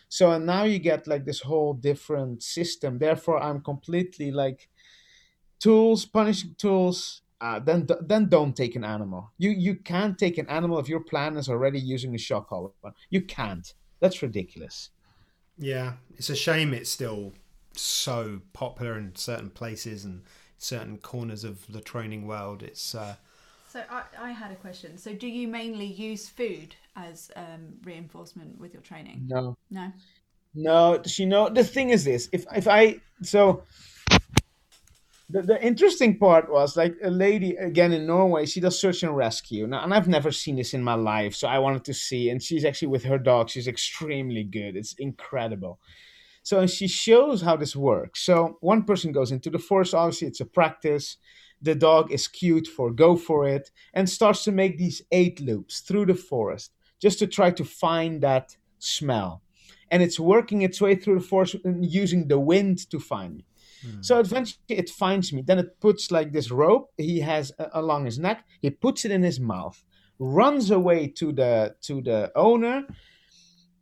So 0.08 0.30
and 0.30 0.44
now 0.44 0.64
you 0.64 0.78
get 0.78 1.06
like 1.06 1.24
this 1.24 1.40
whole 1.40 1.72
different 1.72 2.42
system. 2.42 2.98
Therefore, 2.98 3.42
I'm 3.42 3.62
completely 3.62 4.30
like 4.30 4.68
tools, 5.58 6.04
punishing 6.04 6.54
tools. 6.58 7.22
Uh, 7.40 7.60
then 7.60 7.86
then 8.00 8.28
don't 8.28 8.54
take 8.54 8.76
an 8.76 8.84
animal. 8.84 9.32
You 9.38 9.50
you 9.50 9.74
can't 9.76 10.18
take 10.18 10.36
an 10.38 10.48
animal 10.48 10.78
if 10.78 10.88
your 10.88 11.00
plan 11.00 11.36
is 11.36 11.48
already 11.48 11.80
using 11.80 12.14
a 12.14 12.18
shock 12.18 12.48
collar. 12.48 12.70
You 13.10 13.22
can't. 13.22 13.72
That's 14.00 14.22
ridiculous. 14.22 14.90
Yeah, 15.58 15.94
it's 16.16 16.30
a 16.30 16.36
shame 16.36 16.74
it's 16.74 16.90
still 16.90 17.32
so 17.76 18.40
popular 18.52 18.96
in 18.96 19.14
certain 19.16 19.50
places 19.50 20.04
and 20.04 20.22
certain 20.58 20.98
corners 20.98 21.44
of 21.44 21.64
the 21.70 21.80
training 21.80 22.26
world. 22.26 22.62
It's 22.62 22.94
uh, 22.94 23.16
so 23.68 23.82
I, 23.90 24.02
I 24.18 24.30
had 24.30 24.52
a 24.52 24.56
question. 24.56 24.98
So 24.98 25.12
do 25.14 25.26
you 25.26 25.48
mainly 25.48 25.86
use 25.86 26.28
food 26.28 26.74
as 26.96 27.30
um, 27.36 27.74
reinforcement 27.82 28.58
with 28.58 28.72
your 28.72 28.82
training? 28.82 29.26
No, 29.28 29.56
No. 29.70 29.92
no. 30.54 31.02
You 31.06 31.26
know 31.26 31.48
the 31.48 31.64
thing 31.64 31.90
is 31.90 32.04
this: 32.04 32.28
if 32.32 32.46
if 32.54 32.68
I 32.68 33.00
so 33.22 33.64
the, 35.30 35.42
the 35.42 35.64
interesting 35.64 36.18
part 36.18 36.50
was 36.50 36.76
like 36.76 36.96
a 37.02 37.10
lady 37.10 37.56
again 37.56 37.92
in 37.92 38.06
Norway. 38.06 38.46
She 38.46 38.60
does 38.60 38.78
search 38.78 39.02
and 39.02 39.16
rescue, 39.16 39.66
now, 39.66 39.82
and 39.82 39.94
I've 39.94 40.08
never 40.08 40.30
seen 40.30 40.56
this 40.56 40.74
in 40.74 40.82
my 40.82 40.94
life, 40.94 41.34
so 41.34 41.48
I 41.48 41.58
wanted 41.58 41.84
to 41.84 41.94
see. 41.94 42.28
And 42.28 42.42
she's 42.42 42.64
actually 42.64 42.88
with 42.88 43.04
her 43.04 43.18
dog. 43.18 43.48
She's 43.48 43.66
extremely 43.68 44.44
good. 44.44 44.76
It's 44.76 44.94
incredible. 44.94 45.80
So 46.42 46.66
she 46.66 46.88
shows 46.88 47.40
how 47.40 47.56
this 47.56 47.74
works. 47.74 48.20
So 48.20 48.58
one 48.60 48.84
person 48.84 49.12
goes 49.12 49.32
into 49.32 49.48
the 49.48 49.58
forest. 49.58 49.94
Obviously, 49.94 50.28
it's 50.28 50.40
a 50.40 50.46
practice. 50.46 51.16
The 51.62 51.74
dog 51.74 52.12
is 52.12 52.28
cute 52.28 52.66
for 52.66 52.90
go 52.90 53.16
for 53.16 53.48
it 53.48 53.70
and 53.94 54.08
starts 54.08 54.44
to 54.44 54.52
make 54.52 54.76
these 54.76 55.00
eight 55.10 55.40
loops 55.40 55.80
through 55.80 56.06
the 56.06 56.14
forest 56.14 56.72
just 57.00 57.18
to 57.20 57.26
try 57.26 57.50
to 57.52 57.64
find 57.64 58.20
that 58.22 58.56
smell. 58.78 59.40
And 59.90 60.02
it's 60.02 60.20
working 60.20 60.60
its 60.60 60.82
way 60.82 60.96
through 60.96 61.20
the 61.20 61.26
forest 61.26 61.56
using 61.80 62.28
the 62.28 62.38
wind 62.38 62.90
to 62.90 63.00
find 63.00 63.42
So 64.00 64.18
eventually 64.18 64.60
it 64.68 64.90
finds 64.90 65.32
me. 65.32 65.42
Then 65.42 65.58
it 65.58 65.80
puts 65.80 66.10
like 66.10 66.32
this 66.32 66.50
rope 66.50 66.92
he 66.96 67.20
has 67.20 67.52
uh, 67.58 67.68
along 67.72 68.04
his 68.04 68.18
neck. 68.18 68.44
He 68.60 68.70
puts 68.70 69.04
it 69.04 69.10
in 69.10 69.22
his 69.22 69.40
mouth, 69.40 69.82
runs 70.18 70.70
away 70.70 71.08
to 71.08 71.32
the 71.32 71.76
to 71.82 72.02
the 72.02 72.32
owner. 72.34 72.86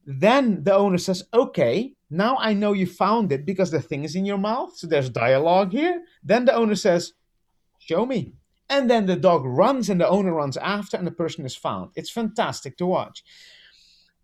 Then 0.05 0.65
the 0.65 0.75
owner 0.75 0.99
says, 0.99 1.25
"Okay, 1.33 1.95
now 2.11 2.37
I 2.39 2.53
know 2.55 2.73
you 2.73 2.87
found 2.87 3.33
it 3.33 3.47
because 3.47 3.71
the 3.71 3.81
thing 3.81 4.05
is 4.05 4.17
in 4.17 4.27
your 4.27 4.39
mouth. 4.39 4.77
So 4.77 4.87
there's 4.87 5.11
dialogue 5.11 5.73
here." 5.73 6.03
Then 6.23 6.45
the 6.45 6.55
owner 6.55 6.75
says, 6.75 7.13
"Show 7.79 8.07
me." 8.07 8.35
And 8.69 8.89
then 8.89 9.07
the 9.07 9.17
dog 9.17 9.45
runs 9.45 9.91
and 9.91 10.01
the 10.01 10.09
owner 10.09 10.33
runs 10.33 10.57
after, 10.57 10.97
and 10.97 11.07
the 11.07 11.13
person 11.13 11.45
is 11.45 11.55
found. 11.55 11.91
It's 11.95 12.11
fantastic 12.11 12.77
to 12.79 12.87
watch 12.87 13.23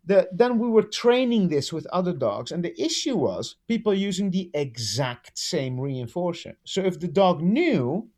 the, 0.08 0.26
then 0.32 0.58
we 0.58 0.68
were 0.68 0.82
training 0.82 1.48
this 1.48 1.70
with 1.70 1.86
other 1.88 2.14
dogs. 2.14 2.50
And 2.50 2.64
the 2.64 2.74
issue 2.80 3.14
was 3.14 3.56
people 3.68 3.92
using 3.92 4.30
the 4.30 4.50
exact 4.54 5.38
same 5.38 5.76
reinforcer 5.76 6.54
so 6.64 6.80
if 6.82 6.98
the 6.98 7.08
dog 7.08 7.42
knew 7.42 8.08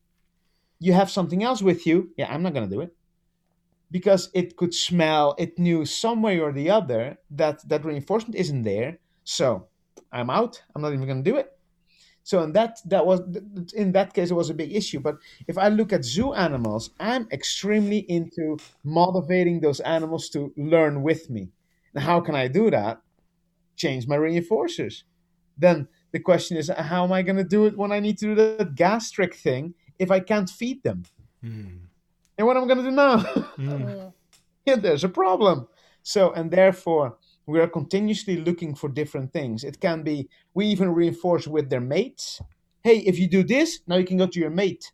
you 0.78 0.93
have 0.93 1.11
something 1.11 1.43
else 1.43 1.61
with 1.61 1.86
you 1.86 2.11
yeah 2.16 2.32
i'm 2.32 2.43
not 2.43 2.55
going 2.55 2.68
to 2.68 2.74
do 2.74 2.80
it. 2.80 2.95
Because 3.91 4.30
it 4.34 4.57
could 4.57 4.72
smell 4.72 5.34
it 5.36 5.59
knew 5.59 5.84
some 5.84 6.22
way 6.22 6.38
or 6.38 6.53
the 6.53 6.70
other 6.70 7.18
that 7.32 7.68
that 7.68 7.84
reinforcement 7.84 8.36
isn't 8.36 8.62
there. 8.62 8.99
So 9.24 9.66
i'm 10.12 10.30
out. 10.30 10.62
I'm 10.74 10.82
not 10.82 10.93
even 10.93 11.07
going 11.07 11.24
to 11.24 11.30
do 11.30 11.36
it. 11.36 11.49
So 12.22 12.43
in 12.45 12.53
that 12.53 12.78
that 12.86 13.05
was 13.05 13.20
in 13.74 13.91
that 13.93 14.14
case 14.14 14.30
it 14.30 14.34
was 14.34 14.51
a 14.51 14.55
big 14.62 14.72
issue. 14.72 15.01
But 15.01 15.16
if 15.49 15.59
i 15.59 15.66
look 15.68 15.93
at 15.93 16.05
zoo 16.05 16.34
animals 16.34 16.91
i'm 17.01 17.26
extremely 17.32 18.01
into 18.16 18.59
motivating 18.84 19.59
those 19.61 19.80
animals 19.80 20.28
to 20.30 20.53
learn 20.57 21.03
with 21.03 21.28
me 21.28 21.51
now, 21.95 22.03
how 22.03 22.20
can 22.20 22.34
I 22.34 22.49
do 22.49 22.70
that? 22.70 23.01
Change 23.76 24.07
my 24.07 24.16
reinforcers. 24.16 25.03
Then 25.57 25.88
the 26.12 26.20
question 26.20 26.57
is, 26.57 26.70
how 26.76 27.05
am 27.05 27.12
I 27.12 27.22
going 27.22 27.36
to 27.36 27.45
do 27.45 27.66
it 27.66 27.76
when 27.76 27.93
I 27.93 28.01
need 28.01 28.18
to 28.18 28.26
do 28.26 28.34
that 28.34 28.74
gastric 28.74 29.34
thing 29.34 29.74
if 29.99 30.11
I 30.11 30.20
can't 30.20 30.49
feed 30.49 30.82
them? 30.82 31.05
Hmm. 31.43 31.66
And 32.38 32.47
what 32.47 32.57
am 32.57 32.64
I 32.64 32.66
going 32.66 32.84
to 32.84 32.91
do 32.91 32.97
now? 32.97 33.18
Hmm. 33.18 34.09
yeah, 34.66 34.76
there's 34.76 35.05
a 35.05 35.09
problem. 35.09 35.68
So, 36.03 36.32
and 36.32 36.51
therefore, 36.51 37.18
we 37.47 37.61
are 37.61 37.68
continuously 37.68 38.36
looking 38.36 38.74
for 38.74 38.88
different 38.88 39.32
things. 39.32 39.64
It 39.64 39.80
can 39.80 40.03
be, 40.03 40.28
we 40.55 40.66
even 40.66 40.95
reinforce 40.95 41.47
with 41.47 41.68
their 41.68 41.80
mates. 41.80 42.41
Hey, 42.82 42.99
if 42.99 43.18
you 43.18 43.28
do 43.28 43.43
this, 43.43 43.80
now 43.86 43.97
you 43.97 44.07
can 44.07 44.16
go 44.16 44.26
to 44.26 44.41
your 44.41 44.51
mate. 44.51 44.93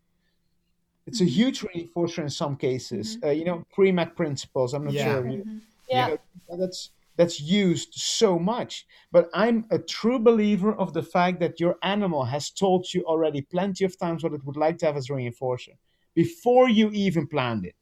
It's 1.07 1.21
a 1.21 1.25
hmm. 1.25 1.31
huge 1.31 1.61
reinforcer 1.61 2.19
in 2.19 2.31
some 2.31 2.57
cases. 2.57 3.19
Uh, 3.23 3.31
you 3.31 3.45
know, 3.45 3.65
Premack 3.77 4.17
principles. 4.17 4.75
I'm 4.75 4.85
not 4.85 4.95
Yeah. 4.95 5.05
sure. 5.05 5.27
If 5.27 5.33
you, 5.35 5.61
Yeah. 5.89 6.09
you 6.09 6.19
know, 6.49 6.57
that's 6.59 6.91
that's 7.17 7.41
used 7.41 7.95
so 7.95 8.39
much. 8.39 8.87
But 9.13 9.29
i'm 9.35 9.67
a 9.71 9.79
true 9.79 10.19
believer 10.19 10.75
of 10.75 10.93
the 10.93 11.03
fact 11.03 11.41
that 11.41 11.61
your 11.61 11.77
animal 11.83 12.25
has 12.25 12.51
told 12.51 12.87
you 12.93 13.03
already 13.05 13.43
plenty 13.43 13.85
of 13.85 13.99
times 13.99 14.23
what 14.23 14.33
it 14.35 14.45
would 14.45 14.57
like 14.57 14.79
to 14.79 14.87
have 14.87 14.97
as 14.97 15.09
reinforcer 15.09 15.77
before 16.15 16.69
you 16.69 16.91
even 16.93 17.27
planned 17.27 17.67
it. 17.67 17.75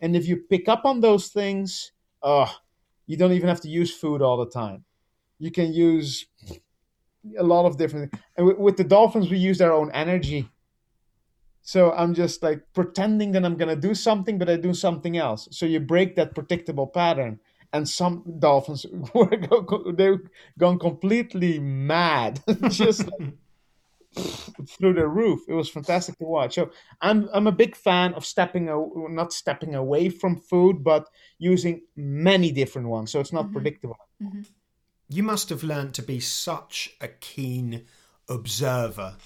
And 0.00 0.16
if 0.16 0.26
you 0.28 0.36
pick 0.38 0.68
up 0.68 0.84
on 0.84 1.00
those 1.00 1.28
things 1.28 1.92
oh 2.22 2.52
you 3.06 3.16
don't 3.16 3.32
even 3.32 3.48
have 3.48 3.60
to 3.62 3.68
use 3.68 3.92
food 3.94 4.22
all 4.22 4.38
the 4.38 4.50
time. 4.50 4.84
You 5.38 5.50
can 5.50 5.72
use 5.74 6.26
a 7.38 7.42
lot 7.42 7.66
of 7.66 7.76
different 7.78 8.12
and 8.36 8.46
with, 8.46 8.58
with 8.58 8.76
the 8.76 8.84
dolphins 8.84 9.30
we 9.30 9.38
use 9.38 9.58
their 9.58 9.72
own 9.72 9.90
energy 9.92 10.48
so 11.62 11.92
i'm 11.92 12.12
just 12.12 12.42
like 12.42 12.60
pretending 12.74 13.32
that 13.32 13.44
i'm 13.44 13.56
going 13.56 13.68
to 13.68 13.88
do 13.88 13.94
something 13.94 14.38
but 14.38 14.50
i 14.50 14.56
do 14.56 14.74
something 14.74 15.16
else. 15.16 15.48
So 15.50 15.64
you 15.66 15.80
break 15.80 16.16
that 16.16 16.34
predictable 16.34 16.86
pattern 16.86 17.40
and 17.72 17.88
some 17.88 18.22
dolphins 18.38 18.84
were 19.14 19.36
go, 19.36 19.62
go- 19.62 19.92
they've 19.92 20.28
gone 20.58 20.78
completely 20.78 21.58
mad 21.58 22.40
just 22.68 23.08
like, 23.10 23.34
through 24.68 24.92
the 24.92 25.08
roof. 25.08 25.40
It 25.48 25.54
was 25.54 25.70
fantastic 25.70 26.18
to 26.18 26.24
watch. 26.24 26.54
So 26.54 26.70
i'm 27.00 27.28
i'm 27.32 27.46
a 27.46 27.52
big 27.52 27.76
fan 27.76 28.14
of 28.14 28.26
stepping 28.26 28.68
a, 28.68 28.76
not 29.08 29.32
stepping 29.32 29.74
away 29.74 30.08
from 30.08 30.36
food 30.36 30.84
but 30.84 31.08
using 31.38 31.82
many 31.96 32.52
different 32.52 32.88
ones 32.88 33.10
so 33.10 33.20
it's 33.20 33.32
not 33.32 33.44
mm-hmm. 33.44 33.54
predictable. 33.54 33.96
Mm-hmm. 34.22 34.42
You 35.08 35.22
must 35.22 35.50
have 35.50 35.62
learned 35.62 35.94
to 35.94 36.02
be 36.02 36.20
such 36.20 36.96
a 37.00 37.08
keen 37.08 37.84
observer 38.28 39.16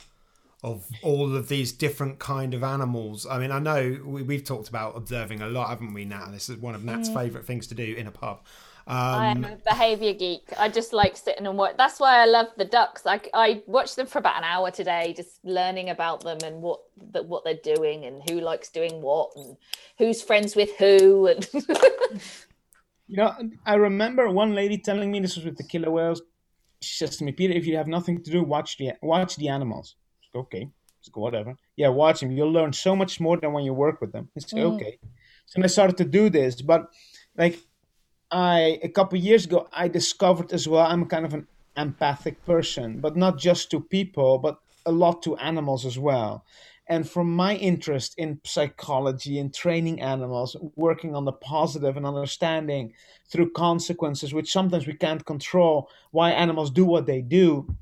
of 0.66 0.84
all 1.02 1.36
of 1.36 1.48
these 1.48 1.70
different 1.70 2.18
kind 2.18 2.52
of 2.52 2.64
animals. 2.64 3.24
I 3.24 3.38
mean, 3.38 3.52
I 3.52 3.60
know 3.60 4.00
we, 4.04 4.22
we've 4.22 4.42
talked 4.42 4.68
about 4.68 4.96
observing 4.96 5.40
a 5.40 5.46
lot, 5.46 5.68
haven't 5.68 5.94
we? 5.94 6.04
Now, 6.04 6.26
this 6.28 6.48
is 6.48 6.56
one 6.56 6.74
of 6.74 6.82
Nat's 6.82 7.08
favourite 7.08 7.46
things 7.46 7.68
to 7.68 7.74
do 7.76 7.94
in 7.94 8.08
a 8.08 8.10
pub. 8.10 8.40
I 8.88 9.26
am 9.26 9.44
Um, 9.44 9.52
a 9.52 9.56
behaviour 9.56 10.12
geek. 10.12 10.52
I 10.58 10.68
just 10.68 10.92
like 10.92 11.16
sitting 11.16 11.46
and 11.46 11.56
watch. 11.56 11.76
That's 11.76 12.00
why 12.00 12.20
I 12.20 12.24
love 12.24 12.48
the 12.56 12.64
ducks. 12.64 13.06
I, 13.06 13.20
I 13.32 13.62
watched 13.66 13.94
them 13.94 14.08
for 14.08 14.18
about 14.18 14.38
an 14.38 14.44
hour 14.44 14.72
today, 14.72 15.14
just 15.16 15.44
learning 15.44 15.88
about 15.90 16.22
them 16.22 16.38
and 16.44 16.60
what 16.60 16.80
the, 17.12 17.22
what 17.22 17.44
they're 17.44 17.74
doing 17.76 18.04
and 18.04 18.28
who 18.28 18.40
likes 18.40 18.68
doing 18.68 19.00
what 19.00 19.30
and 19.36 19.56
who's 19.98 20.20
friends 20.20 20.56
with 20.56 20.76
who. 20.78 21.28
And 21.28 21.48
You 23.08 23.18
know, 23.18 23.32
I 23.64 23.74
remember 23.74 24.28
one 24.30 24.54
lady 24.54 24.78
telling 24.78 25.12
me 25.12 25.20
this 25.20 25.36
was 25.36 25.44
with 25.44 25.56
the 25.56 25.62
killer 25.62 25.92
whales. 25.92 26.22
She 26.80 26.96
says 26.96 27.16
to 27.18 27.24
me, 27.24 27.30
"Peter, 27.30 27.54
if 27.54 27.64
you 27.66 27.76
have 27.76 27.86
nothing 27.86 28.20
to 28.24 28.30
do, 28.32 28.42
watch 28.42 28.78
the 28.78 28.92
watch 29.00 29.36
the 29.36 29.48
animals." 29.48 29.94
Okay, 30.36 30.68
whatever. 31.14 31.56
Yeah, 31.76 31.88
watch 31.88 32.20
them. 32.20 32.32
You'll 32.32 32.52
learn 32.52 32.72
so 32.72 32.96
much 32.96 33.20
more 33.20 33.36
than 33.36 33.52
when 33.52 33.64
you 33.64 33.74
work 33.74 34.00
with 34.00 34.12
them. 34.12 34.28
I 34.36 34.40
said, 34.40 34.58
mm-hmm. 34.58 34.74
okay. 34.76 34.98
So 35.46 35.62
I 35.62 35.66
started 35.66 35.96
to 35.98 36.04
do 36.04 36.28
this, 36.28 36.60
but 36.60 36.90
like 37.36 37.58
I 38.30 38.80
a 38.82 38.88
couple 38.88 39.18
years 39.18 39.44
ago, 39.44 39.68
I 39.72 39.88
discovered 39.88 40.52
as 40.52 40.66
well. 40.68 40.86
I'm 40.86 41.06
kind 41.06 41.24
of 41.24 41.34
an 41.34 41.46
empathic 41.76 42.44
person, 42.44 43.00
but 43.00 43.16
not 43.16 43.38
just 43.38 43.70
to 43.70 43.80
people, 43.80 44.38
but 44.38 44.58
a 44.84 44.92
lot 44.92 45.22
to 45.22 45.36
animals 45.36 45.84
as 45.84 45.98
well. 45.98 46.44
And 46.88 47.08
from 47.08 47.34
my 47.34 47.56
interest 47.56 48.14
in 48.16 48.40
psychology 48.44 49.40
and 49.40 49.52
training 49.52 50.00
animals, 50.00 50.56
working 50.76 51.16
on 51.16 51.24
the 51.24 51.32
positive 51.32 51.96
and 51.96 52.06
understanding 52.06 52.92
through 53.28 53.50
consequences, 53.50 54.32
which 54.32 54.52
sometimes 54.52 54.86
we 54.86 54.94
can't 54.94 55.24
control, 55.24 55.90
why 56.12 56.30
animals 56.30 56.70
do 56.70 56.84
what 56.84 57.06
they 57.06 57.22
do. 57.22 57.74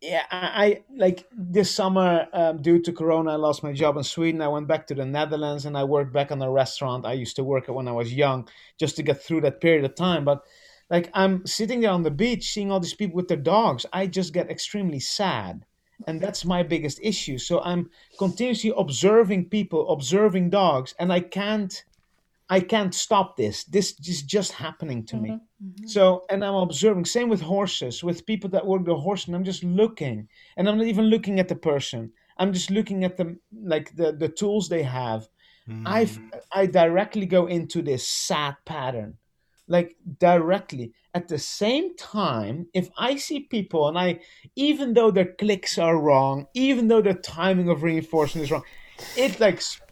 Yeah, 0.00 0.22
I, 0.30 0.64
I 0.64 0.82
like 0.94 1.26
this 1.32 1.74
summer 1.74 2.28
um, 2.32 2.62
due 2.62 2.80
to 2.82 2.92
Corona, 2.92 3.32
I 3.32 3.36
lost 3.36 3.64
my 3.64 3.72
job 3.72 3.96
in 3.96 4.04
Sweden. 4.04 4.40
I 4.40 4.48
went 4.48 4.68
back 4.68 4.86
to 4.88 4.94
the 4.94 5.04
Netherlands 5.04 5.66
and 5.66 5.76
I 5.76 5.84
worked 5.84 6.12
back 6.12 6.30
on 6.30 6.40
a 6.40 6.50
restaurant 6.50 7.04
I 7.04 7.14
used 7.14 7.34
to 7.36 7.44
work 7.44 7.68
at 7.68 7.74
when 7.74 7.88
I 7.88 7.92
was 7.92 8.14
young, 8.14 8.48
just 8.78 8.94
to 8.96 9.02
get 9.02 9.22
through 9.22 9.40
that 9.42 9.60
period 9.60 9.84
of 9.84 9.96
time. 9.96 10.24
But 10.24 10.44
like 10.88 11.10
I'm 11.14 11.44
sitting 11.46 11.80
there 11.80 11.90
on 11.90 12.04
the 12.04 12.12
beach, 12.12 12.52
seeing 12.52 12.70
all 12.70 12.80
these 12.80 12.94
people 12.94 13.16
with 13.16 13.28
their 13.28 13.36
dogs, 13.36 13.86
I 13.92 14.06
just 14.06 14.32
get 14.32 14.50
extremely 14.50 15.00
sad 15.00 15.64
and 16.06 16.20
that's 16.20 16.44
my 16.44 16.62
biggest 16.62 17.00
issue 17.02 17.38
so 17.38 17.60
i'm 17.62 17.90
continuously 18.18 18.72
observing 18.76 19.44
people 19.44 19.90
observing 19.90 20.48
dogs 20.50 20.94
and 20.98 21.12
i 21.12 21.20
can't 21.20 21.84
i 22.50 22.60
can't 22.60 22.94
stop 22.94 23.36
this. 23.36 23.64
This 23.64 23.94
is 24.00 24.22
just 24.22 24.52
happening 24.52 25.04
to 25.06 25.16
me. 25.16 25.30
Mm-hmm, 25.30 25.66
mm-hmm. 25.66 25.86
So 25.86 26.24
and 26.30 26.44
i'm 26.44 26.54
observing. 26.54 27.04
Same 27.04 27.28
with 27.28 27.40
horses 27.40 28.02
with 28.02 28.26
people 28.26 28.50
that 28.50 28.66
work 28.66 28.84
the 28.84 28.96
horse 28.96 29.26
and 29.26 29.36
i'm 29.36 29.44
just 29.44 29.64
looking. 29.64 30.28
And 30.56 30.68
i'm 30.68 30.78
not 30.78 30.86
even 30.86 31.06
looking 31.06 31.40
at 31.40 31.48
the 31.48 31.56
person. 31.56 32.12
I'm 32.38 32.52
just 32.52 32.70
looking 32.70 33.04
at 33.04 33.16
them 33.16 33.40
like 33.52 33.94
the 33.96 34.12
the 34.12 34.28
tools 34.28 34.68
they 34.68 34.82
have. 34.82 35.28
I've 35.84 36.16
hmm. 36.16 36.28
i 36.52 36.66
directly 36.66 37.26
go 37.26 37.46
into 37.46 37.82
this 37.82 38.06
sad 38.06 38.56
pattern. 38.64 39.18
Like 39.66 39.96
directly. 40.18 40.92
At 41.12 41.28
the 41.28 41.38
same 41.38 41.94
time, 41.96 42.68
if 42.72 42.88
I 42.96 43.16
see 43.16 43.40
people 43.40 43.88
and 43.88 43.98
I, 43.98 44.20
even 44.56 44.94
though 44.94 45.10
their 45.10 45.32
clicks 45.34 45.76
are 45.76 45.98
wrong, 45.98 46.46
even 46.54 46.88
though 46.88 47.02
their 47.02 47.14
timing 47.14 47.68
of 47.68 47.82
reinforcement 47.82 48.44
is 48.44 48.50
wrong, 48.50 48.64
it 49.16 49.38
like 49.40 49.60
sp- 49.60 49.87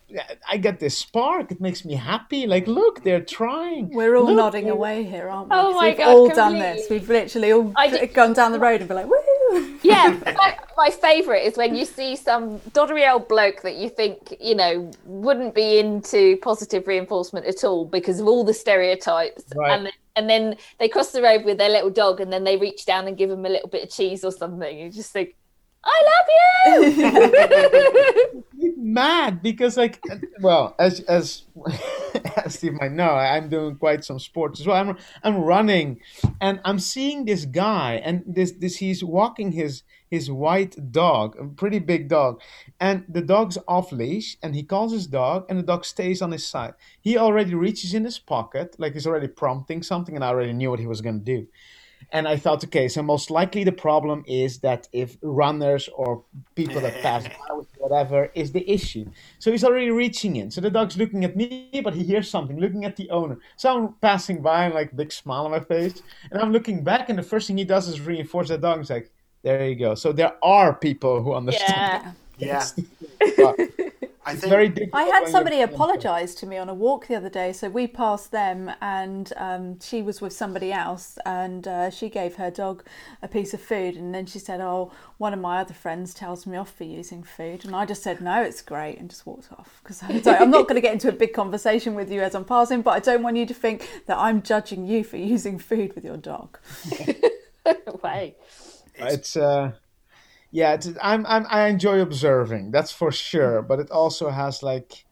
I 0.48 0.56
get 0.56 0.78
this 0.78 0.96
spark. 0.96 1.50
It 1.50 1.60
makes 1.60 1.84
me 1.84 1.94
happy. 1.94 2.46
Like, 2.46 2.66
look, 2.68 3.02
they're 3.02 3.20
trying. 3.24 3.90
We're 3.92 4.14
all 4.16 4.26
Look, 4.26 4.36
nodding 4.36 4.64
they're- 4.66 4.72
away 4.74 5.02
here, 5.02 5.28
aren't 5.28 5.50
we? 5.50 5.56
Oh 5.56 5.72
'Cause 5.72 5.74
my 5.74 5.88
We've 5.88 5.96
God, 5.98 6.08
all 6.08 6.28
done 6.28 6.58
this. 6.58 6.88
We've 6.88 7.08
literally 7.08 7.52
all 7.52 7.72
I 7.76 7.90
g- 7.90 8.06
gone 8.06 8.32
down 8.32 8.52
the 8.52 8.60
road 8.60 8.80
and 8.80 8.88
be 8.88 8.94
like, 8.94 9.06
woo! 9.06 9.16
Yeah, 9.82 10.18
my, 10.36 10.58
my 10.76 10.90
favourite 10.90 11.42
is 11.44 11.56
when 11.56 11.76
you 11.76 11.84
see 11.84 12.16
some 12.16 12.58
doddery 12.70 13.10
old 13.10 13.28
bloke 13.28 13.62
that 13.62 13.76
you 13.76 13.88
think, 13.88 14.36
you 14.40 14.54
know, 14.54 14.90
wouldn't 15.04 15.54
be 15.54 15.78
into 15.78 16.36
positive 16.38 16.86
reinforcement 16.88 17.46
at 17.46 17.62
all 17.62 17.84
because 17.84 18.18
of 18.20 18.26
all 18.26 18.42
the 18.42 18.54
stereotypes. 18.54 19.44
Right. 19.54 19.70
And, 19.72 19.86
then, 19.86 19.92
and 20.16 20.30
then 20.30 20.56
they 20.78 20.88
cross 20.88 21.12
the 21.12 21.22
road 21.22 21.44
with 21.44 21.58
their 21.58 21.68
little 21.68 21.90
dog 21.90 22.20
and 22.20 22.32
then 22.32 22.42
they 22.44 22.56
reach 22.56 22.84
down 22.84 23.06
and 23.06 23.16
give 23.16 23.30
him 23.30 23.44
a 23.46 23.48
little 23.48 23.68
bit 23.68 23.84
of 23.84 23.90
cheese 23.90 24.24
or 24.24 24.32
something. 24.32 24.76
You 24.78 24.90
just 24.90 25.12
think, 25.12 25.34
I 25.84 26.02
love 26.66 26.92
you! 26.92 28.44
mad 28.96 29.42
because 29.42 29.76
like 29.76 30.02
well 30.40 30.74
as 30.78 31.00
as 31.00 31.42
as 32.44 32.54
Steve 32.54 32.72
might 32.80 32.92
know 32.92 33.10
I'm 33.10 33.48
doing 33.48 33.76
quite 33.76 34.04
some 34.04 34.18
sports 34.18 34.60
as 34.60 34.66
well. 34.66 34.76
I'm 34.76 34.96
I'm 35.22 35.38
running 35.42 36.00
and 36.40 36.60
I'm 36.64 36.78
seeing 36.78 37.24
this 37.24 37.44
guy 37.44 38.00
and 38.06 38.24
this 38.26 38.52
this 38.52 38.76
he's 38.76 39.04
walking 39.04 39.52
his 39.52 39.82
his 40.10 40.30
white 40.30 40.74
dog 40.92 41.36
a 41.38 41.44
pretty 41.44 41.80
big 41.92 42.08
dog 42.08 42.40
and 42.80 43.04
the 43.08 43.20
dog's 43.20 43.58
off 43.68 43.92
leash 43.92 44.38
and 44.42 44.54
he 44.54 44.62
calls 44.62 44.92
his 44.92 45.06
dog 45.06 45.44
and 45.48 45.58
the 45.58 45.68
dog 45.72 45.84
stays 45.84 46.22
on 46.22 46.32
his 46.32 46.46
side. 46.46 46.74
He 47.00 47.18
already 47.18 47.54
reaches 47.54 47.92
in 47.92 48.04
his 48.04 48.18
pocket 48.18 48.76
like 48.78 48.94
he's 48.94 49.06
already 49.06 49.28
prompting 49.28 49.82
something 49.82 50.14
and 50.14 50.24
I 50.24 50.28
already 50.28 50.54
knew 50.54 50.70
what 50.70 50.80
he 50.80 50.86
was 50.86 51.02
going 51.02 51.18
to 51.18 51.24
do 51.36 51.46
and 52.12 52.28
I 52.28 52.36
thought, 52.36 52.64
okay, 52.64 52.88
so 52.88 53.02
most 53.02 53.30
likely 53.30 53.64
the 53.64 53.72
problem 53.72 54.24
is 54.26 54.58
that 54.60 54.88
if 54.92 55.16
runners 55.22 55.88
or 55.94 56.22
people 56.54 56.80
that 56.80 57.02
pass 57.02 57.24
by 57.48 57.56
whatever 57.78 58.30
is 58.34 58.52
the 58.52 58.68
issue. 58.70 59.06
So 59.38 59.50
he's 59.50 59.64
already 59.64 59.90
reaching 59.90 60.36
in. 60.36 60.50
So 60.50 60.60
the 60.60 60.70
dog's 60.70 60.96
looking 60.96 61.24
at 61.24 61.36
me, 61.36 61.80
but 61.82 61.94
he 61.94 62.04
hears 62.04 62.30
something, 62.30 62.58
looking 62.58 62.84
at 62.84 62.96
the 62.96 63.10
owner. 63.10 63.38
So 63.56 63.76
I'm 63.76 63.94
passing 64.00 64.42
by 64.42 64.64
and 64.64 64.74
like 64.74 64.94
big 64.94 65.12
smile 65.12 65.44
on 65.44 65.50
my 65.50 65.60
face. 65.60 66.02
And 66.30 66.40
I'm 66.40 66.52
looking 66.52 66.84
back, 66.84 67.08
and 67.08 67.18
the 67.18 67.22
first 67.22 67.46
thing 67.46 67.58
he 67.58 67.64
does 67.64 67.88
is 67.88 68.00
reinforce 68.00 68.48
the 68.48 68.58
dog. 68.58 68.78
He's 68.78 68.90
like, 68.90 69.10
there 69.42 69.68
you 69.68 69.76
go. 69.76 69.94
So 69.94 70.12
there 70.12 70.32
are 70.42 70.74
people 70.74 71.22
who 71.22 71.34
understand. 71.34 71.74
Yeah. 71.74 72.12
Yeah, 72.38 72.66
But 73.38 73.58
I 74.26 74.32
it's 74.32 74.40
think 74.40 74.50
very 74.50 74.68
difficult. 74.68 75.02
I 75.02 75.04
had 75.04 75.28
somebody 75.28 75.60
apologise 75.60 76.34
to 76.36 76.46
me 76.46 76.58
on 76.58 76.68
a 76.68 76.74
walk 76.74 77.06
the 77.06 77.14
other 77.14 77.28
day. 77.28 77.52
So 77.52 77.68
we 77.68 77.86
passed 77.86 78.32
them, 78.32 78.72
and 78.80 79.32
um, 79.36 79.78
she 79.78 80.02
was 80.02 80.20
with 80.20 80.32
somebody 80.32 80.72
else, 80.72 81.16
and 81.24 81.68
uh, 81.68 81.90
she 81.90 82.08
gave 82.08 82.34
her 82.34 82.50
dog 82.50 82.82
a 83.22 83.28
piece 83.28 83.54
of 83.54 83.60
food, 83.60 83.94
and 83.94 84.12
then 84.12 84.26
she 84.26 84.40
said, 84.40 84.60
"Oh, 84.60 84.90
one 85.18 85.32
of 85.32 85.38
my 85.38 85.60
other 85.60 85.74
friends 85.74 86.12
tells 86.12 86.44
me 86.44 86.56
off 86.56 86.72
for 86.74 86.82
using 86.82 87.22
food," 87.22 87.64
and 87.64 87.76
I 87.76 87.86
just 87.86 88.02
said, 88.02 88.20
"No, 88.20 88.42
it's 88.42 88.62
great," 88.62 88.98
and 88.98 89.08
just 89.08 89.26
walked 89.26 89.52
off 89.52 89.80
because 89.80 90.02
I 90.02 90.12
was 90.12 90.26
like, 90.26 90.40
I'm 90.40 90.50
not 90.50 90.64
going 90.64 90.74
to 90.74 90.80
get 90.80 90.92
into 90.92 91.08
a 91.08 91.12
big 91.12 91.32
conversation 91.32 91.94
with 91.94 92.10
you 92.10 92.20
as 92.20 92.34
I'm 92.34 92.44
passing, 92.44 92.82
but 92.82 92.90
I 92.90 92.98
don't 92.98 93.22
want 93.22 93.36
you 93.36 93.46
to 93.46 93.54
think 93.54 93.88
that 94.06 94.18
I'm 94.18 94.42
judging 94.42 94.88
you 94.88 95.04
for 95.04 95.16
using 95.34 95.60
food 95.60 95.94
with 95.94 96.04
your 96.04 96.16
dog. 96.16 96.58
Way. 98.02 98.34
it's 98.96 99.36
uh 99.36 99.72
yeah 100.56 100.72
it's, 100.72 100.88
I'm, 101.02 101.26
I'm 101.26 101.46
i 101.50 101.66
enjoy 101.66 102.00
observing 102.00 102.70
that's 102.70 102.90
for 102.90 103.12
sure 103.12 103.60
but 103.62 103.78
it 103.78 103.90
also 103.90 104.30
has 104.30 104.62
like 104.62 105.04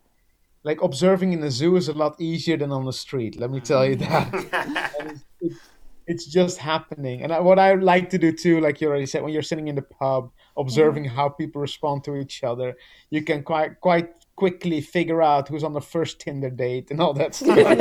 like 0.62 0.80
observing 0.80 1.34
in 1.34 1.40
the 1.40 1.50
zoo 1.50 1.76
is 1.76 1.88
a 1.88 1.92
lot 1.92 2.18
easier 2.18 2.56
than 2.56 2.72
on 2.72 2.84
the 2.86 2.92
street 2.92 3.38
let 3.38 3.50
me 3.50 3.60
tell 3.60 3.84
you 3.86 3.96
that. 3.96 4.90
It's, 5.00 5.24
it's, 5.40 5.60
it's 6.06 6.26
just 6.26 6.58
happening. 6.58 7.22
And 7.22 7.32
I, 7.32 7.40
what 7.40 7.58
i 7.58 7.74
like 7.74 8.08
to 8.10 8.18
do 8.18 8.32
too 8.32 8.60
like 8.60 8.80
you 8.80 8.88
already 8.88 9.06
said 9.06 9.22
when 9.22 9.32
you're 9.32 9.50
sitting 9.50 9.68
in 9.68 9.74
the 9.74 9.82
pub 9.82 10.30
observing 10.56 11.04
how 11.04 11.28
people 11.28 11.60
respond 11.60 12.04
to 12.04 12.16
each 12.16 12.42
other 12.44 12.76
you 13.10 13.22
can 13.22 13.42
quite 13.42 13.80
quite 13.80 14.08
quickly 14.36 14.80
figure 14.80 15.22
out 15.22 15.48
who's 15.48 15.64
on 15.64 15.72
the 15.72 15.80
first 15.80 16.20
tinder 16.20 16.50
date 16.50 16.90
and 16.90 17.00
all 17.00 17.14
that 17.14 17.34
stuff. 17.40 17.56
Yeah, 17.56 17.74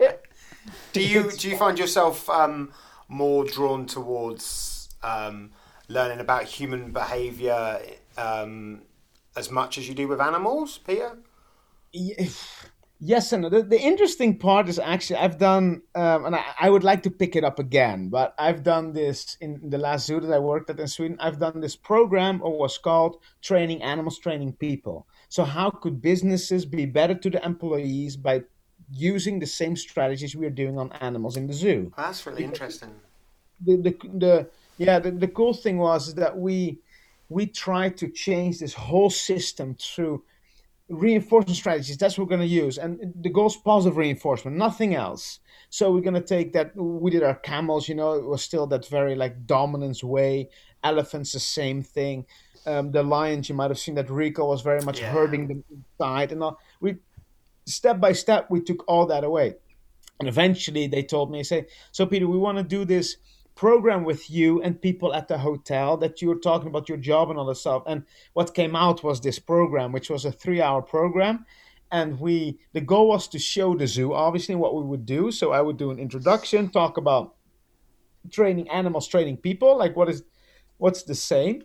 yeah. 0.00 0.12
Do 0.92 1.02
you 1.02 1.30
do 1.30 1.50
you 1.50 1.56
find 1.56 1.78
yourself 1.78 2.28
um, 2.30 2.72
more 3.08 3.44
drawn 3.44 3.86
towards 3.86 4.88
um, 5.02 5.50
learning 5.88 6.20
about 6.20 6.44
human 6.44 6.92
behaviour 6.92 7.80
um, 8.16 8.82
as 9.36 9.50
much 9.50 9.78
as 9.78 9.88
you 9.88 9.94
do 9.94 10.08
with 10.08 10.20
animals, 10.20 10.78
Peter? 10.78 11.18
Yes 12.98 13.32
and. 13.32 13.44
The, 13.44 13.62
the 13.62 13.80
interesting 13.80 14.38
part 14.38 14.68
is 14.68 14.78
actually 14.78 15.18
I've 15.20 15.38
done, 15.38 15.82
um, 15.94 16.24
and 16.26 16.34
I, 16.34 16.44
I 16.60 16.70
would 16.70 16.84
like 16.84 17.02
to 17.02 17.10
pick 17.10 17.36
it 17.36 17.44
up 17.44 17.58
again, 17.58 18.08
but 18.08 18.34
I've 18.38 18.62
done 18.62 18.92
this 18.92 19.36
in 19.40 19.68
the 19.68 19.78
last 19.78 20.06
zoo 20.06 20.20
that 20.20 20.32
I 20.32 20.38
worked 20.38 20.70
at 20.70 20.80
in 20.80 20.88
Sweden. 20.88 21.16
I've 21.20 21.38
done 21.38 21.60
this 21.60 21.76
program, 21.76 22.40
or 22.42 22.58
was 22.58 22.78
called 22.78 23.16
Training 23.42 23.82
Animals, 23.82 24.18
Training 24.18 24.54
People. 24.54 25.06
So 25.28 25.44
how 25.44 25.70
could 25.70 26.00
businesses 26.00 26.64
be 26.64 26.86
better 26.86 27.14
to 27.14 27.30
the 27.30 27.44
employees 27.44 28.16
by 28.16 28.44
using 28.90 29.40
the 29.40 29.46
same 29.46 29.76
strategies 29.76 30.34
we 30.34 30.46
are 30.46 30.50
doing 30.50 30.78
on 30.78 30.90
animals 30.92 31.36
in 31.36 31.46
the 31.46 31.52
zoo? 31.52 31.92
That's 31.96 32.26
really 32.26 32.44
interesting. 32.44 32.94
the, 33.64 33.76
the, 33.76 33.96
the 34.18 34.48
yeah 34.78 34.98
the, 34.98 35.10
the 35.10 35.28
cool 35.28 35.54
thing 35.54 35.78
was 35.78 36.14
that 36.14 36.36
we 36.36 36.78
we 37.28 37.46
tried 37.46 37.96
to 37.98 38.08
change 38.08 38.58
this 38.58 38.74
whole 38.74 39.10
system 39.10 39.74
through 39.80 40.22
reinforcement 40.88 41.56
strategies. 41.56 41.96
That's 41.96 42.16
what 42.16 42.24
we're 42.28 42.36
going 42.36 42.48
to 42.48 42.54
use. 42.54 42.78
And 42.78 43.12
the 43.20 43.28
goal 43.28 43.46
is 43.46 43.56
positive 43.56 43.96
reinforcement 43.96 44.56
nothing 44.56 44.94
else. 44.94 45.40
So 45.70 45.90
we're 45.90 46.02
going 46.02 46.14
to 46.14 46.20
take 46.20 46.52
that 46.52 46.76
we 46.76 47.10
did 47.10 47.24
our 47.24 47.34
camels 47.34 47.88
you 47.88 47.94
know 47.96 48.12
it 48.12 48.24
was 48.24 48.42
still 48.42 48.66
that 48.68 48.86
very 48.88 49.14
like 49.14 49.46
dominance 49.46 50.04
way. 50.04 50.48
Elephants 50.84 51.32
the 51.32 51.40
same 51.40 51.82
thing. 51.82 52.26
Um, 52.66 52.90
the 52.92 53.02
lions 53.02 53.48
you 53.48 53.54
might 53.54 53.70
have 53.70 53.78
seen 53.78 53.94
that 53.96 54.10
Rico 54.10 54.46
was 54.46 54.62
very 54.62 54.80
much 54.82 55.00
Yeah. 55.00 55.10
herding 55.10 55.48
them 55.48 55.64
inside 55.70 56.32
and 56.32 56.42
all. 56.42 56.58
we 56.80 56.96
step 57.64 57.98
by 58.00 58.12
step 58.12 58.46
we 58.50 58.60
took 58.60 58.84
all 58.88 59.06
that 59.06 59.24
away. 59.24 59.54
And 60.18 60.28
eventually 60.28 60.86
they 60.86 61.02
told 61.02 61.30
me, 61.30 61.42
say, 61.44 61.66
so 61.92 62.06
Peter, 62.06 62.26
we 62.26 62.38
want 62.38 62.58
to 62.58 62.64
do 62.64 62.84
this 62.84 63.16
program 63.56 64.04
with 64.04 64.30
you 64.30 64.62
and 64.62 64.80
people 64.80 65.12
at 65.14 65.26
the 65.26 65.38
hotel 65.38 65.96
that 65.96 66.22
you 66.22 66.28
were 66.28 66.36
talking 66.36 66.68
about 66.68 66.88
your 66.88 66.98
job 66.98 67.30
and 67.30 67.38
all 67.38 67.46
that 67.46 67.56
stuff. 67.56 67.82
And 67.86 68.04
what 68.34 68.54
came 68.54 68.76
out 68.76 69.02
was 69.02 69.20
this 69.20 69.38
program, 69.38 69.92
which 69.92 70.10
was 70.10 70.24
a 70.24 70.30
three 70.30 70.60
hour 70.60 70.82
program. 70.82 71.46
And 71.90 72.20
we 72.20 72.58
the 72.72 72.80
goal 72.80 73.08
was 73.08 73.26
to 73.28 73.38
show 73.38 73.74
the 73.74 73.86
zoo 73.86 74.12
obviously 74.12 74.54
what 74.54 74.74
we 74.76 74.82
would 74.82 75.06
do. 75.06 75.32
So 75.32 75.52
I 75.52 75.62
would 75.62 75.78
do 75.78 75.90
an 75.90 75.98
introduction, 75.98 76.68
talk 76.68 76.98
about 76.98 77.34
training 78.30 78.68
animals, 78.68 79.08
training 79.08 79.38
people, 79.38 79.76
like 79.76 79.96
what 79.96 80.08
is 80.08 80.22
what's 80.78 81.02
the 81.02 81.14
same. 81.14 81.62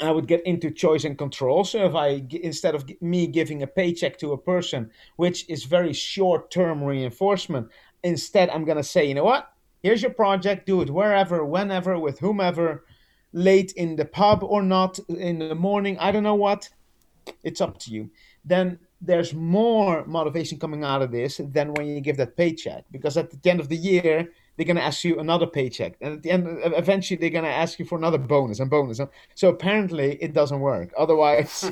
I 0.00 0.10
would 0.10 0.26
get 0.26 0.44
into 0.44 0.72
choice 0.72 1.04
and 1.04 1.16
control. 1.16 1.62
So 1.62 1.86
if 1.86 1.94
I 1.94 2.26
instead 2.30 2.74
of 2.74 2.84
me 3.00 3.28
giving 3.28 3.62
a 3.62 3.68
paycheck 3.68 4.18
to 4.18 4.32
a 4.32 4.38
person, 4.38 4.90
which 5.16 5.48
is 5.48 5.64
very 5.64 5.92
short 5.92 6.50
term 6.50 6.82
reinforcement, 6.82 7.68
instead 8.02 8.50
I'm 8.50 8.64
gonna 8.64 8.82
say, 8.82 9.04
you 9.04 9.14
know 9.14 9.24
what? 9.24 9.53
Here's 9.84 10.00
your 10.00 10.14
project. 10.14 10.64
Do 10.64 10.80
it 10.80 10.88
wherever, 10.88 11.44
whenever, 11.44 11.98
with 11.98 12.18
whomever, 12.18 12.86
late 13.34 13.72
in 13.72 13.96
the 13.96 14.06
pub 14.06 14.42
or 14.42 14.62
not, 14.62 14.98
in 15.10 15.38
the 15.38 15.54
morning. 15.54 15.98
I 15.98 16.10
don't 16.10 16.22
know 16.22 16.34
what. 16.34 16.70
It's 17.42 17.60
up 17.60 17.78
to 17.80 17.90
you. 17.90 18.10
Then 18.46 18.78
there's 19.02 19.34
more 19.34 20.06
motivation 20.06 20.58
coming 20.58 20.84
out 20.84 21.02
of 21.02 21.12
this 21.12 21.38
than 21.52 21.74
when 21.74 21.86
you 21.86 22.00
give 22.00 22.16
that 22.16 22.34
paycheck, 22.34 22.84
because 22.92 23.18
at 23.18 23.30
the 23.30 23.50
end 23.50 23.60
of 23.60 23.68
the 23.68 23.76
year 23.76 24.32
they're 24.56 24.64
gonna 24.64 24.80
ask 24.80 25.04
you 25.04 25.18
another 25.18 25.46
paycheck, 25.46 25.96
and 26.00 26.14
at 26.14 26.22
the 26.22 26.30
end, 26.30 26.46
eventually 26.64 27.18
they're 27.18 27.28
gonna 27.28 27.48
ask 27.48 27.78
you 27.78 27.84
for 27.84 27.98
another 27.98 28.16
bonus 28.16 28.60
and 28.60 28.70
bonus. 28.70 29.00
So 29.34 29.50
apparently 29.50 30.16
it 30.22 30.32
doesn't 30.32 30.60
work. 30.60 30.94
Otherwise, 30.96 31.70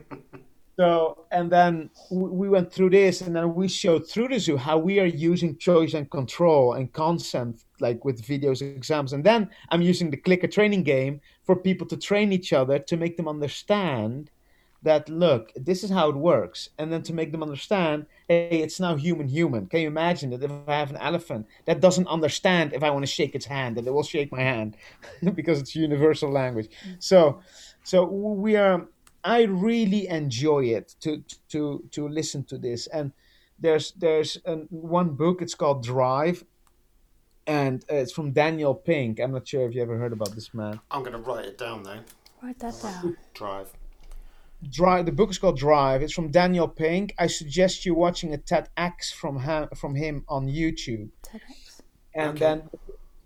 so 0.78 1.26
and 1.30 1.50
then 1.50 1.90
we 2.10 2.48
went 2.48 2.72
through 2.72 2.90
this, 2.90 3.20
and 3.20 3.34
then 3.36 3.54
we 3.54 3.68
showed 3.68 4.08
through 4.08 4.28
the 4.28 4.38
zoo 4.38 4.56
how 4.56 4.78
we 4.78 5.00
are 5.00 5.06
using 5.06 5.56
choice 5.58 5.94
and 5.94 6.10
control 6.10 6.74
and 6.74 6.92
consent, 6.92 7.64
like 7.80 8.04
with 8.04 8.22
videos, 8.22 8.62
exams, 8.62 9.12
and 9.12 9.24
then 9.24 9.50
I'm 9.70 9.82
using 9.82 10.10
the 10.10 10.16
clicker 10.16 10.48
training 10.48 10.84
game 10.84 11.20
for 11.44 11.56
people 11.56 11.86
to 11.88 11.96
train 11.96 12.32
each 12.32 12.52
other 12.52 12.78
to 12.78 12.96
make 12.96 13.16
them 13.16 13.28
understand 13.28 14.30
that 14.82 15.08
look, 15.08 15.52
this 15.54 15.84
is 15.84 15.90
how 15.90 16.08
it 16.08 16.16
works, 16.16 16.68
and 16.78 16.92
then 16.92 17.02
to 17.02 17.12
make 17.12 17.30
them 17.30 17.42
understand, 17.42 18.06
hey, 18.28 18.60
it's 18.62 18.80
now 18.80 18.96
human 18.96 19.28
human. 19.28 19.66
Can 19.66 19.80
you 19.80 19.86
imagine 19.86 20.30
that 20.30 20.42
if 20.42 20.50
I 20.66 20.74
have 20.74 20.90
an 20.90 20.96
elephant 20.96 21.46
that 21.66 21.80
doesn't 21.80 22.08
understand 22.08 22.72
if 22.72 22.82
I 22.82 22.90
want 22.90 23.04
to 23.04 23.10
shake 23.10 23.34
its 23.34 23.46
hand, 23.46 23.76
that 23.76 23.86
it 23.86 23.92
will 23.92 24.02
shake 24.02 24.32
my 24.32 24.40
hand 24.40 24.76
because 25.34 25.60
it's 25.60 25.76
universal 25.76 26.30
language. 26.30 26.68
So, 26.98 27.40
so 27.84 28.04
we 28.04 28.56
are. 28.56 28.86
I 29.24 29.42
really 29.42 30.08
enjoy 30.08 30.64
it 30.66 30.94
to 31.00 31.22
to 31.50 31.84
to 31.92 32.08
listen 32.08 32.44
to 32.44 32.58
this, 32.58 32.86
and 32.88 33.12
there's 33.58 33.92
there's 33.92 34.38
an, 34.44 34.66
one 34.70 35.10
book. 35.10 35.40
It's 35.42 35.54
called 35.54 35.82
Drive, 35.84 36.44
and 37.46 37.84
uh, 37.90 37.96
it's 37.96 38.12
from 38.12 38.32
Daniel 38.32 38.74
Pink. 38.74 39.20
I'm 39.20 39.32
not 39.32 39.46
sure 39.46 39.66
if 39.68 39.74
you 39.74 39.82
ever 39.82 39.96
heard 39.98 40.12
about 40.12 40.34
this 40.34 40.52
man. 40.52 40.80
I'm 40.90 41.02
going 41.02 41.12
to 41.12 41.18
write 41.18 41.44
it 41.46 41.58
down 41.58 41.82
though. 41.84 42.00
Write 42.42 42.58
that 42.58 42.80
down. 42.82 43.16
Drive. 43.34 43.72
Drive. 44.68 45.06
The 45.06 45.12
book 45.12 45.30
is 45.30 45.38
called 45.38 45.58
Drive. 45.58 46.02
It's 46.02 46.12
from 46.12 46.30
Daniel 46.30 46.68
Pink. 46.68 47.14
I 47.18 47.26
suggest 47.28 47.84
you 47.86 47.94
watching 47.94 48.34
a 48.34 48.38
TEDx 48.38 49.12
from 49.12 49.40
him, 49.40 49.68
from 49.76 49.94
him 49.94 50.24
on 50.28 50.46
YouTube. 50.48 51.10
TEDx. 51.24 51.80
And 52.14 52.30
Okay. 52.30 52.38
then 52.38 52.70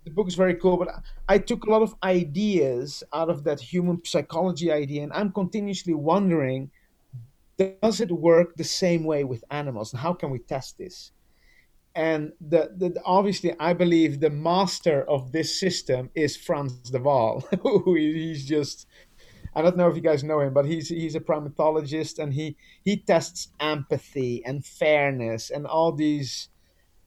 the 0.07 0.13
book 0.13 0.27
is 0.27 0.35
very 0.35 0.55
cool. 0.55 0.77
But 0.77 0.89
I 1.27 1.37
took 1.37 1.65
a 1.65 1.69
lot 1.69 1.81
of 1.81 1.95
ideas 2.03 3.03
out 3.13 3.29
of 3.29 3.43
that 3.43 3.59
human 3.59 4.03
psychology 4.05 4.71
idea, 4.71 5.03
and 5.03 5.13
I'm 5.13 5.31
continuously 5.31 5.93
wondering: 5.93 6.71
Does 7.57 8.01
it 8.01 8.11
work 8.11 8.55
the 8.55 8.63
same 8.63 9.03
way 9.03 9.23
with 9.23 9.43
animals, 9.51 9.93
and 9.93 10.01
how 10.01 10.13
can 10.13 10.29
we 10.29 10.39
test 10.39 10.77
this? 10.77 11.11
And 11.95 12.31
the, 12.39 12.71
the 12.77 13.01
obviously, 13.05 13.55
I 13.59 13.73
believe 13.73 14.19
the 14.19 14.29
master 14.29 15.03
of 15.09 15.31
this 15.31 15.59
system 15.59 16.11
is 16.13 16.37
Frans 16.37 16.91
de 16.91 16.99
Waal. 16.99 17.43
he's 17.95 18.45
just 18.45 18.85
I 19.57 19.63
don't 19.63 19.75
know 19.75 19.89
if 19.89 19.95
you 19.95 20.03
guys 20.03 20.23
know 20.23 20.39
him, 20.39 20.53
but 20.53 20.65
he's 20.65 20.87
he's 20.87 21.15
a 21.15 21.19
primatologist 21.19 22.19
and 22.19 22.31
he 22.31 22.55
he 22.83 22.97
tests 22.97 23.49
empathy 23.59 24.45
and 24.45 24.63
fairness 24.63 25.49
and 25.49 25.65
all 25.65 25.91
these 25.91 26.49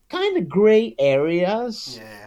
kind 0.09 0.37
of 0.37 0.49
gray 0.49 0.97
areas. 0.99 2.01
Yeah. 2.03 2.27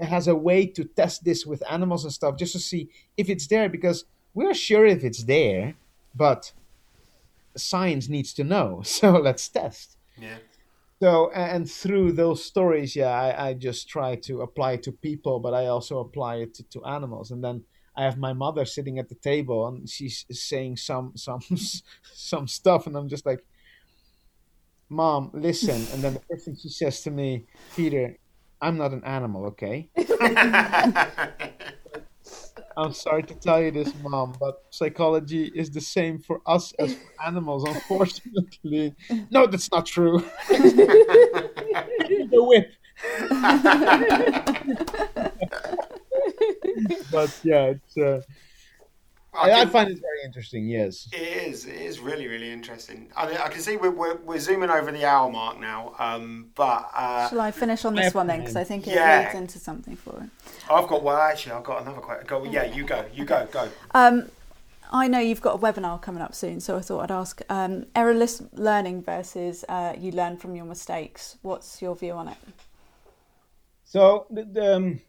Has 0.00 0.28
a 0.28 0.34
way 0.34 0.66
to 0.66 0.84
test 0.84 1.24
this 1.24 1.46
with 1.46 1.62
animals 1.70 2.04
and 2.04 2.12
stuff 2.12 2.36
just 2.36 2.52
to 2.52 2.58
see 2.58 2.88
if 3.16 3.28
it's 3.28 3.46
there 3.46 3.68
because 3.68 4.04
we're 4.34 4.54
sure 4.54 4.86
if 4.86 5.04
it's 5.04 5.24
there, 5.24 5.74
but 6.14 6.52
science 7.56 8.08
needs 8.08 8.32
to 8.34 8.44
know. 8.44 8.82
So 8.84 9.12
let's 9.12 9.48
test. 9.48 9.96
Yeah. 10.18 10.38
So 11.02 11.30
and 11.30 11.70
through 11.70 12.12
those 12.12 12.44
stories, 12.44 12.94
yeah, 12.94 13.08
I, 13.08 13.48
I 13.48 13.54
just 13.54 13.88
try 13.88 14.16
to 14.16 14.42
apply 14.42 14.72
it 14.72 14.82
to 14.84 14.92
people, 14.92 15.40
but 15.40 15.54
I 15.54 15.66
also 15.66 15.98
apply 16.00 16.36
it 16.36 16.54
to, 16.54 16.62
to 16.70 16.84
animals. 16.84 17.30
And 17.30 17.42
then 17.42 17.64
I 17.96 18.04
have 18.04 18.18
my 18.18 18.32
mother 18.32 18.64
sitting 18.64 18.98
at 18.98 19.08
the 19.08 19.14
table, 19.14 19.66
and 19.66 19.88
she's 19.88 20.26
saying 20.30 20.76
some 20.76 21.12
some 21.16 21.40
some 22.14 22.46
stuff, 22.46 22.86
and 22.86 22.96
I'm 22.96 23.08
just 23.08 23.26
like, 23.26 23.44
"Mom, 24.88 25.30
listen." 25.32 25.86
And 25.92 26.02
then 26.02 26.14
the 26.14 26.20
first 26.28 26.44
thing 26.44 26.56
she 26.56 26.68
says 26.68 27.00
to 27.02 27.10
me, 27.10 27.44
Peter, 27.74 28.16
I'm 28.62 28.76
not 28.76 28.92
an 28.92 29.02
animal, 29.04 29.46
okay? 29.46 29.88
I'm 32.76 32.92
sorry 32.92 33.22
to 33.24 33.34
tell 33.34 33.60
you 33.62 33.70
this, 33.70 33.92
Mom, 34.02 34.34
but 34.38 34.62
psychology 34.70 35.50
is 35.54 35.70
the 35.70 35.80
same 35.80 36.18
for 36.18 36.40
us 36.46 36.72
as 36.78 36.94
for 36.94 37.24
animals, 37.26 37.64
unfortunately. 37.64 38.94
No, 39.30 39.46
that's 39.46 39.70
not 39.70 39.86
true. 39.86 40.18
the 40.48 42.28
whip. 42.32 42.72
but 47.10 47.30
yeah, 47.42 47.74
it's. 47.74 47.96
Uh, 47.96 48.20
I, 49.32 49.50
I 49.52 49.60
can- 49.60 49.70
find 49.70 49.90
it 49.90 50.00
very 50.00 50.22
interesting. 50.24 50.66
Yes. 50.66 51.08
It 51.12 51.48
is. 51.48 51.66
It 51.66 51.76
is 51.76 52.00
really, 52.00 52.26
really 52.26 52.50
interesting. 52.50 53.10
I, 53.16 53.26
mean, 53.26 53.36
I 53.36 53.48
can 53.48 53.60
see 53.60 53.76
we're, 53.76 53.90
we're, 53.90 54.16
we're 54.18 54.38
zooming 54.40 54.70
over 54.70 54.90
the 54.90 55.04
hour 55.04 55.30
mark 55.30 55.60
now. 55.60 55.94
Um, 55.98 56.50
but 56.54 56.90
uh, 56.94 57.28
Shall 57.28 57.40
I 57.40 57.50
finish 57.52 57.84
on 57.84 57.94
this 57.94 58.12
one 58.12 58.26
then? 58.26 58.40
Because 58.40 58.56
I 58.56 58.64
think 58.64 58.86
it 58.88 58.94
Yeah. 58.94 59.24
leads 59.26 59.38
into 59.38 59.58
something 59.58 59.96
for 59.96 60.20
it. 60.22 60.30
I've 60.70 60.88
got. 60.88 61.02
Well, 61.02 61.16
actually, 61.16 61.52
I've 61.52 61.64
got 61.64 61.82
another 61.82 62.00
question. 62.00 62.26
Go. 62.26 62.44
Yeah, 62.44 62.64
you 62.64 62.84
go. 62.84 63.04
You 63.14 63.24
go. 63.24 63.46
Go. 63.52 63.68
Um, 63.92 64.28
I 64.92 65.06
know 65.06 65.20
you've 65.20 65.40
got 65.40 65.54
a 65.54 65.58
webinar 65.58 66.02
coming 66.02 66.20
up 66.22 66.34
soon, 66.34 66.58
so 66.60 66.76
I 66.76 66.80
thought 66.80 67.02
I'd 67.04 67.10
ask 67.12 67.40
um, 67.48 67.86
errorless 67.94 68.42
learning 68.52 69.02
versus 69.02 69.64
uh, 69.68 69.94
you 69.96 70.10
learn 70.10 70.36
from 70.36 70.56
your 70.56 70.64
mistakes. 70.64 71.36
What's 71.42 71.80
your 71.80 71.94
view 71.94 72.14
on 72.14 72.26
it? 72.26 72.36
So 73.84 74.26
the, 74.30 74.44
the, 74.44 74.76
um, 74.76 75.00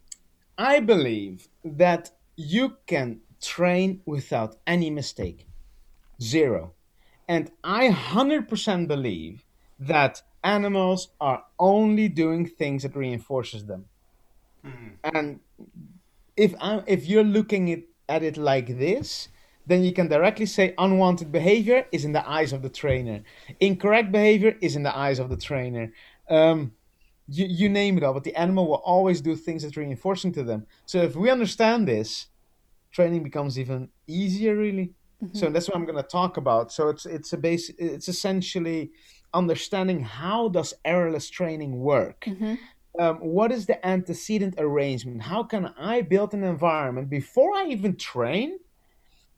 I 0.56 0.78
believe 0.80 1.48
that 1.64 2.10
you 2.36 2.76
can 2.86 3.20
train 3.42 4.00
without 4.06 4.56
any 4.66 4.90
mistake, 4.90 5.46
zero, 6.20 6.72
and 7.28 7.50
I 7.62 7.88
hundred 7.88 8.48
percent 8.48 8.88
believe 8.88 9.44
that 9.78 10.22
animals 10.44 11.08
are 11.20 11.44
only 11.58 12.08
doing 12.08 12.46
things 12.46 12.82
that 12.82 12.96
reinforces 12.96 13.66
them. 13.66 13.86
Mm-hmm. 14.64 14.88
And 15.16 15.40
if 16.36 16.54
I'm, 16.60 16.82
if 16.86 17.06
you're 17.08 17.24
looking 17.24 17.68
it, 17.68 17.88
at 18.08 18.22
it 18.22 18.36
like 18.36 18.78
this, 18.78 19.28
then 19.66 19.84
you 19.84 19.92
can 19.92 20.08
directly 20.08 20.46
say 20.46 20.74
unwanted 20.78 21.30
behavior 21.30 21.86
is 21.92 22.04
in 22.04 22.12
the 22.12 22.28
eyes 22.28 22.52
of 22.52 22.62
the 22.62 22.68
trainer, 22.68 23.22
incorrect 23.60 24.10
behavior 24.10 24.56
is 24.60 24.76
in 24.76 24.82
the 24.82 24.96
eyes 24.96 25.18
of 25.18 25.28
the 25.30 25.36
trainer. 25.36 25.92
Um, 26.28 26.72
you, 27.28 27.46
you 27.46 27.68
name 27.68 27.96
it 27.96 28.02
all, 28.04 28.14
but 28.14 28.24
the 28.24 28.34
animal 28.34 28.66
will 28.66 28.82
always 28.84 29.20
do 29.20 29.36
things 29.36 29.62
that's 29.62 29.76
reinforcing 29.76 30.32
to 30.32 30.42
them. 30.42 30.66
So 30.86 30.98
if 30.98 31.14
we 31.14 31.30
understand 31.30 31.86
this, 31.86 32.26
training 32.92 33.22
becomes 33.22 33.58
even 33.58 33.88
easier, 34.06 34.54
really. 34.56 34.92
So 35.34 35.50
that's 35.50 35.68
what 35.68 35.76
I'm 35.76 35.84
going 35.84 36.02
to 36.02 36.08
talk 36.20 36.36
about. 36.36 36.72
So 36.72 36.88
it's 36.88 37.06
it's 37.06 37.32
a 37.32 37.38
base. 37.38 37.70
It's 37.78 38.08
essentially 38.08 38.90
understanding 39.34 40.02
how 40.02 40.48
does 40.48 40.74
errorless 40.84 41.30
training 41.30 41.78
work. 41.78 42.26
Um, 42.98 43.16
what 43.38 43.50
is 43.52 43.64
the 43.66 43.78
antecedent 43.86 44.54
arrangement? 44.58 45.22
How 45.22 45.42
can 45.44 45.72
I 45.78 46.02
build 46.02 46.34
an 46.34 46.44
environment 46.44 47.08
before 47.08 47.50
I 47.54 47.66
even 47.68 47.96
train 47.96 48.58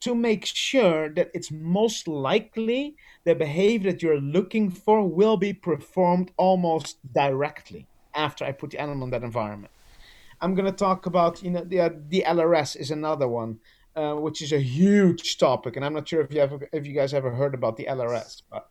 to 0.01 0.15
make 0.15 0.45
sure 0.45 1.09
that 1.17 1.31
it's 1.35 1.51
most 1.53 2.09
likely 2.09 2.97
the 3.25 3.35
behavior 3.35 3.93
that 3.93 4.03
you're 4.03 4.21
looking 4.21 4.71
for 4.71 5.07
will 5.09 5.37
be 5.37 5.53
performed 5.53 6.33
almost 6.37 6.99
directly 7.13 7.87
after 8.15 8.45
I 8.45 8.53
put 8.53 8.71
the 8.71 8.81
animal 8.81 9.05
in 9.05 9.11
that 9.11 9.23
environment. 9.23 9.74
I'm 10.45 10.55
going 10.55 10.71
to 10.71 10.77
talk 10.77 11.07
about, 11.07 11.43
you 11.43 11.51
know, 11.51 11.65
the, 11.65 11.81
uh, 11.81 11.91
the 12.09 12.23
LRS 12.27 12.77
is 12.77 12.91
another 12.91 13.27
one, 13.27 13.61
uh, 13.97 14.13
which 14.13 14.43
is 14.43 14.53
a 14.53 14.61
huge 14.61 15.39
topic, 15.39 15.75
and 15.75 15.83
I'm 15.85 15.95
not 15.95 16.07
sure 16.07 16.21
if 16.21 16.31
you 16.35 16.41
ever, 16.41 16.69
if 16.71 16.87
you 16.87 16.93
guys 16.93 17.15
ever 17.15 17.31
heard 17.31 17.55
about 17.55 17.79
the 17.79 17.87
LRS, 17.87 18.43
but 18.51 18.69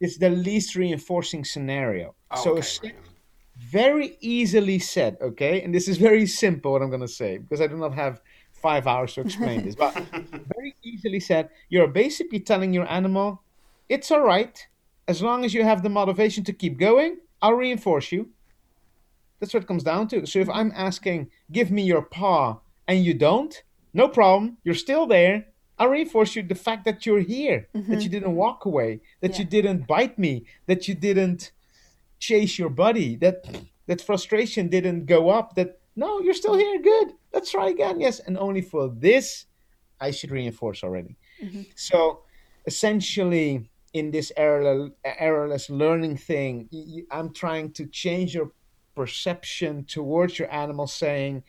it's 0.00 0.16
the 0.16 0.30
least 0.30 0.74
reinforcing 0.74 1.44
scenario. 1.44 2.14
Oh, 2.30 2.42
so 2.42 2.50
okay, 2.52 2.60
it's 2.60 2.80
very 3.58 4.16
easily 4.20 4.78
said, 4.78 5.18
okay, 5.20 5.60
and 5.60 5.74
this 5.74 5.86
is 5.86 5.98
very 5.98 6.26
simple 6.26 6.72
what 6.72 6.80
I'm 6.80 6.88
going 6.88 7.02
to 7.02 7.08
say 7.22 7.36
because 7.36 7.60
I 7.60 7.66
do 7.66 7.76
not 7.76 7.92
have 7.92 8.22
five 8.52 8.86
hours 8.86 9.12
to 9.14 9.20
explain 9.20 9.64
this, 9.66 9.74
but 9.74 9.92
very 10.56 10.74
easily 10.82 11.20
said, 11.20 11.50
you're 11.68 11.88
basically 11.88 12.40
telling 12.40 12.72
your 12.72 12.90
animal, 12.90 13.42
it's 13.90 14.10
all 14.10 14.22
right 14.22 14.66
as 15.08 15.20
long 15.20 15.44
as 15.44 15.52
you 15.52 15.62
have 15.62 15.82
the 15.82 15.90
motivation 15.90 16.42
to 16.44 16.54
keep 16.54 16.78
going. 16.78 17.18
I'll 17.42 17.52
reinforce 17.52 18.10
you. 18.10 18.30
That's 19.44 19.52
what 19.52 19.64
it 19.64 19.66
comes 19.66 19.84
down 19.84 20.08
to. 20.08 20.24
So 20.24 20.38
if 20.38 20.48
I'm 20.48 20.72
asking, 20.74 21.30
give 21.52 21.70
me 21.70 21.82
your 21.82 22.00
paw, 22.00 22.60
and 22.88 23.04
you 23.04 23.12
don't, 23.12 23.62
no 23.92 24.08
problem. 24.08 24.56
You're 24.64 24.74
still 24.74 25.06
there. 25.06 25.48
I'll 25.78 25.90
reinforce 25.90 26.34
you 26.34 26.42
the 26.42 26.54
fact 26.54 26.86
that 26.86 27.04
you're 27.04 27.20
here, 27.20 27.68
that 27.74 27.82
mm-hmm. 27.82 28.00
you 28.00 28.08
didn't 28.08 28.34
walk 28.34 28.64
away, 28.64 29.00
that 29.20 29.38
you 29.38 29.44
didn't 29.44 29.86
bite 29.86 30.18
me, 30.18 30.46
that 30.66 30.88
you 30.88 30.94
didn't 30.94 31.52
chase 32.18 32.58
your 32.58 32.70
buddy, 32.70 33.16
that 33.16 33.44
that 33.86 34.00
frustration 34.00 34.68
didn't 34.68 35.04
go 35.04 35.28
up, 35.28 35.56
that 35.56 35.78
no, 35.94 36.20
you're 36.20 36.32
still 36.32 36.56
here, 36.56 36.80
good. 36.80 37.12
Let's 37.34 37.50
try 37.50 37.68
again. 37.68 38.00
Yes, 38.00 38.20
and 38.20 38.38
only 38.38 38.62
for 38.62 38.88
this 38.88 39.44
I 40.00 40.10
should 40.10 40.30
reinforce 40.30 40.82
already. 40.82 41.16
Mm-hmm. 41.42 41.62
So 41.74 42.22
essentially 42.64 43.68
in 43.92 44.10
this 44.10 44.32
errorless 44.38 45.68
learning 45.68 46.16
thing, 46.16 46.70
I'm 47.10 47.32
trying 47.34 47.72
to 47.72 47.86
change 47.86 48.34
your 48.34 48.52
perception 48.94 49.84
towards 49.84 50.38
your 50.38 50.52
animal, 50.52 50.86
saying 50.86 51.42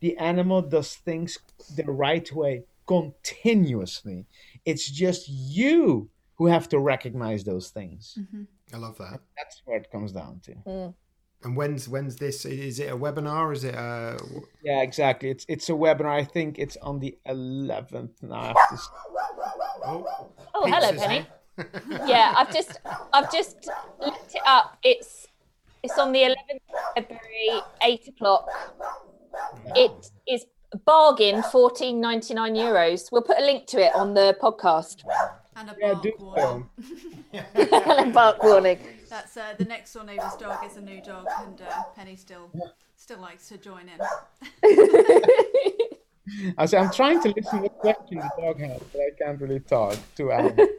the 0.00 0.16
animal 0.16 0.62
does 0.62 0.94
things 0.94 1.38
the 1.76 1.84
right 1.84 2.30
way 2.32 2.64
continuously. 2.86 4.26
It's 4.64 4.90
just 4.90 5.28
you 5.28 6.10
who 6.36 6.46
have 6.46 6.68
to 6.70 6.78
recognize 6.78 7.44
those 7.44 7.70
things. 7.70 8.18
Mm-hmm. 8.18 8.42
I 8.74 8.78
love 8.78 8.98
that. 8.98 9.20
That's 9.36 9.62
where 9.64 9.78
it 9.78 9.90
comes 9.90 10.12
down 10.12 10.40
to. 10.44 10.52
Mm. 10.66 10.94
And 11.44 11.56
when's 11.56 11.88
when's 11.88 12.16
this? 12.16 12.46
Is 12.46 12.78
it 12.78 12.90
a 12.90 12.96
webinar? 12.96 13.52
Is 13.52 13.64
it 13.64 13.74
a? 13.74 14.18
Yeah, 14.62 14.80
exactly. 14.80 15.28
It's 15.28 15.44
it's 15.46 15.68
a 15.68 15.72
webinar. 15.72 16.06
I 16.06 16.24
think 16.24 16.58
it's 16.58 16.78
on 16.78 17.00
the 17.00 17.18
11th. 17.28 18.22
Now 18.22 18.34
I 18.34 18.46
have 18.46 18.68
to 18.70 18.78
Oh, 19.86 20.30
Oh, 20.54 20.66
hello, 20.66 20.92
Penny. 20.98 21.26
yeah, 22.06 22.32
I've 22.36 22.52
just 22.52 22.80
I've 23.12 23.30
just 23.30 23.68
looked 24.00 24.34
it 24.34 24.42
up. 24.46 24.78
It's 24.82 25.26
it's 25.84 25.98
on 25.98 26.12
the 26.12 26.20
11th 26.20 26.60
of 26.96 27.06
February, 27.06 27.60
eight 27.82 28.08
o'clock. 28.08 28.48
It 29.76 30.10
is 30.26 30.46
bargain 30.86 31.42
fourteen 31.42 32.00
ninety 32.00 32.34
nine 32.34 32.54
euros. 32.54 33.12
We'll 33.12 33.22
put 33.22 33.38
a 33.38 33.44
link 33.44 33.66
to 33.68 33.80
it 33.80 33.94
on 33.94 34.14
the 34.14 34.36
podcast. 34.40 35.04
And 35.56 35.70
a 35.70 35.74
bark 35.80 36.02
do 36.02 36.12
warning. 36.18 36.68
so. 37.54 38.10
Bark 38.12 38.42
warning. 38.42 38.78
That's 39.08 39.36
uh, 39.36 39.54
the 39.58 39.66
next 39.66 39.92
door 39.92 40.04
neighbour's 40.04 40.34
dog 40.34 40.64
is 40.64 40.76
a 40.76 40.80
new 40.80 41.00
dog, 41.02 41.26
and 41.40 41.60
uh, 41.60 41.82
Penny 41.94 42.16
still 42.16 42.50
still 42.96 43.20
likes 43.20 43.48
to 43.48 43.58
join 43.58 43.88
in. 43.88 44.00
I 46.58 46.66
say 46.66 46.78
I'm 46.78 46.90
trying 46.90 47.20
to 47.22 47.28
listen 47.28 47.58
to 47.58 47.64
what 47.64 47.78
question 47.78 48.18
the 48.18 48.30
dog 48.40 48.58
has, 48.60 48.80
but 48.92 49.00
I 49.00 49.10
can't 49.22 49.40
really 49.40 49.60
talk 49.60 49.96
to 50.16 50.32
animals. 50.32 50.70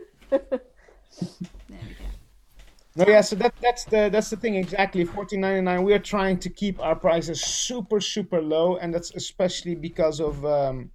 There 2.96 3.06
we 3.06 3.06
go. 3.06 3.12
No, 3.12 3.16
yeah. 3.16 3.22
So 3.22 3.36
that 3.36 3.54
that's 3.62 3.86
the 3.86 4.10
that's 4.12 4.30
the 4.30 4.38
thing 4.38 4.56
exactly. 4.56 5.06
Fourteen 5.06 5.42
ninety 5.42 5.62
nine. 5.62 5.84
We 5.84 5.94
are 5.94 6.00
trying 6.00 6.40
to 6.40 6.50
keep 6.50 6.80
our 6.80 6.96
prices 6.96 7.42
super 7.42 8.00
super 8.00 8.42
low, 8.42 8.78
and 8.78 8.94
that's 8.94 9.14
especially 9.16 9.76
because 9.76 10.20
of 10.20 10.46
um, 10.46 10.92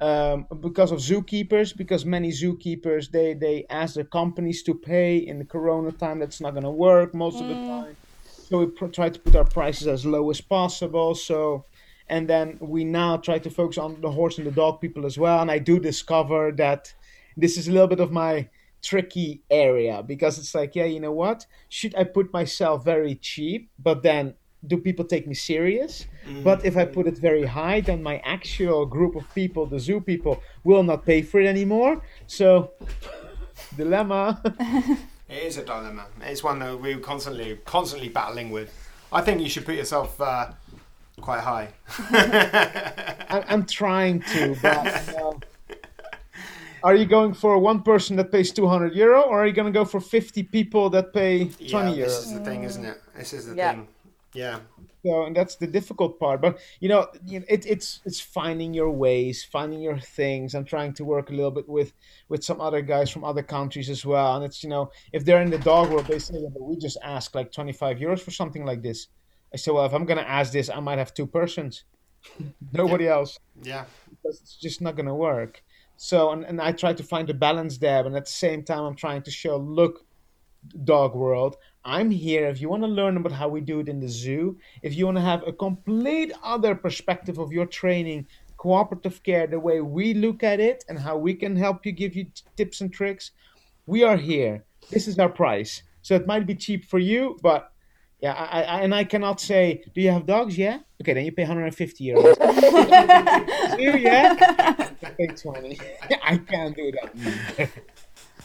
um, 0.00 0.46
because 0.60 0.92
of 0.92 0.98
zookeepers, 0.98 1.76
because 1.76 2.04
many 2.04 2.30
zookeepers 2.30 3.10
they 3.10 3.34
they 3.34 3.66
ask 3.70 3.94
their 3.94 4.04
companies 4.04 4.62
to 4.64 4.74
pay 4.74 5.18
in 5.18 5.38
the 5.38 5.44
Corona 5.44 5.92
time. 5.92 6.18
That's 6.20 6.40
not 6.40 6.52
going 6.52 6.64
to 6.64 6.70
work 6.70 7.14
most 7.14 7.40
of 7.40 7.48
the 7.48 7.54
time. 7.54 7.96
So 8.48 8.58
we 8.58 8.66
pr- 8.66 8.86
try 8.86 9.08
to 9.10 9.18
put 9.18 9.36
our 9.36 9.44
prices 9.44 9.86
as 9.86 10.04
low 10.04 10.28
as 10.30 10.40
possible. 10.40 11.14
So, 11.14 11.64
and 12.08 12.28
then 12.28 12.58
we 12.60 12.84
now 12.84 13.16
try 13.16 13.38
to 13.38 13.50
focus 13.50 13.78
on 13.78 14.00
the 14.00 14.10
horse 14.10 14.38
and 14.38 14.46
the 14.46 14.50
dog 14.50 14.80
people 14.80 15.06
as 15.06 15.16
well. 15.16 15.40
And 15.40 15.50
I 15.50 15.58
do 15.58 15.78
discover 15.78 16.50
that 16.52 16.92
this 17.36 17.56
is 17.56 17.68
a 17.68 17.72
little 17.72 17.86
bit 17.86 18.00
of 18.00 18.10
my 18.10 18.48
tricky 18.82 19.42
area 19.50 20.02
because 20.02 20.38
it's 20.38 20.54
like, 20.54 20.74
yeah, 20.74 20.84
you 20.84 21.00
know 21.00 21.12
what? 21.12 21.46
Should 21.68 21.94
I 21.94 22.04
put 22.04 22.32
myself 22.32 22.84
very 22.84 23.14
cheap, 23.16 23.70
but 23.78 24.02
then 24.02 24.34
do 24.66 24.76
people 24.76 25.04
take 25.04 25.26
me 25.26 25.34
serious? 25.34 26.06
But 26.44 26.64
if 26.64 26.76
I 26.76 26.84
put 26.84 27.06
it 27.06 27.18
very 27.18 27.46
high, 27.46 27.80
then 27.80 28.02
my 28.02 28.20
actual 28.24 28.84
group 28.86 29.16
of 29.16 29.24
people, 29.34 29.66
the 29.66 29.78
zoo 29.78 30.00
people, 30.00 30.42
will 30.64 30.82
not 30.82 31.06
pay 31.06 31.22
for 31.22 31.40
it 31.40 31.46
anymore. 31.46 32.02
So, 32.26 32.72
dilemma. 33.76 34.42
It 35.30 35.44
is 35.44 35.58
a 35.58 35.64
dilemma. 35.64 36.06
It's 36.22 36.42
one 36.42 36.58
that 36.58 36.80
we're 36.80 36.98
constantly, 36.98 37.56
constantly 37.64 38.08
battling 38.08 38.50
with. 38.50 38.74
I 39.12 39.20
think 39.20 39.40
you 39.40 39.48
should 39.48 39.64
put 39.64 39.76
yourself 39.76 40.20
uh, 40.20 40.50
quite 41.20 41.38
high. 41.40 41.68
I, 41.98 43.44
I'm 43.46 43.64
trying 43.64 44.22
to, 44.32 44.56
but 44.60 45.06
you 45.06 45.12
know, 45.14 45.40
are 46.82 46.94
you 46.94 47.04
going 47.06 47.34
for 47.34 47.58
one 47.58 47.82
person 47.82 48.16
that 48.16 48.30
pays 48.32 48.52
200 48.52 48.94
euro, 48.94 49.22
or 49.22 49.42
are 49.42 49.46
you 49.46 49.52
going 49.52 49.72
to 49.72 49.76
go 49.78 49.84
for 49.84 50.00
50 50.00 50.42
people 50.44 50.90
that 50.90 51.12
pay 51.12 51.46
20 51.46 51.64
yeah, 51.68 51.88
euro? 51.90 51.96
this 52.08 52.26
is 52.26 52.32
the 52.34 52.40
thing, 52.44 52.64
isn't 52.64 52.84
it? 52.84 53.00
This 53.16 53.32
is 53.32 53.46
the 53.46 53.54
Yeah. 53.56 53.72
thing. 53.72 53.88
Yeah. 54.32 54.60
So, 55.04 55.24
and 55.24 55.34
that's 55.34 55.56
the 55.56 55.66
difficult 55.66 56.20
part. 56.20 56.40
But 56.40 56.58
you 56.78 56.88
know, 56.88 57.08
you 57.26 57.40
know, 57.40 57.46
it, 57.48 57.64
it's 57.66 58.00
it's 58.04 58.20
finding 58.20 58.74
your 58.74 58.90
ways, 58.90 59.42
finding 59.42 59.80
your 59.80 59.98
things. 59.98 60.54
I'm 60.54 60.64
trying 60.66 60.92
to 60.94 61.04
work 61.04 61.30
a 61.30 61.32
little 61.32 61.50
bit 61.50 61.68
with 61.68 61.92
with 62.28 62.44
some 62.44 62.60
other 62.60 62.82
guys 62.82 63.10
from 63.10 63.24
other 63.24 63.42
countries 63.42 63.88
as 63.90 64.04
well. 64.04 64.36
And 64.36 64.44
it's 64.44 64.62
you 64.62 64.68
know, 64.68 64.90
if 65.12 65.24
they're 65.24 65.40
in 65.42 65.50
the 65.50 65.58
dog 65.58 65.90
world, 65.90 66.06
they 66.06 66.18
say, 66.18 66.34
yeah, 66.38 66.48
but 66.52 66.62
we 66.62 66.76
just 66.76 66.98
ask 67.02 67.34
like 67.34 67.50
25 67.50 67.96
euros 67.98 68.20
for 68.20 68.30
something 68.30 68.64
like 68.64 68.82
this. 68.82 69.08
I 69.52 69.56
say, 69.56 69.72
well, 69.72 69.86
if 69.86 69.94
I'm 69.94 70.04
gonna 70.04 70.20
ask 70.20 70.52
this, 70.52 70.68
I 70.68 70.80
might 70.80 70.98
have 70.98 71.14
two 71.14 71.26
persons, 71.26 71.84
nobody 72.72 73.08
else. 73.08 73.38
Yeah. 73.62 73.86
because 74.10 74.40
it's 74.42 74.56
just 74.56 74.80
not 74.80 74.96
going 74.96 75.06
to 75.06 75.14
work. 75.14 75.62
So, 76.02 76.30
and, 76.30 76.44
and 76.44 76.62
I 76.62 76.72
try 76.72 76.94
to 76.94 77.02
find 77.02 77.28
a 77.28 77.34
balance 77.34 77.76
there, 77.76 78.06
and 78.06 78.16
at 78.16 78.24
the 78.24 78.30
same 78.30 78.62
time, 78.62 78.84
I'm 78.84 78.94
trying 78.94 79.20
to 79.24 79.30
show, 79.30 79.58
look, 79.58 80.06
dog 80.84 81.14
world, 81.14 81.56
I'm 81.84 82.10
here. 82.10 82.46
If 82.48 82.58
you 82.58 82.70
want 82.70 82.84
to 82.84 82.88
learn 82.88 83.18
about 83.18 83.32
how 83.32 83.48
we 83.50 83.60
do 83.60 83.80
it 83.80 83.88
in 83.88 84.00
the 84.00 84.08
zoo, 84.08 84.56
if 84.80 84.96
you 84.96 85.04
want 85.04 85.18
to 85.18 85.22
have 85.22 85.46
a 85.46 85.52
complete 85.52 86.32
other 86.42 86.74
perspective 86.74 87.36
of 87.36 87.52
your 87.52 87.66
training, 87.66 88.28
cooperative 88.56 89.22
care, 89.22 89.46
the 89.46 89.60
way 89.60 89.82
we 89.82 90.14
look 90.14 90.42
at 90.42 90.58
it, 90.58 90.86
and 90.88 90.98
how 90.98 91.18
we 91.18 91.34
can 91.34 91.54
help 91.54 91.84
you, 91.84 91.92
give 91.92 92.16
you 92.16 92.28
tips 92.56 92.80
and 92.80 92.90
tricks, 92.90 93.32
we 93.84 94.02
are 94.02 94.16
here. 94.16 94.64
This 94.88 95.06
is 95.06 95.18
our 95.18 95.28
price. 95.28 95.82
So 96.00 96.14
it 96.14 96.26
might 96.26 96.46
be 96.46 96.54
cheap 96.54 96.86
for 96.86 96.98
you, 96.98 97.36
but 97.42 97.72
yeah, 98.22 98.34
I, 98.34 98.62
I, 98.62 98.80
and 98.82 98.94
I 98.94 99.04
cannot 99.04 99.40
say, 99.40 99.82
do 99.94 100.00
you 100.00 100.10
have 100.10 100.26
dogs? 100.26 100.56
Yeah. 100.56 100.80
Okay, 101.00 101.14
then 101.14 101.24
you 101.24 101.32
pay 101.32 101.42
150 101.42 102.04
euros. 102.04 102.36
do 103.76 103.98
yeah? 103.98 104.36
I 105.02 105.10
pay 105.10 105.26
20. 105.28 105.80
I 106.22 106.36
can't 106.38 106.76
do 106.76 106.92
that. 106.92 107.70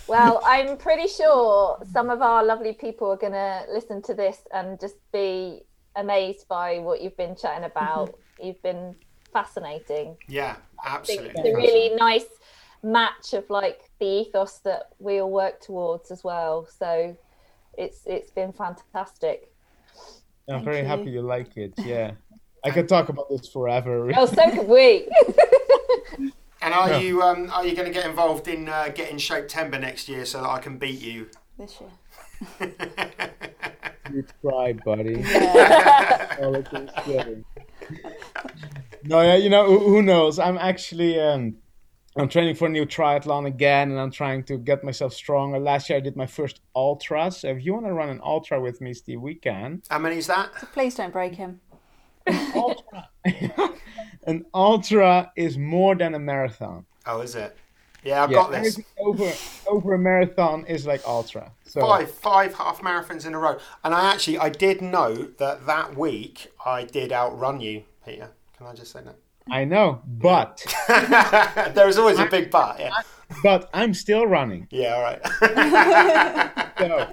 Well, 0.07 0.39
I'm 0.45 0.77
pretty 0.77 1.07
sure 1.07 1.79
some 1.91 2.11
of 2.11 2.21
our 2.21 2.43
lovely 2.43 2.73
people 2.73 3.11
are 3.11 3.17
going 3.17 3.33
to 3.33 3.63
listen 3.73 4.03
to 4.03 4.13
this 4.13 4.37
and 4.53 4.79
just 4.79 4.97
be 5.11 5.63
amazed 5.95 6.47
by 6.47 6.77
what 6.77 7.01
you've 7.01 7.17
been 7.17 7.35
chatting 7.35 7.63
about. 7.63 8.13
You've 8.39 8.61
been 8.61 8.95
fascinating. 9.33 10.15
Yeah. 10.27 10.57
Absolutely. 10.85 11.31
it's 11.35 11.39
a 11.39 11.55
really 11.55 11.95
nice 11.95 12.27
match 12.83 13.33
of 13.33 13.49
like 13.49 13.89
the 13.99 14.05
ethos 14.05 14.59
that 14.59 14.91
we 14.99 15.19
all 15.19 15.31
work 15.31 15.59
towards 15.59 16.11
as 16.11 16.23
well. 16.23 16.67
So 16.67 17.17
it's 17.77 18.01
it's 18.05 18.29
been 18.29 18.53
fantastic. 18.53 19.51
I'm 20.47 20.55
Thank 20.55 20.65
very 20.65 20.79
you. 20.79 20.85
happy 20.85 21.09
you 21.11 21.21
like 21.21 21.55
it. 21.57 21.73
Yeah. 21.85 22.11
I 22.63 22.71
could 22.71 22.87
talk 22.89 23.09
about 23.09 23.29
this 23.29 23.47
forever. 23.47 24.11
Oh, 24.17 24.25
so 24.25 24.49
could 24.51 24.67
we. 24.67 25.07
And 26.61 26.73
are 26.73 26.89
Yeah. 26.89 26.97
you 26.99 27.21
um, 27.21 27.51
are 27.51 27.63
you 27.63 27.75
going 27.75 27.87
to 27.87 27.93
get 27.93 28.07
involved 28.09 28.47
in 28.47 28.67
uh, 28.67 28.87
getting 28.95 29.19
Shape 29.19 29.47
Timber 29.47 29.77
next 29.77 30.09
year 30.09 30.25
so 30.25 30.41
that 30.41 30.49
I 30.49 30.57
can 30.59 30.79
beat 30.79 30.99
you? 30.99 31.27
This 31.59 31.79
year. 31.79 32.71
You 34.13 34.23
try, 34.41 34.73
buddy. 34.73 35.19
Yeah. 35.19 36.37
All 36.41 36.55
I 36.55 36.61
can 36.61 36.89
say. 37.05 37.43
no, 39.03 39.21
yeah, 39.21 39.35
you 39.35 39.49
know 39.49 39.65
who, 39.67 39.79
who 39.79 40.01
knows? 40.03 40.37
I'm 40.39 40.57
actually 40.59 41.19
um, 41.19 41.55
I'm 42.17 42.29
training 42.29 42.55
for 42.55 42.67
a 42.67 42.69
new 42.69 42.85
triathlon 42.85 43.45
again, 43.45 43.91
and 43.91 43.99
I'm 43.99 44.11
trying 44.11 44.43
to 44.45 44.57
get 44.57 44.85
myself 44.85 45.13
stronger. 45.13 45.59
Last 45.59 45.89
year 45.89 45.97
I 45.97 45.99
did 45.99 46.15
my 46.15 46.25
first 46.25 46.61
ultra, 46.73 47.29
so 47.29 47.49
if 47.49 47.65
you 47.65 47.73
want 47.73 47.87
to 47.87 47.93
run 47.93 48.07
an 48.07 48.21
ultra 48.23 48.59
with 48.61 48.79
me, 48.79 48.93
Steve, 48.93 49.19
we 49.19 49.35
can. 49.35 49.81
How 49.89 49.99
many 49.99 50.17
is 50.17 50.27
that? 50.27 50.49
Please 50.71 50.95
don't 50.95 51.11
break 51.11 51.35
him. 51.35 51.59
Ultra. 52.55 53.09
an 54.27 54.45
ultra 54.53 55.31
is 55.35 55.57
more 55.57 55.93
than 55.95 56.15
a 56.15 56.19
marathon. 56.19 56.85
Oh, 57.05 57.19
is 57.19 57.35
it? 57.35 57.57
Yeah, 58.01 58.23
I've 58.23 58.31
Yeah, 58.31 58.37
got 58.37 58.51
this. 58.51 58.79
Over 58.97 59.33
over 59.67 59.93
a 59.95 59.99
marathon 59.99 60.65
is 60.67 60.85
like 60.85 61.01
ultra. 61.05 61.51
So 61.63 61.81
Five, 61.81 62.09
five 62.11 62.53
half 62.53 62.81
marathons 62.81 63.25
in 63.25 63.33
a 63.33 63.39
row. 63.39 63.57
And 63.83 63.93
I 63.93 64.13
actually, 64.13 64.37
I 64.37 64.49
did 64.49 64.81
know 64.81 65.13
that 65.37 65.65
that 65.65 65.97
week 65.97 66.53
I 66.65 66.85
did 66.85 67.11
outrun 67.11 67.59
you, 67.59 67.83
Peter. 68.05 68.29
Can 68.57 68.67
I 68.67 68.73
just 68.73 68.91
say 68.91 69.01
that? 69.01 69.17
I 69.49 69.63
know, 69.63 70.01
but 70.07 70.65
there 70.87 71.87
is 71.87 71.97
always 71.97 72.19
a 72.19 72.25
big 72.25 72.49
but. 72.49 72.79
Yeah, 72.79 72.91
but 73.43 73.69
I'm 73.73 73.93
still 73.93 74.25
running. 74.25 74.67
yeah 74.71 74.95
all 74.95 75.01
right. 75.01 76.61
So 76.77 77.07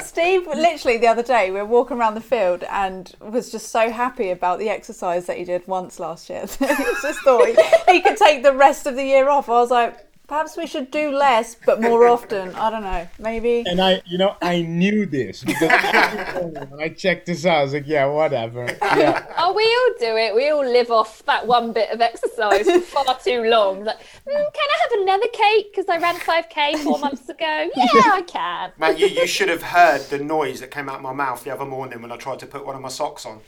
Steve, 0.00 0.46
literally 0.46 0.96
the 0.96 1.08
other 1.08 1.22
day, 1.22 1.50
we 1.50 1.58
were 1.58 1.66
walking 1.66 1.98
around 1.98 2.14
the 2.14 2.22
field 2.22 2.64
and 2.70 3.12
was 3.20 3.52
just 3.52 3.68
so 3.68 3.90
happy 3.90 4.30
about 4.30 4.58
the 4.58 4.70
exercise 4.70 5.26
that 5.26 5.36
he 5.36 5.44
did 5.44 5.66
once 5.66 6.00
last 6.00 6.30
year. 6.30 6.46
he 6.58 6.66
just 6.66 7.20
thought 7.20 7.46
he, 7.46 7.54
he 7.92 8.00
could 8.00 8.16
take 8.16 8.42
the 8.42 8.54
rest 8.54 8.86
of 8.86 8.96
the 8.96 9.04
year 9.04 9.28
off. 9.28 9.48
I 9.50 9.52
was 9.52 9.70
like, 9.70 10.03
perhaps 10.26 10.56
we 10.56 10.66
should 10.66 10.90
do 10.90 11.10
less 11.10 11.54
but 11.54 11.80
more 11.80 12.06
often. 12.16 12.54
I 12.54 12.70
don't 12.70 12.82
know, 12.82 13.06
maybe. 13.18 13.64
and 13.66 13.80
I, 13.80 14.02
you 14.06 14.18
know, 14.18 14.36
I 14.40 14.62
knew 14.62 15.06
this 15.06 15.44
because 15.44 15.70
when 16.42 16.80
I 16.80 16.88
checked 16.88 17.26
this 17.26 17.44
out, 17.46 17.58
I 17.58 17.62
was 17.62 17.72
like, 17.74 17.86
yeah, 17.86 18.06
whatever. 18.06 18.66
Yeah, 18.82 19.26
oh, 19.38 19.52
we 19.52 19.64
all 19.64 20.10
do 20.10 20.16
it. 20.16 20.34
We 20.34 20.48
all 20.50 20.64
live 20.64 20.90
off 20.90 21.24
that 21.26 21.46
one 21.46 21.72
bit 21.72 21.90
of 21.90 22.00
exercise 22.00 22.66
for 22.66 22.80
far 22.80 23.18
too 23.24 23.42
long. 23.44 23.84
Like, 23.84 23.98
"Mm, 23.98 24.32
can 24.32 24.68
I 24.68 24.78
have 24.82 25.00
another 25.02 25.28
cake 25.32 25.72
because 25.74 25.88
I 25.88 25.98
ran 25.98 26.16
5k 26.16 26.78
four 26.82 26.98
months 26.98 27.28
ago? 27.28 27.70
Yeah, 27.76 27.90
I 28.12 28.22
can. 28.26 28.72
Mate, 28.78 28.98
you, 28.98 29.06
you 29.08 29.26
should 29.26 29.48
have 29.48 29.62
heard 29.62 30.00
the 30.10 30.18
noise 30.18 30.60
that 30.60 30.70
came 30.70 30.88
out 30.88 30.96
of 30.96 31.02
my 31.02 31.12
mouth 31.12 31.44
the 31.44 31.50
other 31.50 31.64
morning 31.64 32.00
when 32.02 32.10
I 32.12 32.16
tried 32.16 32.38
to 32.40 32.46
put 32.46 32.64
one 32.64 32.74
of 32.74 32.80
my 32.82 32.88
socks 32.88 33.26
on. 33.26 33.40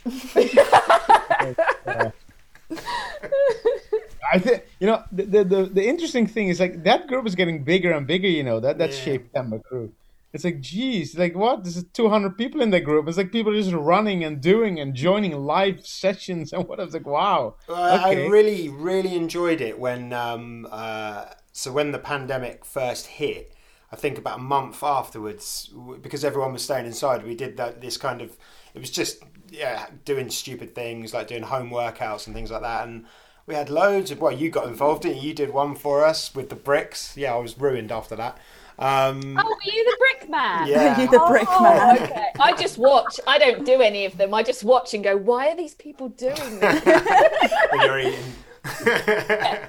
I 4.32 4.38
think 4.38 4.64
you 4.80 4.86
know 4.86 5.02
the, 5.12 5.24
the 5.24 5.44
the 5.44 5.62
the 5.66 5.88
interesting 5.88 6.26
thing 6.26 6.48
is 6.48 6.60
like 6.60 6.84
that 6.84 7.06
group 7.06 7.26
is 7.26 7.34
getting 7.34 7.64
bigger 7.64 7.92
and 7.92 8.06
bigger. 8.06 8.28
You 8.28 8.42
know 8.44 8.60
that 8.60 8.78
that 8.78 8.90
Yeah. 8.90 9.00
Shape 9.04 9.32
Temper 9.32 9.58
crew. 9.60 9.92
It's 10.32 10.44
like, 10.44 10.60
geez, 10.60 11.16
like 11.16 11.34
what? 11.34 11.64
There's 11.64 11.82
200 11.82 12.36
people 12.36 12.60
in 12.60 12.68
that 12.70 12.82
group. 12.82 13.08
It's 13.08 13.16
like 13.16 13.32
people 13.32 13.54
just 13.54 13.72
running 13.72 14.22
and 14.22 14.38
doing 14.38 14.78
and 14.78 14.92
joining 14.94 15.32
live 15.32 15.86
sessions 15.86 16.52
and 16.52 16.68
what. 16.68 16.78
I 16.78 16.84
was 16.84 16.92
like, 16.92 17.06
wow. 17.06 17.54
I- 17.70 18.10
Okay. 18.10 18.26
I 18.26 18.28
really, 18.28 18.68
really 18.68 19.14
enjoyed 19.14 19.62
it 19.62 19.78
when. 19.78 20.12
Um, 20.12 20.66
uh, 20.70 21.26
so 21.52 21.72
when 21.72 21.92
the 21.92 21.98
pandemic 21.98 22.66
first 22.66 23.06
hit, 23.06 23.54
I 23.90 23.96
think 23.96 24.18
about 24.18 24.40
a 24.40 24.42
month 24.42 24.82
afterwards, 24.82 25.72
because 26.02 26.22
everyone 26.22 26.52
was 26.52 26.64
staying 26.64 26.84
inside, 26.84 27.24
we 27.24 27.34
did 27.34 27.56
that. 27.56 27.80
This 27.80 27.96
kind 27.96 28.20
of, 28.20 28.36
it 28.74 28.78
was 28.80 28.90
just 28.90 29.22
yeah, 29.50 29.86
doing 30.04 30.28
stupid 30.28 30.74
things 30.74 31.14
like 31.14 31.28
doing 31.28 31.44
home 31.44 31.70
workouts 31.70 32.26
and 32.26 32.34
things 32.36 32.50
like 32.50 32.62
that, 32.62 32.86
and. 32.86 33.06
We 33.46 33.54
had 33.54 33.70
loads 33.70 34.10
of. 34.10 34.20
Well, 34.20 34.32
you 34.32 34.50
got 34.50 34.66
involved 34.66 35.04
in. 35.04 35.18
You 35.18 35.32
did 35.32 35.52
one 35.52 35.76
for 35.76 36.04
us 36.04 36.34
with 36.34 36.48
the 36.48 36.56
bricks. 36.56 37.16
Yeah, 37.16 37.34
I 37.34 37.38
was 37.38 37.56
ruined 37.58 37.92
after 37.92 38.16
that. 38.16 38.38
Um, 38.78 39.38
Oh, 39.38 39.44
were 39.48 39.72
you 39.72 39.84
the 39.84 39.96
brick 39.98 40.28
man? 40.28 40.66
yeah. 40.68 41.00
you 41.00 41.08
the 41.10 41.20
brick 41.28 41.46
Oh, 41.48 41.62
man. 41.62 42.02
okay. 42.02 42.26
I 42.40 42.52
just 42.56 42.76
watch. 42.76 43.20
I 43.26 43.38
don't 43.38 43.64
do 43.64 43.80
any 43.80 44.04
of 44.04 44.16
them. 44.18 44.34
I 44.34 44.42
just 44.42 44.64
watch 44.64 44.94
and 44.94 45.02
go, 45.04 45.16
why 45.16 45.48
are 45.50 45.56
these 45.56 45.74
people 45.74 46.08
doing 46.10 46.58
this? 46.60 46.84
you're 47.72 47.98
eating. 48.00 48.32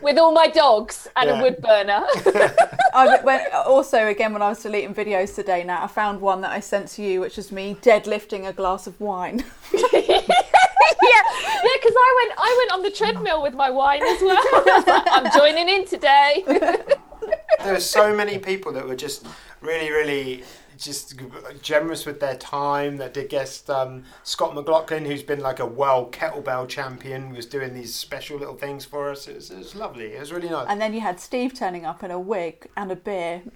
With 0.02 0.18
all 0.18 0.32
my 0.32 0.48
dogs 0.48 1.08
and 1.16 1.30
Yeah. 1.30 1.40
a 1.40 1.42
wood 1.44 1.62
burner. 1.62 2.04
I 2.96 3.20
went, 3.24 3.54
also, 3.54 4.08
again, 4.08 4.34
when 4.34 4.42
I 4.42 4.50
was 4.50 4.64
deleting 4.64 4.96
videos 4.96 5.36
today, 5.36 5.64
now 5.64 5.84
I 5.84 5.88
found 5.88 6.20
one 6.20 6.42
that 6.42 6.50
I 6.52 6.60
sent 6.62 6.88
to 6.90 7.04
you, 7.04 7.22
which 7.22 7.38
was 7.38 7.52
me 7.52 7.76
deadlifting 7.82 8.48
a 8.48 8.54
glass 8.54 8.88
of 8.88 9.00
wine. 9.00 9.46
Yeah, 11.18 11.60
yeah, 11.64 11.70
because 11.76 11.94
I 11.96 12.26
went, 12.28 12.40
I 12.40 12.58
went 12.60 12.72
on 12.72 12.84
the 12.84 12.92
treadmill 12.92 13.42
with 13.44 13.54
my 13.54 13.70
wine 13.70 14.04
as 14.04 14.22
well. 14.22 14.38
I 14.54 14.62
was 14.66 14.88
like, 14.88 15.08
I'm 15.10 15.32
joining 15.32 15.70
in 15.70 15.86
today. 15.86 16.44
there 17.64 17.74
were 17.74 17.80
so 17.80 18.16
many 18.16 18.38
people 18.38 18.72
that 18.74 18.88
were 18.88 18.96
just 18.96 19.26
really, 19.62 19.92
really 19.92 20.44
just 20.78 21.20
generous 21.62 22.06
with 22.06 22.20
their 22.20 22.36
time. 22.36 22.98
That 22.98 23.14
did 23.14 23.30
guest 23.30 23.70
um, 23.70 24.04
Scott 24.24 24.54
McLaughlin, 24.54 25.06
who's 25.06 25.24
been 25.24 25.40
like 25.40 25.60
a 25.60 25.66
world 25.66 26.12
kettlebell 26.12 26.68
champion, 26.68 27.32
was 27.32 27.46
doing 27.46 27.74
these 27.74 27.94
special 27.94 28.38
little 28.38 28.56
things 28.56 28.86
for 28.86 29.10
us. 29.10 29.28
It 29.28 29.36
was, 29.36 29.52
it 29.52 29.58
was 29.58 29.76
lovely. 29.76 30.14
It 30.14 30.20
was 30.20 30.32
really 30.32 30.50
nice. 30.50 30.68
And 30.70 30.80
then 30.80 30.94
you 30.94 31.02
had 31.02 31.20
Steve 31.20 31.54
turning 31.54 31.86
up 31.86 32.04
in 32.04 32.12
a 32.12 32.20
wig 32.20 32.68
and 32.78 32.92
a 32.92 32.96
beer. 32.96 33.42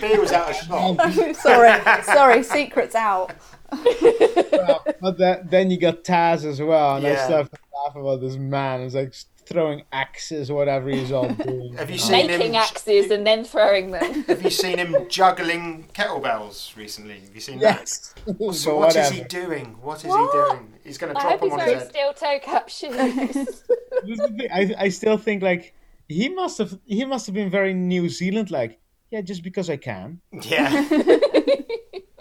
the 0.00 0.06
beer 0.08 0.20
was 0.20 0.32
out 0.32 0.50
of 0.50 0.56
shop. 0.56 1.00
sorry, 1.36 2.02
sorry, 2.04 2.42
secrets 2.42 2.94
out. 2.94 3.32
Well, 3.72 4.84
but 5.00 5.18
that, 5.18 5.50
then 5.50 5.70
you 5.70 5.78
got 5.78 6.04
Taz 6.04 6.44
as 6.44 6.60
well, 6.60 6.96
and 6.96 7.06
I 7.06 7.10
Yeah. 7.10 7.24
still 7.24 7.36
have 7.38 7.50
to 7.50 7.58
laugh 7.84 7.96
about 7.96 8.20
this 8.20 8.36
man. 8.36 8.82
It's 8.82 8.94
like 8.94 9.14
throwing 9.46 9.82
axes, 9.92 10.50
whatever 10.50 10.88
he's 10.90 11.12
all 11.12 11.28
doing. 11.48 11.74
Have 11.74 11.90
you 11.90 11.98
seen 11.98 12.28
him? 12.28 12.38
Making 12.38 12.56
axes 12.56 13.10
and 13.10 13.26
then 13.26 13.44
throwing 13.44 13.90
them. 13.92 14.22
Have 14.28 14.42
you 14.42 14.50
seen 14.50 14.78
him 14.78 14.96
juggling 15.08 15.88
kettlebells 15.94 16.76
recently? 16.76 17.20
Have 17.20 17.34
you 17.34 17.40
seen 17.40 17.60
Yes. 17.60 18.14
that? 18.26 18.38
So 18.38 18.50
so 18.52 18.76
what 18.78 18.88
is 18.90 18.96
whatever. 18.96 19.14
he 19.14 19.22
doing? 19.24 19.76
What 19.82 19.98
is 20.04 20.06
What? 20.10 20.32
he 20.50 20.54
doing? 20.56 20.72
He's 20.82 20.98
going 20.98 21.12
to 21.14 21.18
I 21.18 21.22
drop 21.22 21.32
hope 21.32 21.40
them 21.42 21.50
he's 21.50 21.52
on 21.52 21.58
his 21.60 21.66
wearing 21.66 21.78
head. 21.80 21.88
steel 21.90 22.12
toe 22.14 22.38
cap 22.42 22.68
shoes. 22.68 22.92
This 22.96 23.36
is 23.36 24.18
the 24.18 24.34
thing, 24.36 24.48
I, 24.52 24.74
I 24.78 24.88
still 24.88 25.16
think 25.18 25.42
like 25.42 25.74
he 26.08 26.28
must 26.28 26.58
have 26.58 26.78
he 26.84 27.04
must 27.04 27.26
have 27.26 27.34
been 27.34 27.50
very 27.50 27.72
New 27.74 28.08
Zealand 28.08 28.50
like 28.50 28.80
yeah 29.10 29.20
just 29.20 29.42
because 29.42 29.70
I 29.70 29.76
can 29.76 30.20
Yeah. 30.42 30.88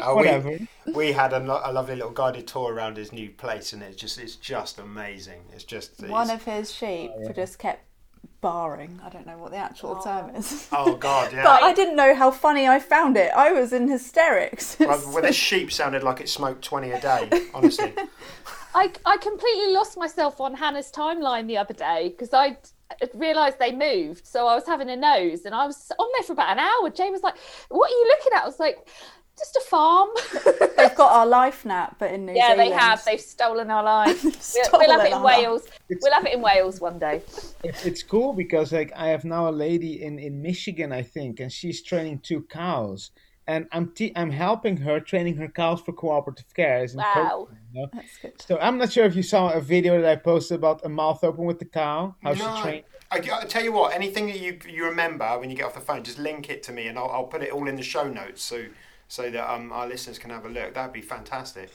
Oh, 0.06 0.16
whatever 0.16 0.50
we, 0.86 0.94
we 0.94 1.12
had 1.12 1.34
a, 1.34 1.40
lo- 1.40 1.62
a 1.64 1.74
lovely 1.74 1.96
little 1.96 2.12
guided 2.12 2.48
tour 2.48 2.72
around 2.74 2.98
his 2.98 3.12
new 3.12 3.30
place, 3.32 3.74
and 3.74 3.82
it's 3.82 3.96
just 3.96 4.20
it's 4.20 4.36
just 4.36 4.78
amazing. 4.78 5.42
It's 5.52 5.64
just 5.64 6.00
it's, 6.00 6.10
One 6.10 6.30
of 6.30 6.44
his 6.44 6.72
sheep 6.72 7.12
oh, 7.16 7.32
just 7.32 7.58
kept 7.58 7.84
barring. 8.42 9.00
I 9.04 9.10
don't 9.10 9.26
know 9.26 9.38
what 9.38 9.52
the 9.52 9.58
actual 9.58 9.98
oh. 10.00 10.04
term 10.04 10.36
is. 10.36 10.68
oh 10.72 10.96
god, 10.96 11.34
yeah. 11.34 11.44
But 11.44 11.64
I 11.64 11.74
didn't 11.74 11.96
know 11.96 12.14
how 12.14 12.30
funny 12.30 12.68
I 12.68 12.80
found 12.80 13.18
it. 13.18 13.32
I 13.36 13.52
was 13.52 13.74
in 13.74 13.88
hysterics. 13.88 14.78
well, 14.80 15.02
well, 15.12 15.22
the 15.24 15.34
sheep 15.34 15.72
sounded 15.72 16.04
like 16.04 16.22
it 16.22 16.30
smoked 16.30 16.64
twenty 16.64 16.92
a 16.92 17.02
day. 17.02 17.30
Honestly, 17.54 17.94
I, 18.76 18.92
I 19.06 19.18
completely 19.18 19.74
lost 19.74 19.98
myself 19.98 20.40
on 20.40 20.54
Hannah's 20.56 20.92
timeline 20.92 21.48
the 21.48 21.58
other 21.58 21.74
day 21.74 22.10
because 22.10 22.34
I 22.34 22.58
realised 23.14 23.60
they 23.60 23.72
moved. 23.72 24.26
So 24.28 24.48
I 24.48 24.56
was 24.56 24.66
having 24.66 24.90
a 24.90 24.96
nose 24.96 25.46
and 25.46 25.54
I 25.56 25.66
was 25.66 25.92
on 25.98 26.08
there 26.14 26.24
for 26.24 26.34
about 26.34 26.52
an 26.58 26.60
hour. 26.60 26.90
Jane 26.90 27.12
was 27.12 27.24
like, 27.24 27.36
What 27.70 27.90
are 27.92 27.94
you 27.94 28.06
looking 28.08 28.32
at? 28.36 28.44
I 28.44 28.46
was 28.46 28.60
like, 28.60 28.88
Just 29.38 29.56
a 29.58 29.62
farm. 29.62 30.10
They've 30.78 30.96
got 30.96 31.12
our 31.12 31.26
life 31.26 31.66
nap, 31.66 31.96
but 32.00 32.12
in 32.12 32.26
New 32.26 32.34
yeah, 32.34 32.52
Zealand. 32.54 32.60
they 32.72 32.76
have. 32.76 33.04
They've 33.06 33.20
stolen 33.20 33.70
our 33.72 33.84
lives. 33.84 34.24
we'll, 34.24 34.32
Stolen 34.34 34.88
we'll 34.88 34.98
have 35.00 35.06
it 35.08 35.14
in 35.16 35.24
Wales. 35.24 35.66
It's- 35.66 36.00
We'll 36.02 36.14
have 36.14 36.26
it 36.26 36.34
in 36.34 36.42
Wales 36.42 36.80
one 36.82 37.00
day. 37.00 37.22
it's, 37.64 37.86
it's 37.86 38.04
cool 38.04 38.34
because 38.34 38.72
like 38.72 38.92
I 38.96 39.08
have 39.08 39.26
now 39.26 39.50
a 39.50 39.52
lady 39.52 40.04
in 40.04 40.20
in 40.20 40.42
Michigan 40.42 40.92
I 40.92 41.02
think 41.04 41.40
and 41.40 41.52
she's 41.52 41.82
training 41.84 42.20
two 42.20 42.42
cows 42.44 43.12
and 43.48 43.68
I'm 43.72 43.92
te- 43.94 44.14
I'm 44.16 44.32
helping 44.32 44.78
her 44.78 45.00
training 45.00 45.36
her 45.38 45.48
cows 45.48 45.82
for 45.82 45.94
cooperative 45.94 46.54
care 46.54 46.86
Wow. 46.96 47.04
coaching, 47.48 47.58
you 47.74 47.82
know? 47.82 47.88
That's 47.94 48.18
good. 48.18 48.42
So 48.42 48.58
I'm 48.60 48.78
not 48.78 48.92
sure 48.92 49.06
if 49.06 49.16
you 49.16 49.24
saw 49.24 49.52
a 49.52 49.62
video 49.62 50.02
that 50.02 50.10
I 50.12 50.16
posted 50.16 50.56
about 50.58 50.86
a 50.86 50.90
mouth 50.90 51.24
open 51.24 51.46
with 51.46 51.60
the 51.60 51.66
cow 51.66 52.16
how 52.24 52.34
No. 52.34 52.36
she 52.56 52.62
trained 52.62 52.84
I, 53.12 53.18
I 53.18 53.46
tell 53.46 53.64
you 53.64 53.72
what, 53.72 53.94
anything 53.94 54.26
that 54.28 54.40
you 54.40 54.58
you 54.68 54.84
remember 54.86 55.28
when 55.40 55.50
you 55.52 55.56
get 55.56 55.66
off 55.66 55.76
the 55.76 55.80
phone, 55.80 56.04
just 56.04 56.18
link 56.18 56.50
it 56.50 56.64
to 56.64 56.72
me, 56.72 56.88
and 56.88 56.98
I'll, 56.98 57.10
I'll 57.10 57.24
put 57.28 57.44
it 57.44 57.52
all 57.52 57.68
in 57.68 57.76
the 57.76 57.84
show 57.84 58.08
notes 58.08 58.42
so 58.42 58.66
so 59.08 59.30
that 59.30 59.54
um, 59.54 59.72
our 59.72 59.88
listeners 59.88 60.18
can 60.18 60.32
have 60.32 60.46
a 60.46 60.50
look. 60.50 60.74
That'd 60.74 60.92
be 60.92 61.02
fantastic. 61.02 61.70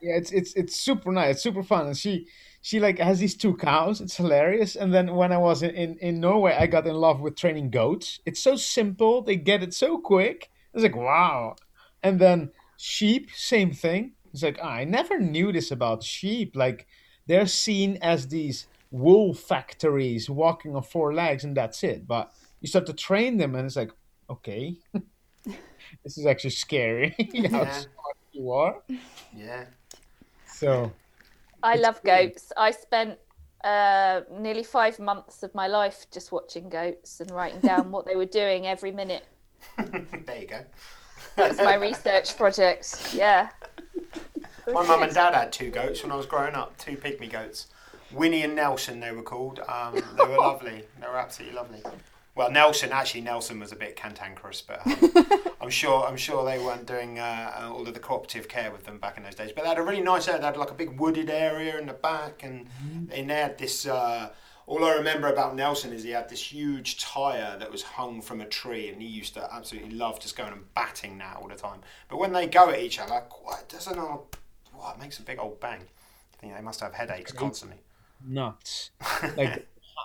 yeah 0.00 0.16
it's 0.16 0.30
it's 0.30 0.54
it's 0.54 0.76
super 0.76 1.10
nice 1.12 1.34
it's 1.34 1.42
super 1.42 1.62
fun 1.62 1.86
and 1.88 1.96
she 1.98 2.26
she 2.62 2.78
like 2.80 2.98
has 2.98 3.18
these 3.18 3.36
two 3.36 3.54
cows 3.56 4.00
it's 4.00 4.16
hilarious 4.16 4.76
and 4.76 4.94
then 4.94 5.14
when 5.14 5.32
i 5.32 5.36
was 5.36 5.62
in, 5.62 5.70
in 5.74 5.98
in 5.98 6.20
norway 6.20 6.54
i 6.58 6.66
got 6.66 6.86
in 6.86 6.94
love 6.94 7.20
with 7.20 7.34
training 7.36 7.68
goats 7.70 8.20
it's 8.24 8.40
so 8.40 8.56
simple 8.56 9.20
they 9.22 9.36
get 9.36 9.62
it 9.62 9.74
so 9.74 9.98
quick 9.98 10.48
it's 10.74 10.82
like 10.82 10.96
wow 10.96 11.56
and 12.02 12.18
then 12.20 12.50
sheep 12.76 13.30
same 13.34 13.72
thing 13.72 14.12
it's 14.32 14.42
like 14.42 14.58
"Ah, 14.62 14.70
i 14.70 14.84
never 14.84 15.18
knew 15.18 15.52
this 15.52 15.70
about 15.70 16.02
sheep 16.02 16.56
like 16.56 16.86
they're 17.26 17.46
seen 17.46 17.98
as 18.02 18.28
these 18.28 18.66
wool 18.90 19.34
factories 19.34 20.28
walking 20.28 20.74
on 20.74 20.82
four 20.82 21.14
legs 21.14 21.44
and 21.44 21.56
that's 21.56 21.82
it 21.84 22.06
but 22.06 22.30
you 22.60 22.68
start 22.68 22.86
to 22.86 22.92
train 22.92 23.36
them 23.36 23.54
and 23.54 23.66
it's 23.66 23.76
like 23.76 23.90
okay 24.28 24.76
this 26.04 26.18
is 26.18 26.26
actually 26.26 26.50
scary 26.50 27.14
how 27.52 27.64
Yeah. 27.64 27.70
smart 27.70 28.16
you 28.32 28.50
are 28.50 28.82
Yeah. 29.32 29.66
so 30.44 30.92
I 31.62 31.76
love 31.76 32.02
cool. 32.02 32.04
goats. 32.04 32.52
I 32.56 32.70
spent 32.70 33.18
uh, 33.64 34.22
nearly 34.30 34.62
five 34.62 34.98
months 34.98 35.42
of 35.42 35.54
my 35.54 35.66
life 35.66 36.06
just 36.12 36.32
watching 36.32 36.68
goats 36.68 37.20
and 37.20 37.30
writing 37.30 37.60
down 37.60 37.90
what 37.90 38.06
they 38.06 38.16
were 38.16 38.24
doing 38.26 38.66
every 38.66 38.92
minute. 38.92 39.26
there 40.26 40.40
you 40.40 40.46
go. 40.46 40.64
That's 41.36 41.58
my 41.58 41.74
research 41.74 42.36
project. 42.36 43.12
Yeah. 43.14 43.50
My 44.66 44.86
mum 44.86 45.02
and 45.02 45.14
dad 45.14 45.34
had 45.34 45.52
two 45.52 45.70
goats 45.70 46.02
when 46.02 46.12
I 46.12 46.16
was 46.16 46.26
growing 46.26 46.54
up, 46.54 46.76
two 46.78 46.96
pygmy 46.96 47.30
goats. 47.30 47.68
Winnie 48.12 48.42
and 48.42 48.54
Nelson, 48.54 49.00
they 49.00 49.12
were 49.12 49.22
called. 49.22 49.60
Um, 49.60 50.02
they 50.16 50.24
were 50.24 50.36
lovely. 50.36 50.84
They 51.00 51.06
were 51.06 51.16
absolutely 51.16 51.56
lovely. 51.56 51.82
Well, 52.34 52.50
Nelson 52.50 52.90
actually 52.92 53.22
Nelson 53.22 53.58
was 53.60 53.72
a 53.72 53.76
bit 53.76 53.96
cantankerous, 53.96 54.62
but 54.62 54.86
um, 54.86 55.26
I'm 55.60 55.70
sure 55.70 56.06
I'm 56.06 56.16
sure 56.16 56.44
they 56.44 56.58
weren't 56.58 56.86
doing 56.86 57.18
uh, 57.18 57.70
all 57.72 57.86
of 57.86 57.92
the 57.92 58.00
cooperative 58.00 58.48
care 58.48 58.70
with 58.70 58.84
them 58.84 58.98
back 58.98 59.16
in 59.16 59.24
those 59.24 59.34
days. 59.34 59.52
But 59.52 59.62
they 59.62 59.68
had 59.68 59.78
a 59.78 59.82
really 59.82 60.00
nice 60.00 60.28
area. 60.28 60.40
They 60.40 60.46
had 60.46 60.56
like 60.56 60.70
a 60.70 60.74
big 60.74 60.98
wooded 60.98 61.28
area 61.28 61.78
in 61.78 61.86
the 61.86 61.92
back, 61.92 62.42
and 62.42 62.66
and 63.12 63.30
they 63.30 63.34
had 63.34 63.58
this. 63.58 63.86
Uh, 63.86 64.30
all 64.70 64.84
I 64.84 64.94
remember 64.94 65.26
about 65.26 65.56
Nelson 65.56 65.92
is 65.92 66.04
he 66.04 66.10
had 66.10 66.28
this 66.28 66.40
huge 66.52 67.00
tire 67.00 67.58
that 67.58 67.72
was 67.72 67.82
hung 67.82 68.22
from 68.22 68.40
a 68.40 68.46
tree, 68.46 68.88
and 68.88 69.02
he 69.02 69.08
used 69.08 69.34
to 69.34 69.52
absolutely 69.52 69.90
love 69.90 70.20
just 70.20 70.36
going 70.36 70.52
and 70.52 70.72
batting 70.74 71.18
that 71.18 71.38
all 71.38 71.48
the 71.48 71.56
time. 71.56 71.80
But 72.08 72.18
when 72.18 72.32
they 72.32 72.46
go 72.46 72.70
at 72.70 72.78
each 72.78 73.00
other, 73.00 73.20
what 73.42 73.68
doesn't 73.68 73.98
old, 73.98 74.36
what 74.72 74.96
makes 75.00 75.18
a 75.18 75.22
big 75.22 75.40
old 75.40 75.58
bang? 75.58 75.80
I 75.80 76.36
think 76.40 76.54
they 76.54 76.62
must 76.62 76.78
have 76.80 76.94
headaches 76.94 77.32
constantly. 77.32 77.78
nuts. 78.24 78.90
Like 79.36 79.36
the, 79.36 79.62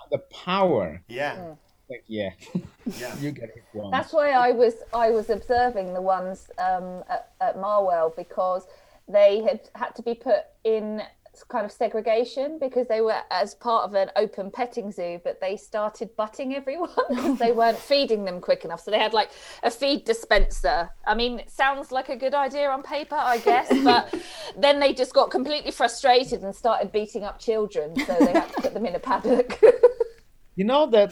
the 0.09 0.17
power. 0.17 0.99
Yeah, 1.07 1.53
Like 1.87 2.03
yeah, 2.07 2.31
yeah. 2.97 3.15
you 3.19 3.29
get 3.29 3.49
it 3.49 3.63
wrong. 3.75 3.91
That's 3.91 4.13
why 4.13 4.31
I 4.31 4.51
was 4.51 4.73
I 4.95 5.11
was 5.11 5.29
observing 5.29 5.93
the 5.93 6.01
ones 6.01 6.49
um, 6.57 7.03
at, 7.07 7.33
at 7.39 7.55
Marwell 7.57 8.15
because 8.15 8.65
they 9.07 9.43
had 9.43 9.69
had 9.75 9.95
to 9.95 10.01
be 10.01 10.15
put 10.15 10.45
in 10.63 11.03
kind 11.43 11.65
of 11.65 11.71
segregation 11.71 12.57
because 12.59 12.87
they 12.87 13.01
were 13.01 13.21
as 13.31 13.55
part 13.55 13.85
of 13.85 13.93
an 13.93 14.11
open 14.15 14.51
petting 14.51 14.91
zoo, 14.91 15.19
but 15.23 15.39
they 15.41 15.57
started 15.57 16.15
butting 16.15 16.55
everyone 16.55 16.89
because 17.09 17.39
they 17.39 17.51
weren't 17.59 17.77
feeding 17.77 18.25
them 18.25 18.39
quick 18.39 18.65
enough. 18.65 18.81
So 18.81 18.91
they 18.91 18.99
had 18.99 19.13
like 19.13 19.31
a 19.63 19.71
feed 19.71 20.05
dispenser. 20.05 20.89
I 21.05 21.15
mean, 21.15 21.39
it 21.39 21.49
sounds 21.49 21.91
like 21.91 22.09
a 22.09 22.15
good 22.15 22.33
idea 22.33 22.69
on 22.69 22.83
paper, 22.83 23.15
I 23.17 23.37
guess, 23.39 23.71
but 23.83 24.13
then 24.57 24.79
they 24.79 24.93
just 24.93 25.13
got 25.13 25.31
completely 25.31 25.71
frustrated 25.71 26.41
and 26.41 26.55
started 26.55 26.91
beating 26.91 27.23
up 27.23 27.39
children. 27.39 27.95
So 28.05 28.17
they 28.19 28.33
had 28.33 28.49
to 28.49 28.61
put 28.61 28.73
them 28.73 28.85
in 28.85 28.95
a 28.95 28.99
paddock. 28.99 29.61
You 30.55 30.63
know 30.63 30.87
that 30.87 31.11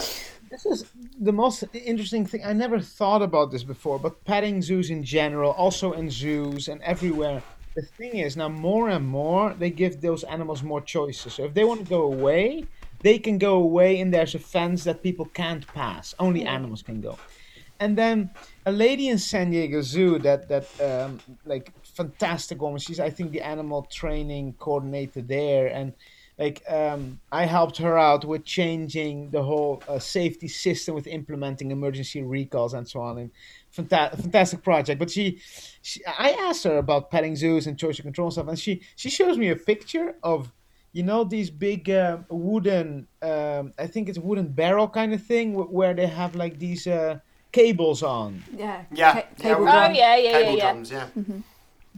this 0.50 0.66
is 0.66 0.86
the 1.20 1.34
most 1.34 1.64
interesting 1.74 2.26
thing. 2.26 2.46
I 2.46 2.54
never 2.54 2.80
thought 2.80 3.22
about 3.22 3.52
this 3.52 3.64
before, 3.64 3.98
but 4.00 4.24
petting 4.24 4.62
zoos 4.62 4.90
in 4.90 5.04
general, 5.04 5.52
also 5.52 5.94
in 5.94 6.10
zoos 6.10 6.68
and 6.68 6.82
everywhere. 6.84 7.42
The 7.76 7.82
thing 7.82 8.18
is 8.18 8.38
now 8.38 8.50
more 8.50 8.90
and 8.90 9.08
more 9.08 9.54
they 9.54 9.72
give 9.72 10.02
those 10.02 10.24
animals 10.24 10.62
more 10.62 10.82
choices. 10.82 11.34
So 11.34 11.46
if 11.46 11.54
they 11.54 11.64
want 11.64 11.82
to 11.84 11.90
go 11.90 12.04
away, 12.04 12.66
they 13.02 13.20
can 13.20 13.38
go 13.38 13.56
away, 13.56 14.00
and 14.00 14.14
there's 14.14 14.36
a 14.36 14.40
fence 14.40 14.84
that 14.86 15.04
people 15.04 15.26
can't 15.26 15.66
pass. 15.68 16.16
Only 16.20 16.46
animals 16.46 16.82
can 16.82 17.02
go. 17.02 17.18
And 17.80 17.98
then 17.98 18.30
a 18.66 18.72
lady 18.72 19.10
in 19.10 19.18
San 19.18 19.52
Diego 19.52 19.82
Zoo 19.82 20.20
that 20.20 20.48
that 20.48 20.66
um, 20.80 21.20
like 21.46 21.74
fantastic 21.84 22.62
woman. 22.62 22.80
She's 22.80 23.00
I 23.00 23.10
think 23.10 23.32
the 23.32 23.42
animal 23.42 23.84
training 23.84 24.54
coordinator 24.60 25.22
there, 25.22 25.68
and 25.68 25.94
like 26.40 26.64
um, 26.70 27.20
I 27.32 27.46
helped 27.46 27.78
her 27.78 27.98
out 27.98 28.26
with 28.26 28.44
changing 28.44 29.30
the 29.32 29.44
whole 29.44 29.84
uh, 29.88 30.00
safety 30.00 30.48
system 30.48 30.96
with 30.96 31.06
implementing 31.08 31.72
emergency 31.72 32.22
recalls 32.24 32.74
and 32.74 32.88
so 32.88 33.02
on. 33.02 33.18
And 33.20 33.32
fanta- 33.76 34.16
fantastic 34.20 34.64
project. 34.64 34.98
But 35.00 35.12
she, 35.12 35.40
she, 35.82 36.02
I 36.06 36.32
asked 36.32 36.64
her 36.64 36.78
about 36.78 37.12
petting 37.12 37.36
zoos 37.36 37.68
and 37.68 37.78
choice 37.78 38.00
of 38.00 38.04
control 38.06 38.32
stuff, 38.32 38.48
and 38.48 38.58
she 38.58 38.82
she 38.96 39.10
shows 39.10 39.38
me 39.38 39.50
a 39.50 39.56
picture 39.56 40.16
of. 40.24 40.52
You 40.96 41.02
know 41.02 41.24
these 41.24 41.50
big 41.50 41.90
um, 41.90 42.24
wooden, 42.30 43.08
um, 43.24 43.74
I 43.80 43.88
think 43.88 44.10
it's 44.10 44.20
a 44.20 44.22
wooden 44.22 44.50
barrel 44.50 44.88
kind 44.88 45.12
of 45.12 45.24
thing, 45.24 45.56
where 45.56 45.96
they 45.96 46.06
have 46.06 46.36
like 46.36 46.60
these 46.60 46.86
uh, 46.86 47.18
cables 47.52 48.04
on. 48.04 48.44
Yeah. 48.56 48.84
Yeah, 48.94 49.14
Ca- 49.14 49.18
yeah, 49.20 49.44
cable 49.44 49.62
we- 49.64 49.70
oh 49.70 49.72
drum. 49.72 49.96
yeah, 49.96 50.16
yeah, 50.18 50.30
yeah, 50.30 50.40
Cable 50.44 50.58
yeah. 50.58 50.72
drums, 50.72 50.92
yeah. 50.92 51.08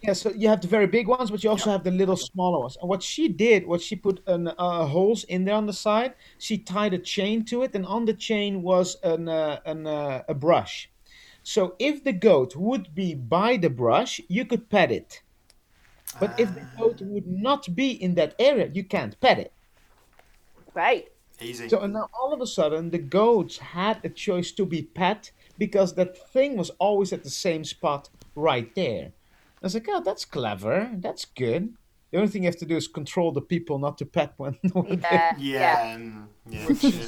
Yeah, 0.06 0.14
so 0.14 0.30
you 0.32 0.50
have 0.50 0.62
the 0.62 0.68
very 0.68 0.86
big 0.86 1.08
ones, 1.08 1.32
but 1.32 1.44
you 1.44 1.50
also 1.50 1.72
have 1.72 1.84
the 1.84 1.90
little 1.90 2.16
smaller 2.16 2.60
ones. 2.60 2.78
And 2.80 2.88
what 2.88 3.02
she 3.02 3.28
did, 3.28 3.66
was 3.66 3.82
she 3.82 3.96
put 3.96 4.22
an, 4.28 4.50
uh, 4.50 4.86
holes 4.86 5.24
in 5.24 5.46
there 5.46 5.56
on 5.56 5.66
the 5.66 5.74
side. 5.74 6.14
She 6.38 6.60
tied 6.60 6.94
a 6.94 7.00
chain 7.00 7.44
to 7.46 7.64
it, 7.64 7.74
and 7.74 7.86
on 7.86 8.06
the 8.06 8.14
chain 8.14 8.62
was 8.62 8.98
an, 9.04 9.28
uh, 9.28 9.62
an 9.66 9.88
uh, 9.88 10.24
a 10.28 10.34
brush. 10.36 10.92
So 11.42 11.76
if 11.80 12.04
the 12.04 12.14
goat 12.14 12.56
would 12.56 12.94
be 12.94 13.16
by 13.16 13.58
the 13.58 13.70
brush, 13.70 14.22
you 14.28 14.46
could 14.46 14.70
pet 14.70 14.92
it. 14.92 15.24
But 16.20 16.40
if 16.40 16.54
the 16.54 16.68
goat 16.78 17.02
would 17.02 17.28
not 17.28 17.76
be 17.76 17.92
in 17.92 18.14
that 18.16 18.36
area, 18.38 18.70
you 18.74 18.84
can't 18.84 19.20
pet 19.20 19.40
it. 19.40 19.54
Right. 20.74 21.08
Easy. 21.42 21.68
So 21.68 21.80
and 21.80 21.94
now 21.94 22.10
all 22.14 22.32
of 22.32 22.42
a 22.42 22.48
sudden, 22.48 22.92
the 22.92 23.00
goats 23.00 23.58
had 23.58 24.00
a 24.04 24.10
choice 24.10 24.52
to 24.54 24.66
be 24.66 24.84
pet 24.84 25.32
because 25.58 25.96
that 25.96 26.18
thing 26.32 26.58
was 26.58 26.70
always 26.80 27.12
at 27.12 27.24
the 27.24 27.30
same 27.30 27.64
spot 27.64 28.10
right 28.36 28.74
there. 28.76 29.12
I 29.66 29.68
was 29.68 29.74
like, 29.74 29.88
oh, 29.90 30.00
that's 30.00 30.26
clever. 30.26 30.92
That's 30.98 31.26
good. 31.26 31.74
The 32.12 32.18
only 32.20 32.30
thing 32.30 32.44
you 32.44 32.50
have 32.50 32.58
to 32.60 32.68
do 32.68 32.78
is 32.78 32.88
control 32.88 33.32
the 33.32 33.42
people 33.42 33.80
not 33.80 33.98
to 33.98 34.06
pet 34.06 34.34
when 34.38 34.54
when 34.74 35.00
Yeah, 35.02 35.34
Yeah. 35.40 35.98
yeah. 36.48 36.68
yeah. 36.70 37.08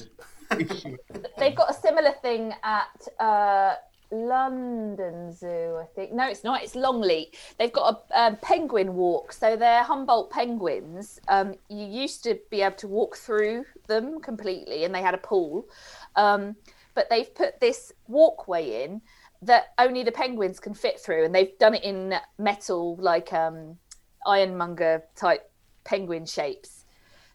they- 0.57 0.97
They've 1.37 1.55
got 1.55 1.69
a 1.69 1.73
similar 1.75 2.13
thing 2.23 2.55
at 2.63 3.07
uh, 3.19 3.75
London 4.11 5.31
Zoo, 5.31 5.77
I 5.79 5.85
think. 5.93 6.13
No, 6.13 6.27
it's 6.27 6.43
not. 6.43 6.63
It's 6.63 6.73
Longleat. 6.73 7.37
They've 7.59 7.71
got 7.71 8.05
a 8.09 8.19
um, 8.23 8.37
penguin 8.37 8.95
walk. 8.95 9.33
So 9.33 9.55
they're 9.55 9.83
Humboldt 9.83 10.31
penguins. 10.31 11.19
Um, 11.27 11.53
you 11.69 11.85
used 11.85 12.23
to 12.23 12.39
be 12.49 12.63
able 12.63 12.77
to 12.77 12.87
walk 12.87 13.17
through 13.17 13.65
them 13.87 14.19
completely, 14.19 14.83
and 14.83 14.95
they 14.95 15.03
had 15.03 15.13
a 15.13 15.19
pool. 15.19 15.67
Um, 16.15 16.55
but 16.95 17.07
they've 17.11 17.31
put 17.35 17.59
this 17.59 17.91
walkway 18.07 18.83
in 18.83 19.01
that 19.41 19.73
only 19.77 20.03
the 20.03 20.11
penguins 20.11 20.59
can 20.59 20.73
fit 20.73 20.99
through, 20.99 21.25
and 21.25 21.33
they've 21.33 21.57
done 21.59 21.75
it 21.75 21.83
in 21.83 22.15
metal, 22.37 22.97
like 22.99 23.31
um, 23.33 23.77
ironmonger 24.25 25.03
type 25.15 25.49
penguin 25.83 26.25
shapes. 26.25 26.85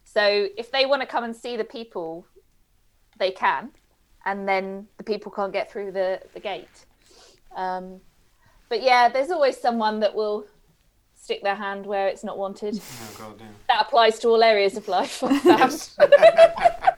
So 0.03 0.47
if 0.57 0.71
they 0.71 0.85
want 0.85 1.01
to 1.01 1.07
come 1.07 1.23
and 1.23 1.35
see 1.35 1.57
the 1.57 1.63
people, 1.63 2.27
they 3.17 3.31
can, 3.31 3.71
and 4.25 4.47
then 4.47 4.87
the 4.97 5.03
people 5.03 5.31
can't 5.31 5.53
get 5.53 5.71
through 5.71 5.91
the, 5.91 6.21
the 6.33 6.39
gate. 6.39 6.85
Um, 7.55 7.99
but 8.69 8.81
yeah, 8.81 9.09
there's 9.09 9.31
always 9.31 9.57
someone 9.57 9.99
that 10.01 10.13
will 10.13 10.45
stick 11.15 11.41
their 11.41 11.55
hand 11.55 11.85
where 11.85 12.07
it's 12.07 12.23
not 12.23 12.37
wanted. 12.37 12.79
Oh, 12.81 13.15
God, 13.17 13.35
yeah. 13.39 13.47
That 13.69 13.87
applies 13.87 14.19
to 14.19 14.27
all 14.29 14.43
areas 14.43 14.77
of 14.77 14.87
life. 14.87 15.23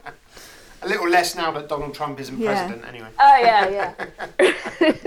Sam. 0.80 0.88
A 0.88 0.92
little 0.92 1.10
less 1.10 1.36
now 1.36 1.52
that 1.52 1.68
Donald 1.70 1.94
Trump 1.94 2.20
isn't 2.20 2.38
Yeah. 2.38 2.52
president, 2.68 2.88
anyway. 2.88 3.10
Oh 3.20 3.38
yeah, 3.42 3.94
yeah. 4.40 4.94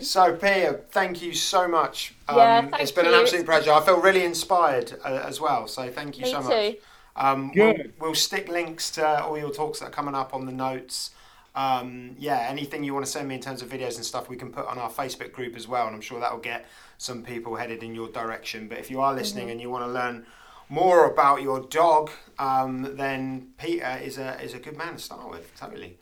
So, 0.00 0.34
Pia, 0.34 0.80
thank 0.90 1.22
you 1.22 1.32
so 1.32 1.68
much. 1.68 2.12
Um, 2.28 2.36
Yeah, 2.36 2.60
thank 2.62 2.82
it's 2.82 2.90
been 2.90 3.06
an 3.06 3.14
absolute 3.14 3.46
pleasure. 3.46 3.70
I 3.72 3.80
feel 3.84 4.00
really 4.00 4.24
inspired 4.24 4.92
uh, 5.04 5.22
as 5.24 5.40
well. 5.40 5.68
So, 5.68 5.88
thank 5.92 6.18
you 6.18 6.24
Me 6.24 6.30
so 6.32 6.42
too. 6.42 6.48
much. 6.48 6.76
Um, 7.14 7.52
we'll, 7.54 7.72
Good. 7.72 7.92
we'll 8.00 8.14
stick 8.16 8.48
links 8.48 8.90
to 8.92 9.22
all 9.22 9.38
your 9.38 9.52
talks 9.52 9.78
that 9.78 9.86
are 9.86 9.90
coming 9.92 10.16
up 10.16 10.34
on 10.34 10.44
the 10.44 10.50
notes. 10.50 11.10
Um, 11.54 12.16
yeah, 12.18 12.46
anything 12.50 12.82
you 12.82 12.94
want 12.94 13.06
to 13.06 13.10
send 13.12 13.28
me 13.28 13.36
in 13.36 13.40
terms 13.40 13.62
of 13.62 13.68
videos 13.68 13.94
and 13.94 14.04
stuff, 14.04 14.28
we 14.28 14.34
can 14.36 14.50
put 14.50 14.66
on 14.66 14.76
our 14.76 14.90
Facebook 14.90 15.32
group 15.32 15.54
as 15.54 15.68
well, 15.68 15.86
and 15.86 15.94
I'm 15.94 16.02
sure 16.02 16.18
that 16.18 16.32
will 16.32 16.40
get 16.40 16.66
some 16.98 17.22
people 17.22 17.54
headed 17.54 17.84
in 17.84 17.94
your 17.94 18.08
direction. 18.08 18.66
But 18.66 18.78
if 18.78 18.90
you 18.90 19.00
are 19.00 19.14
listening 19.14 19.44
Mm-hmm. 19.44 19.52
and 19.52 19.60
you 19.60 19.70
want 19.70 19.84
to 19.84 19.90
learn 19.92 20.26
more 20.68 21.10
about 21.10 21.42
your 21.42 21.60
dog, 21.60 22.10
um, 22.38 22.96
then 22.96 23.48
Peter 23.58 23.98
is 24.02 24.18
a 24.18 24.40
is 24.42 24.54
a 24.54 24.58
good 24.58 24.76
man 24.76 24.94
to 24.94 24.98
start 24.98 25.30
with. 25.30 25.54
Totally. 25.56 25.98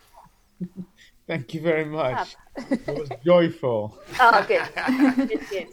Thank 1.27 1.55
you 1.55 1.62
very 1.62 1.86
much. 1.86 2.36
It 2.57 2.86
was 2.86 3.09
joyful. 3.24 3.99
Oh, 4.20 4.45
good. 4.47 4.69
good, 5.28 5.49
good. 5.49 5.69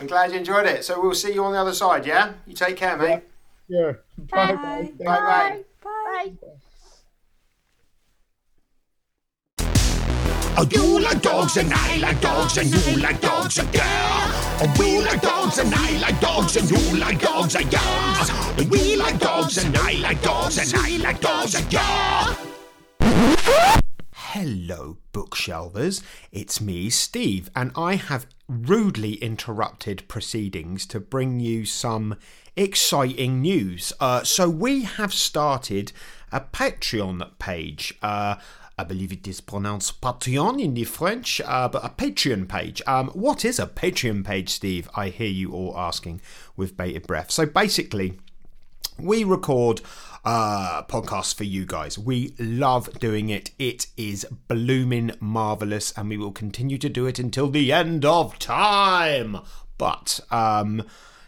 I'm 0.00 0.06
glad 0.06 0.32
you 0.32 0.38
enjoyed 0.38 0.66
it. 0.66 0.84
So 0.84 1.00
we'll 1.00 1.14
see 1.14 1.34
you 1.34 1.44
on 1.44 1.52
the 1.52 1.58
other 1.58 1.74
side. 1.74 2.06
Yeah, 2.06 2.32
you 2.46 2.54
take 2.54 2.76
care, 2.76 2.96
mate. 2.96 3.22
Sure. 3.70 4.00
Bye 4.30 4.54
bye. 4.54 4.92
Bye 4.98 5.04
bye. 5.04 5.64
Bye. 5.82 6.54
Oh, 10.56 10.64
you 10.70 11.00
like 11.00 11.20
dogs 11.20 11.56
and 11.56 11.72
I 11.74 11.96
like 11.96 12.20
dogs 12.20 12.58
and 12.58 12.70
you 12.70 13.02
like 13.02 13.20
dogs, 13.20 13.58
yeah. 13.72 14.60
Oh, 14.60 14.72
we 14.78 15.00
like 15.00 15.20
dogs 15.20 15.58
and 15.58 15.74
I 15.74 15.98
like 15.98 16.20
dogs 16.20 16.56
and 16.56 16.70
you 16.70 16.96
like 16.96 17.20
dogs, 17.20 17.56
yeah. 17.72 18.56
We 18.70 18.94
like 18.94 19.18
dogs 19.18 19.58
and 19.58 19.76
I 19.76 19.94
like 19.94 20.22
dogs 20.22 20.58
and 20.58 20.72
I 20.80 20.96
like 20.98 21.20
dogs, 21.20 21.60
yeah. 21.72 22.36
Hello, 24.12 24.98
bookshelvers. 25.12 26.04
It's 26.30 26.60
me, 26.60 26.88
Steve, 26.88 27.50
and 27.56 27.72
I 27.74 27.96
have 27.96 28.28
rudely 28.48 29.14
interrupted 29.14 30.06
proceedings 30.06 30.86
to 30.86 31.00
bring 31.00 31.40
you 31.40 31.64
some 31.64 32.16
exciting 32.54 33.40
news. 33.40 33.92
Uh, 33.98 34.22
so, 34.22 34.48
we 34.48 34.82
have 34.84 35.12
started 35.12 35.90
a 36.30 36.40
Patreon 36.40 37.30
page. 37.40 37.94
Uh, 38.02 38.36
I 38.76 38.84
believe 38.84 39.12
it 39.12 39.28
is 39.28 39.40
pronounced 39.40 40.00
Patreon 40.00 40.60
in 40.60 40.74
the 40.74 40.84
French, 40.84 41.40
uh, 41.44 41.68
but 41.68 41.84
a 41.84 41.90
Patreon 41.90 42.48
page. 42.48 42.82
Um, 42.86 43.08
what 43.10 43.44
is 43.44 43.60
a 43.60 43.66
Patreon 43.66 44.24
page, 44.24 44.48
Steve? 44.48 44.88
I 44.96 45.10
hear 45.10 45.28
you 45.28 45.52
all 45.52 45.78
asking 45.78 46.20
with 46.56 46.76
bated 46.76 47.06
breath. 47.06 47.30
So, 47.30 47.46
basically, 47.46 48.18
we 48.98 49.24
record 49.24 49.80
uh 50.24 50.82
podcasts 50.84 51.34
for 51.34 51.44
you 51.44 51.66
guys 51.66 51.98
we 51.98 52.34
love 52.38 52.88
doing 52.98 53.28
it 53.28 53.50
it 53.58 53.88
is 53.96 54.24
blooming 54.48 55.10
marvelous 55.20 55.92
and 55.98 56.08
we 56.08 56.16
will 56.16 56.32
continue 56.32 56.78
to 56.78 56.88
do 56.88 57.04
it 57.04 57.18
until 57.18 57.50
the 57.50 57.70
end 57.70 58.04
of 58.06 58.38
time 58.38 59.36
but 59.76 60.20
um 60.30 60.82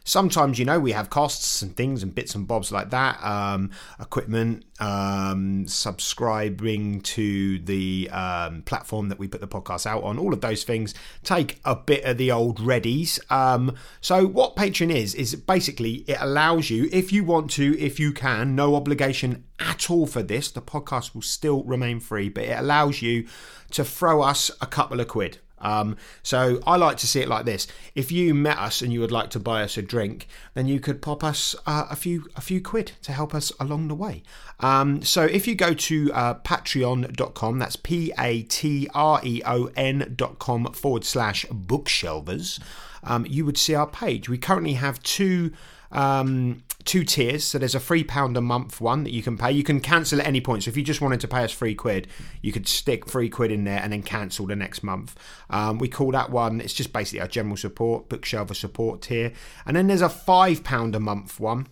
sometimes 0.06 0.58
you 0.58 0.64
know 0.64 0.80
we 0.80 0.92
have 0.92 1.10
costs 1.10 1.60
and 1.60 1.76
things 1.76 2.02
and 2.02 2.14
bits 2.14 2.34
and 2.34 2.48
bobs 2.48 2.72
like 2.72 2.88
that 2.90 3.22
um 3.22 3.70
equipment 4.00 4.64
um 4.80 5.66
subscribing 5.66 7.00
to 7.02 7.58
the 7.58 8.08
um 8.12 8.62
platform 8.62 9.10
that 9.10 9.18
we 9.18 9.28
put 9.28 9.42
the 9.42 9.48
podcast 9.48 9.84
out 9.84 10.02
on 10.02 10.18
all 10.18 10.32
of 10.32 10.40
those 10.40 10.64
things. 10.64 10.94
Take 11.22 11.60
a 11.64 11.74
bit 11.74 12.04
of 12.04 12.16
the 12.16 12.30
old 12.30 12.58
readies 12.60 13.18
um 13.30 13.74
so 14.00 14.26
what 14.26 14.56
patreon 14.56 14.94
is 14.94 15.14
is 15.14 15.34
basically 15.34 16.04
it 16.06 16.18
allows 16.20 16.70
you 16.70 16.88
if 16.92 17.12
you 17.12 17.24
want 17.24 17.50
to 17.50 17.78
if 17.78 17.98
you 17.98 18.12
can 18.12 18.54
no 18.54 18.76
obligation 18.76 19.44
at 19.58 19.90
all 19.90 20.06
for 20.06 20.22
this 20.22 20.50
the 20.50 20.62
podcast 20.62 21.14
will 21.14 21.22
still 21.22 21.64
remain 21.64 21.98
free 21.98 22.28
but 22.28 22.44
it 22.44 22.58
allows 22.58 23.02
you 23.02 23.26
to 23.70 23.84
throw 23.84 24.22
us 24.22 24.50
a 24.60 24.66
couple 24.66 25.00
of 25.00 25.08
quid 25.08 25.38
um, 25.66 25.96
so 26.22 26.60
I 26.64 26.76
like 26.76 26.96
to 26.98 27.08
see 27.08 27.20
it 27.20 27.28
like 27.28 27.44
this: 27.44 27.66
if 27.94 28.12
you 28.12 28.34
met 28.34 28.56
us 28.58 28.82
and 28.82 28.92
you 28.92 29.00
would 29.00 29.10
like 29.10 29.30
to 29.30 29.40
buy 29.40 29.64
us 29.64 29.76
a 29.76 29.82
drink, 29.82 30.28
then 30.54 30.66
you 30.68 30.78
could 30.78 31.02
pop 31.02 31.24
us 31.24 31.56
uh, 31.66 31.86
a 31.90 31.96
few 31.96 32.28
a 32.36 32.40
few 32.40 32.60
quid 32.60 32.92
to 33.02 33.12
help 33.12 33.34
us 33.34 33.50
along 33.58 33.88
the 33.88 33.94
way. 33.94 34.22
Um, 34.60 35.02
so 35.02 35.24
if 35.24 35.48
you 35.48 35.56
go 35.56 35.74
to 35.74 36.12
uh, 36.12 36.34
Patreon.com, 36.34 37.58
that's 37.58 37.76
p 37.76 38.12
a 38.16 38.42
t 38.42 38.88
r 38.94 39.20
e 39.24 39.42
o 39.44 39.68
n 39.76 40.14
dot 40.16 40.38
com 40.38 40.72
forward 40.72 41.04
slash 41.04 41.44
bookshelvers, 41.46 42.60
um, 43.02 43.26
you 43.28 43.44
would 43.44 43.58
see 43.58 43.74
our 43.74 43.88
page. 43.88 44.28
We 44.28 44.38
currently 44.38 44.74
have 44.74 45.02
two 45.02 45.52
um, 45.90 46.62
two 46.86 47.04
tiers. 47.04 47.44
So 47.44 47.58
there's 47.58 47.74
a 47.74 47.80
three 47.80 48.04
pound 48.04 48.36
a 48.36 48.40
month 48.40 48.80
one 48.80 49.04
that 49.04 49.12
you 49.12 49.22
can 49.22 49.36
pay. 49.36 49.52
You 49.52 49.62
can 49.62 49.80
cancel 49.80 50.20
at 50.20 50.26
any 50.26 50.40
point. 50.40 50.64
So 50.64 50.70
if 50.70 50.76
you 50.76 50.82
just 50.82 51.00
wanted 51.00 51.20
to 51.20 51.28
pay 51.28 51.44
us 51.44 51.52
three 51.52 51.74
quid, 51.74 52.06
you 52.40 52.52
could 52.52 52.66
stick 52.66 53.06
three 53.06 53.28
quid 53.28 53.52
in 53.52 53.64
there 53.64 53.80
and 53.80 53.92
then 53.92 54.02
cancel 54.02 54.46
the 54.46 54.56
next 54.56 54.82
month. 54.82 55.14
Um, 55.50 55.78
we 55.78 55.88
call 55.88 56.12
that 56.12 56.30
one. 56.30 56.60
It's 56.60 56.72
just 56.72 56.92
basically 56.92 57.20
our 57.20 57.28
general 57.28 57.56
support, 57.56 58.08
bookshelver 58.08 58.56
support 58.56 59.02
tier. 59.02 59.32
And 59.66 59.76
then 59.76 59.88
there's 59.88 60.00
a 60.00 60.08
five 60.08 60.64
pound 60.64 60.94
a 60.94 61.00
month 61.00 61.38
one. 61.38 61.66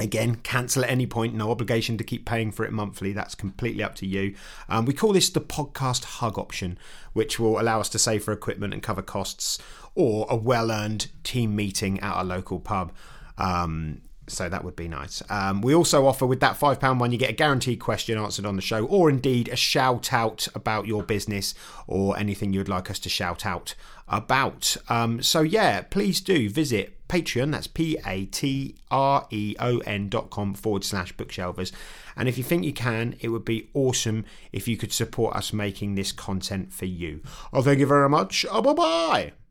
Again, 0.00 0.36
cancel 0.36 0.84
at 0.84 0.90
any 0.90 1.06
point, 1.06 1.34
no 1.34 1.50
obligation 1.50 1.98
to 1.98 2.04
keep 2.04 2.24
paying 2.24 2.52
for 2.52 2.64
it 2.64 2.70
monthly. 2.70 3.12
That's 3.12 3.34
completely 3.34 3.82
up 3.82 3.96
to 3.96 4.06
you. 4.06 4.36
Um, 4.68 4.84
we 4.84 4.94
call 4.94 5.12
this 5.12 5.28
the 5.28 5.40
podcast 5.40 6.04
hug 6.04 6.38
option, 6.38 6.78
which 7.14 7.40
will 7.40 7.60
allow 7.60 7.80
us 7.80 7.88
to 7.90 7.98
save 7.98 8.22
for 8.22 8.30
equipment 8.30 8.72
and 8.72 8.82
cover 8.82 9.02
costs 9.02 9.58
or 9.96 10.26
a 10.30 10.36
well 10.36 10.70
earned 10.70 11.08
team 11.24 11.56
meeting 11.56 11.98
at 11.98 12.20
a 12.20 12.22
local 12.22 12.60
pub. 12.60 12.92
Um, 13.38 14.02
so 14.28 14.48
that 14.48 14.64
would 14.64 14.76
be 14.76 14.88
nice. 14.88 15.22
Um, 15.30 15.60
we 15.62 15.74
also 15.74 16.06
offer 16.06 16.26
with 16.26 16.40
that 16.40 16.58
£5 16.58 16.98
one, 16.98 17.12
you 17.12 17.18
get 17.18 17.30
a 17.30 17.34
guaranteed 17.34 17.80
question 17.80 18.18
answered 18.18 18.46
on 18.46 18.56
the 18.56 18.62
show, 18.62 18.84
or 18.86 19.10
indeed 19.10 19.48
a 19.48 19.56
shout 19.56 20.12
out 20.12 20.48
about 20.54 20.86
your 20.86 21.02
business 21.02 21.54
or 21.86 22.18
anything 22.18 22.52
you'd 22.52 22.68
like 22.68 22.90
us 22.90 22.98
to 23.00 23.08
shout 23.08 23.44
out 23.44 23.74
about. 24.08 24.76
Um, 24.88 25.22
so 25.22 25.40
yeah, 25.40 25.82
please 25.82 26.20
do 26.20 26.48
visit 26.48 26.94
Patreon, 27.08 27.52
that's 27.52 27.66
P 27.66 27.98
A 28.06 28.26
T 28.26 28.76
R 28.90 29.26
E 29.30 29.56
O 29.58 29.78
N 29.78 30.08
dot 30.08 30.30
com 30.30 30.54
forward 30.54 30.84
slash 30.84 31.14
bookshelvers. 31.16 31.72
And 32.16 32.28
if 32.28 32.36
you 32.36 32.44
think 32.44 32.64
you 32.64 32.72
can, 32.72 33.16
it 33.20 33.28
would 33.28 33.44
be 33.44 33.70
awesome 33.72 34.24
if 34.52 34.68
you 34.68 34.76
could 34.76 34.92
support 34.92 35.34
us 35.34 35.52
making 35.52 35.94
this 35.94 36.12
content 36.12 36.72
for 36.72 36.84
you. 36.84 37.22
Oh, 37.52 37.62
thank 37.62 37.78
you 37.78 37.86
very 37.86 38.08
much. 38.08 38.44
Oh, 38.50 38.60
bye 38.60 38.74
bye. 38.74 39.47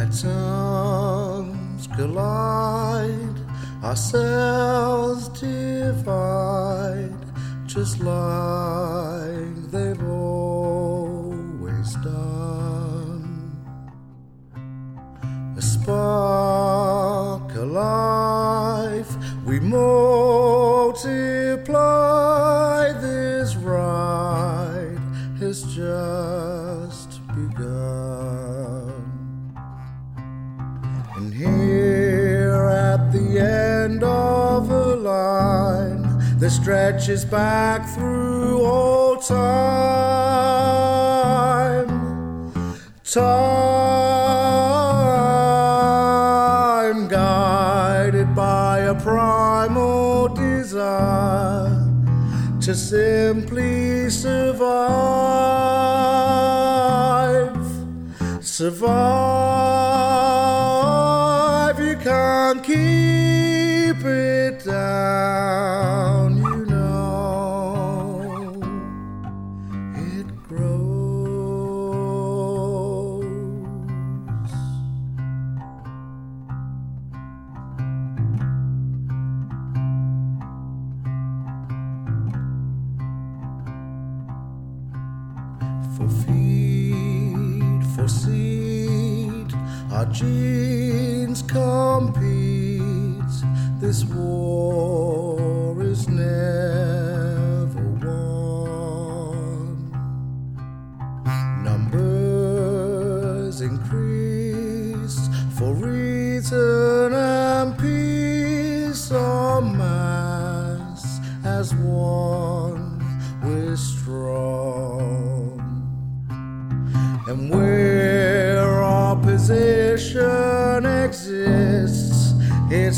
Atoms 0.00 1.86
collide, 1.88 3.38
ourselves 3.84 5.28
divide, 5.28 7.12
just 7.66 8.00
like 8.00 9.54
they've 9.70 10.02
always 10.08 11.92
done. 11.96 13.52
A 15.58 15.60
spark 15.60 17.54
alive, 17.56 19.10
we 19.44 19.60
multiply. 19.60 21.10
This 23.02 23.54
ride 23.56 24.98
has 25.40 25.62
just 25.64 26.19
end 33.40 34.02
of 34.04 34.70
a 34.70 34.96
line 34.96 36.02
that 36.38 36.50
stretches 36.50 37.24
back 37.24 37.88
through 37.94 38.62
all 38.64 39.16
time. 39.16 39.80
Time 43.04 43.30
guided 47.08 48.34
by 48.34 48.78
a 48.78 48.94
primal 49.00 50.28
desire 50.28 51.70
to 52.60 52.74
simply 52.74 54.08
survive. 54.10 54.70
Survive, 58.40 59.29
uh, 65.00 65.49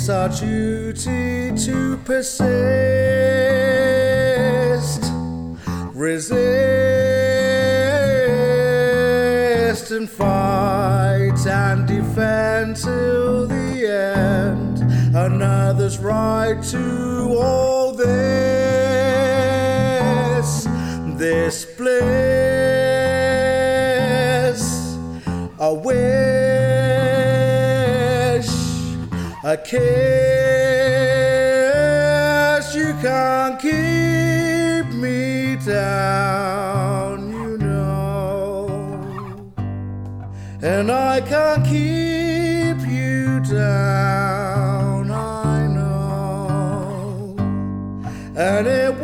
it's 0.03 0.09
our 0.09 0.29
duty 0.31 1.53
to 1.65 1.97
persist, 1.99 2.33
resist, 5.95 6.33
and 9.93 10.11
fight 10.11 11.47
and 11.47 11.87
defend 11.87 12.74
till 12.74 13.47
the 13.47 13.87
end. 13.87 14.83
Another's 15.15 15.99
right 16.01 16.61
to 16.65 17.39
all 17.41 17.72
a 29.53 29.57
kiss. 29.59 29.83
You 32.74 32.95
can't 33.03 33.61
keep 33.61 34.87
me 34.95 35.57
down, 35.57 37.31
you 37.31 37.59
know, 37.59 38.66
and 40.62 40.91
I 40.91 41.20
can't 41.20 41.65
keep 41.66 42.79
you 42.89 43.41
down, 43.41 45.11
I 45.11 45.66
know, 45.66 47.37
and 48.35 48.66
it 48.66 48.99